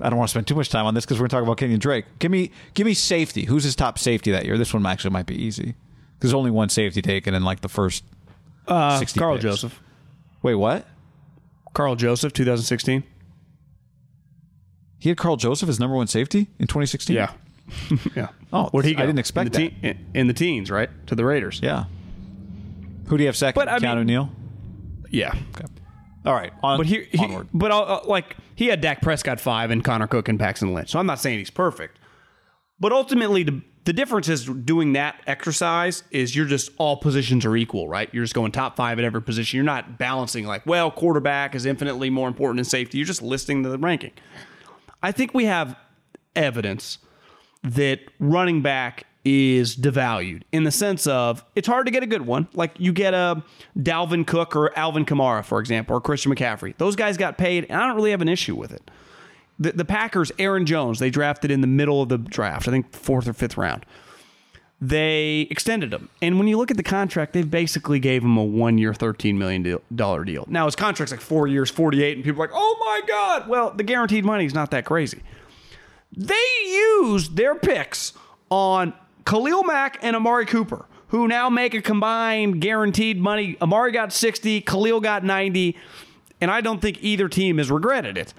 I 0.02 0.10
don't 0.10 0.18
want 0.18 0.30
to 0.30 0.32
spend 0.32 0.48
too 0.48 0.56
much 0.56 0.70
time 0.70 0.86
on 0.86 0.94
this 0.94 1.06
because 1.06 1.18
we're 1.18 1.24
going 1.24 1.30
to 1.30 1.36
talk 1.38 1.44
about 1.44 1.58
Kenyon 1.58 1.80
Drake. 1.80 2.06
Give 2.20 2.32
me, 2.32 2.52
give 2.76 2.86
me 2.86 2.94
safety. 2.94 3.46
Who's 3.46 3.64
his 3.64 3.76
top 3.76 4.00
safety 4.00 4.32
that 4.32 4.46
year? 4.46 4.58
This 4.58 4.74
one 4.74 4.86
actually 4.86 5.10
might 5.12 5.26
be 5.26 5.36
easy. 5.36 5.76
There's 6.20 6.34
only 6.34 6.50
one 6.52 6.70
safety 6.70 7.02
taken 7.02 7.34
in 7.34 7.44
like 7.44 7.62
the 7.62 7.68
first 7.70 8.04
Uh, 8.68 8.98
60 9.00 9.20
Karl 9.20 9.34
picks. 9.36 9.44
Joseph. 9.44 9.82
Wait, 10.44 10.56
what? 10.56 10.88
Karl 11.74 11.96
Joseph, 11.96 12.32
2016. 12.34 13.04
He 15.00 15.10
had 15.10 15.18
Karl 15.18 15.36
Joseph 15.36 15.68
as 15.70 15.80
number 15.80 15.96
one 15.96 16.08
safety 16.08 16.48
in 16.60 16.68
2016. 16.68 17.16
Yeah. 17.16 17.32
yeah. 18.16 18.30
Oh, 18.54 18.70
Where'd 18.72 18.86
he 18.86 18.96
I 18.96 19.00
go? 19.00 19.06
didn't 19.08 19.20
expect 19.20 19.56
in 19.56 19.64
the 19.64 19.70
teen- 19.70 20.06
in 20.14 20.28
the 20.28 20.34
teens, 20.34 20.70
right? 20.72 20.90
To 21.08 21.16
the 21.16 21.26
Raiders. 21.26 21.60
yeah. 21.64 21.86
Who 23.08 23.18
do 23.18 23.24
you 23.24 23.28
have 23.28 23.36
second? 23.38 23.60
But, 23.60 23.70
I 23.70 23.80
mean- 23.96 24.06
Neal. 24.08 24.30
Yeah. 25.10 25.34
All 26.26 26.34
right, 26.34 26.52
on, 26.62 26.78
But 26.78 26.86
he, 26.86 27.06
he 27.12 27.18
onward. 27.18 27.48
but 27.54 27.72
uh, 27.72 27.80
uh, 27.82 28.02
like 28.06 28.36
he 28.56 28.68
had 28.68 28.82
Dak 28.82 29.02
Prescott 29.02 29.40
five 29.40 29.72
and 29.72 29.84
Connor 29.84 30.06
Cook 30.06 30.28
and 30.28 30.38
Paxton 30.38 30.74
Lynch. 30.74 30.90
So 30.90 31.00
I'm 31.00 31.06
not 31.08 31.20
saying 31.20 31.40
he's 31.40 31.50
perfect, 31.50 31.98
but 32.80 32.92
ultimately 32.92 33.44
the, 33.44 33.62
the 33.86 33.94
difference 33.94 34.28
is 34.28 34.46
doing 34.46 34.94
that 34.94 35.16
exercise 35.26 36.04
is 36.12 36.36
you're 36.36 36.46
just 36.46 36.72
all 36.78 36.98
positions 36.98 37.46
are 37.46 37.56
equal, 37.56 37.88
right? 37.88 38.10
You're 38.14 38.26
just 38.26 38.36
going 38.36 38.52
top 38.52 38.76
five 38.76 39.00
at 39.00 39.06
every 39.06 39.22
position. 39.22 39.58
You're 39.58 39.64
not 39.66 39.98
balancing 39.98 40.46
like, 40.46 40.66
well, 40.66 40.92
quarterback 40.92 41.56
is 41.56 41.66
infinitely 41.66 42.10
more 42.10 42.28
important 42.28 42.58
than 42.58 42.66
safety. 42.66 42.98
You're 42.98 43.08
just 43.08 43.22
listing 43.22 43.62
the 43.64 43.78
ranking. 43.78 44.12
I 45.02 45.14
think 45.14 45.34
we 45.34 45.46
have 45.46 45.76
evidence 46.36 46.98
that 47.64 48.00
running 48.20 48.62
back 48.62 49.06
is 49.26 49.76
devalued 49.76 50.44
in 50.52 50.64
the 50.64 50.72
sense 50.72 51.06
of 51.06 51.44
it's 51.54 51.68
hard 51.68 51.86
to 51.86 51.92
get 51.92 52.02
a 52.04 52.08
good 52.08 52.26
one. 52.26 52.48
Like 52.54 52.80
you 52.80 52.94
get 52.94 53.14
a 53.14 53.44
Dalvin 53.78 54.26
Cook 54.26 54.56
or 54.56 54.78
Alvin 54.80 55.06
Kamara, 55.06 55.44
for 55.44 55.60
example, 55.60 55.98
or 55.98 56.02
Christian 56.02 56.34
McCaffrey. 56.34 56.76
Those 56.78 56.96
guys 56.96 57.18
got 57.18 57.38
paid, 57.38 57.66
and 57.70 57.80
I 57.80 57.86
don't 57.88 57.96
really 57.96 58.12
have 58.12 58.22
an 58.22 58.30
issue 58.30 58.56
with 58.56 58.72
it. 58.72 58.90
The, 59.60 59.74
the 59.74 59.86
Packers, 59.86 60.32
Aaron 60.40 60.66
Jones, 60.66 61.00
they 61.00 61.10
drafted 61.10 61.52
in 61.52 61.60
the 61.60 61.68
middle 61.68 62.02
of 62.02 62.08
the 62.08 62.18
draft, 62.18 62.68
I 62.68 62.72
think 62.72 62.94
fourth 62.94 63.28
or 63.28 63.34
fifth 63.34 63.58
round. 63.58 63.86
They 64.82 65.48
extended 65.52 65.94
him, 65.94 66.08
and 66.22 66.40
when 66.40 66.48
you 66.48 66.58
look 66.58 66.72
at 66.72 66.78
the 66.78 66.84
contract, 66.84 67.34
they 67.34 67.44
basically 67.44 68.00
gave 68.00 68.24
him 68.24 68.38
a 68.38 68.44
one-year, 68.44 68.94
thirteen 68.94 69.38
million 69.38 69.80
dollar 69.94 70.24
deal. 70.24 70.46
Now 70.48 70.64
his 70.64 70.78
contract's 70.78 71.12
like 71.12 71.20
four 71.20 71.46
years, 71.48 71.70
forty-eight, 71.70 72.16
and 72.16 72.24
people 72.24 72.42
are 72.42 72.48
like, 72.48 72.56
"Oh 72.56 72.78
my 72.80 73.02
god!" 73.06 73.50
Well, 73.50 73.72
the 73.72 73.84
guaranteed 73.84 74.24
money 74.24 74.46
is 74.46 74.54
not 74.54 74.72
that 74.72 74.86
crazy. 74.86 75.22
They 76.16 76.34
used 76.66 77.36
their 77.36 77.56
picks 77.56 78.14
on 78.50 78.94
Khalil 79.26 79.64
Mack 79.64 80.00
and 80.02 80.16
Amari 80.16 80.46
Cooper, 80.46 80.86
who 81.10 81.28
now 81.28 81.50
make 81.50 81.74
a 81.74 81.82
combined 81.82 82.62
guaranteed 82.62 83.20
money. 83.20 83.58
Amari 83.62 83.92
got 83.92 84.12
60, 84.12 84.62
Khalil 84.62 85.00
got 85.00 85.24
90, 85.24 85.78
and 86.42 86.50
I 86.50 86.62
don't 86.62 86.82
think 86.82 87.02
either 87.02 87.30
team 87.30 87.58
has 87.58 87.70
regretted 87.70 88.18
it. 88.18 88.34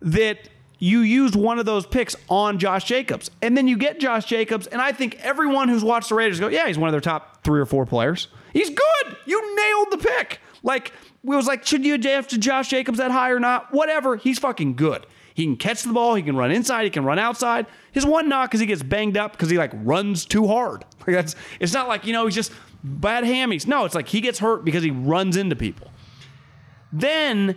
That 0.00 0.48
you 0.78 1.00
used 1.00 1.34
one 1.34 1.58
of 1.58 1.66
those 1.66 1.86
picks 1.86 2.16
on 2.28 2.58
Josh 2.58 2.84
Jacobs, 2.84 3.30
and 3.40 3.56
then 3.56 3.66
you 3.66 3.76
get 3.76 3.98
Josh 3.98 4.26
Jacobs, 4.26 4.66
and 4.66 4.80
I 4.80 4.92
think 4.92 5.16
everyone 5.20 5.68
who's 5.68 5.84
watched 5.84 6.10
the 6.10 6.14
Raiders 6.14 6.40
go, 6.40 6.48
yeah, 6.48 6.66
he's 6.66 6.78
one 6.78 6.88
of 6.88 6.92
their 6.92 7.00
top 7.00 7.42
three 7.44 7.60
or 7.60 7.66
four 7.66 7.86
players. 7.86 8.28
He's 8.52 8.68
good. 8.70 9.16
You 9.26 9.56
nailed 9.56 9.90
the 9.90 9.98
pick. 9.98 10.40
Like, 10.62 10.92
we 11.22 11.36
was 11.36 11.46
like, 11.46 11.66
should 11.66 11.84
you 11.84 11.98
draft 11.98 12.30
Josh 12.38 12.68
Jacobs 12.68 12.98
that 12.98 13.10
high 13.10 13.30
or 13.30 13.40
not? 13.40 13.72
Whatever. 13.72 14.16
He's 14.16 14.38
fucking 14.38 14.76
good. 14.76 15.06
He 15.36 15.44
can 15.44 15.56
catch 15.56 15.82
the 15.82 15.92
ball. 15.92 16.14
He 16.14 16.22
can 16.22 16.34
run 16.34 16.50
inside. 16.50 16.84
He 16.84 16.90
can 16.90 17.04
run 17.04 17.18
outside. 17.18 17.66
His 17.92 18.06
one 18.06 18.26
knock 18.26 18.54
is 18.54 18.60
he 18.60 18.64
gets 18.64 18.82
banged 18.82 19.18
up 19.18 19.32
because 19.32 19.50
he 19.50 19.58
like 19.58 19.70
runs 19.74 20.24
too 20.24 20.46
hard. 20.46 20.84
Like 21.06 21.14
that's. 21.14 21.36
It's 21.60 21.72
not 21.72 21.86
like 21.86 22.04
you 22.04 22.12
know 22.12 22.24
he's 22.24 22.34
just 22.34 22.52
bad 22.82 23.22
hammies. 23.22 23.64
No, 23.64 23.84
it's 23.84 23.94
like 23.94 24.08
he 24.08 24.20
gets 24.20 24.40
hurt 24.40 24.64
because 24.64 24.82
he 24.82 24.90
runs 24.90 25.36
into 25.36 25.54
people. 25.54 25.92
Then, 26.90 27.54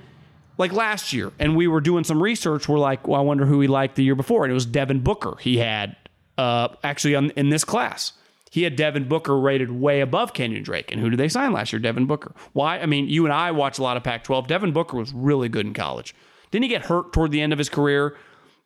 like 0.60 0.72
last 0.72 1.14
year, 1.14 1.32
and 1.40 1.56
we 1.56 1.68
were 1.68 1.82
doing 1.82 2.04
some 2.04 2.22
research. 2.22 2.70
We're 2.70 2.78
like, 2.78 3.08
well, 3.08 3.20
I 3.20 3.24
wonder 3.24 3.48
who 3.48 3.60
he 3.62 3.68
liked 3.68 3.96
the 3.96 4.04
year 4.04 4.14
before, 4.14 4.44
and 4.44 4.52
it 4.52 4.54
was 4.54 4.68
Devin 4.68 5.00
Booker. 5.00 5.36
He 5.40 5.58
had 5.58 5.96
uh, 6.38 6.68
actually 6.84 7.16
on, 7.16 7.32
in 7.32 7.50
this 7.50 7.64
class. 7.64 8.12
He 8.52 8.64
had 8.64 8.76
Devin 8.76 9.08
Booker 9.08 9.40
rated 9.40 9.72
way 9.72 10.02
above 10.02 10.34
Kenyon 10.34 10.62
Drake. 10.62 10.92
And 10.92 11.02
who 11.02 11.10
did 11.10 11.18
they 11.18 11.30
sign 11.30 11.54
last 11.54 11.74
year? 11.74 11.80
Devin 11.80 12.06
Booker. 12.06 12.34
Why? 12.54 12.80
I 12.80 12.86
mean, 12.86 13.08
you 13.08 13.26
and 13.26 13.34
I 13.34 13.52
watch 13.52 13.80
a 13.80 13.84
lot 13.84 13.98
of 13.98 14.04
Pac 14.04 14.24
12. 14.26 14.48
Devin 14.48 14.74
Booker 14.74 14.98
was 14.98 15.12
really 15.14 15.50
good 15.50 15.66
in 15.66 15.74
college. 15.74 16.14
Didn't 16.52 16.64
he 16.64 16.70
get 16.70 16.86
hurt 16.86 17.14
toward 17.14 17.32
the 17.32 17.42
end 17.42 17.54
of 17.54 17.60
his 17.60 17.70
career 17.70 18.18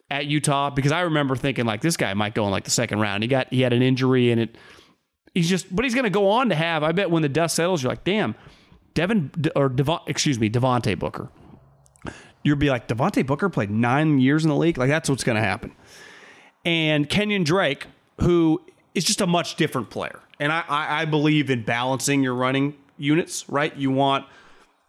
at 0.10 0.26
Utah? 0.26 0.70
Because 0.70 0.92
I 0.92 1.02
remember 1.02 1.36
thinking 1.36 1.66
like 1.66 1.82
this 1.82 1.98
guy 1.98 2.14
might 2.14 2.34
go 2.34 2.46
in 2.46 2.52
like 2.52 2.64
the 2.64 2.72
second 2.72 3.00
round. 3.00 3.24
He 3.24 3.28
got 3.28 3.48
he 3.52 3.62
had 3.62 3.74
an 3.74 3.82
injury 3.82 4.32
and 4.32 4.42
it 4.42 4.58
he's 5.34 5.50
just 5.50 5.74
but 5.74 5.86
he's 5.86 5.94
going 5.94 6.04
to 6.04 6.10
go 6.10 6.30
on 6.30 6.50
to 6.50 6.56
have. 6.56 6.84
I 6.84 6.92
bet 6.92 7.10
when 7.10 7.22
the 7.22 7.30
dust 7.30 7.56
settles, 7.56 7.84
you're 7.84 7.92
like, 7.92 8.04
damn, 8.04 8.36
Devin 8.94 9.32
or 9.56 9.70
Devon, 9.70 10.00
excuse 10.08 10.40
me, 10.40 10.50
Devontae 10.50 10.98
Booker. 10.98 11.30
You'll 12.44 12.58
be 12.58 12.70
like 12.70 12.88
Devontae 12.88 13.26
Booker 13.26 13.50
played 13.50 13.72
nine 13.72 14.20
years 14.20 14.44
in 14.44 14.50
the 14.50 14.56
league. 14.56 14.78
Like 14.78 14.90
that's 14.90 15.10
what's 15.10 15.24
going 15.24 15.38
to 15.38 15.42
happen. 15.42 15.74
And 16.66 17.10
Kenyon 17.10 17.44
Drake, 17.44 17.88
who 18.22 18.62
is 18.94 19.04
just 19.04 19.22
a 19.22 19.28
much 19.28 19.56
different 19.56 19.90
player, 19.90 20.20
and 20.40 20.52
I, 20.52 20.64
I, 20.68 21.02
I 21.02 21.06
believe 21.06 21.50
in 21.50 21.64
balancing 21.64 22.24
your 22.24 22.36
running 22.36 22.76
units. 22.98 23.50
Right, 23.50 23.76
you 23.76 23.92
want 23.92 24.26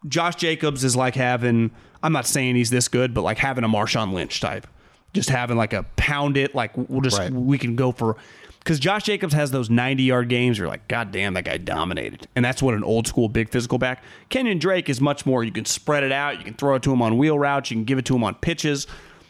Josh 0.07 0.37
Jacobs 0.37 0.85
is 0.85 0.97
like 0.97 1.15
having 1.15 1.71
I'm 2.05 2.13
not 2.13 2.27
saying 2.27 2.55
he's 2.55 2.71
this 2.71 2.87
good, 2.87 3.15
but 3.15 3.23
like 3.23 3.39
having 3.39 3.65
a 3.65 3.69
Marshawn 3.69 4.13
Lynch 4.13 4.41
type, 4.41 4.67
just 5.13 5.31
having 5.31 5.57
like 5.57 5.73
a 5.73 5.85
pound 5.97 6.37
it, 6.37 6.55
like 6.55 6.71
we'll 6.77 7.01
just 7.01 7.19
Right. 7.19 7.33
we 7.33 7.59
can 7.59 7.75
go 7.75 7.91
for 7.91 8.17
because 8.61 8.79
Josh 8.79 9.03
Jacobs 9.03 9.35
has 9.35 9.51
those 9.51 9.69
90 9.69 10.03
yard 10.05 10.29
games. 10.29 10.57
You're 10.59 10.69
like, 10.69 10.87
God 10.87 11.11
damn, 11.13 11.35
that 11.35 11.45
guy 11.45 11.59
dominated, 11.59 12.29
and 12.37 12.45
that's 12.45 12.63
what 12.63 12.75
an 12.75 12.85
old 12.85 13.07
school 13.07 13.29
big 13.29 13.49
physical 13.49 13.79
back. 13.79 14.05
Kenyon 14.29 14.59
Drake 14.59 14.89
is 14.89 15.01
much 15.01 15.27
more. 15.27 15.43
You 15.43 15.53
can 15.53 15.65
spread 15.65 16.05
it 16.05 16.13
out. 16.13 16.39
You 16.39 16.45
can 16.45 16.55
throw 16.55 16.75
it 16.75 16.83
to 16.85 16.93
him 16.93 17.03
on 17.03 17.19
wheel 17.19 17.39
routes. 17.39 17.71
You 17.71 17.77
can 17.79 17.85
give 17.85 17.99
it 17.99 18.05
to 18.07 18.15
him 18.15 18.23
on 18.23 18.35
pitches. 18.37 18.87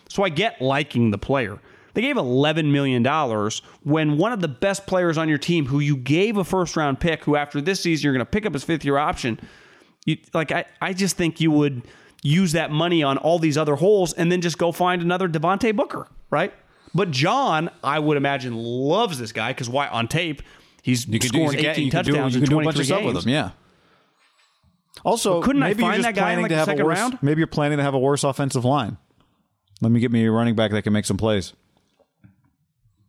So 0.08 0.22
I 0.22 0.28
get 0.28 0.60
liking 0.60 1.10
the 1.10 1.18
player. 1.18 1.58
They 1.94 2.02
gave 2.02 2.16
$11 2.16 2.72
million 2.72 3.04
when 3.84 4.18
one 4.18 4.32
of 4.32 4.40
the 4.40 4.48
best 4.48 4.84
players 4.86 5.16
on 5.16 5.28
your 5.28 5.38
team, 5.38 5.66
who 5.66 5.78
you 5.78 5.96
gave 5.96 6.36
a 6.36 6.44
first 6.44 6.76
round 6.76 6.98
pick, 6.98 7.22
who 7.24 7.36
after 7.36 7.60
this 7.60 7.80
season 7.80 8.04
you're 8.04 8.12
going 8.12 8.24
to 8.24 8.30
pick 8.30 8.44
up 8.46 8.52
his 8.52 8.64
fifth 8.64 8.84
year 8.84 8.98
option, 8.98 9.38
you, 10.04 10.16
like 10.32 10.50
I, 10.50 10.64
I 10.80 10.92
just 10.92 11.16
think 11.16 11.40
you 11.40 11.52
would 11.52 11.82
use 12.24 12.52
that 12.52 12.72
money 12.72 13.02
on 13.04 13.18
all 13.18 13.38
these 13.38 13.56
other 13.56 13.76
holes 13.76 14.12
and 14.14 14.32
then 14.32 14.40
just 14.40 14.58
go 14.58 14.72
find 14.72 15.02
another 15.02 15.28
Devontae 15.28 15.76
Booker, 15.76 16.08
right? 16.30 16.52
But 16.94 17.10
John, 17.12 17.70
I 17.84 17.98
would 18.00 18.16
imagine, 18.16 18.54
loves 18.56 19.18
this 19.18 19.30
guy 19.30 19.50
because 19.50 19.68
why 19.68 19.86
on 19.88 20.08
tape 20.08 20.42
he's 20.82 21.06
You 21.06 21.18
do, 21.18 21.28
scoring 21.28 21.58
you 21.58 21.68
18 21.70 21.90
could 21.90 22.06
do, 22.06 22.12
touchdowns 22.12 22.34
in 22.34 22.44
do 22.44 22.46
a 22.46 22.62
23 22.62 22.64
bunch 22.64 22.78
of 22.80 22.86
stuff 22.86 23.00
games. 23.00 23.14
with 23.14 23.24
him. 23.26 23.30
Yeah. 23.30 23.50
Also, 25.04 25.42
couldn't 25.42 25.62
I 25.62 25.74
find 25.74 26.02
that 26.02 26.14
guy 26.14 26.32
in, 26.32 26.42
like, 26.42 26.48
to 26.48 26.54
the 26.54 26.58
have 26.60 26.68
a 26.68 26.70
second 26.70 26.86
worse, 26.86 26.98
round? 26.98 27.18
Maybe 27.20 27.40
you're 27.40 27.46
planning 27.46 27.78
to 27.78 27.84
have 27.84 27.94
a 27.94 27.98
worse 27.98 28.24
offensive 28.24 28.64
line. 28.64 28.96
Let 29.82 29.92
me 29.92 30.00
get 30.00 30.10
me 30.10 30.24
a 30.24 30.30
running 30.30 30.54
back 30.54 30.70
that 30.70 30.82
can 30.82 30.92
make 30.92 31.04
some 31.04 31.16
plays. 31.18 31.52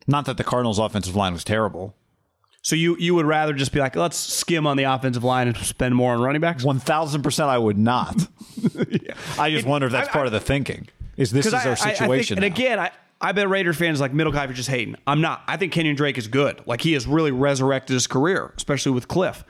Not 0.07 0.26
that 0.26 0.36
the 0.38 0.43
Cardinals' 0.43 0.78
offensive 0.78 1.16
line 1.16 1.32
was 1.32 1.43
terrible. 1.43 1.95
So 2.66 2.76
you 2.76 2.97
you 2.97 3.13
would 3.13 3.28
rather 3.28 3.53
just 3.53 3.72
be 3.72 3.80
like, 3.80 3.95
let's 3.95 4.18
skim 4.18 4.66
on 4.66 4.76
the 4.76 4.86
offensive 4.86 5.24
line 5.24 5.47
and 5.47 5.55
spend 5.57 5.93
more 5.93 6.16
on 6.16 6.20
running 6.22 6.41
backs? 6.41 6.63
One 6.63 6.80
thousand 6.80 7.22
percent, 7.22 7.47
I 7.47 7.59
would 7.59 7.78
not. 7.78 8.28
I 9.38 9.51
just 9.51 9.68
wonder 9.68 9.86
if 9.86 9.91
that's 9.91 10.09
I- 10.09 10.11
part 10.11 10.26
of 10.26 10.32
the 10.34 10.39
thinking. 10.39 10.88
Is 11.16 11.30
this 11.32 11.45
is 11.45 11.53
I- 11.53 11.59
our 11.59 11.68
I- 11.70 11.72
I 11.74 11.76
think- 11.76 11.97
situation? 11.97 12.38
and 12.39 12.43
again, 12.43 12.80
I, 12.80 12.89
I 13.22 13.34
bet 13.34 13.47
Raiders 13.49 13.78
fans 13.78 14.01
like 14.01 14.13
Middle 14.13 14.36
are 14.36 14.47
just 14.51 14.68
hating. 14.68 14.95
I'm 15.05 15.22
not. 15.22 15.43
I 15.47 15.57
think 15.57 15.74
Kenyon 15.74 15.95
Drake 15.95 16.18
is 16.18 16.28
good. 16.28 16.59
Like 16.66 16.82
he 16.82 16.93
has 16.93 17.05
really 17.05 17.30
resurrected 17.32 17.93
his 17.93 18.07
career, 18.07 18.51
especially 18.57 18.93
with 18.93 19.07
Cliff. 19.07 19.43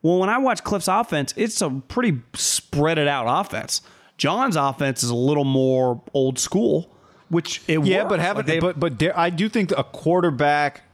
Well, 0.00 0.18
when 0.18 0.30
I 0.30 0.38
watch 0.38 0.64
Cliff's 0.64 0.88
offense, 0.88 1.34
it's 1.36 1.60
a 1.60 1.68
pretty 1.88 2.22
spread 2.32 2.96
it 2.96 3.06
out 3.06 3.26
offense. 3.28 3.82
John's 4.16 4.56
offense 4.56 5.02
is 5.02 5.10
a 5.10 5.14
little 5.14 5.44
more 5.44 6.02
old 6.14 6.38
school, 6.38 6.90
which 7.28 7.60
it 7.68 7.84
yeah, 7.84 8.04
works. 8.04 8.08
but 8.08 8.20
haven't 8.20 8.36
Like, 8.48 8.60
they- 8.60 8.60
but 8.60 8.80
but 8.80 9.14
I 9.14 9.28
do 9.28 9.50
think 9.50 9.72
a 9.72 9.84
quarterback. 9.84 10.84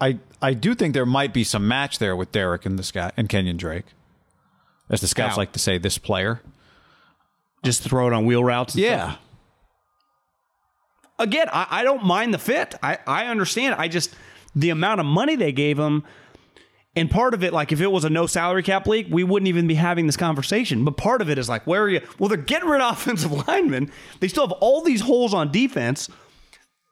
I 0.00 0.18
I 0.42 0.54
do 0.54 0.74
think 0.74 0.94
there 0.94 1.06
might 1.06 1.32
be 1.32 1.44
some 1.44 1.66
match 1.66 1.98
there 1.98 2.14
with 2.14 2.32
Derek 2.32 2.66
and 2.66 2.78
this 2.78 2.92
guy 2.92 3.12
and 3.16 3.28
Kenyon 3.28 3.56
Drake, 3.56 3.86
as 4.90 5.00
the 5.00 5.06
scouts 5.06 5.36
like 5.36 5.52
to 5.52 5.58
say. 5.58 5.78
This 5.78 5.98
player, 5.98 6.42
just 7.64 7.82
throw 7.82 8.06
it 8.06 8.12
on 8.12 8.26
wheel 8.26 8.44
routes. 8.44 8.74
and 8.74 8.82
yeah. 8.82 9.10
stuff. 9.12 9.20
again, 11.18 11.48
I, 11.52 11.66
I 11.70 11.82
don't 11.82 12.04
mind 12.04 12.34
the 12.34 12.38
fit. 12.38 12.74
I, 12.82 12.98
I 13.06 13.26
understand. 13.26 13.76
I 13.78 13.88
just 13.88 14.14
the 14.54 14.70
amount 14.70 15.00
of 15.00 15.06
money 15.06 15.34
they 15.34 15.52
gave 15.52 15.78
him, 15.78 16.04
and 16.94 17.10
part 17.10 17.32
of 17.32 17.42
it, 17.42 17.54
like 17.54 17.72
if 17.72 17.80
it 17.80 17.90
was 17.90 18.04
a 18.04 18.10
no 18.10 18.26
salary 18.26 18.62
cap 18.62 18.86
league, 18.86 19.10
we 19.10 19.24
wouldn't 19.24 19.48
even 19.48 19.66
be 19.66 19.74
having 19.74 20.06
this 20.06 20.16
conversation. 20.16 20.84
But 20.84 20.98
part 20.98 21.22
of 21.22 21.30
it 21.30 21.38
is 21.38 21.48
like, 21.48 21.66
where 21.66 21.82
are 21.82 21.88
you? 21.88 22.00
Well, 22.18 22.28
they're 22.28 22.38
getting 22.38 22.68
rid 22.68 22.82
of 22.82 22.92
offensive 22.98 23.32
linemen. 23.48 23.90
They 24.20 24.28
still 24.28 24.46
have 24.46 24.56
all 24.60 24.82
these 24.82 25.00
holes 25.00 25.32
on 25.32 25.50
defense. 25.50 26.10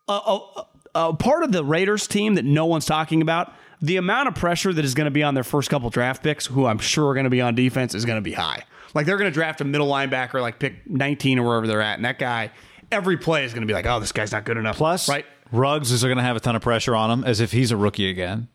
Uh, 0.09 0.19
uh, 0.19 0.65
uh, 0.95 1.13
part 1.13 1.43
of 1.43 1.53
the 1.53 1.65
Raiders 1.65 2.07
team 2.07 2.35
that 2.35 2.45
no 2.45 2.67
one's 2.67 2.87
talking 2.87 3.23
about. 3.23 3.53
The 3.81 3.97
amount 3.97 4.29
of 4.29 4.35
pressure 4.35 4.73
that 4.73 4.85
is 4.85 4.95
going 4.95 5.07
to 5.07 5.11
be 5.11 5.23
on 5.23 5.35
their 5.35 5.45
first 5.45 5.69
couple 5.69 5.91
draft 5.91 6.23
picks, 6.23 6.47
who 6.47 6.65
I'm 6.65 6.79
sure 6.79 7.09
are 7.09 7.15
going 7.15 7.25
to 7.25 7.31
be 7.31 7.43
on 7.43 7.55
defense, 7.55 7.95
is 7.95 8.05
going 8.05 8.17
to 8.17 8.23
be 8.23 8.33
high. 8.33 8.63
Like 8.95 9.05
they're 9.05 9.19
going 9.19 9.31
to 9.31 9.35
draft 9.35 9.61
a 9.61 9.65
middle 9.65 9.89
linebacker, 9.89 10.41
like 10.41 10.59
pick 10.59 10.89
19 10.89 11.39
or 11.39 11.47
wherever 11.47 11.67
they're 11.67 11.83
at, 11.83 11.97
and 11.97 12.05
that 12.05 12.19
guy, 12.19 12.51
every 12.91 13.17
play 13.17 13.45
is 13.45 13.53
going 13.53 13.63
to 13.63 13.67
be 13.67 13.75
like, 13.75 13.87
oh, 13.87 14.01
this 14.01 14.13
guy's 14.13 14.33
not 14.33 14.45
good 14.45 14.57
enough. 14.57 14.77
Plus, 14.77 15.09
right? 15.09 15.27
Ruggs 15.53 15.91
is 15.91 16.03
going 16.03 16.17
to 16.17 16.23
have 16.23 16.37
a 16.37 16.41
ton 16.41 16.57
of 16.57 16.63
pressure 16.63 16.97
on 16.97 17.11
him 17.11 17.25
as 17.25 17.41
if 17.41 17.53
he's 17.53 17.71
a 17.71 17.77
rookie 17.77 18.09
again. 18.09 18.49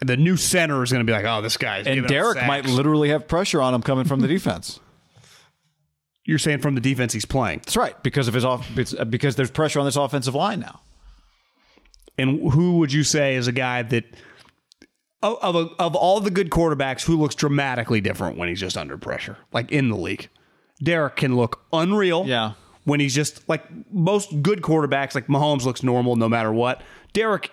The 0.00 0.16
new 0.16 0.36
center 0.36 0.82
is 0.82 0.90
going 0.90 1.04
to 1.04 1.10
be 1.10 1.12
like, 1.12 1.24
oh, 1.24 1.40
this 1.40 1.56
guy's 1.56 1.86
And 1.86 2.06
Derek 2.06 2.44
might 2.46 2.66
literally 2.66 3.10
have 3.10 3.28
pressure 3.28 3.60
on 3.60 3.74
him 3.74 3.82
coming 3.82 4.04
from 4.04 4.20
the 4.20 4.28
defense. 4.28 4.80
You're 6.24 6.38
saying 6.38 6.60
from 6.60 6.74
the 6.74 6.80
defense 6.80 7.12
he's 7.12 7.26
playing, 7.26 7.58
That's 7.58 7.76
right, 7.76 8.00
because 8.02 8.28
of 8.28 8.34
his 8.34 8.44
off, 8.44 8.66
because 8.74 9.36
there's 9.36 9.50
pressure 9.50 9.78
on 9.78 9.84
this 9.84 9.96
offensive 9.96 10.34
line 10.34 10.60
now. 10.60 10.80
And 12.18 12.52
who 12.52 12.78
would 12.78 12.92
you 12.92 13.02
say 13.02 13.34
is 13.34 13.48
a 13.48 13.52
guy 13.52 13.82
that 13.82 14.04
of 15.22 15.38
of, 15.42 15.56
a, 15.56 15.68
of 15.78 15.96
all 15.96 16.20
the 16.20 16.30
good 16.30 16.50
quarterbacks 16.50 17.04
who 17.04 17.16
looks 17.16 17.34
dramatically 17.34 18.00
different 18.00 18.36
when 18.38 18.48
he's 18.48 18.60
just 18.60 18.76
under 18.76 18.96
pressure, 18.96 19.38
like 19.52 19.72
in 19.72 19.88
the 19.88 19.96
league? 19.96 20.28
Derek 20.82 21.16
can 21.16 21.36
look 21.36 21.64
unreal. 21.72 22.26
Yeah. 22.26 22.52
When 22.84 23.00
he's 23.00 23.14
just 23.14 23.48
like 23.48 23.64
most 23.90 24.42
good 24.42 24.60
quarterbacks, 24.60 25.14
like 25.14 25.26
Mahomes 25.26 25.64
looks 25.64 25.82
normal 25.82 26.16
no 26.16 26.28
matter 26.28 26.52
what. 26.52 26.82
Derek 27.14 27.50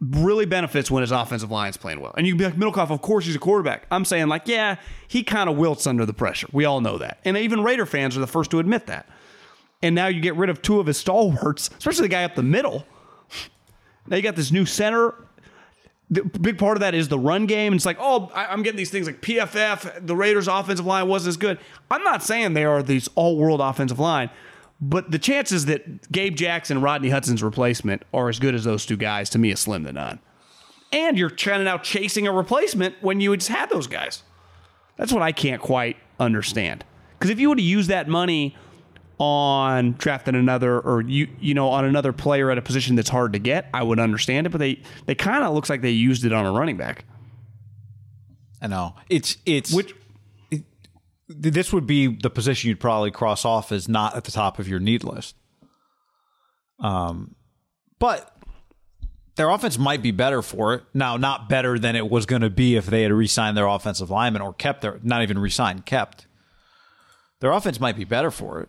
really 0.00 0.46
benefits 0.46 0.90
when 0.90 1.00
his 1.00 1.10
offensive 1.10 1.50
line's 1.50 1.76
playing 1.76 2.00
well. 2.00 2.14
And 2.16 2.26
you 2.26 2.34
can 2.34 2.38
be 2.38 2.44
like, 2.44 2.54
Middlekauff, 2.54 2.90
of 2.90 3.02
course 3.02 3.26
he's 3.26 3.34
a 3.34 3.40
quarterback. 3.40 3.86
I'm 3.90 4.04
saying, 4.04 4.28
like, 4.28 4.46
yeah, 4.46 4.76
he 5.08 5.24
kind 5.24 5.50
of 5.50 5.56
wilts 5.56 5.86
under 5.86 6.06
the 6.06 6.12
pressure. 6.12 6.46
We 6.52 6.64
all 6.64 6.80
know 6.80 6.98
that. 6.98 7.18
And 7.24 7.36
even 7.36 7.64
Raider 7.64 7.86
fans 7.86 8.16
are 8.16 8.20
the 8.20 8.28
first 8.28 8.50
to 8.52 8.60
admit 8.60 8.86
that. 8.86 9.08
And 9.82 9.94
now 9.94 10.06
you 10.06 10.20
get 10.20 10.36
rid 10.36 10.50
of 10.50 10.62
two 10.62 10.78
of 10.80 10.86
his 10.86 10.98
stalwarts, 10.98 11.70
especially 11.78 12.02
the 12.02 12.08
guy 12.08 12.24
up 12.24 12.34
the 12.36 12.42
middle. 12.42 12.84
Now 14.08 14.16
you 14.16 14.22
got 14.22 14.36
this 14.36 14.50
new 14.50 14.66
center. 14.66 15.14
The 16.10 16.22
big 16.22 16.56
part 16.56 16.76
of 16.76 16.80
that 16.80 16.94
is 16.94 17.08
the 17.08 17.18
run 17.18 17.44
game. 17.46 17.74
It's 17.74 17.84
like, 17.84 17.98
oh, 18.00 18.30
I'm 18.34 18.62
getting 18.62 18.78
these 18.78 18.90
things 18.90 19.06
like 19.06 19.20
PFF. 19.20 20.06
The 20.06 20.16
Raiders' 20.16 20.48
offensive 20.48 20.86
line 20.86 21.06
wasn't 21.06 21.28
as 21.28 21.36
good. 21.36 21.58
I'm 21.90 22.02
not 22.02 22.22
saying 22.22 22.54
they 22.54 22.64
are 22.64 22.82
these 22.82 23.08
all-world 23.14 23.60
offensive 23.60 23.98
line, 23.98 24.30
but 24.80 25.10
the 25.10 25.18
chances 25.18 25.66
that 25.66 26.10
Gabe 26.10 26.34
Jackson, 26.34 26.80
Rodney 26.80 27.10
Hudson's 27.10 27.42
replacement, 27.42 28.04
are 28.14 28.30
as 28.30 28.38
good 28.38 28.54
as 28.54 28.64
those 28.64 28.86
two 28.86 28.96
guys 28.96 29.28
to 29.30 29.38
me 29.38 29.50
is 29.50 29.60
slim 29.60 29.84
to 29.84 29.92
none. 29.92 30.18
And 30.92 31.18
you're 31.18 31.28
trying 31.28 31.64
now 31.64 31.76
chasing 31.76 32.26
a 32.26 32.32
replacement 32.32 32.94
when 33.02 33.20
you 33.20 33.36
just 33.36 33.50
had 33.50 33.68
those 33.68 33.86
guys. 33.86 34.22
That's 34.96 35.12
what 35.12 35.20
I 35.20 35.32
can't 35.32 35.60
quite 35.60 35.98
understand. 36.18 36.86
Because 37.18 37.30
if 37.30 37.38
you 37.38 37.50
would 37.50 37.58
have 37.58 37.66
used 37.66 37.90
that 37.90 38.08
money 38.08 38.56
on 39.18 39.92
drafting 39.92 40.34
another 40.34 40.78
or 40.78 41.02
you 41.02 41.28
you 41.40 41.54
know 41.54 41.68
on 41.68 41.84
another 41.84 42.12
player 42.12 42.50
at 42.50 42.58
a 42.58 42.62
position 42.62 42.96
that's 42.96 43.08
hard 43.08 43.32
to 43.32 43.38
get, 43.38 43.68
I 43.74 43.82
would 43.82 43.98
understand 43.98 44.46
it. 44.46 44.50
But 44.50 44.58
they 44.58 44.82
they 45.06 45.14
kind 45.14 45.44
of 45.44 45.54
looks 45.54 45.68
like 45.68 45.82
they 45.82 45.90
used 45.90 46.24
it 46.24 46.32
on 46.32 46.46
a 46.46 46.52
running 46.52 46.76
back. 46.76 47.04
I 48.60 48.66
know 48.66 48.94
it's 49.08 49.36
it's 49.44 49.72
Which 49.72 49.94
this 51.28 51.72
would 51.72 51.86
be 51.86 52.06
the 52.06 52.30
position 52.30 52.68
you'd 52.68 52.80
probably 52.80 53.10
cross 53.10 53.44
off 53.44 53.70
as 53.70 53.88
not 53.88 54.16
at 54.16 54.24
the 54.24 54.30
top 54.30 54.58
of 54.58 54.68
your 54.68 54.80
need 54.80 55.04
list. 55.04 55.36
Um, 56.80 57.34
but 57.98 58.34
their 59.36 59.50
offense 59.50 59.78
might 59.78 60.02
be 60.02 60.10
better 60.10 60.42
for 60.42 60.74
it 60.74 60.84
now. 60.94 61.16
Not 61.16 61.48
better 61.48 61.78
than 61.78 61.96
it 61.96 62.08
was 62.08 62.24
going 62.24 62.42
to 62.42 62.50
be 62.50 62.76
if 62.76 62.86
they 62.86 63.02
had 63.02 63.12
re-signed 63.12 63.56
their 63.56 63.66
offensive 63.66 64.10
lineman 64.10 64.42
or 64.42 64.54
kept 64.54 64.80
their 64.80 64.98
not 65.02 65.22
even 65.22 65.38
re-signed 65.38 65.86
kept. 65.86 66.26
Their 67.40 67.52
offense 67.52 67.78
might 67.78 67.96
be 67.96 68.04
better 68.04 68.30
for 68.30 68.60
it. 68.60 68.68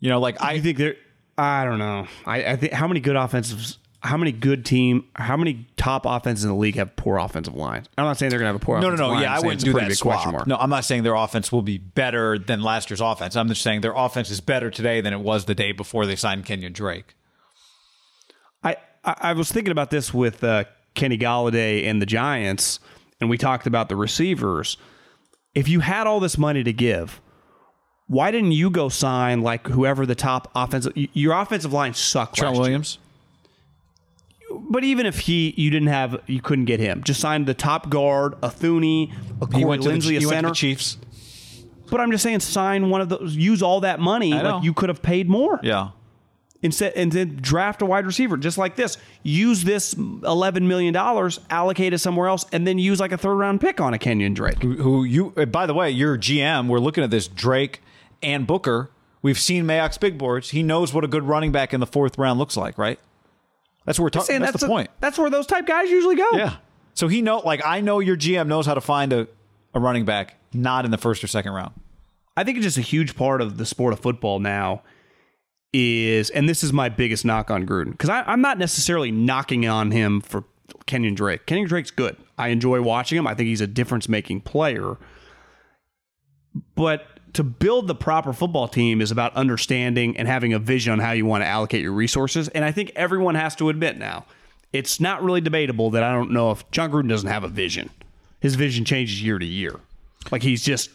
You 0.00 0.08
know, 0.08 0.20
like 0.20 0.40
I 0.42 0.52
I 0.52 0.60
think 0.60 0.78
they're. 0.78 0.96
I 1.36 1.64
don't 1.64 1.78
know. 1.78 2.08
I, 2.26 2.44
I 2.44 2.56
think 2.56 2.72
how 2.72 2.88
many 2.88 2.98
good 2.98 3.14
offensives, 3.14 3.78
how 4.00 4.16
many 4.16 4.32
good 4.32 4.64
team, 4.64 5.04
how 5.14 5.36
many 5.36 5.68
top 5.76 6.04
offenses 6.04 6.44
in 6.44 6.50
the 6.50 6.56
league 6.56 6.74
have 6.74 6.96
poor 6.96 7.18
offensive 7.18 7.54
lines? 7.54 7.86
I'm 7.96 8.04
not 8.04 8.18
saying 8.18 8.30
they're 8.30 8.40
gonna 8.40 8.48
have 8.48 8.56
a 8.56 8.64
poor. 8.64 8.80
No, 8.80 8.90
no, 8.90 8.96
no. 8.96 9.08
line. 9.08 9.22
Yeah, 9.22 9.34
I'm 9.34 9.44
I 9.44 9.46
wouldn't 9.46 9.64
do 9.64 9.72
that 9.74 9.92
swap. 9.92 10.46
No, 10.48 10.56
I'm 10.56 10.70
not 10.70 10.84
saying 10.84 11.04
their 11.04 11.14
offense 11.14 11.52
will 11.52 11.62
be 11.62 11.78
better 11.78 12.38
than 12.38 12.60
last 12.60 12.90
year's 12.90 13.00
offense. 13.00 13.36
I'm 13.36 13.48
just 13.48 13.62
saying 13.62 13.82
their 13.82 13.94
offense 13.94 14.30
is 14.30 14.40
better 14.40 14.70
today 14.70 15.00
than 15.00 15.12
it 15.12 15.20
was 15.20 15.44
the 15.44 15.54
day 15.54 15.72
before 15.72 16.06
they 16.06 16.16
signed 16.16 16.44
Kenyon 16.44 16.72
Drake. 16.72 17.14
I, 18.62 18.76
I 19.04 19.14
I 19.20 19.32
was 19.34 19.50
thinking 19.52 19.72
about 19.72 19.90
this 19.90 20.12
with 20.12 20.42
uh, 20.42 20.64
Kenny 20.94 21.18
Golladay 21.18 21.84
and 21.84 22.02
the 22.02 22.06
Giants, 22.06 22.80
and 23.20 23.30
we 23.30 23.38
talked 23.38 23.66
about 23.66 23.88
the 23.88 23.96
receivers. 23.96 24.76
If 25.54 25.68
you 25.68 25.80
had 25.80 26.06
all 26.06 26.20
this 26.20 26.36
money 26.36 26.64
to 26.64 26.72
give, 26.72 27.20
why 28.08 28.30
didn't 28.30 28.52
you 28.52 28.70
go 28.70 28.88
sign 28.88 29.42
like 29.42 29.66
whoever 29.68 30.04
the 30.06 30.14
top 30.14 30.50
offensive? 30.54 30.92
Your 30.96 31.38
offensive 31.38 31.72
line 31.72 31.94
sucked. 31.94 32.36
Trent 32.36 32.54
last 32.54 32.56
year. 32.56 32.62
Williams. 32.62 32.98
But 34.50 34.82
even 34.82 35.04
if 35.06 35.20
he, 35.20 35.54
you 35.56 35.70
didn't 35.70 35.88
have, 35.88 36.22
you 36.26 36.40
couldn't 36.40 36.64
get 36.64 36.80
him. 36.80 37.02
Just 37.04 37.20
sign 37.20 37.44
the 37.44 37.54
top 37.54 37.90
guard, 37.90 38.32
a 38.42 38.48
Thuney, 38.48 39.12
a 39.42 39.46
Corey 39.46 39.64
went 39.64 39.82
to 39.82 39.90
the, 39.90 40.16
a 40.16 40.20
he 40.20 40.26
went 40.26 40.46
to 40.46 40.48
center. 40.48 40.50
Chiefs. 40.52 40.96
But 41.90 42.00
I'm 42.00 42.10
just 42.10 42.22
saying, 42.22 42.40
sign 42.40 42.88
one 42.90 43.02
of 43.02 43.10
those. 43.10 43.36
Use 43.36 43.62
all 43.62 43.80
that 43.80 44.00
money. 44.00 44.32
Like 44.32 44.64
you 44.64 44.72
could 44.72 44.88
have 44.88 45.02
paid 45.02 45.28
more. 45.28 45.60
Yeah. 45.62 45.90
Instead, 46.60 46.94
and 46.96 47.12
then 47.12 47.36
draft 47.40 47.82
a 47.82 47.86
wide 47.86 48.04
receiver 48.04 48.36
just 48.36 48.58
like 48.58 48.74
this. 48.74 48.96
Use 49.22 49.62
this 49.64 49.92
eleven 49.94 50.66
million 50.66 50.92
dollars, 50.92 51.38
allocate 51.50 51.92
it 51.92 51.98
somewhere 51.98 52.26
else, 52.26 52.44
and 52.50 52.66
then 52.66 52.78
use 52.78 52.98
like 52.98 53.12
a 53.12 53.16
third 53.18 53.36
round 53.36 53.60
pick 53.60 53.80
on 53.80 53.94
a 53.94 53.98
Kenyon 53.98 54.34
Drake. 54.34 54.60
who 54.62 55.04
you 55.04 55.32
uh, 55.36 55.44
by 55.44 55.66
the 55.66 55.74
way 55.74 55.88
your 55.90 56.18
gm 56.18 56.66
we're 56.66 56.80
looking 56.80 57.04
at 57.04 57.10
this 57.10 57.28
drake 57.28 57.80
and 58.22 58.46
booker 58.46 58.90
we've 59.22 59.38
seen 59.38 59.64
Mayock's 59.64 59.98
big 59.98 60.18
boards 60.18 60.50
he 60.50 60.62
knows 60.62 60.92
what 60.94 61.04
a 61.04 61.08
good 61.08 61.24
running 61.24 61.52
back 61.52 61.72
in 61.74 61.80
the 61.80 61.86
fourth 61.86 62.18
round 62.18 62.38
looks 62.38 62.56
like 62.56 62.78
right 62.78 62.98
that's 63.84 63.98
what 63.98 64.04
we're 64.04 64.10
talking 64.10 64.26
Saying 64.26 64.40
that's, 64.42 64.60
the 64.60 64.66
a- 64.66 64.68
point 64.68 64.90
That's 65.00 65.18
where 65.18 65.30
those 65.30 65.46
type 65.46 65.66
guys 65.66 65.90
usually 65.90 66.16
go. 66.16 66.28
yeah 66.32 66.56
so 66.94 67.08
he 67.08 67.22
know 67.22 67.38
like 67.38 67.60
i 67.64 67.80
know 67.80 68.00
your 68.00 68.16
gm 68.16 68.46
knows 68.48 68.66
how 68.66 68.74
to 68.74 68.80
find 68.80 69.12
a, 69.12 69.26
a 69.74 69.80
running 69.80 70.04
back 70.04 70.36
not 70.52 70.84
in 70.84 70.90
the 70.90 70.98
first 70.98 71.22
or 71.22 71.26
second 71.26 71.52
round 71.52 71.72
I 72.36 72.44
think 72.44 72.56
it's 72.56 72.64
just 72.64 72.78
a 72.78 72.82
huge 72.82 73.16
part 73.16 73.40
of 73.40 73.56
the 73.58 73.66
sport 73.66 73.92
of 73.92 73.98
football 73.98 74.38
now 74.38 74.82
is, 75.72 76.30
and 76.30 76.48
this 76.48 76.62
is 76.62 76.72
my 76.72 76.88
biggest 76.88 77.24
knock 77.24 77.50
on 77.50 77.66
Gruden 77.66 77.90
because 77.90 78.08
I'm 78.10 78.40
not 78.40 78.58
necessarily 78.58 79.10
knocking 79.10 79.66
on 79.66 79.90
him 79.90 80.20
for 80.20 80.44
Kenyon 80.86 81.16
Drake. 81.16 81.46
Kenyon 81.46 81.66
Drake's 81.66 81.90
good. 81.90 82.16
I 82.38 82.48
enjoy 82.50 82.80
watching 82.80 83.18
him. 83.18 83.26
I 83.26 83.34
think 83.34 83.48
he's 83.48 83.60
a 83.60 83.66
difference 83.66 84.08
making 84.08 84.42
player. 84.42 84.98
But 86.76 87.17
to 87.34 87.42
build 87.42 87.86
the 87.86 87.94
proper 87.94 88.32
football 88.32 88.68
team 88.68 89.00
is 89.00 89.10
about 89.10 89.34
understanding 89.34 90.16
and 90.16 90.26
having 90.28 90.52
a 90.52 90.58
vision 90.58 90.92
on 90.92 90.98
how 90.98 91.12
you 91.12 91.26
want 91.26 91.42
to 91.42 91.46
allocate 91.46 91.82
your 91.82 91.92
resources. 91.92 92.48
And 92.48 92.64
I 92.64 92.72
think 92.72 92.92
everyone 92.96 93.34
has 93.34 93.54
to 93.56 93.68
admit 93.68 93.98
now, 93.98 94.24
it's 94.72 95.00
not 95.00 95.22
really 95.22 95.40
debatable 95.40 95.90
that 95.90 96.02
I 96.02 96.12
don't 96.12 96.30
know 96.30 96.50
if 96.50 96.68
Jon 96.70 96.90
Gruden 96.90 97.08
doesn't 97.08 97.28
have 97.28 97.44
a 97.44 97.48
vision. 97.48 97.90
His 98.40 98.54
vision 98.54 98.84
changes 98.84 99.22
year 99.22 99.38
to 99.38 99.46
year. 99.46 99.80
Like 100.30 100.42
he's 100.42 100.62
just 100.62 100.90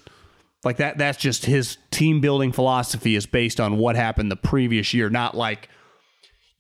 like 0.64 0.78
that 0.78 0.98
that's 0.98 1.18
just 1.18 1.46
his 1.46 1.78
team 1.92 2.22
building 2.22 2.52
philosophy 2.52 3.16
is 3.16 3.26
based 3.26 3.60
on 3.60 3.78
what 3.78 3.96
happened 3.96 4.32
the 4.32 4.36
previous 4.36 4.94
year, 4.94 5.10
not 5.10 5.36
like 5.36 5.70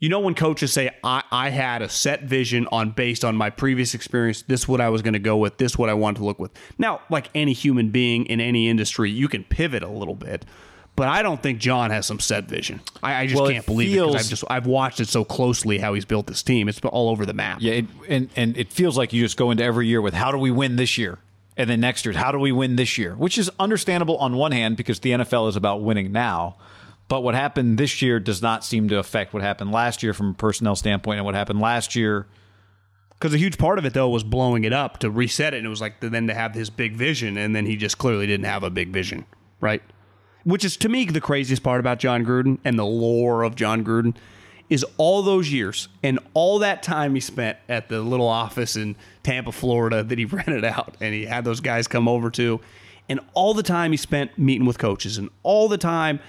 you 0.04 0.10
know 0.10 0.20
when 0.20 0.36
coaches 0.36 0.74
say 0.74 0.90
I, 1.02 1.24
I 1.32 1.50
had 1.50 1.82
a 1.82 1.88
set 1.88 2.24
vision 2.24 2.68
on 2.74 2.90
based 2.90 3.24
on 3.24 3.38
my 3.38 3.50
previous 3.50 3.94
experience, 3.94 4.42
this 4.42 4.64
is 4.64 4.68
what 4.68 4.82
I 4.82 4.90
was 4.90 5.02
going 5.02 5.14
to 5.14 5.20
go 5.20 5.38
with, 5.38 5.58
this 5.60 5.72
is 5.72 5.78
what 5.78 5.88
I 5.90 5.94
wanted 5.94 6.18
to 6.20 6.26
look 6.26 6.40
with. 6.40 6.52
Now, 6.78 7.00
like 7.10 7.30
any 7.34 7.54
human 7.54 7.90
being 7.90 8.26
in 8.26 8.42
any 8.42 8.68
industry, 8.68 9.10
you 9.10 9.30
can 9.30 9.46
pivot 9.46 9.82
a 9.82 9.88
little 9.88 10.16
bit. 10.16 10.44
But 10.98 11.08
I 11.08 11.22
don't 11.22 11.42
think 11.42 11.60
Jon 11.60 11.90
has 11.90 12.06
some 12.06 12.20
set 12.20 12.44
vision. 12.50 12.82
I, 13.02 13.22
I 13.22 13.28
just 13.28 13.42
Well, 13.42 13.50
can't 13.50 13.66
believe 13.66 13.88
it 13.88 13.92
because 13.94 14.12
feels- 14.12 14.16
I've 14.18 14.30
just 14.30 14.44
I've 14.50 14.66
watched 14.68 15.00
it 15.00 15.08
so 15.08 15.24
closely 15.24 15.78
how 15.78 15.94
he's 15.94 16.04
built 16.04 16.28
this 16.28 16.44
team. 16.44 16.68
It's 16.68 16.82
all 16.82 17.10
over 17.10 17.26
the 17.26 17.34
map. 17.34 17.60
yeah 17.62 17.76
it, 17.76 17.86
and 18.10 18.30
and 18.36 18.58
it 18.58 18.74
feels 18.74 18.98
like 18.98 19.14
you 19.14 19.24
just 19.24 19.38
go 19.38 19.52
into 19.52 19.64
every 19.64 19.88
year 19.88 20.02
with 20.02 20.14
how 20.14 20.32
do 20.34 20.38
we 20.38 20.52
win 20.52 20.76
this 20.76 20.98
year 20.98 21.18
and 21.56 21.70
then 21.70 21.80
next 21.80 22.04
year 22.04 22.14
how 22.14 22.34
do 22.34 22.40
we 22.40 22.52
win 22.52 22.76
this 22.76 22.98
year 22.98 23.14
which 23.16 23.38
is 23.38 23.50
understandable 23.58 24.18
on 24.18 24.36
one 24.36 24.52
hand 24.52 24.76
because 24.76 25.00
the 25.00 25.12
nfl 25.12 25.48
is 25.48 25.56
about 25.56 25.82
winning 25.82 26.12
now 26.12 26.58
but 27.14 27.22
what 27.22 27.36
happened 27.36 27.78
this 27.78 28.02
year 28.02 28.20
does 28.20 28.42
not 28.42 28.64
seem 28.64 28.90
to 28.90 28.98
affect 28.98 29.36
what 29.36 29.44
happened 29.44 29.72
last 29.72 30.02
year 30.02 30.16
from 30.16 30.32
a 30.32 30.34
personnel 30.34 30.76
standpoint 30.76 31.18
and 31.20 31.26
what 31.28 31.36
happened 31.36 31.62
last 31.62 31.96
year 31.96 32.26
Because 33.12 33.36
a 33.36 33.38
huge 33.38 33.60
part 33.60 33.78
of 33.78 33.86
it 33.86 33.94
though 33.94 34.10
was 34.10 34.24
blowing 34.24 34.64
it 34.64 34.74
up 34.74 34.98
to 34.98 35.12
reset 35.12 35.54
it, 35.54 35.58
and 35.58 35.68
it 35.68 35.70
was 35.70 35.80
like 35.80 36.00
the, 36.00 36.10
then 36.10 36.26
to 36.26 36.34
have 36.34 36.56
his 36.56 36.72
big 36.72 36.96
vision, 36.96 37.38
and 37.38 37.56
then 37.56 37.68
he 37.68 37.76
just 37.76 38.00
clearly 38.00 38.26
didn't 38.26 38.48
have 38.48 38.64
a 38.64 38.72
big 38.72 38.90
vision, 38.90 39.28
right? 39.62 39.84
Which 40.44 40.66
is 40.66 40.76
to 40.78 40.90
me 40.90 41.06
the 41.06 41.22
craziest 41.22 41.62
part 41.62 41.80
about 41.80 42.00
Jon 42.00 42.26
Gruden 42.26 42.58
and 42.66 42.80
the 42.80 42.84
lore 42.84 43.44
of 43.44 43.54
Jon 43.54 43.86
Gruden 43.86 44.16
is 44.72 44.84
all 44.98 45.22
those 45.22 45.52
years 45.52 45.90
and 46.02 46.18
all 46.34 46.58
that 46.58 46.82
time 46.82 47.14
he 47.14 47.22
spent 47.22 47.60
at 47.70 47.90
the 47.90 48.02
little 48.02 48.28
office 48.28 48.76
in 48.76 48.96
Tampa, 49.22 49.52
Florida 49.52 50.02
that 50.02 50.18
he 50.18 50.26
rented 50.42 50.66
out, 50.66 50.98
and 51.00 51.14
he 51.14 51.28
had 51.28 51.46
those 51.46 51.60
guys 51.60 51.88
come 51.88 52.08
over 52.08 52.32
to, 52.32 52.60
and 53.08 53.20
all 53.36 53.54
the 53.54 53.62
time 53.62 53.92
he 53.92 53.98
spent 53.98 54.36
meeting 54.40 54.66
with 54.66 54.80
coaches, 54.80 55.20
and 55.20 55.30
all 55.44 55.68
the 55.68 55.78
time. 55.78 56.20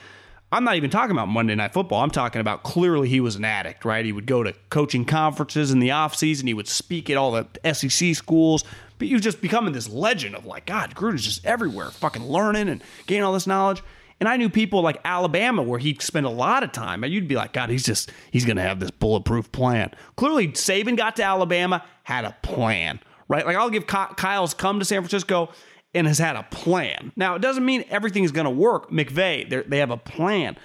I'm 0.53 0.63
not 0.65 0.77
even 0.77 0.91
talking 0.91 1.11
about 1.11 1.29
Monday 1.29 1.55
Night 1.55 1.73
Football. 1.73 2.03
I'm 2.03 2.11
talking 2.11 2.41
about 2.41 2.63
clearly 2.63 3.09
he 3.09 3.21
was 3.21 3.35
an 3.35 3.45
addict, 3.45 3.85
right? 3.85 4.05
He 4.05 4.13
would 4.13 4.27
go 4.27 4.43
to 4.45 4.55
coaching 4.71 5.05
conferences 5.05 5.73
in 5.73 5.81
the 5.81 5.89
offseason. 5.89 6.47
He 6.47 6.55
would 6.55 6.69
speak 6.69 7.11
at 7.11 7.17
all 7.17 7.33
the 7.33 7.75
SEC 7.75 8.15
schools. 8.15 8.65
But 8.99 9.09
he 9.09 9.15
was 9.15 9.23
just 9.23 9.41
becoming 9.41 9.73
this 9.73 9.89
legend 9.89 10.37
of 10.37 10.47
like, 10.47 10.67
God, 10.67 10.95
Gruden's 10.95 11.25
just 11.25 11.45
everywhere, 11.45 11.91
fucking 11.91 12.25
learning 12.25 12.69
and 12.69 12.83
gaining 13.07 13.25
all 13.25 13.33
this 13.33 13.49
knowledge. 13.49 13.83
And 14.21 14.29
I 14.29 14.37
knew 14.37 14.49
people 14.49 14.81
like 14.81 15.01
Alabama 15.05 15.63
where 15.63 15.81
he'd 15.81 16.01
spend 16.01 16.25
a 16.25 16.31
lot 16.31 16.63
of 16.63 16.71
time. 16.71 17.03
And 17.03 17.13
you'd 17.13 17.27
be 17.27 17.35
like, 17.35 17.53
God, 17.53 17.69
he's 17.69 17.85
just, 17.85 18.13
he's 18.31 18.45
going 18.45 18.57
to 18.57 18.63
have 18.63 18.79
this 18.79 18.93
bulletproof 18.93 19.51
plan. 19.51 19.91
Clearly, 20.17 20.49
Saban 20.49 20.97
got 20.97 21.17
to 21.17 21.25
Alabama, 21.25 21.85
had 22.05 22.25
a 22.25 22.37
plan, 22.43 23.01
right? 23.27 23.45
Like, 23.45 23.57
I'll 23.57 23.71
give 23.71 23.89
Kyle's 23.89 24.55
come 24.55 24.79
to 24.79 24.85
San 24.85 25.01
Francisco 25.01 25.51
and 25.95 26.07
has 26.07 26.19
had 26.19 26.37
a 26.37 26.43
plan. 26.45 27.13
Now, 27.17 27.35
it 27.35 27.43
doesn't 27.43 27.65
mean 27.65 27.85
everything 27.89 28.25
is 28.25 28.33
going 28.33 28.45
to 28.45 28.51
work. 28.51 28.91
McVay, 28.91 29.49
they're- 29.49 29.65
have 29.79 29.91
a 29.91 29.97
plan. 29.97 30.57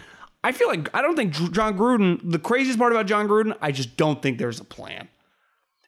I 0.44 0.52
feel 0.54 0.70
like 0.70 0.94
I 0.96 1.02
don't 1.02 1.16
think 1.16 1.34
Jon 1.52 1.78
Gruden. 1.78 2.20
The 2.24 2.40
craziest 2.40 2.80
part 2.80 2.94
about 2.94 3.06
Jon 3.08 3.28
Gruden, 3.28 3.58
I 3.62 3.72
just 3.72 3.98
don't 3.98 4.22
think 4.22 4.38
there's 4.38 4.60
a 4.60 4.64
plan. 4.64 5.10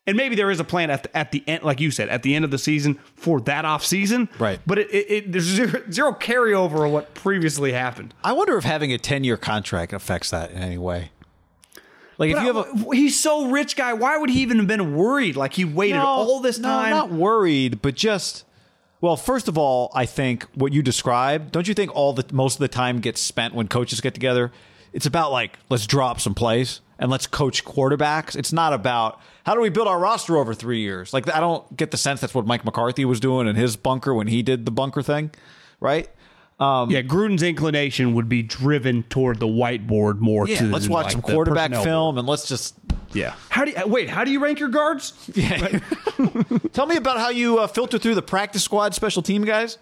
And 0.08 0.18
maybe 0.18 0.36
there 0.36 0.50
is 0.52 0.60
a 0.60 0.64
plan 0.64 0.90
at 0.90 1.04
the, 1.04 1.16
at 1.16 1.32
the 1.32 1.44
end, 1.48 1.64
like 1.64 1.80
you 1.80 1.92
said, 1.92 2.10
at 2.10 2.24
the 2.24 2.36
end 2.36 2.44
of 2.44 2.52
the 2.52 2.58
season 2.58 2.96
for 3.16 3.40
that 3.42 3.66
off 3.66 3.86
season. 3.86 4.28
Right. 4.40 4.60
But 4.66 4.80
it, 4.80 4.90
it, 4.92 5.12
it 5.12 5.32
there's 5.32 5.46
zero, 5.46 5.84
zero 5.92 6.12
carryover 6.12 6.86
of 6.86 6.92
what 6.92 7.14
previously 7.14 7.72
happened. 7.72 8.14
i 8.24 8.34
wonder 8.34 8.58
if 8.58 8.64
having 8.64 8.92
a 8.92 8.98
10 8.98 9.24
year 9.24 9.38
contract 9.38 9.94
affects 9.94 10.32
that 10.32 10.52
in 10.52 10.58
any 10.58 10.78
way 10.78 11.12
like 12.22 12.32
if 12.32 12.42
you 12.44 12.54
have 12.54 12.58
a 12.58 12.96
he's 12.96 13.20
so 13.20 13.48
rich, 13.48 13.76
guy. 13.76 13.94
Why 13.94 14.16
would 14.16 14.30
he 14.30 14.42
even 14.44 14.58
have 14.58 14.68
been 14.68 14.96
worried? 14.96 15.36
Like 15.36 15.54
he 15.54 15.66
waited 15.66 15.98
all 15.98 16.40
this 16.40 16.60
time. 16.60 16.64
no, 16.64 16.70
time. 16.70 16.90
not 16.92 17.12
worried, 17.12 17.82
but 17.82 17.96
just 17.96 18.46
well, 19.02 19.18
first 19.18 19.48
of 19.48 19.58
all, 19.58 19.92
I 19.94 20.06
think 20.06 20.46
what 20.54 20.72
you 20.72 20.82
described, 20.84 21.52
don't 21.52 21.68
you 21.68 21.74
think 21.74 21.94
all 21.96 22.14
the 22.14 22.26
most 22.32 22.56
of 22.56 22.60
the 22.60 22.68
time 22.68 23.00
gets 23.00 23.20
spent 23.20 23.54
when 23.54 23.68
coaches 23.68 24.00
get 24.00 24.14
together? 24.14 24.52
It's 24.94 25.06
about 25.06 25.32
like 25.32 25.58
let's 25.70 25.88
drop 25.88 26.22
some 26.22 26.36
plays 26.36 26.82
and 27.00 27.10
let's 27.10 27.26
coach 27.26 27.66
quarterbacks. 27.66 28.36
It's 28.36 28.54
not 28.54 28.74
about 28.74 29.20
how 29.44 29.56
do 29.56 29.62
we 29.62 29.70
build 29.70 29.88
our 29.88 30.00
roster 30.00 30.38
over 30.38 30.54
3 30.54 30.80
years. 30.80 31.14
Like 31.14 31.34
I 31.34 31.40
don't 31.40 31.76
get 31.76 31.92
the 31.92 31.98
sense 31.98 32.22
that's 32.22 32.36
what 32.36 32.46
Mike 32.46 32.64
McCarthy 32.64 33.04
was 33.06 33.20
doing 33.20 33.48
in 33.48 33.56
his 33.56 33.76
bunker 33.76 34.14
when 34.14 34.28
he 34.28 34.44
did 34.44 34.66
the 34.66 34.72
bunker 34.72 35.02
thing, 35.02 35.32
right? 35.80 36.08
Um, 36.60 36.92
yeah, 36.92 37.02
Gruden's 37.02 37.42
inclination 37.42 38.14
would 38.14 38.30
be 38.30 38.44
driven 38.44 39.02
toward 39.04 39.40
the 39.40 39.48
whiteboard 39.48 40.20
more. 40.20 40.48
Yeah, 40.48 40.60
to 40.60 40.66
let's 40.66 40.88
watch 40.88 41.06
like, 41.06 41.12
some 41.14 41.22
quarterback 41.24 41.72
film 41.72 42.20
and 42.20 42.28
let's 42.28 42.48
just 42.48 42.76
board. 42.88 43.01
Yeah. 43.14 43.36
How 43.50 43.66
do 43.66 43.72
you 43.72 43.88
wait? 43.88 44.10
How 44.10 44.24
do 44.24 44.32
you 44.32 44.40
rank 44.44 44.60
your 44.60 44.70
guards? 44.70 45.14
Yeah. 45.34 45.80
tell 46.74 46.86
me 46.86 46.96
about 46.96 47.18
how 47.18 47.30
you 47.30 47.60
uh, 47.60 47.68
filter 47.68 47.98
through 47.98 48.16
the 48.16 48.22
practice 48.22 48.64
squad 48.64 48.94
special 48.96 49.22
team 49.22 49.44
guys. 49.44 49.78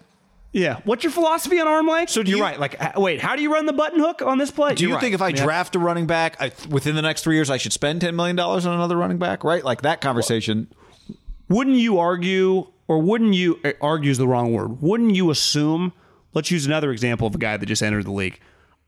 Yeah. 0.52 0.80
What's 0.84 1.04
your 1.04 1.12
philosophy 1.12 1.60
on 1.60 1.68
arm 1.68 1.86
length? 1.86 2.10
So 2.10 2.22
do 2.24 2.30
you're 2.30 2.38
you- 2.38 2.44
right. 2.44 2.58
Like, 2.58 2.74
h- 2.80 2.96
wait, 2.96 3.20
how 3.20 3.36
do 3.36 3.42
you 3.42 3.52
run 3.52 3.66
the 3.66 3.72
button 3.72 4.00
hook 4.00 4.20
on 4.20 4.38
this 4.38 4.50
play? 4.50 4.74
Do 4.74 4.88
you 4.88 4.98
think 4.98 5.14
if 5.14 5.22
I 5.22 5.30
draft 5.30 5.76
a 5.76 5.78
running 5.78 6.06
back 6.06 6.36
I, 6.40 6.50
within 6.68 6.96
the 6.96 7.02
next 7.02 7.22
three 7.22 7.36
years, 7.36 7.50
I 7.50 7.56
should 7.56 7.72
spend 7.72 8.00
ten 8.00 8.16
million 8.16 8.34
dollars 8.36 8.66
on 8.66 8.74
another 8.74 8.96
running 8.96 9.18
back? 9.18 9.44
Right, 9.44 9.64
like 9.64 9.82
that 9.82 10.00
conversation. 10.00 10.66
wouldn't 11.48 11.76
you 11.76 11.98
argue, 12.00 12.66
or 12.88 13.00
wouldn't 13.00 13.34
you 13.34 13.60
uh, 13.64 13.72
argue 13.80 14.10
is 14.10 14.18
the 14.18 14.26
wrong 14.26 14.52
word? 14.52 14.82
Wouldn't 14.82 15.14
you 15.14 15.30
assume? 15.30 15.92
Let's 16.34 16.50
use 16.50 16.66
another 16.66 16.90
example 16.90 17.26
of 17.28 17.34
a 17.34 17.38
guy 17.38 17.56
that 17.56 17.66
just 17.66 17.82
entered 17.82 18.04
the 18.06 18.12
league. 18.12 18.40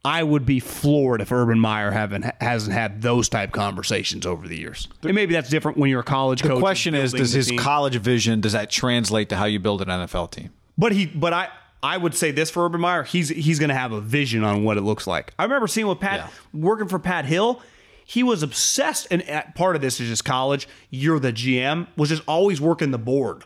I 0.04 0.22
would 0.24 0.44
be 0.44 0.58
floored 0.58 1.20
if 1.20 1.30
Urban 1.30 1.60
Meyer 1.60 1.92
haven't 1.92 2.24
hasn't 2.40 2.72
had 2.74 3.02
those 3.02 3.28
type 3.28 3.52
conversations 3.52 4.26
over 4.26 4.48
the 4.48 4.58
years. 4.58 4.88
And 5.02 5.14
maybe 5.14 5.34
that's 5.34 5.48
different 5.48 5.78
when 5.78 5.90
you're 5.90 6.00
a 6.00 6.04
college 6.04 6.42
coach. 6.42 6.54
The 6.54 6.60
question 6.60 6.94
is, 6.94 7.12
does 7.12 7.32
his 7.32 7.46
team. 7.48 7.58
college 7.58 7.96
vision 7.96 8.40
does 8.40 8.52
that 8.52 8.68
translate 8.68 9.28
to 9.28 9.36
how 9.36 9.44
you 9.44 9.60
build 9.60 9.80
an 9.80 9.88
NFL 9.88 10.32
team? 10.32 10.50
But 10.76 10.90
he, 10.92 11.06
but 11.06 11.32
I, 11.32 11.48
I 11.84 11.98
would 11.98 12.14
say 12.14 12.32
this 12.32 12.50
for 12.50 12.64
Urban 12.64 12.80
Meyer, 12.80 13.04
he's 13.04 13.28
he's 13.28 13.60
going 13.60 13.68
to 13.68 13.76
have 13.76 13.92
a 13.92 14.00
vision 14.00 14.42
on 14.42 14.64
what 14.64 14.76
it 14.76 14.80
looks 14.80 15.06
like. 15.06 15.34
I 15.38 15.44
remember 15.44 15.68
seeing 15.68 15.86
with 15.86 16.00
Pat 16.00 16.18
Yeah. 16.18 16.60
working 16.60 16.88
for 16.88 16.98
Pat 16.98 17.24
Hill. 17.24 17.60
He 18.04 18.24
was 18.24 18.42
obsessed, 18.42 19.06
and 19.12 19.22
uh, 19.30 19.42
part 19.54 19.76
of 19.76 19.82
this 19.82 20.00
is 20.00 20.08
just 20.08 20.24
college. 20.24 20.66
You're 20.90 21.20
the 21.20 21.32
GM 21.32 21.86
was 21.96 22.08
just 22.08 22.22
always 22.26 22.60
working 22.60 22.90
the 22.90 22.98
board. 22.98 23.44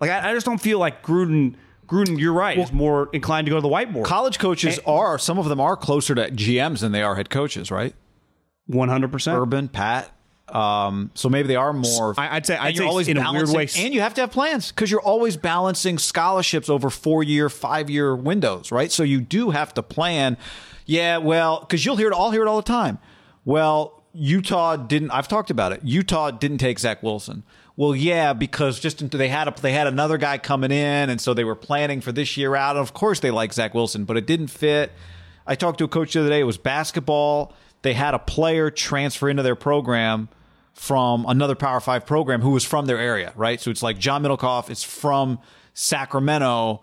Like 0.00 0.10
I, 0.10 0.30
I 0.30 0.34
just 0.34 0.46
don't 0.46 0.60
feel 0.60 0.78
like 0.78 1.02
Gruden. 1.02 1.54
Gruden, 1.92 2.18
you're 2.18 2.32
right, 2.32 2.58
is 2.58 2.72
more 2.72 3.10
inclined 3.12 3.46
to 3.46 3.50
go 3.50 3.56
to 3.56 3.60
the 3.62 3.68
whiteboard. 3.68 4.04
College 4.04 4.38
coaches 4.38 4.80
are 4.86 5.18
some 5.18 5.38
of 5.38 5.48
them 5.48 5.60
are 5.60 5.76
closer 5.76 6.14
to 6.14 6.30
GMs 6.30 6.80
than 6.80 6.92
they 6.92 7.02
are 7.02 7.14
head 7.16 7.28
coaches, 7.30 7.70
right? 7.70 7.94
One 8.66 8.88
hundred 8.88 9.12
percent. 9.12 9.38
Urban, 9.38 9.68
Pat. 9.68 10.10
Um, 10.48 11.10
so 11.14 11.28
maybe 11.30 11.48
they 11.48 11.56
are 11.56 11.72
more. 11.72 12.14
I- 12.18 12.36
I'd 12.36 12.46
say- 12.46 12.56
I'd 12.58 12.74
you're 12.74 12.84
say 12.84 12.88
always 12.88 13.08
in 13.08 13.16
a 13.16 13.32
weird 13.32 13.48
way- 13.50 13.68
and 13.78 13.94
you 13.94 14.00
have 14.02 14.12
to 14.14 14.20
have 14.20 14.30
plans 14.32 14.70
because 14.70 14.90
you're 14.90 15.00
always 15.00 15.36
balancing 15.36 15.96
scholarships 15.98 16.68
over 16.68 16.90
four 16.90 17.22
year, 17.22 17.48
five 17.48 17.88
year 17.88 18.14
windows, 18.14 18.70
right? 18.70 18.92
So 18.92 19.02
you 19.02 19.20
do 19.20 19.50
have 19.50 19.72
to 19.74 19.82
plan. 19.82 20.36
Yeah, 20.84 21.18
well, 21.18 21.60
because 21.60 21.86
you'll 21.86 21.96
hear 21.96 22.08
it. 22.08 22.14
I'll 22.14 22.30
hear 22.32 22.42
it 22.42 22.48
all 22.48 22.56
the 22.56 22.62
time. 22.62 22.98
Well, 23.46 24.02
Utah 24.12 24.76
didn't. 24.76 25.10
I've 25.10 25.28
talked 25.28 25.50
about 25.50 25.72
it. 25.72 25.80
Utah 25.84 26.30
didn't 26.30 26.58
take 26.58 26.78
Zach 26.78 27.02
Wilson. 27.02 27.44
Well, 27.76 27.96
yeah, 27.96 28.34
because 28.34 28.78
just 28.78 29.10
they 29.10 29.28
had 29.28 29.48
a, 29.48 29.54
they 29.60 29.72
had 29.72 29.86
another 29.86 30.18
guy 30.18 30.38
coming 30.38 30.70
in, 30.70 31.08
and 31.10 31.20
so 31.20 31.32
they 31.32 31.44
were 31.44 31.54
planning 31.54 32.00
for 32.00 32.12
this 32.12 32.36
year 32.36 32.54
out. 32.54 32.76
Of 32.76 32.92
course, 32.92 33.20
they 33.20 33.30
like 33.30 33.52
Zach 33.52 33.72
Wilson, 33.72 34.04
but 34.04 34.16
it 34.16 34.26
didn't 34.26 34.48
fit. 34.48 34.92
I 35.46 35.54
talked 35.54 35.78
to 35.78 35.84
a 35.84 35.88
coach 35.88 36.12
the 36.12 36.20
other 36.20 36.28
day. 36.28 36.40
It 36.40 36.44
was 36.44 36.58
basketball. 36.58 37.54
They 37.82 37.94
had 37.94 38.14
a 38.14 38.18
player 38.18 38.70
transfer 38.70 39.28
into 39.28 39.42
their 39.42 39.56
program 39.56 40.28
from 40.74 41.24
another 41.26 41.54
Power 41.54 41.80
Five 41.80 42.06
program 42.06 42.42
who 42.42 42.50
was 42.50 42.64
from 42.64 42.86
their 42.86 42.98
area, 42.98 43.32
right? 43.36 43.60
So 43.60 43.70
it's 43.70 43.82
like 43.82 43.98
John 43.98 44.22
Middlekauff 44.22 44.70
is 44.70 44.82
from 44.82 45.38
Sacramento, 45.74 46.82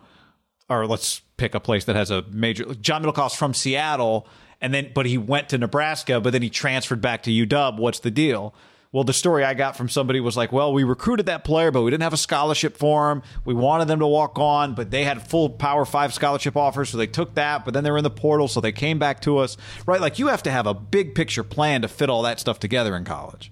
or 0.70 0.88
let's 0.88 1.22
pick 1.38 1.56
a 1.56 1.60
place 1.60 1.86
that 1.86 1.96
has 1.96 2.12
a 2.12 2.24
major. 2.32 2.66
John 2.76 3.04
Middlekauff's 3.04 3.36
from 3.36 3.54
Seattle, 3.54 4.28
and 4.60 4.74
then 4.74 4.92
but 4.94 5.06
he 5.06 5.18
went 5.18 5.50
to 5.50 5.58
Nebraska, 5.58 6.20
but 6.20 6.32
then 6.34 6.42
he 6.42 6.50
transferred 6.50 7.02
back 7.02 7.24
to 7.24 7.32
UW. 7.32 7.78
What's 7.78 8.00
the 8.00 8.12
deal? 8.12 8.54
Well, 8.92 9.04
the 9.04 9.14
story 9.14 9.44
I 9.44 9.54
got 9.54 9.78
from 9.78 9.88
somebody 9.88 10.20
was 10.20 10.36
like, 10.36 10.52
well, 10.52 10.74
we 10.74 10.84
recruited 10.84 11.28
that 11.28 11.44
player, 11.44 11.70
but 11.70 11.84
we 11.84 11.92
didn't 11.92 12.02
have 12.02 12.14
a 12.14 12.18
scholarship 12.18 12.76
for 12.76 13.12
him. 13.12 13.22
We 13.46 13.54
wanted 13.54 13.88
them 13.88 14.00
to 14.00 14.08
walk 14.08 14.40
on, 14.40 14.74
but 14.74 14.90
they 14.90 15.04
had 15.04 15.22
full 15.28 15.48
Power 15.48 15.86
Five 15.86 16.12
scholarship 16.12 16.58
offers, 16.58 16.90
so 16.90 16.98
they 16.98 17.06
took 17.06 17.36
that. 17.36 17.66
But 17.66 17.76
then 17.76 17.84
they 17.84 17.92
were 17.92 18.00
in 18.00 18.04
the 18.04 18.10
portal, 18.10 18.48
so 18.48 18.60
they 18.62 18.72
came 18.72 18.98
back 18.98 19.22
to 19.22 19.38
us, 19.38 19.58
right? 19.86 20.02
Like 20.02 20.18
you 20.18 20.28
have 20.28 20.42
to 20.42 20.52
have 20.52 20.66
a 20.66 20.74
big 20.74 21.14
picture 21.14 21.44
plan 21.44 21.84
to 21.84 21.88
fit 21.88 22.10
all 22.10 22.24
that 22.24 22.40
stuff 22.40 22.60
together 22.60 22.96
in 22.96 23.06
college. 23.06 23.52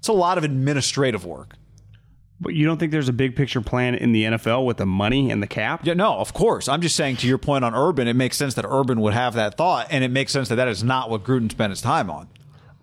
It's 0.00 0.08
a 0.08 0.12
lot 0.12 0.36
of 0.36 0.44
administrative 0.44 1.24
work. 1.24 1.54
But 2.38 2.54
you 2.54 2.66
don't 2.66 2.78
think 2.78 2.92
there's 2.92 3.08
a 3.08 3.14
big 3.14 3.34
picture 3.34 3.62
plan 3.62 3.94
in 3.94 4.12
the 4.12 4.24
NFL 4.24 4.66
with 4.66 4.76
the 4.76 4.86
money 4.86 5.30
and 5.30 5.42
the 5.42 5.46
cap? 5.46 5.80
Yeah, 5.82 5.94
no, 5.94 6.18
of 6.18 6.34
course. 6.34 6.68
I'm 6.68 6.82
just 6.82 6.94
saying 6.94 7.16
to 7.16 7.26
your 7.26 7.38
point 7.38 7.64
on 7.64 7.74
Urban, 7.74 8.06
it 8.06 8.14
makes 8.14 8.36
sense 8.36 8.52
that 8.54 8.66
Urban 8.68 9.00
would 9.00 9.14
have 9.14 9.32
that 9.34 9.56
thought, 9.56 9.88
and 9.90 10.04
it 10.04 10.10
makes 10.10 10.30
sense 10.30 10.50
that 10.50 10.56
that 10.56 10.68
is 10.68 10.84
not 10.84 11.08
what 11.08 11.24
Gruden 11.24 11.50
spent 11.50 11.70
his 11.70 11.80
time 11.80 12.10
on. 12.10 12.28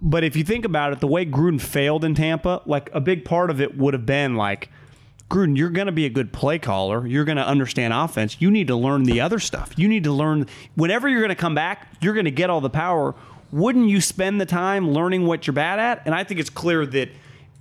But 0.06 0.24
if 0.24 0.36
you 0.36 0.43
think 0.43 0.66
about 0.66 0.93
it, 0.93 0.99
the 0.99 1.08
way 1.08 1.26
Gruden 1.26 1.60
failed 1.60 2.06
in 2.06 2.14
Tampa, 2.14 2.62
like 2.68 2.91
a 2.93 3.01
big 3.01 3.26
part 3.26 3.49
of 3.49 3.60
it 3.60 3.76
would 3.76 3.95
have 3.95 4.06
been 4.06 4.36
like, 4.36 4.70
Gruden, 5.32 5.58
you're 5.58 5.72
going 5.72 5.88
to 5.88 5.91
be 5.91 6.06
a 6.06 6.10
good 6.10 6.32
play 6.32 6.60
caller. 6.60 7.08
You're 7.08 7.26
going 7.26 7.38
to 7.38 7.45
understand 7.45 7.91
offense. 7.91 8.38
You 8.39 8.51
need 8.51 8.68
to 8.68 8.76
learn 8.76 9.06
the 9.06 9.20
other 9.20 9.39
stuff. 9.39 9.74
You 9.76 9.88
need 9.88 10.03
to 10.03 10.12
learn 10.12 10.45
whenever 10.76 11.10
you're 11.10 11.22
going 11.22 11.30
to 11.30 11.36
come 11.36 11.56
back, 11.56 11.88
you're 12.01 12.14
going 12.14 12.26
to 12.26 12.32
get 12.32 12.51
all 12.51 12.62
the 12.62 12.70
power. 12.70 13.16
Wouldn't 13.51 13.89
you 13.89 13.99
spend 13.99 14.39
the 14.39 14.45
time 14.45 14.91
learning 14.91 15.26
what 15.26 15.47
you're 15.47 15.56
bad 15.56 15.80
at? 15.80 16.03
And 16.06 16.14
I 16.14 16.24
think 16.24 16.39
it's 16.39 16.51
clear 16.51 16.86
that 16.86 17.10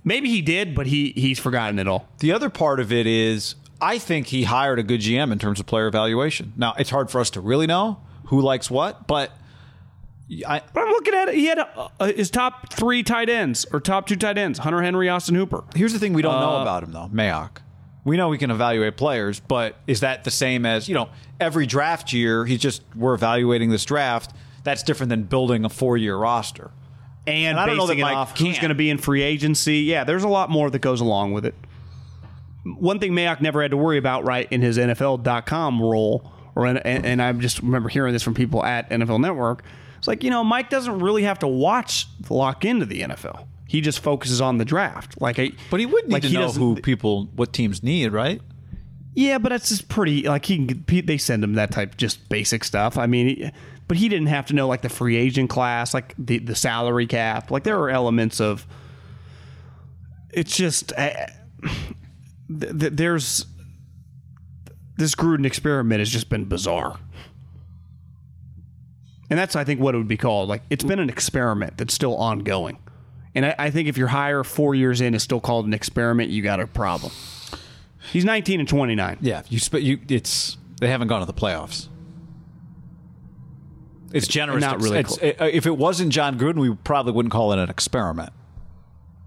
maybe 0.03 0.29
he 0.29 0.43
did, 0.43 0.75
but 0.75 0.85
he 0.85 1.13
he's 1.15 1.39
forgotten 1.39 1.79
it 1.79 1.87
all. 1.87 2.07
The 2.19 2.31
other 2.31 2.51
part 2.51 2.79
of 2.79 2.91
it 2.91 3.07
is, 3.07 3.55
I 3.81 3.97
think 3.97 4.27
he 4.27 4.43
hired 4.43 4.77
a 4.77 4.83
good 4.83 5.01
GM 5.01 5.31
in 5.31 5.39
terms 5.39 5.59
of 5.59 5.65
player 5.65 5.87
evaluation. 5.87 6.53
Now, 6.55 6.75
it's 6.77 6.91
hard 6.91 7.09
for 7.09 7.19
us 7.19 7.31
to 7.31 7.41
really 7.41 7.65
know 7.65 7.99
who 8.25 8.39
likes 8.41 8.69
what, 8.69 9.07
but 9.07 9.31
I, 10.47 10.61
But 10.73 10.81
I'm 10.81 10.89
looking 10.89 11.13
at 11.13 11.27
it. 11.29 11.35
He 11.35 11.45
had 11.45 11.59
uh 11.59 11.89
uh 11.99 12.05
his 12.13 12.29
top 12.31 12.73
three 12.73 13.03
tight 13.03 13.29
ends 13.29 13.65
or 13.71 13.79
top 13.79 14.07
two 14.07 14.15
tight 14.15 14.37
ends: 14.37 14.59
Hunter 14.59 14.81
Henry, 14.81 15.07
Austin 15.09 15.35
Hooper. 15.35 15.63
here's 15.75 15.93
the 15.93 15.99
thing 15.99 16.13
we 16.13 16.21
don't 16.21 16.39
know 16.39 16.61
about 16.61 16.83
him 16.83 16.91
though, 16.91 17.09
Mayock. 17.13 17.57
We 18.03 18.17
know 18.17 18.29
we 18.29 18.37
can 18.37 18.51
evaluate 18.51 18.97
players, 18.97 19.39
but 19.39 19.77
is 19.87 20.01
that 20.01 20.23
the 20.23 20.31
same 20.31 20.65
as 20.65 20.87
you 20.89 20.95
know 20.95 21.09
every 21.39 21.65
draft 21.65 22.13
year? 22.13 22.45
He's 22.45 22.59
just 22.59 22.81
we're 22.95 23.13
evaluating 23.13 23.69
this 23.69 23.85
draft. 23.85 24.31
That's 24.63 24.81
different 24.83 25.09
than 25.11 25.23
building 25.23 25.63
a 25.65 25.69
four 25.69 25.95
year 25.97 26.17
roster. 26.17 26.71
and, 27.27 27.57
And 27.57 27.59
I 27.59 27.65
don't 27.67 27.77
know 27.77 27.83
basing 27.85 27.99
that 27.99 28.03
Mike 28.05 28.15
off 28.15 28.37
who's 28.39 28.57
going 28.57 28.69
to 28.69 28.75
be 28.75 28.89
in 28.89 28.97
free 28.97 29.21
agency. 29.21 29.79
Yeah, 29.81 30.03
there's 30.05 30.23
a 30.23 30.27
lot 30.27 30.49
more 30.49 30.69
that 30.71 30.79
goes 30.79 31.01
along 31.01 31.33
with 31.33 31.45
it. 31.45 31.53
One 32.63 32.99
thing 32.99 33.11
Mayock 33.11 33.41
never 33.41 33.61
had 33.61 33.71
to 33.71 33.77
worry 33.77 33.99
about, 33.99 34.23
right, 34.25 34.47
in 34.51 34.61
his 34.63 34.79
NFL.com 34.79 35.81
role, 35.81 36.31
or 36.55 36.65
in, 36.65 36.77
and, 36.77 37.05
and 37.05 37.21
I 37.21 37.31
just 37.33 37.59
remember 37.59 37.89
hearing 37.89 38.11
this 38.11 38.23
from 38.23 38.33
people 38.33 38.65
at 38.65 38.89
NFL 38.89 39.19
Network. 39.19 39.63
It's 40.05 40.07
like 40.07 40.23
you 40.23 40.29
know, 40.29 40.43
Mike 40.43 40.69
doesn't 40.69 40.99
really 40.99 41.23
have 41.23 41.39
to 41.39 41.47
watch 41.47 42.07
lock 42.29 42.63
into 42.63 42.85
the 42.85 43.01
NFL. 43.01 43.47
He 43.67 43.81
just 43.81 44.01
focuses 44.01 44.39
on 44.39 44.59
the 44.59 44.65
draft. 44.65 45.19
Like, 45.19 45.39
I, 45.39 45.53
But 45.71 45.79
he 45.79 45.87
would 45.87 46.05
need 46.05 46.13
like 46.13 46.21
to 46.21 46.29
know 46.31 46.51
who 46.51 46.75
people, 46.75 47.25
what 47.35 47.53
teams 47.53 47.81
need, 47.81 48.13
right? 48.13 48.39
Yeah, 49.15 49.39
but 49.39 49.49
that's 49.49 49.69
just 49.69 49.89
pretty. 49.89 50.27
Like 50.27 50.45
he, 50.45 50.67
can 50.67 50.85
they 51.07 51.17
send 51.17 51.43
him 51.43 51.55
that 51.55 51.71
type, 51.71 51.97
just 51.97 52.29
basic 52.29 52.63
stuff. 52.63 52.99
I 52.99 53.07
mean, 53.07 53.51
but 53.87 53.97
he 53.97 54.07
didn't 54.07 54.27
have 54.27 54.45
to 54.45 54.53
know 54.53 54.67
like 54.67 54.83
the 54.83 54.89
free 54.89 55.15
agent 55.15 55.49
class, 55.49 55.91
like 55.95 56.13
the 56.19 56.37
the 56.37 56.53
salary 56.53 57.07
cap. 57.07 57.49
Like 57.49 57.63
there 57.63 57.79
are 57.79 57.89
elements 57.89 58.39
of. 58.39 58.67
It's 60.29 60.55
just 60.55 60.93
uh, 60.95 61.09
th- 62.47 62.79
th- 62.79 62.93
there's 62.93 63.47
this 64.97 65.15
Gruden 65.15 65.47
experiment 65.47 65.97
has 65.97 66.11
just 66.11 66.29
been 66.29 66.45
bizarre, 66.45 66.99
and 69.29 69.37
that's 69.39 69.55
I 69.55 69.63
think 69.63 69.79
what 69.79 69.95
it 69.95 69.97
would 69.97 70.07
be 70.07 70.17
called. 70.17 70.49
Like 70.49 70.61
it's 70.69 70.83
been 70.83 70.99
an 70.99 71.09
experiment 71.09 71.77
that's 71.77 71.93
still 71.93 72.15
ongoing, 72.15 72.77
and 73.33 73.45
I, 73.45 73.55
I 73.57 73.69
think 73.71 73.87
if 73.87 73.97
your 73.97 74.07
hire 74.09 74.43
four 74.43 74.75
years 74.75 75.01
in 75.01 75.13
is 75.13 75.23
still 75.23 75.39
called 75.39 75.65
an 75.65 75.73
experiment, 75.73 76.29
you 76.29 76.41
got 76.41 76.59
a 76.59 76.67
problem. 76.67 77.11
He's 78.11 78.23
19 78.25 78.59
and 78.59 78.69
29. 78.69 79.17
Yeah, 79.21 79.41
you. 79.49 79.57
Sp- 79.57 79.81
you 79.81 79.99
it's 80.09 80.57
they 80.79 80.87
haven't 80.89 81.07
gone 81.07 81.21
to 81.21 81.25
the 81.25 81.33
playoffs. 81.33 81.87
It's 84.13 84.27
generous. 84.27 84.61
Not 84.61 84.81
really 84.81 84.99
it's- 84.99 85.17
close. 85.17 85.33
uh, 85.39 85.49
if 85.51 85.65
it 85.65 85.77
wasn't 85.77 86.11
Jon 86.11 86.37
Gruden, 86.39 86.55
we 86.59 86.73
probably 86.73 87.11
wouldn't 87.13 87.31
call 87.33 87.51
it 87.51 87.59
an 87.59 87.69
experiment. 87.69 88.31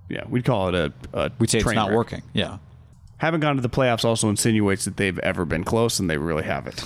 Yeah, 0.09 0.25
we'd 0.29 0.45
call 0.45 0.69
it 0.69 0.75
a, 0.75 0.93
a 1.13 1.31
We'd 1.39 1.51
say 1.51 1.59
it's 1.59 1.73
not 1.73 1.89
wreck. 1.89 1.97
working. 1.97 2.23
Yeah, 2.33 2.59
Haven't 3.19 3.41
gone 3.41 3.57
to 3.57 3.63
the 3.63 3.69
playoffs 3.69 4.05
also 4.05 4.31
insinuates 4.31 4.87
that 4.87 4.97
they've 4.97 5.19
ever 5.19 5.45
been 5.45 5.65
close, 5.65 5.99
and 5.99 6.09
they 6.09 6.17
really 6.17 6.45
haven't. 6.45 6.83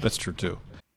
that's 0.00 0.18
true 0.18 0.34
too. 0.34 0.58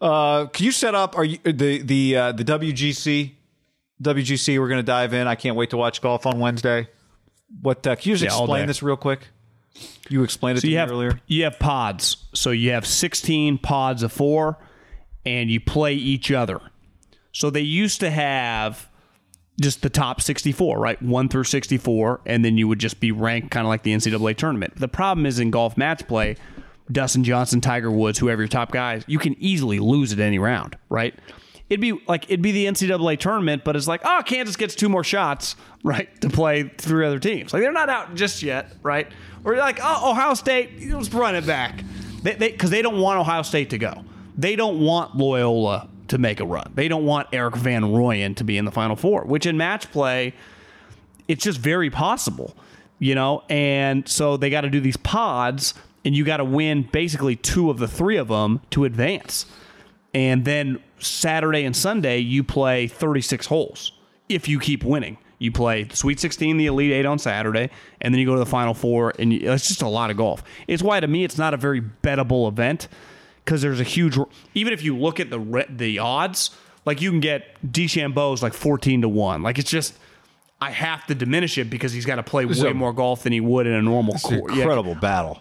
Uh, 0.00 0.46
can 0.46 0.64
you 0.64 0.72
set 0.72 0.94
up? 0.94 1.16
Are 1.16 1.24
you 1.24 1.38
the 1.44 1.82
the 1.82 2.16
uh, 2.16 2.32
the 2.32 2.44
WGC? 2.44 3.32
WGC. 4.02 4.58
We're 4.58 4.68
going 4.68 4.78
to 4.78 4.82
dive 4.82 5.12
in. 5.12 5.26
I 5.26 5.34
can't 5.34 5.56
wait 5.56 5.70
to 5.70 5.76
watch 5.76 6.00
golf 6.00 6.24
on 6.26 6.38
Wednesday. 6.38 6.88
What 7.60 7.86
uh, 7.86 7.96
can 7.96 8.10
you 8.10 8.16
just 8.16 8.24
Yeah, 8.34 8.38
explain 8.40 8.66
this 8.66 8.82
real 8.82 8.96
quick? 8.96 9.28
You 10.08 10.22
explained 10.22 10.58
it 10.58 10.62
So 10.62 10.66
to 10.66 10.68
you 10.68 10.74
me 10.76 10.78
have 10.80 10.90
earlier. 10.90 11.20
you 11.26 11.44
have 11.44 11.58
pods. 11.58 12.16
So 12.34 12.50
you 12.50 12.70
have 12.72 12.86
16 12.86 13.58
pods 13.58 14.02
of 14.02 14.10
four, 14.12 14.56
and 15.26 15.50
you 15.50 15.60
play 15.60 15.94
each 15.94 16.30
other. 16.32 16.60
So 17.32 17.50
they 17.50 17.60
used 17.60 18.00
to 18.00 18.10
have 18.10 18.88
just 19.60 19.82
the 19.82 19.90
top 19.90 20.20
64, 20.22 20.78
right? 20.78 21.00
One 21.02 21.28
through 21.28 21.44
64, 21.44 22.22
and 22.24 22.42
then 22.44 22.56
you 22.56 22.66
would 22.66 22.78
just 22.78 22.98
be 23.00 23.12
ranked 23.12 23.50
kind 23.50 23.66
of 23.66 23.68
like 23.68 23.82
the 23.82 23.92
NCAA 23.94 24.36
tournament. 24.36 24.76
The 24.76 24.88
problem 24.88 25.26
is 25.26 25.38
in 25.38 25.50
golf 25.50 25.76
match 25.76 26.06
play, 26.08 26.36
Dustin 26.90 27.24
Johnson, 27.24 27.60
Tiger 27.60 27.90
Woods, 27.90 28.18
whoever 28.18 28.42
your 28.42 28.48
top 28.48 28.72
guys, 28.72 29.04
you 29.06 29.18
can 29.18 29.36
easily 29.38 29.78
lose 29.78 30.12
at 30.12 30.18
any 30.18 30.38
round, 30.38 30.76
right? 30.88 31.14
It'd 31.68 31.80
be 31.80 32.00
like 32.08 32.24
it'd 32.24 32.42
be 32.42 32.50
the 32.50 32.66
NCAA 32.66 33.18
tournament, 33.18 33.62
but 33.64 33.76
it's 33.76 33.86
like, 33.86 34.00
oh, 34.04 34.22
Kansas 34.26 34.56
gets 34.56 34.74
two 34.74 34.88
more 34.88 35.04
shots, 35.04 35.54
right, 35.84 36.20
to 36.20 36.28
play 36.28 36.64
three 36.78 37.06
other 37.06 37.20
teams. 37.20 37.52
Like 37.52 37.62
they're 37.62 37.72
not 37.72 37.88
out 37.88 38.14
just 38.14 38.42
yet, 38.42 38.72
right? 38.82 39.06
Or 39.44 39.56
like, 39.56 39.78
oh, 39.82 40.10
Ohio 40.10 40.34
State, 40.34 40.92
let's 40.92 41.12
run 41.14 41.36
it 41.36 41.46
back, 41.46 41.82
they 42.22 42.34
because 42.34 42.70
they, 42.70 42.82
don't 42.82 43.00
want 43.00 43.20
Ohio 43.20 43.42
State 43.42 43.70
to 43.70 43.78
go. 43.78 44.04
They 44.36 44.56
don't 44.56 44.80
want 44.80 45.16
Loyola 45.16 45.88
to 46.08 46.18
make 46.18 46.40
a 46.40 46.46
run. 46.46 46.72
They 46.74 46.88
don't 46.88 47.04
want 47.04 47.28
Eric 47.32 47.56
Van 47.56 47.82
Royen 47.82 48.34
to 48.36 48.44
be 48.44 48.58
in 48.58 48.64
the 48.64 48.72
Final 48.72 48.96
Four, 48.96 49.24
which 49.24 49.46
in 49.46 49.56
match 49.56 49.90
play, 49.92 50.34
it's 51.28 51.44
just 51.44 51.58
very 51.60 51.88
possible, 51.88 52.56
you 52.98 53.14
know. 53.14 53.44
And 53.48 54.08
so 54.08 54.36
they 54.36 54.50
got 54.50 54.62
to 54.62 54.70
do 54.70 54.80
these 54.80 54.96
pods, 54.96 55.74
and 56.04 56.14
you 56.14 56.24
got 56.24 56.38
to 56.38 56.44
win 56.44 56.88
basically 56.90 57.36
two 57.36 57.70
of 57.70 57.78
the 57.78 57.88
three 57.88 58.16
of 58.16 58.28
them 58.28 58.60
to 58.70 58.84
advance. 58.84 59.46
And 60.14 60.44
then 60.44 60.82
Saturday 60.98 61.64
and 61.64 61.76
Sunday, 61.76 62.18
you 62.18 62.42
play 62.42 62.86
36 62.86 63.46
holes 63.46 63.92
if 64.28 64.48
you 64.48 64.58
keep 64.58 64.82
winning. 64.84 65.18
You 65.38 65.50
play 65.52 65.84
the 65.84 65.96
Sweet 65.96 66.20
16, 66.20 66.58
the 66.58 66.66
Elite 66.66 66.92
Eight 66.92 67.06
on 67.06 67.18
Saturday, 67.18 67.70
and 68.02 68.12
then 68.12 68.18
you 68.18 68.26
go 68.26 68.34
to 68.34 68.38
the 68.38 68.44
Final 68.46 68.74
Four, 68.74 69.14
and 69.18 69.32
you, 69.32 69.50
it's 69.50 69.68
just 69.68 69.80
a 69.80 69.88
lot 69.88 70.10
of 70.10 70.18
golf. 70.18 70.42
It's 70.66 70.82
why, 70.82 71.00
to 71.00 71.06
me, 71.06 71.24
it's 71.24 71.38
not 71.38 71.54
a 71.54 71.56
very 71.56 71.80
bettable 71.80 72.46
event 72.46 72.88
because 73.44 73.62
there's 73.62 73.80
a 73.80 73.84
huge. 73.84 74.18
Even 74.52 74.74
if 74.74 74.82
you 74.82 74.94
look 74.98 75.18
at 75.18 75.30
the 75.30 75.40
re- 75.40 75.64
the 75.70 75.98
odds, 75.98 76.50
like 76.84 77.00
you 77.00 77.10
can 77.10 77.20
get 77.20 77.56
DeChambeau's 77.66 78.42
like 78.42 78.52
14 78.52 79.00
to 79.02 79.08
one. 79.08 79.42
Like 79.42 79.58
it's 79.58 79.70
just. 79.70 79.94
I 80.62 80.72
have 80.72 81.06
to 81.06 81.14
diminish 81.14 81.56
it 81.56 81.70
because 81.70 81.90
he's 81.90 82.04
got 82.04 82.16
to 82.16 82.22
play 82.22 82.44
way 82.44 82.68
a- 82.68 82.74
more 82.74 82.92
golf 82.92 83.22
than 83.22 83.32
he 83.32 83.40
would 83.40 83.66
in 83.66 83.72
a 83.72 83.80
normal 83.80 84.18
course. 84.18 84.52
Yeah, 84.54 84.64
incredible 84.64 84.94
battle. 84.94 85.40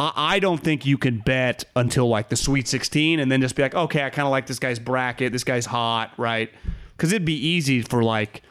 I, 0.00 0.12
I 0.16 0.38
don't 0.40 0.58
think 0.62 0.86
you 0.86 0.96
can 0.98 1.18
bet 1.18 1.64
until 1.76 2.08
like 2.08 2.30
the 2.30 2.36
Sweet 2.36 2.66
16 2.66 3.20
and 3.20 3.30
then 3.30 3.40
just 3.42 3.54
be 3.54 3.62
like, 3.62 3.74
okay, 3.74 4.02
I 4.04 4.10
kind 4.10 4.26
of 4.26 4.32
like 4.32 4.46
this 4.46 4.58
guy's 4.58 4.78
bracket. 4.78 5.32
This 5.32 5.44
guy's 5.44 5.66
hot, 5.66 6.12
right? 6.16 6.50
Because 6.96 7.12
it'd 7.12 7.26
be 7.26 7.34
easy 7.48 7.82
for 7.82 8.02
like, 8.02 8.42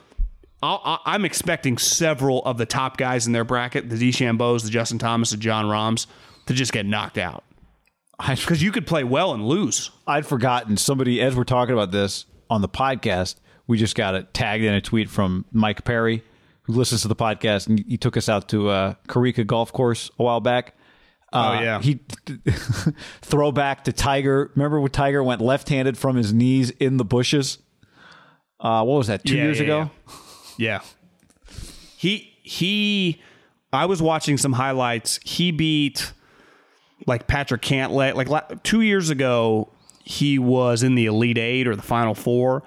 I'll, 0.62 0.82
I- 0.86 1.00
I'm 1.14 1.26
expecting 1.26 1.78
several 1.78 2.44
of 2.46 2.58
the 2.58 2.66
top 2.66 2.98
guys 2.98 3.26
in 3.26 3.34
their 3.34 3.44
bracket, 3.44 3.90
the 3.90 3.96
DeChambeaus, 3.96 4.64
the 4.64 4.70
Justin 4.70 5.00
Thomas, 5.00 5.32
the 5.32 5.38
Jon 5.38 5.68
Rahms, 5.68 6.06
to 6.46 6.54
just 6.54 6.72
get 6.72 6.86
knocked 6.86 7.18
out. 7.18 7.44
Because 8.28 8.62
you 8.62 8.72
could 8.72 8.86
play 8.86 9.04
well 9.06 9.34
and 9.34 9.48
lose. 9.48 9.92
I'd 10.06 10.26
forgotten 10.26 10.76
somebody 10.78 11.22
as 11.22 11.36
we're 11.36 11.46
talking 11.46 11.74
about 11.74 11.92
this 11.92 12.26
on 12.50 12.62
the 12.62 12.68
podcast. 12.70 13.36
We 13.66 13.78
just 13.78 13.96
got 13.96 14.14
it 14.16 14.34
tagged 14.34 14.64
in 14.66 14.74
a 14.74 14.82
tweet 14.82 15.10
from 15.10 15.46
Mike 15.54 15.86
Perry, 15.86 16.22
who 16.64 16.74
listens 16.74 17.04
to 17.04 17.08
the 17.08 17.16
podcast, 17.16 17.68
and 17.68 17.80
he 17.88 17.98
took 17.98 18.18
us 18.18 18.28
out 18.28 18.50
to 18.50 18.68
uh, 18.68 18.94
Corica 19.08 19.48
Golf 19.48 19.72
Course 19.72 20.12
a 20.20 20.24
while 20.24 20.42
back. 20.42 20.76
Uh, 21.32 21.58
Oh, 21.58 21.62
yeah. 21.62 21.82
he 21.82 22.00
throwback 23.22 23.84
to 23.86 23.94
Tiger. 23.94 24.52
Remember 24.56 24.80
when 24.80 24.92
Tiger 24.92 25.24
went 25.24 25.42
left-handed 25.42 25.98
from 25.98 26.16
his 26.16 26.34
knees 26.34 26.70
in 26.72 26.98
the 26.98 27.06
bushes? 27.06 27.60
Uh, 28.60 28.84
what 28.84 28.98
was 28.98 29.08
that? 29.08 29.24
Two 29.24 29.38
Yeah, 29.38 29.44
years 29.44 29.58
yeah, 29.60 29.64
ago. 29.64 29.92
Yeah. 30.58 30.82
He 31.98 32.34
he 32.44 33.22
I 33.72 33.86
was 33.86 34.02
watching 34.02 34.38
some 34.38 34.54
highlights. 34.54 35.20
He 35.24 35.52
beat 35.52 36.12
like 37.06 37.28
Patrick 37.28 37.62
Cantlay 37.62 38.14
like 38.14 38.28
la- 38.30 38.42
2 38.64 38.82
years 38.82 39.10
ago 39.10 39.70
he 40.04 40.40
was 40.40 40.82
in 40.84 40.96
the 40.96 41.06
Elite 41.06 41.38
8 41.38 41.68
or 41.68 41.76
the 41.76 41.82
Final 41.82 42.16
4. 42.16 42.64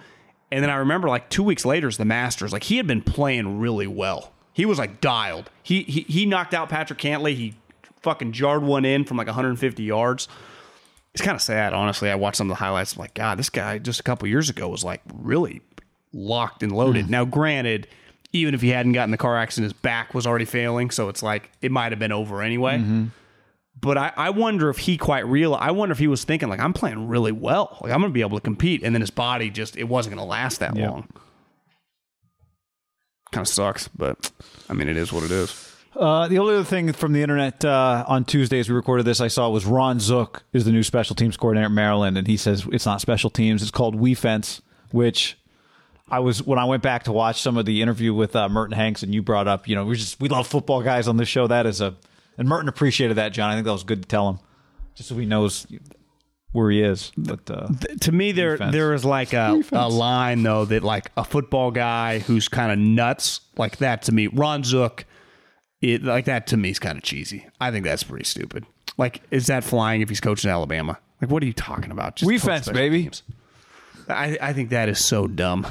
And 0.52 0.62
then 0.62 0.70
I 0.70 0.76
remember 0.76 1.08
like 1.08 1.28
2 1.28 1.42
weeks 1.42 1.64
later 1.64 1.88
is 1.88 1.96
the 1.96 2.04
Masters. 2.04 2.52
Like 2.52 2.62
he 2.64 2.76
had 2.76 2.86
been 2.86 3.02
playing 3.02 3.58
really 3.58 3.86
well. 3.86 4.32
He 4.54 4.64
was 4.66 4.78
like 4.78 5.00
dialed. 5.00 5.50
He 5.62 5.82
he 5.82 6.02
he 6.02 6.26
knocked 6.26 6.52
out 6.54 6.68
Patrick 6.68 6.98
Cantlay. 6.98 7.34
He 7.34 7.54
fucking 8.02 8.32
jarred 8.32 8.62
one 8.62 8.84
in 8.84 9.04
from 9.04 9.16
like 9.16 9.26
150 9.26 9.82
yards. 9.82 10.28
It's 11.14 11.22
kind 11.22 11.34
of 11.34 11.42
sad, 11.42 11.72
honestly. 11.74 12.10
I 12.10 12.14
watched 12.14 12.36
some 12.38 12.50
of 12.50 12.56
the 12.56 12.62
highlights. 12.64 12.94
I'm 12.94 13.00
like, 13.00 13.14
God, 13.14 13.38
this 13.38 13.50
guy 13.50 13.78
just 13.78 14.00
a 14.00 14.02
couple 14.02 14.26
years 14.28 14.48
ago 14.48 14.68
was 14.68 14.82
like 14.84 15.02
really 15.14 15.60
locked 16.12 16.62
and 16.62 16.72
loaded. 16.72 17.10
Now, 17.10 17.24
granted, 17.24 17.86
even 18.32 18.54
if 18.54 18.62
he 18.62 18.70
hadn't 18.70 18.92
gotten 18.92 19.10
the 19.10 19.18
car 19.18 19.36
accident, 19.36 19.72
his 19.72 19.80
back 19.80 20.14
was 20.14 20.26
already 20.26 20.46
failing. 20.46 20.90
So 20.90 21.08
it's 21.10 21.22
like 21.22 21.50
it 21.60 21.70
might 21.70 21.92
have 21.92 21.98
been 21.98 22.12
over 22.12 22.40
anyway. 22.40 22.78
Mm-hmm. 22.78 23.04
But 23.80 23.98
I, 23.98 24.12
I 24.16 24.30
wonder 24.30 24.70
if 24.70 24.78
he 24.78 24.96
quite 24.96 25.26
real. 25.26 25.54
I 25.54 25.70
wonder 25.72 25.92
if 25.92 25.98
he 25.98 26.06
was 26.06 26.24
thinking 26.24 26.48
like 26.48 26.60
I'm 26.60 26.72
playing 26.72 27.08
really 27.08 27.32
well, 27.32 27.76
like 27.82 27.92
I'm 27.92 28.00
going 28.00 28.10
to 28.10 28.14
be 28.14 28.20
able 28.20 28.38
to 28.38 28.42
compete, 28.42 28.82
and 28.82 28.94
then 28.94 29.00
his 29.00 29.10
body 29.10 29.50
just 29.50 29.76
it 29.76 29.84
wasn't 29.84 30.14
going 30.14 30.24
to 30.24 30.30
last 30.30 30.60
that 30.60 30.76
Yeah. 30.76 30.90
long. 30.90 31.08
Kind 33.32 33.46
of 33.46 33.48
sucks, 33.48 33.88
but 33.88 34.30
I 34.68 34.74
mean 34.74 34.88
it 34.88 34.96
is 34.96 35.12
what 35.12 35.24
it 35.24 35.30
is. 35.30 35.71
Uh, 35.94 36.26
the 36.28 36.38
only 36.38 36.54
other 36.54 36.64
thing 36.64 36.90
from 36.92 37.12
the 37.12 37.20
internet 37.22 37.64
uh, 37.64 38.04
on 38.08 38.24
Tuesdays 38.24 38.68
we 38.68 38.74
recorded 38.74 39.04
this 39.04 39.20
I 39.20 39.28
saw 39.28 39.50
was 39.50 39.66
Ron 39.66 40.00
Zook 40.00 40.42
is 40.52 40.64
the 40.64 40.72
new 40.72 40.82
special 40.82 41.14
teams 41.14 41.36
coordinator 41.36 41.66
at 41.66 41.72
Maryland, 41.72 42.16
and 42.16 42.26
he 42.26 42.36
says 42.36 42.66
it's 42.72 42.86
not 42.86 43.00
special 43.00 43.28
teams, 43.28 43.60
it's 43.60 43.70
called 43.70 43.94
We 43.94 44.14
Fence, 44.14 44.62
which 44.90 45.38
I 46.08 46.20
was 46.20 46.42
when 46.42 46.58
I 46.58 46.64
went 46.64 46.82
back 46.82 47.04
to 47.04 47.12
watch 47.12 47.42
some 47.42 47.58
of 47.58 47.66
the 47.66 47.82
interview 47.82 48.14
with 48.14 48.34
uh, 48.34 48.48
Merton 48.48 48.76
Hanks, 48.76 49.02
and 49.02 49.14
you 49.14 49.22
brought 49.22 49.46
up, 49.46 49.68
you 49.68 49.74
know, 49.74 49.84
we 49.84 49.96
just 49.96 50.18
we 50.18 50.28
love 50.28 50.46
football 50.46 50.82
guys 50.82 51.08
on 51.08 51.18
this 51.18 51.28
show. 51.28 51.46
That 51.46 51.66
is 51.66 51.80
a 51.82 51.94
and 52.38 52.48
Merton 52.48 52.68
appreciated 52.68 53.18
that, 53.18 53.32
John. 53.34 53.50
I 53.50 53.54
think 53.54 53.66
that 53.66 53.72
was 53.72 53.84
good 53.84 54.02
to 54.02 54.08
tell 54.08 54.28
him, 54.30 54.38
just 54.94 55.10
so 55.10 55.14
he 55.16 55.26
knows 55.26 55.66
where 56.52 56.70
he 56.70 56.82
is. 56.82 57.12
But 57.18 57.50
uh, 57.50 57.68
to 58.00 58.12
me 58.12 58.32
there 58.32 58.52
Defense. 58.52 58.72
there 58.72 58.94
is 58.94 59.04
like 59.04 59.32
a, 59.34 59.62
a 59.72 59.88
line 59.90 60.42
though 60.42 60.64
that 60.64 60.82
like 60.82 61.10
a 61.18 61.24
football 61.24 61.70
guy 61.70 62.20
who's 62.20 62.48
kind 62.48 62.72
of 62.72 62.78
nuts 62.78 63.40
like 63.58 63.78
that 63.78 64.02
to 64.02 64.12
me 64.12 64.26
ron 64.26 64.64
zook 64.64 65.04
it 65.82 66.02
like 66.04 66.24
that 66.24 66.46
to 66.46 66.56
me 66.56 66.70
is 66.70 66.78
kind 66.78 66.96
of 66.96 67.04
cheesy 67.04 67.46
i 67.60 67.70
think 67.70 67.84
that's 67.84 68.02
pretty 68.02 68.24
stupid 68.24 68.64
like 68.96 69.20
is 69.30 69.46
that 69.48 69.62
flying 69.64 70.00
if 70.00 70.08
he's 70.08 70.20
coaching 70.20 70.50
alabama 70.50 70.98
like 71.20 71.30
what 71.30 71.42
are 71.42 71.46
you 71.46 71.52
talking 71.52 71.90
about 71.90 72.16
Just 72.16 72.30
coach 72.30 72.40
Fence, 72.40 72.64
special 72.66 72.74
baby. 72.80 73.02
teams. 73.02 73.22
I, 74.08 74.36
I 74.40 74.52
think 74.52 74.70
that 74.70 74.88
is 74.88 75.04
so 75.04 75.26
dumb 75.26 75.66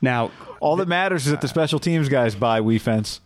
now 0.00 0.30
all 0.60 0.76
that 0.76 0.88
matters 0.88 1.26
is 1.26 1.32
that 1.32 1.40
the 1.40 1.48
special 1.48 1.78
teams 1.78 2.08
guys 2.08 2.34
buy 2.34 2.60
We 2.60 2.78
Fence. 2.78 3.20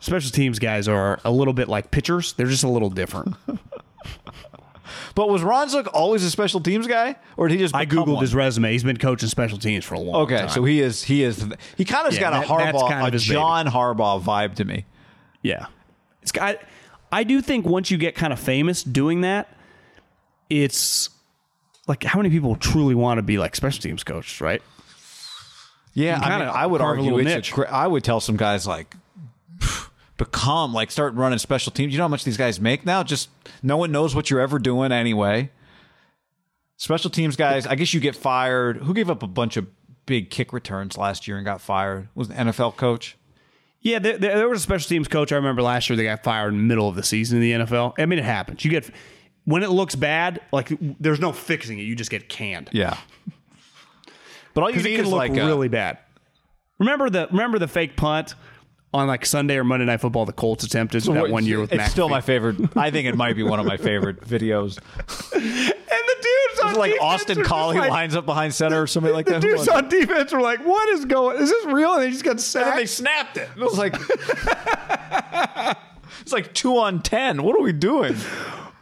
special 0.00 0.30
teams 0.30 0.58
guys 0.58 0.88
are 0.88 1.20
a 1.24 1.30
little 1.30 1.52
bit 1.54 1.68
like 1.68 1.90
pitchers 1.90 2.32
they're 2.34 2.46
just 2.46 2.64
a 2.64 2.68
little 2.68 2.90
different 2.90 3.36
But 5.14 5.28
was 5.28 5.42
Ron 5.42 5.68
Zook 5.68 5.88
always 5.92 6.22
a 6.24 6.30
special 6.30 6.60
teams 6.60 6.86
guy, 6.86 7.16
or 7.36 7.48
did 7.48 7.54
he 7.54 7.60
just? 7.64 7.74
i 7.74 7.84
become 7.84 8.04
googled 8.06 8.14
one? 8.14 8.22
his 8.22 8.34
resume 8.34 8.70
he's 8.72 8.84
been 8.84 8.96
coaching 8.96 9.28
special 9.28 9.58
teams 9.58 9.84
for 9.84 9.94
a 9.94 9.98
long 10.00 10.22
Okay, 10.22 10.38
time 10.38 10.48
so 10.48 10.64
he 10.64 10.80
is 10.80 11.02
he 11.02 11.22
is 11.22 11.44
he 11.76 11.84
kind 11.84 12.06
of's 12.06 12.14
Yeah, 12.16 12.22
got 12.30 12.44
a 12.44 12.48
that- 12.48 12.58
that's 12.58 12.76
Harbaugh, 12.78 12.88
kind 12.88 13.02
of 13.06 13.08
a 13.08 13.10
his 13.12 13.24
baby. 13.24 13.34
John 13.34 13.66
Harbaugh 13.66 14.22
vibe 14.22 14.54
to 14.56 14.64
me. 14.64 14.84
Yeah. 15.42 15.66
It's 16.22 16.32
got 16.32 16.58
I 17.12 17.24
do 17.24 17.40
think 17.40 17.66
once 17.66 17.90
you 17.90 17.98
get 17.98 18.14
kind 18.14 18.32
of 18.32 18.38
famous 18.38 18.82
doing 18.82 19.22
that, 19.22 19.48
it's 20.48 21.10
like 21.86 22.04
how 22.04 22.18
many 22.18 22.30
people 22.30 22.56
truly 22.56 22.94
want 22.94 23.18
to 23.18 23.22
be 23.22 23.38
like 23.38 23.56
special 23.56 23.82
teams 23.82 24.04
coach, 24.04 24.40
right? 24.40 24.62
Yeah, 25.92 26.20
I, 26.22 26.38
mean, 26.38 26.48
I 26.48 26.66
would 26.66 26.80
carve 26.80 26.98
a 26.98 27.00
argue 27.00 27.18
it's 27.18 27.50
a, 27.50 27.72
I 27.72 27.86
would 27.86 28.04
tell 28.04 28.20
some 28.20 28.36
guys 28.36 28.64
like 28.64 28.94
become 30.16 30.72
like 30.72 30.90
start 30.90 31.14
running 31.14 31.38
special 31.38 31.72
teams. 31.72 31.92
You 31.92 31.98
know 31.98 32.04
how 32.04 32.08
much 32.08 32.22
these 32.22 32.36
guys 32.36 32.60
make 32.60 32.86
now? 32.86 33.02
Just 33.02 33.28
no 33.62 33.76
one 33.76 33.90
knows 33.90 34.14
what 34.14 34.30
you're 34.30 34.40
ever 34.40 34.58
doing 34.60 34.92
anyway. 34.92 35.50
Special 36.76 37.10
teams 37.10 37.34
guys, 37.36 37.66
I 37.66 37.74
guess 37.74 37.92
you 37.92 38.00
get 38.00 38.14
fired. 38.14 38.78
Who 38.78 38.94
gave 38.94 39.10
up 39.10 39.22
a 39.22 39.26
bunch 39.26 39.56
of 39.56 39.66
big 40.06 40.30
kick 40.30 40.52
returns 40.52 40.96
last 40.96 41.26
year 41.26 41.36
and 41.36 41.44
got 41.44 41.60
fired? 41.60 42.08
Was 42.14 42.30
an 42.30 42.48
NFL 42.48 42.76
coach? 42.76 43.16
Yeah, 43.82 43.98
there, 43.98 44.18
there 44.18 44.48
was 44.48 44.60
a 44.60 44.62
special 44.62 44.88
teams 44.88 45.08
coach 45.08 45.32
I 45.32 45.36
remember 45.36 45.62
last 45.62 45.88
year 45.88 45.96
that 45.96 46.02
got 46.04 46.22
fired 46.22 46.48
in 46.52 46.58
the 46.58 46.62
middle 46.64 46.88
of 46.88 46.96
the 46.96 47.02
season 47.02 47.42
in 47.42 47.60
the 47.60 47.64
NFL. 47.66 47.94
I 47.98 48.04
mean, 48.06 48.18
it 48.18 48.24
happens. 48.26 48.64
You 48.64 48.70
get 48.70 48.90
when 49.44 49.62
it 49.62 49.70
looks 49.70 49.94
bad, 49.94 50.40
like 50.52 50.70
there's 51.00 51.18
no 51.20 51.32
fixing 51.32 51.78
it. 51.78 51.82
You 51.82 51.96
just 51.96 52.10
get 52.10 52.28
canned 52.28 52.68
Yeah. 52.72 52.96
But 54.52 54.62
all 54.64 54.70
you 54.70 54.82
need 54.82 54.96
can 54.96 55.04
is 55.06 55.10
look 55.10 55.16
like 55.18 55.30
a- 55.32 55.46
really 55.46 55.68
bad. 55.68 55.98
Remember 56.78 57.08
the 57.10 57.28
remember 57.30 57.58
the 57.58 57.68
fake 57.68 57.96
punt 57.96 58.34
on 58.92 59.06
like 59.06 59.24
Sunday 59.24 59.56
or 59.56 59.64
Monday 59.64 59.86
Night 59.86 60.00
Football 60.00 60.26
the 60.26 60.32
Colts 60.32 60.64
attempted 60.64 61.02
that 61.04 61.30
one 61.30 61.46
year 61.46 61.60
with 61.60 61.72
It's 61.72 61.90
still 61.90 62.08
my 62.08 62.20
favorite. 62.20 62.56
I 62.76 62.90
think 62.90 63.06
it 63.06 63.16
might 63.16 63.36
be 63.36 63.42
one 63.44 63.60
of 63.60 63.66
my 63.66 63.76
favorite 63.76 64.20
videos. 64.28 64.78
and 65.32 65.72
dudes 66.22 66.60
on 66.62 66.70
It's 66.70 66.78
like 66.78 66.92
defense 66.92 67.12
Austin 67.22 67.40
are 67.40 67.44
Collie 67.44 67.78
like- 67.78 67.90
lines 67.90 68.16
up 68.16 68.26
behind 68.26 68.54
center 68.54 68.82
or 68.82 68.86
something 68.86 69.12
like 69.18 69.26
that. 69.26 69.42
Who 69.42 69.50
dudes 69.56 69.68
on 69.68 69.88
defense 69.88 70.32
were 70.32 70.40
like, 70.40 70.64
"What 70.64 70.88
is 70.90 71.04
going? 71.04 71.38
Is 71.42 71.50
this 71.50 71.66
real?" 71.66 71.94
And 71.94 72.02
they 72.02 72.10
just 72.10 72.24
got 72.24 72.32
And 72.32 72.40
then 72.70 72.76
they 72.76 72.86
snapped 72.86 73.36
it. 73.36 73.48
It 73.56 73.62
was 73.62 73.78
like 73.78 73.94
it's 76.20 76.32
like 76.32 76.52
two 76.54 76.78
on 76.78 77.02
ten. 77.02 77.42
What 77.42 77.56
are 77.56 77.62
we 77.62 77.72
doing? 77.72 78.14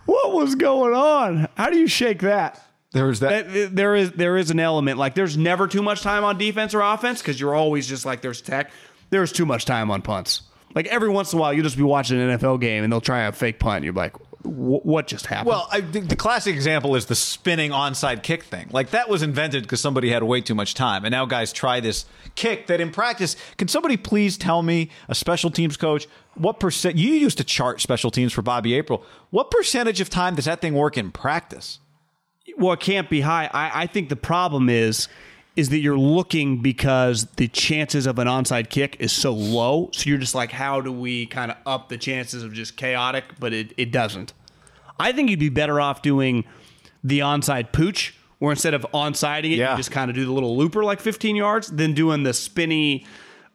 What 0.06 0.32
was 0.32 0.54
going 0.54 0.94
on? 0.94 1.48
How 1.56 1.70
do 1.70 1.78
you 1.78 1.86
shake 1.86 2.20
that? 2.20 2.62
There 2.92 3.06
was 3.06 3.20
that. 3.20 3.52
That- 3.52 3.66
uh, 3.66 3.70
There 3.72 3.94
is 3.94 4.12
there 4.12 4.36
is 4.36 4.50
an 4.50 4.60
element 4.60 4.98
like 4.98 5.14
there's 5.14 5.36
never 5.36 5.66
too 5.68 5.82
much 5.82 6.02
time 6.02 6.24
on 6.24 6.38
defense 6.38 6.74
or 6.74 6.80
offense 6.80 7.20
because 7.20 7.40
you're 7.40 7.54
always 7.54 7.86
just 7.86 8.06
like 8.06 8.20
there's 8.22 8.40
tech. 8.40 8.70
There's 9.10 9.32
too 9.32 9.46
much 9.46 9.64
time 9.64 9.90
on 9.90 10.02
punts. 10.02 10.42
Like 10.74 10.86
every 10.88 11.08
once 11.08 11.32
in 11.32 11.38
a 11.38 11.42
while, 11.42 11.52
you'll 11.52 11.64
just 11.64 11.78
be 11.78 11.82
watching 11.82 12.20
an 12.20 12.38
NFL 12.38 12.60
game 12.60 12.84
and 12.84 12.92
they'll 12.92 13.00
try 13.00 13.22
a 13.22 13.32
fake 13.32 13.58
punt. 13.58 13.76
And 13.76 13.84
you're 13.86 13.94
like, 13.94 14.14
"Wh- 14.42 14.84
what 14.84 15.06
just 15.06 15.26
happened? 15.26 15.48
Well, 15.48 15.68
I 15.70 15.80
think 15.80 16.08
the 16.08 16.16
classic 16.16 16.54
example 16.54 16.96
is 16.96 17.06
the 17.06 17.14
spinning 17.14 17.70
onside 17.70 18.22
kick 18.22 18.44
thing. 18.44 18.68
Like 18.70 18.90
that 18.90 19.08
was 19.08 19.22
invented 19.22 19.62
because 19.62 19.80
somebody 19.80 20.10
had 20.10 20.22
way 20.22 20.40
too 20.40 20.54
much 20.54 20.74
time, 20.74 21.04
and 21.04 21.12
now 21.12 21.26
guys 21.26 21.52
try 21.52 21.80
this 21.80 22.04
kick 22.34 22.66
that 22.68 22.80
in 22.80 22.90
practice. 22.90 23.36
Can 23.56 23.68
somebody 23.68 23.96
please 23.96 24.36
tell 24.36 24.62
me, 24.62 24.90
a 25.08 25.14
special 25.14 25.50
teams 25.50 25.76
coach, 25.76 26.06
what 26.34 26.60
percent? 26.60 26.96
You 26.96 27.14
used 27.14 27.38
to 27.38 27.44
chart 27.44 27.80
special 27.80 28.10
teams 28.10 28.32
for 28.32 28.42
Bobby 28.42 28.74
April. 28.74 29.04
What 29.30 29.50
percentage 29.50 30.00
of 30.00 30.10
time 30.10 30.34
does 30.34 30.44
that 30.46 30.60
thing 30.60 30.74
work 30.74 30.96
in 30.96 31.10
practice? 31.10 31.80
well, 32.56 32.72
it 32.72 32.80
can't 32.80 33.08
be 33.08 33.20
high. 33.20 33.48
I, 33.52 33.82
I 33.82 33.86
think 33.86 34.08
the 34.08 34.16
problem 34.16 34.68
is 34.68 35.08
is 35.58 35.70
that 35.70 35.78
you're 35.78 35.98
looking 35.98 36.62
because 36.62 37.24
the 37.36 37.48
chances 37.48 38.06
of 38.06 38.18
an 38.20 38.28
onside 38.28 38.70
kick 38.70 38.96
is 39.00 39.10
so 39.10 39.32
low. 39.32 39.90
So 39.92 40.08
you're 40.08 40.18
just 40.18 40.34
like, 40.34 40.52
how 40.52 40.80
do 40.80 40.92
we 40.92 41.26
kind 41.26 41.50
of 41.50 41.56
up 41.66 41.88
the 41.88 41.98
chances 41.98 42.44
of 42.44 42.52
just 42.52 42.76
chaotic? 42.76 43.24
But 43.40 43.52
it, 43.52 43.72
it 43.76 43.90
doesn't. 43.90 44.32
I 45.00 45.10
think 45.10 45.30
you'd 45.30 45.40
be 45.40 45.48
better 45.48 45.80
off 45.80 46.00
doing 46.00 46.44
the 47.02 47.18
onside 47.20 47.72
pooch, 47.72 48.14
where 48.38 48.52
instead 48.52 48.72
of 48.74 48.86
onsiding 48.94 49.50
it, 49.52 49.58
Yeah. 49.58 49.72
you 49.72 49.76
just 49.78 49.90
kind 49.90 50.10
of 50.10 50.14
do 50.14 50.24
the 50.24 50.32
little 50.32 50.56
looper 50.56 50.84
like 50.84 51.00
15 51.00 51.34
yards, 51.34 51.68
than 51.68 51.92
doing 51.92 52.22
the 52.22 52.32
spinny. 52.32 53.04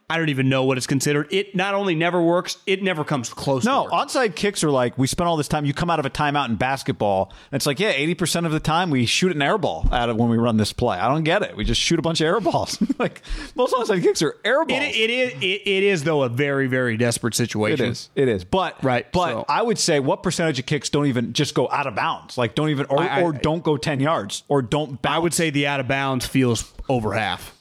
I 0.10 0.18
don't 0.18 0.30
even 0.30 0.50
know 0.50 0.64
what 0.66 0.78
it's 0.78 0.86
considered. 0.88 1.28
It 1.32 1.56
not 1.56 1.74
only 1.74 1.96
never 1.96 2.22
works, 2.22 2.58
it 2.68 2.84
never 2.84 3.04
comes 3.04 3.30
close. 3.34 3.64
No, 3.64 3.88
onside 3.92 4.36
kicks 4.36 4.64
are 4.64 4.70
like 4.70 4.98
we 4.98 5.08
spent 5.08 5.28
all 5.28 5.38
this 5.38 5.48
time. 5.48 5.66
You 5.66 5.74
come 5.74 5.90
out 5.90 6.00
of 6.00 6.06
a 6.06 6.10
timeout 6.10 6.50
in 6.50 6.56
basketball, 6.56 7.32
and 7.52 7.58
it's 7.58 7.66
like, 7.66 7.80
yeah, 7.80 7.90
eighty 7.90 8.14
percent 8.14 8.46
of 8.46 8.52
the 8.52 8.60
time 8.60 8.90
we 8.90 9.06
shoot 9.06 9.32
an 9.36 9.42
air 9.42 9.58
ball 9.58 9.88
out 9.92 10.10
of 10.10 10.18
when 10.18 10.30
we 10.30 10.38
run 10.38 10.58
this 10.58 10.74
play. 10.74 10.98
I 10.98 11.08
don't 11.08 11.24
get 11.24 11.42
it. 11.42 11.56
We 11.56 11.64
just 11.64 11.80
shoot 11.82 12.00
a 12.00 12.02
bunch 12.02 12.22
of 12.22 12.26
air 12.26 12.40
balls. 12.40 12.78
like 13.00 13.22
most 13.56 13.74
onside 13.74 14.04
kicks 14.04 14.22
are 14.22 14.36
air 14.44 14.66
balls. 14.66 14.82
It, 14.84 14.96
it 14.96 15.10
is 15.10 15.34
it, 15.42 15.62
it 15.68 15.84
is 15.84 16.04
though 16.04 16.24
a 16.24 16.30
very 16.30 16.68
very 16.68 16.98
desperate 16.98 17.34
situation. 17.34 17.86
is. 17.88 18.10
It 18.16 18.28
is. 18.28 18.44
But 18.44 18.84
Right, 18.84 19.10
But 19.12 19.30
so- 19.32 19.46
I 19.48 19.62
would 19.62 19.80
say 19.80 20.00
what 20.00 20.22
percentage 20.24 20.60
of 20.60 20.66
kicks 20.66 20.90
don't 20.90 21.06
even 21.08 21.34
just 21.34 21.56
go 21.56 21.70
out 21.70 21.88
of 21.88 21.96
bounds? 21.96 22.38
Like 22.38 22.56
don't 22.56 22.70
even 22.70 22.86
or, 22.88 23.00
I- 23.02 23.20
I- 23.20 23.22
or 23.22 23.32
don't 23.34 23.64
go 23.64 23.78
ten 23.78 24.00
yards 24.00 24.44
or 24.48 24.62
don't 24.62 25.02
bounce. 25.02 25.16
I 25.16 25.20
would 25.20 25.34
say 25.34 25.50
the 25.50 25.68
out 25.68 25.80
of 25.80 25.88
bounds 25.88 26.26
feels 26.28 26.72
over 26.90 27.14
half. 27.14 27.53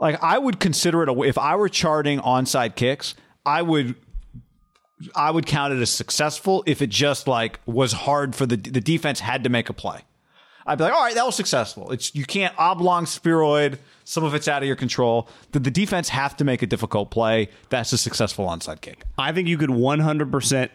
Like 0.00 0.22
I 0.22 0.38
would 0.38 0.60
consider 0.60 1.02
it 1.02 1.08
a 1.08 1.22
if 1.22 1.38
I 1.38 1.56
were 1.56 1.68
charting 1.68 2.20
onside 2.20 2.76
kicks, 2.76 3.14
I 3.44 3.62
would 3.62 3.94
I 5.14 5.30
would 5.30 5.46
count 5.46 5.74
it 5.74 5.80
as 5.80 5.90
successful 5.90 6.62
if 6.66 6.80
it 6.80 6.90
just 6.90 7.28
like 7.28 7.60
was 7.66 7.92
hard 7.92 8.34
for 8.34 8.46
the 8.46 8.56
the 8.56 8.80
defense 8.80 9.20
had 9.20 9.44
to 9.44 9.50
make 9.50 9.68
a 9.68 9.72
play. 9.72 10.00
I'd 10.66 10.78
be 10.78 10.84
like, 10.84 10.92
all 10.92 11.04
right, 11.04 11.14
that 11.14 11.24
was 11.24 11.36
successful. 11.36 11.92
It's 11.92 12.14
you 12.14 12.24
can't 12.24 12.54
oblong 12.58 13.06
spheroid. 13.06 13.78
Some 14.04 14.24
of 14.24 14.34
it's 14.34 14.48
out 14.48 14.62
of 14.62 14.66
your 14.66 14.76
control. 14.76 15.28
Did 15.52 15.64
the 15.64 15.70
defense 15.70 16.08
have 16.08 16.36
to 16.38 16.44
make 16.44 16.62
a 16.62 16.66
difficult 16.66 17.10
play? 17.10 17.48
That's 17.70 17.92
a 17.92 17.98
successful 17.98 18.46
onside 18.46 18.80
kick. 18.80 19.04
I 19.16 19.32
think 19.32 19.48
you 19.48 19.58
could 19.58 19.70
100% 19.70 20.70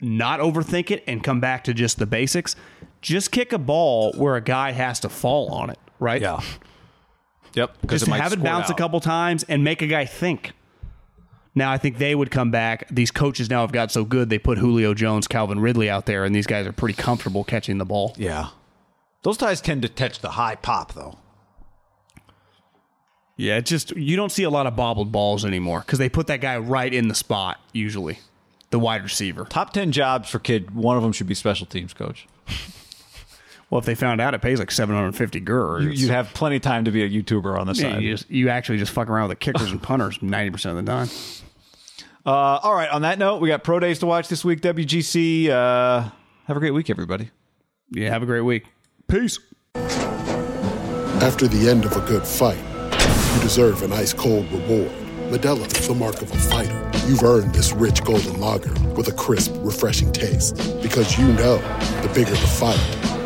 not 0.00 0.40
overthink 0.40 0.90
it 0.90 1.04
and 1.06 1.22
come 1.22 1.40
back 1.40 1.64
to 1.64 1.74
just 1.74 1.98
the 1.98 2.06
basics. 2.06 2.56
Just 3.02 3.30
kick 3.30 3.52
a 3.52 3.58
ball 3.58 4.12
where 4.14 4.36
a 4.36 4.40
guy 4.40 4.72
has 4.72 5.00
to 5.00 5.08
fall 5.08 5.50
on 5.50 5.70
it, 5.70 5.78
right? 5.98 6.20
Yep. 7.56 7.86
Just 7.88 8.06
have 8.06 8.32
it 8.32 8.42
bounce 8.42 8.70
a 8.70 8.74
couple 8.74 9.00
times 9.00 9.42
and 9.44 9.64
make 9.64 9.82
a 9.82 9.86
guy 9.86 10.04
think. 10.04 10.52
Now 11.54 11.72
I 11.72 11.78
think 11.78 11.96
they 11.96 12.14
would 12.14 12.30
come 12.30 12.50
back. 12.50 12.86
These 12.90 13.10
coaches 13.10 13.48
now 13.48 13.62
have 13.62 13.72
got 13.72 13.90
so 13.90 14.04
good 14.04 14.28
they 14.28 14.38
put 14.38 14.58
Julio 14.58 14.92
Jones, 14.92 15.26
Calvin 15.26 15.58
Ridley 15.58 15.88
out 15.88 16.04
there, 16.04 16.24
and 16.24 16.34
these 16.34 16.46
guys 16.46 16.66
are 16.66 16.72
pretty 16.72 16.94
comfortable 16.94 17.44
catching 17.44 17.78
the 17.78 17.86
ball. 17.86 18.14
Yeah. 18.18 18.50
Those 19.22 19.38
guys 19.38 19.62
tend 19.62 19.82
to 19.82 19.88
catch 19.88 20.20
the 20.20 20.32
high 20.32 20.54
pop 20.54 20.92
though. 20.92 21.18
Yeah, 23.38 23.56
it's 23.56 23.70
just 23.70 23.96
you 23.96 24.16
don't 24.16 24.30
see 24.30 24.42
a 24.44 24.50
lot 24.50 24.66
of 24.66 24.76
bobbled 24.76 25.10
balls 25.10 25.44
anymore 25.44 25.80
because 25.80 25.98
they 25.98 26.10
put 26.10 26.26
that 26.26 26.42
guy 26.42 26.58
right 26.58 26.92
in 26.92 27.08
the 27.08 27.14
spot 27.14 27.58
usually, 27.72 28.18
the 28.70 28.78
wide 28.78 29.02
receiver. 29.02 29.44
Top 29.44 29.72
10 29.72 29.92
jobs 29.92 30.28
for 30.28 30.38
kid, 30.38 30.74
one 30.74 30.96
of 30.98 31.02
them 31.02 31.12
should 31.12 31.26
be 31.26 31.34
special 31.34 31.66
teams 31.66 31.94
coach. 31.94 32.26
Well, 33.70 33.80
if 33.80 33.84
they 33.84 33.94
found 33.96 34.20
out 34.20 34.32
it 34.34 34.42
pays 34.42 34.58
like 34.60 34.70
seven 34.70 34.94
hundred 34.94 35.16
fifty 35.16 35.40
gur, 35.40 35.80
You, 35.80 35.86
it's- 35.88 36.00
you'd 36.00 36.10
have 36.10 36.32
plenty 36.34 36.56
of 36.56 36.62
time 36.62 36.84
to 36.84 36.90
be 36.92 37.02
a 37.02 37.08
YouTuber 37.10 37.58
on 37.58 37.66
the 37.66 37.72
yeah, 37.74 37.92
side. 37.94 38.02
you, 38.02 38.12
just, 38.16 38.30
you 38.30 38.48
actually 38.48 38.78
just 38.78 38.92
fuck 38.92 39.08
around 39.10 39.28
with 39.28 39.38
the 39.38 39.44
kickers 39.44 39.72
and 39.72 39.82
punters 39.82 40.20
ninety 40.22 40.50
percent 40.50 40.78
of 40.78 40.84
the 40.84 40.90
time. 40.90 41.08
Uh, 42.24 42.58
all 42.64 42.74
right, 42.74 42.90
on 42.90 43.02
that 43.02 43.20
note, 43.20 43.40
we 43.40 43.46
got 43.46 43.62
pro 43.62 43.78
days 43.78 44.00
to 44.00 44.06
watch 44.06 44.26
this 44.26 44.44
week. 44.44 44.60
WGC. 44.60 45.48
Uh, 45.48 46.10
have 46.48 46.56
a 46.56 46.58
great 46.58 46.72
week, 46.72 46.90
everybody. 46.90 47.30
Yeah, 47.92 48.10
have 48.10 48.20
a 48.24 48.26
great 48.26 48.40
week. 48.40 48.66
Peace. 49.06 49.38
After 51.22 51.46
the 51.46 51.68
end 51.70 51.84
of 51.84 51.96
a 51.96 52.00
good 52.00 52.26
fight, 52.26 52.58
you 53.36 53.40
deserve 53.42 53.82
an 53.82 53.92
ice 53.92 54.12
cold 54.12 54.50
reward. 54.50 54.90
Modelo 55.30 55.66
is 55.78 55.86
the 55.88 55.94
mark 55.94 56.20
of 56.22 56.30
a 56.32 56.36
fighter. 56.36 56.90
You've 57.06 57.22
earned 57.22 57.54
this 57.54 57.72
rich 57.72 58.02
golden 58.04 58.40
lager 58.40 58.72
with 58.96 59.06
a 59.08 59.12
crisp, 59.12 59.52
refreshing 59.58 60.12
taste. 60.12 60.56
Because 60.82 61.16
you 61.18 61.26
know 61.34 61.58
the 62.02 62.10
bigger 62.14 62.30
the 62.30 62.36
fight, 62.38 62.80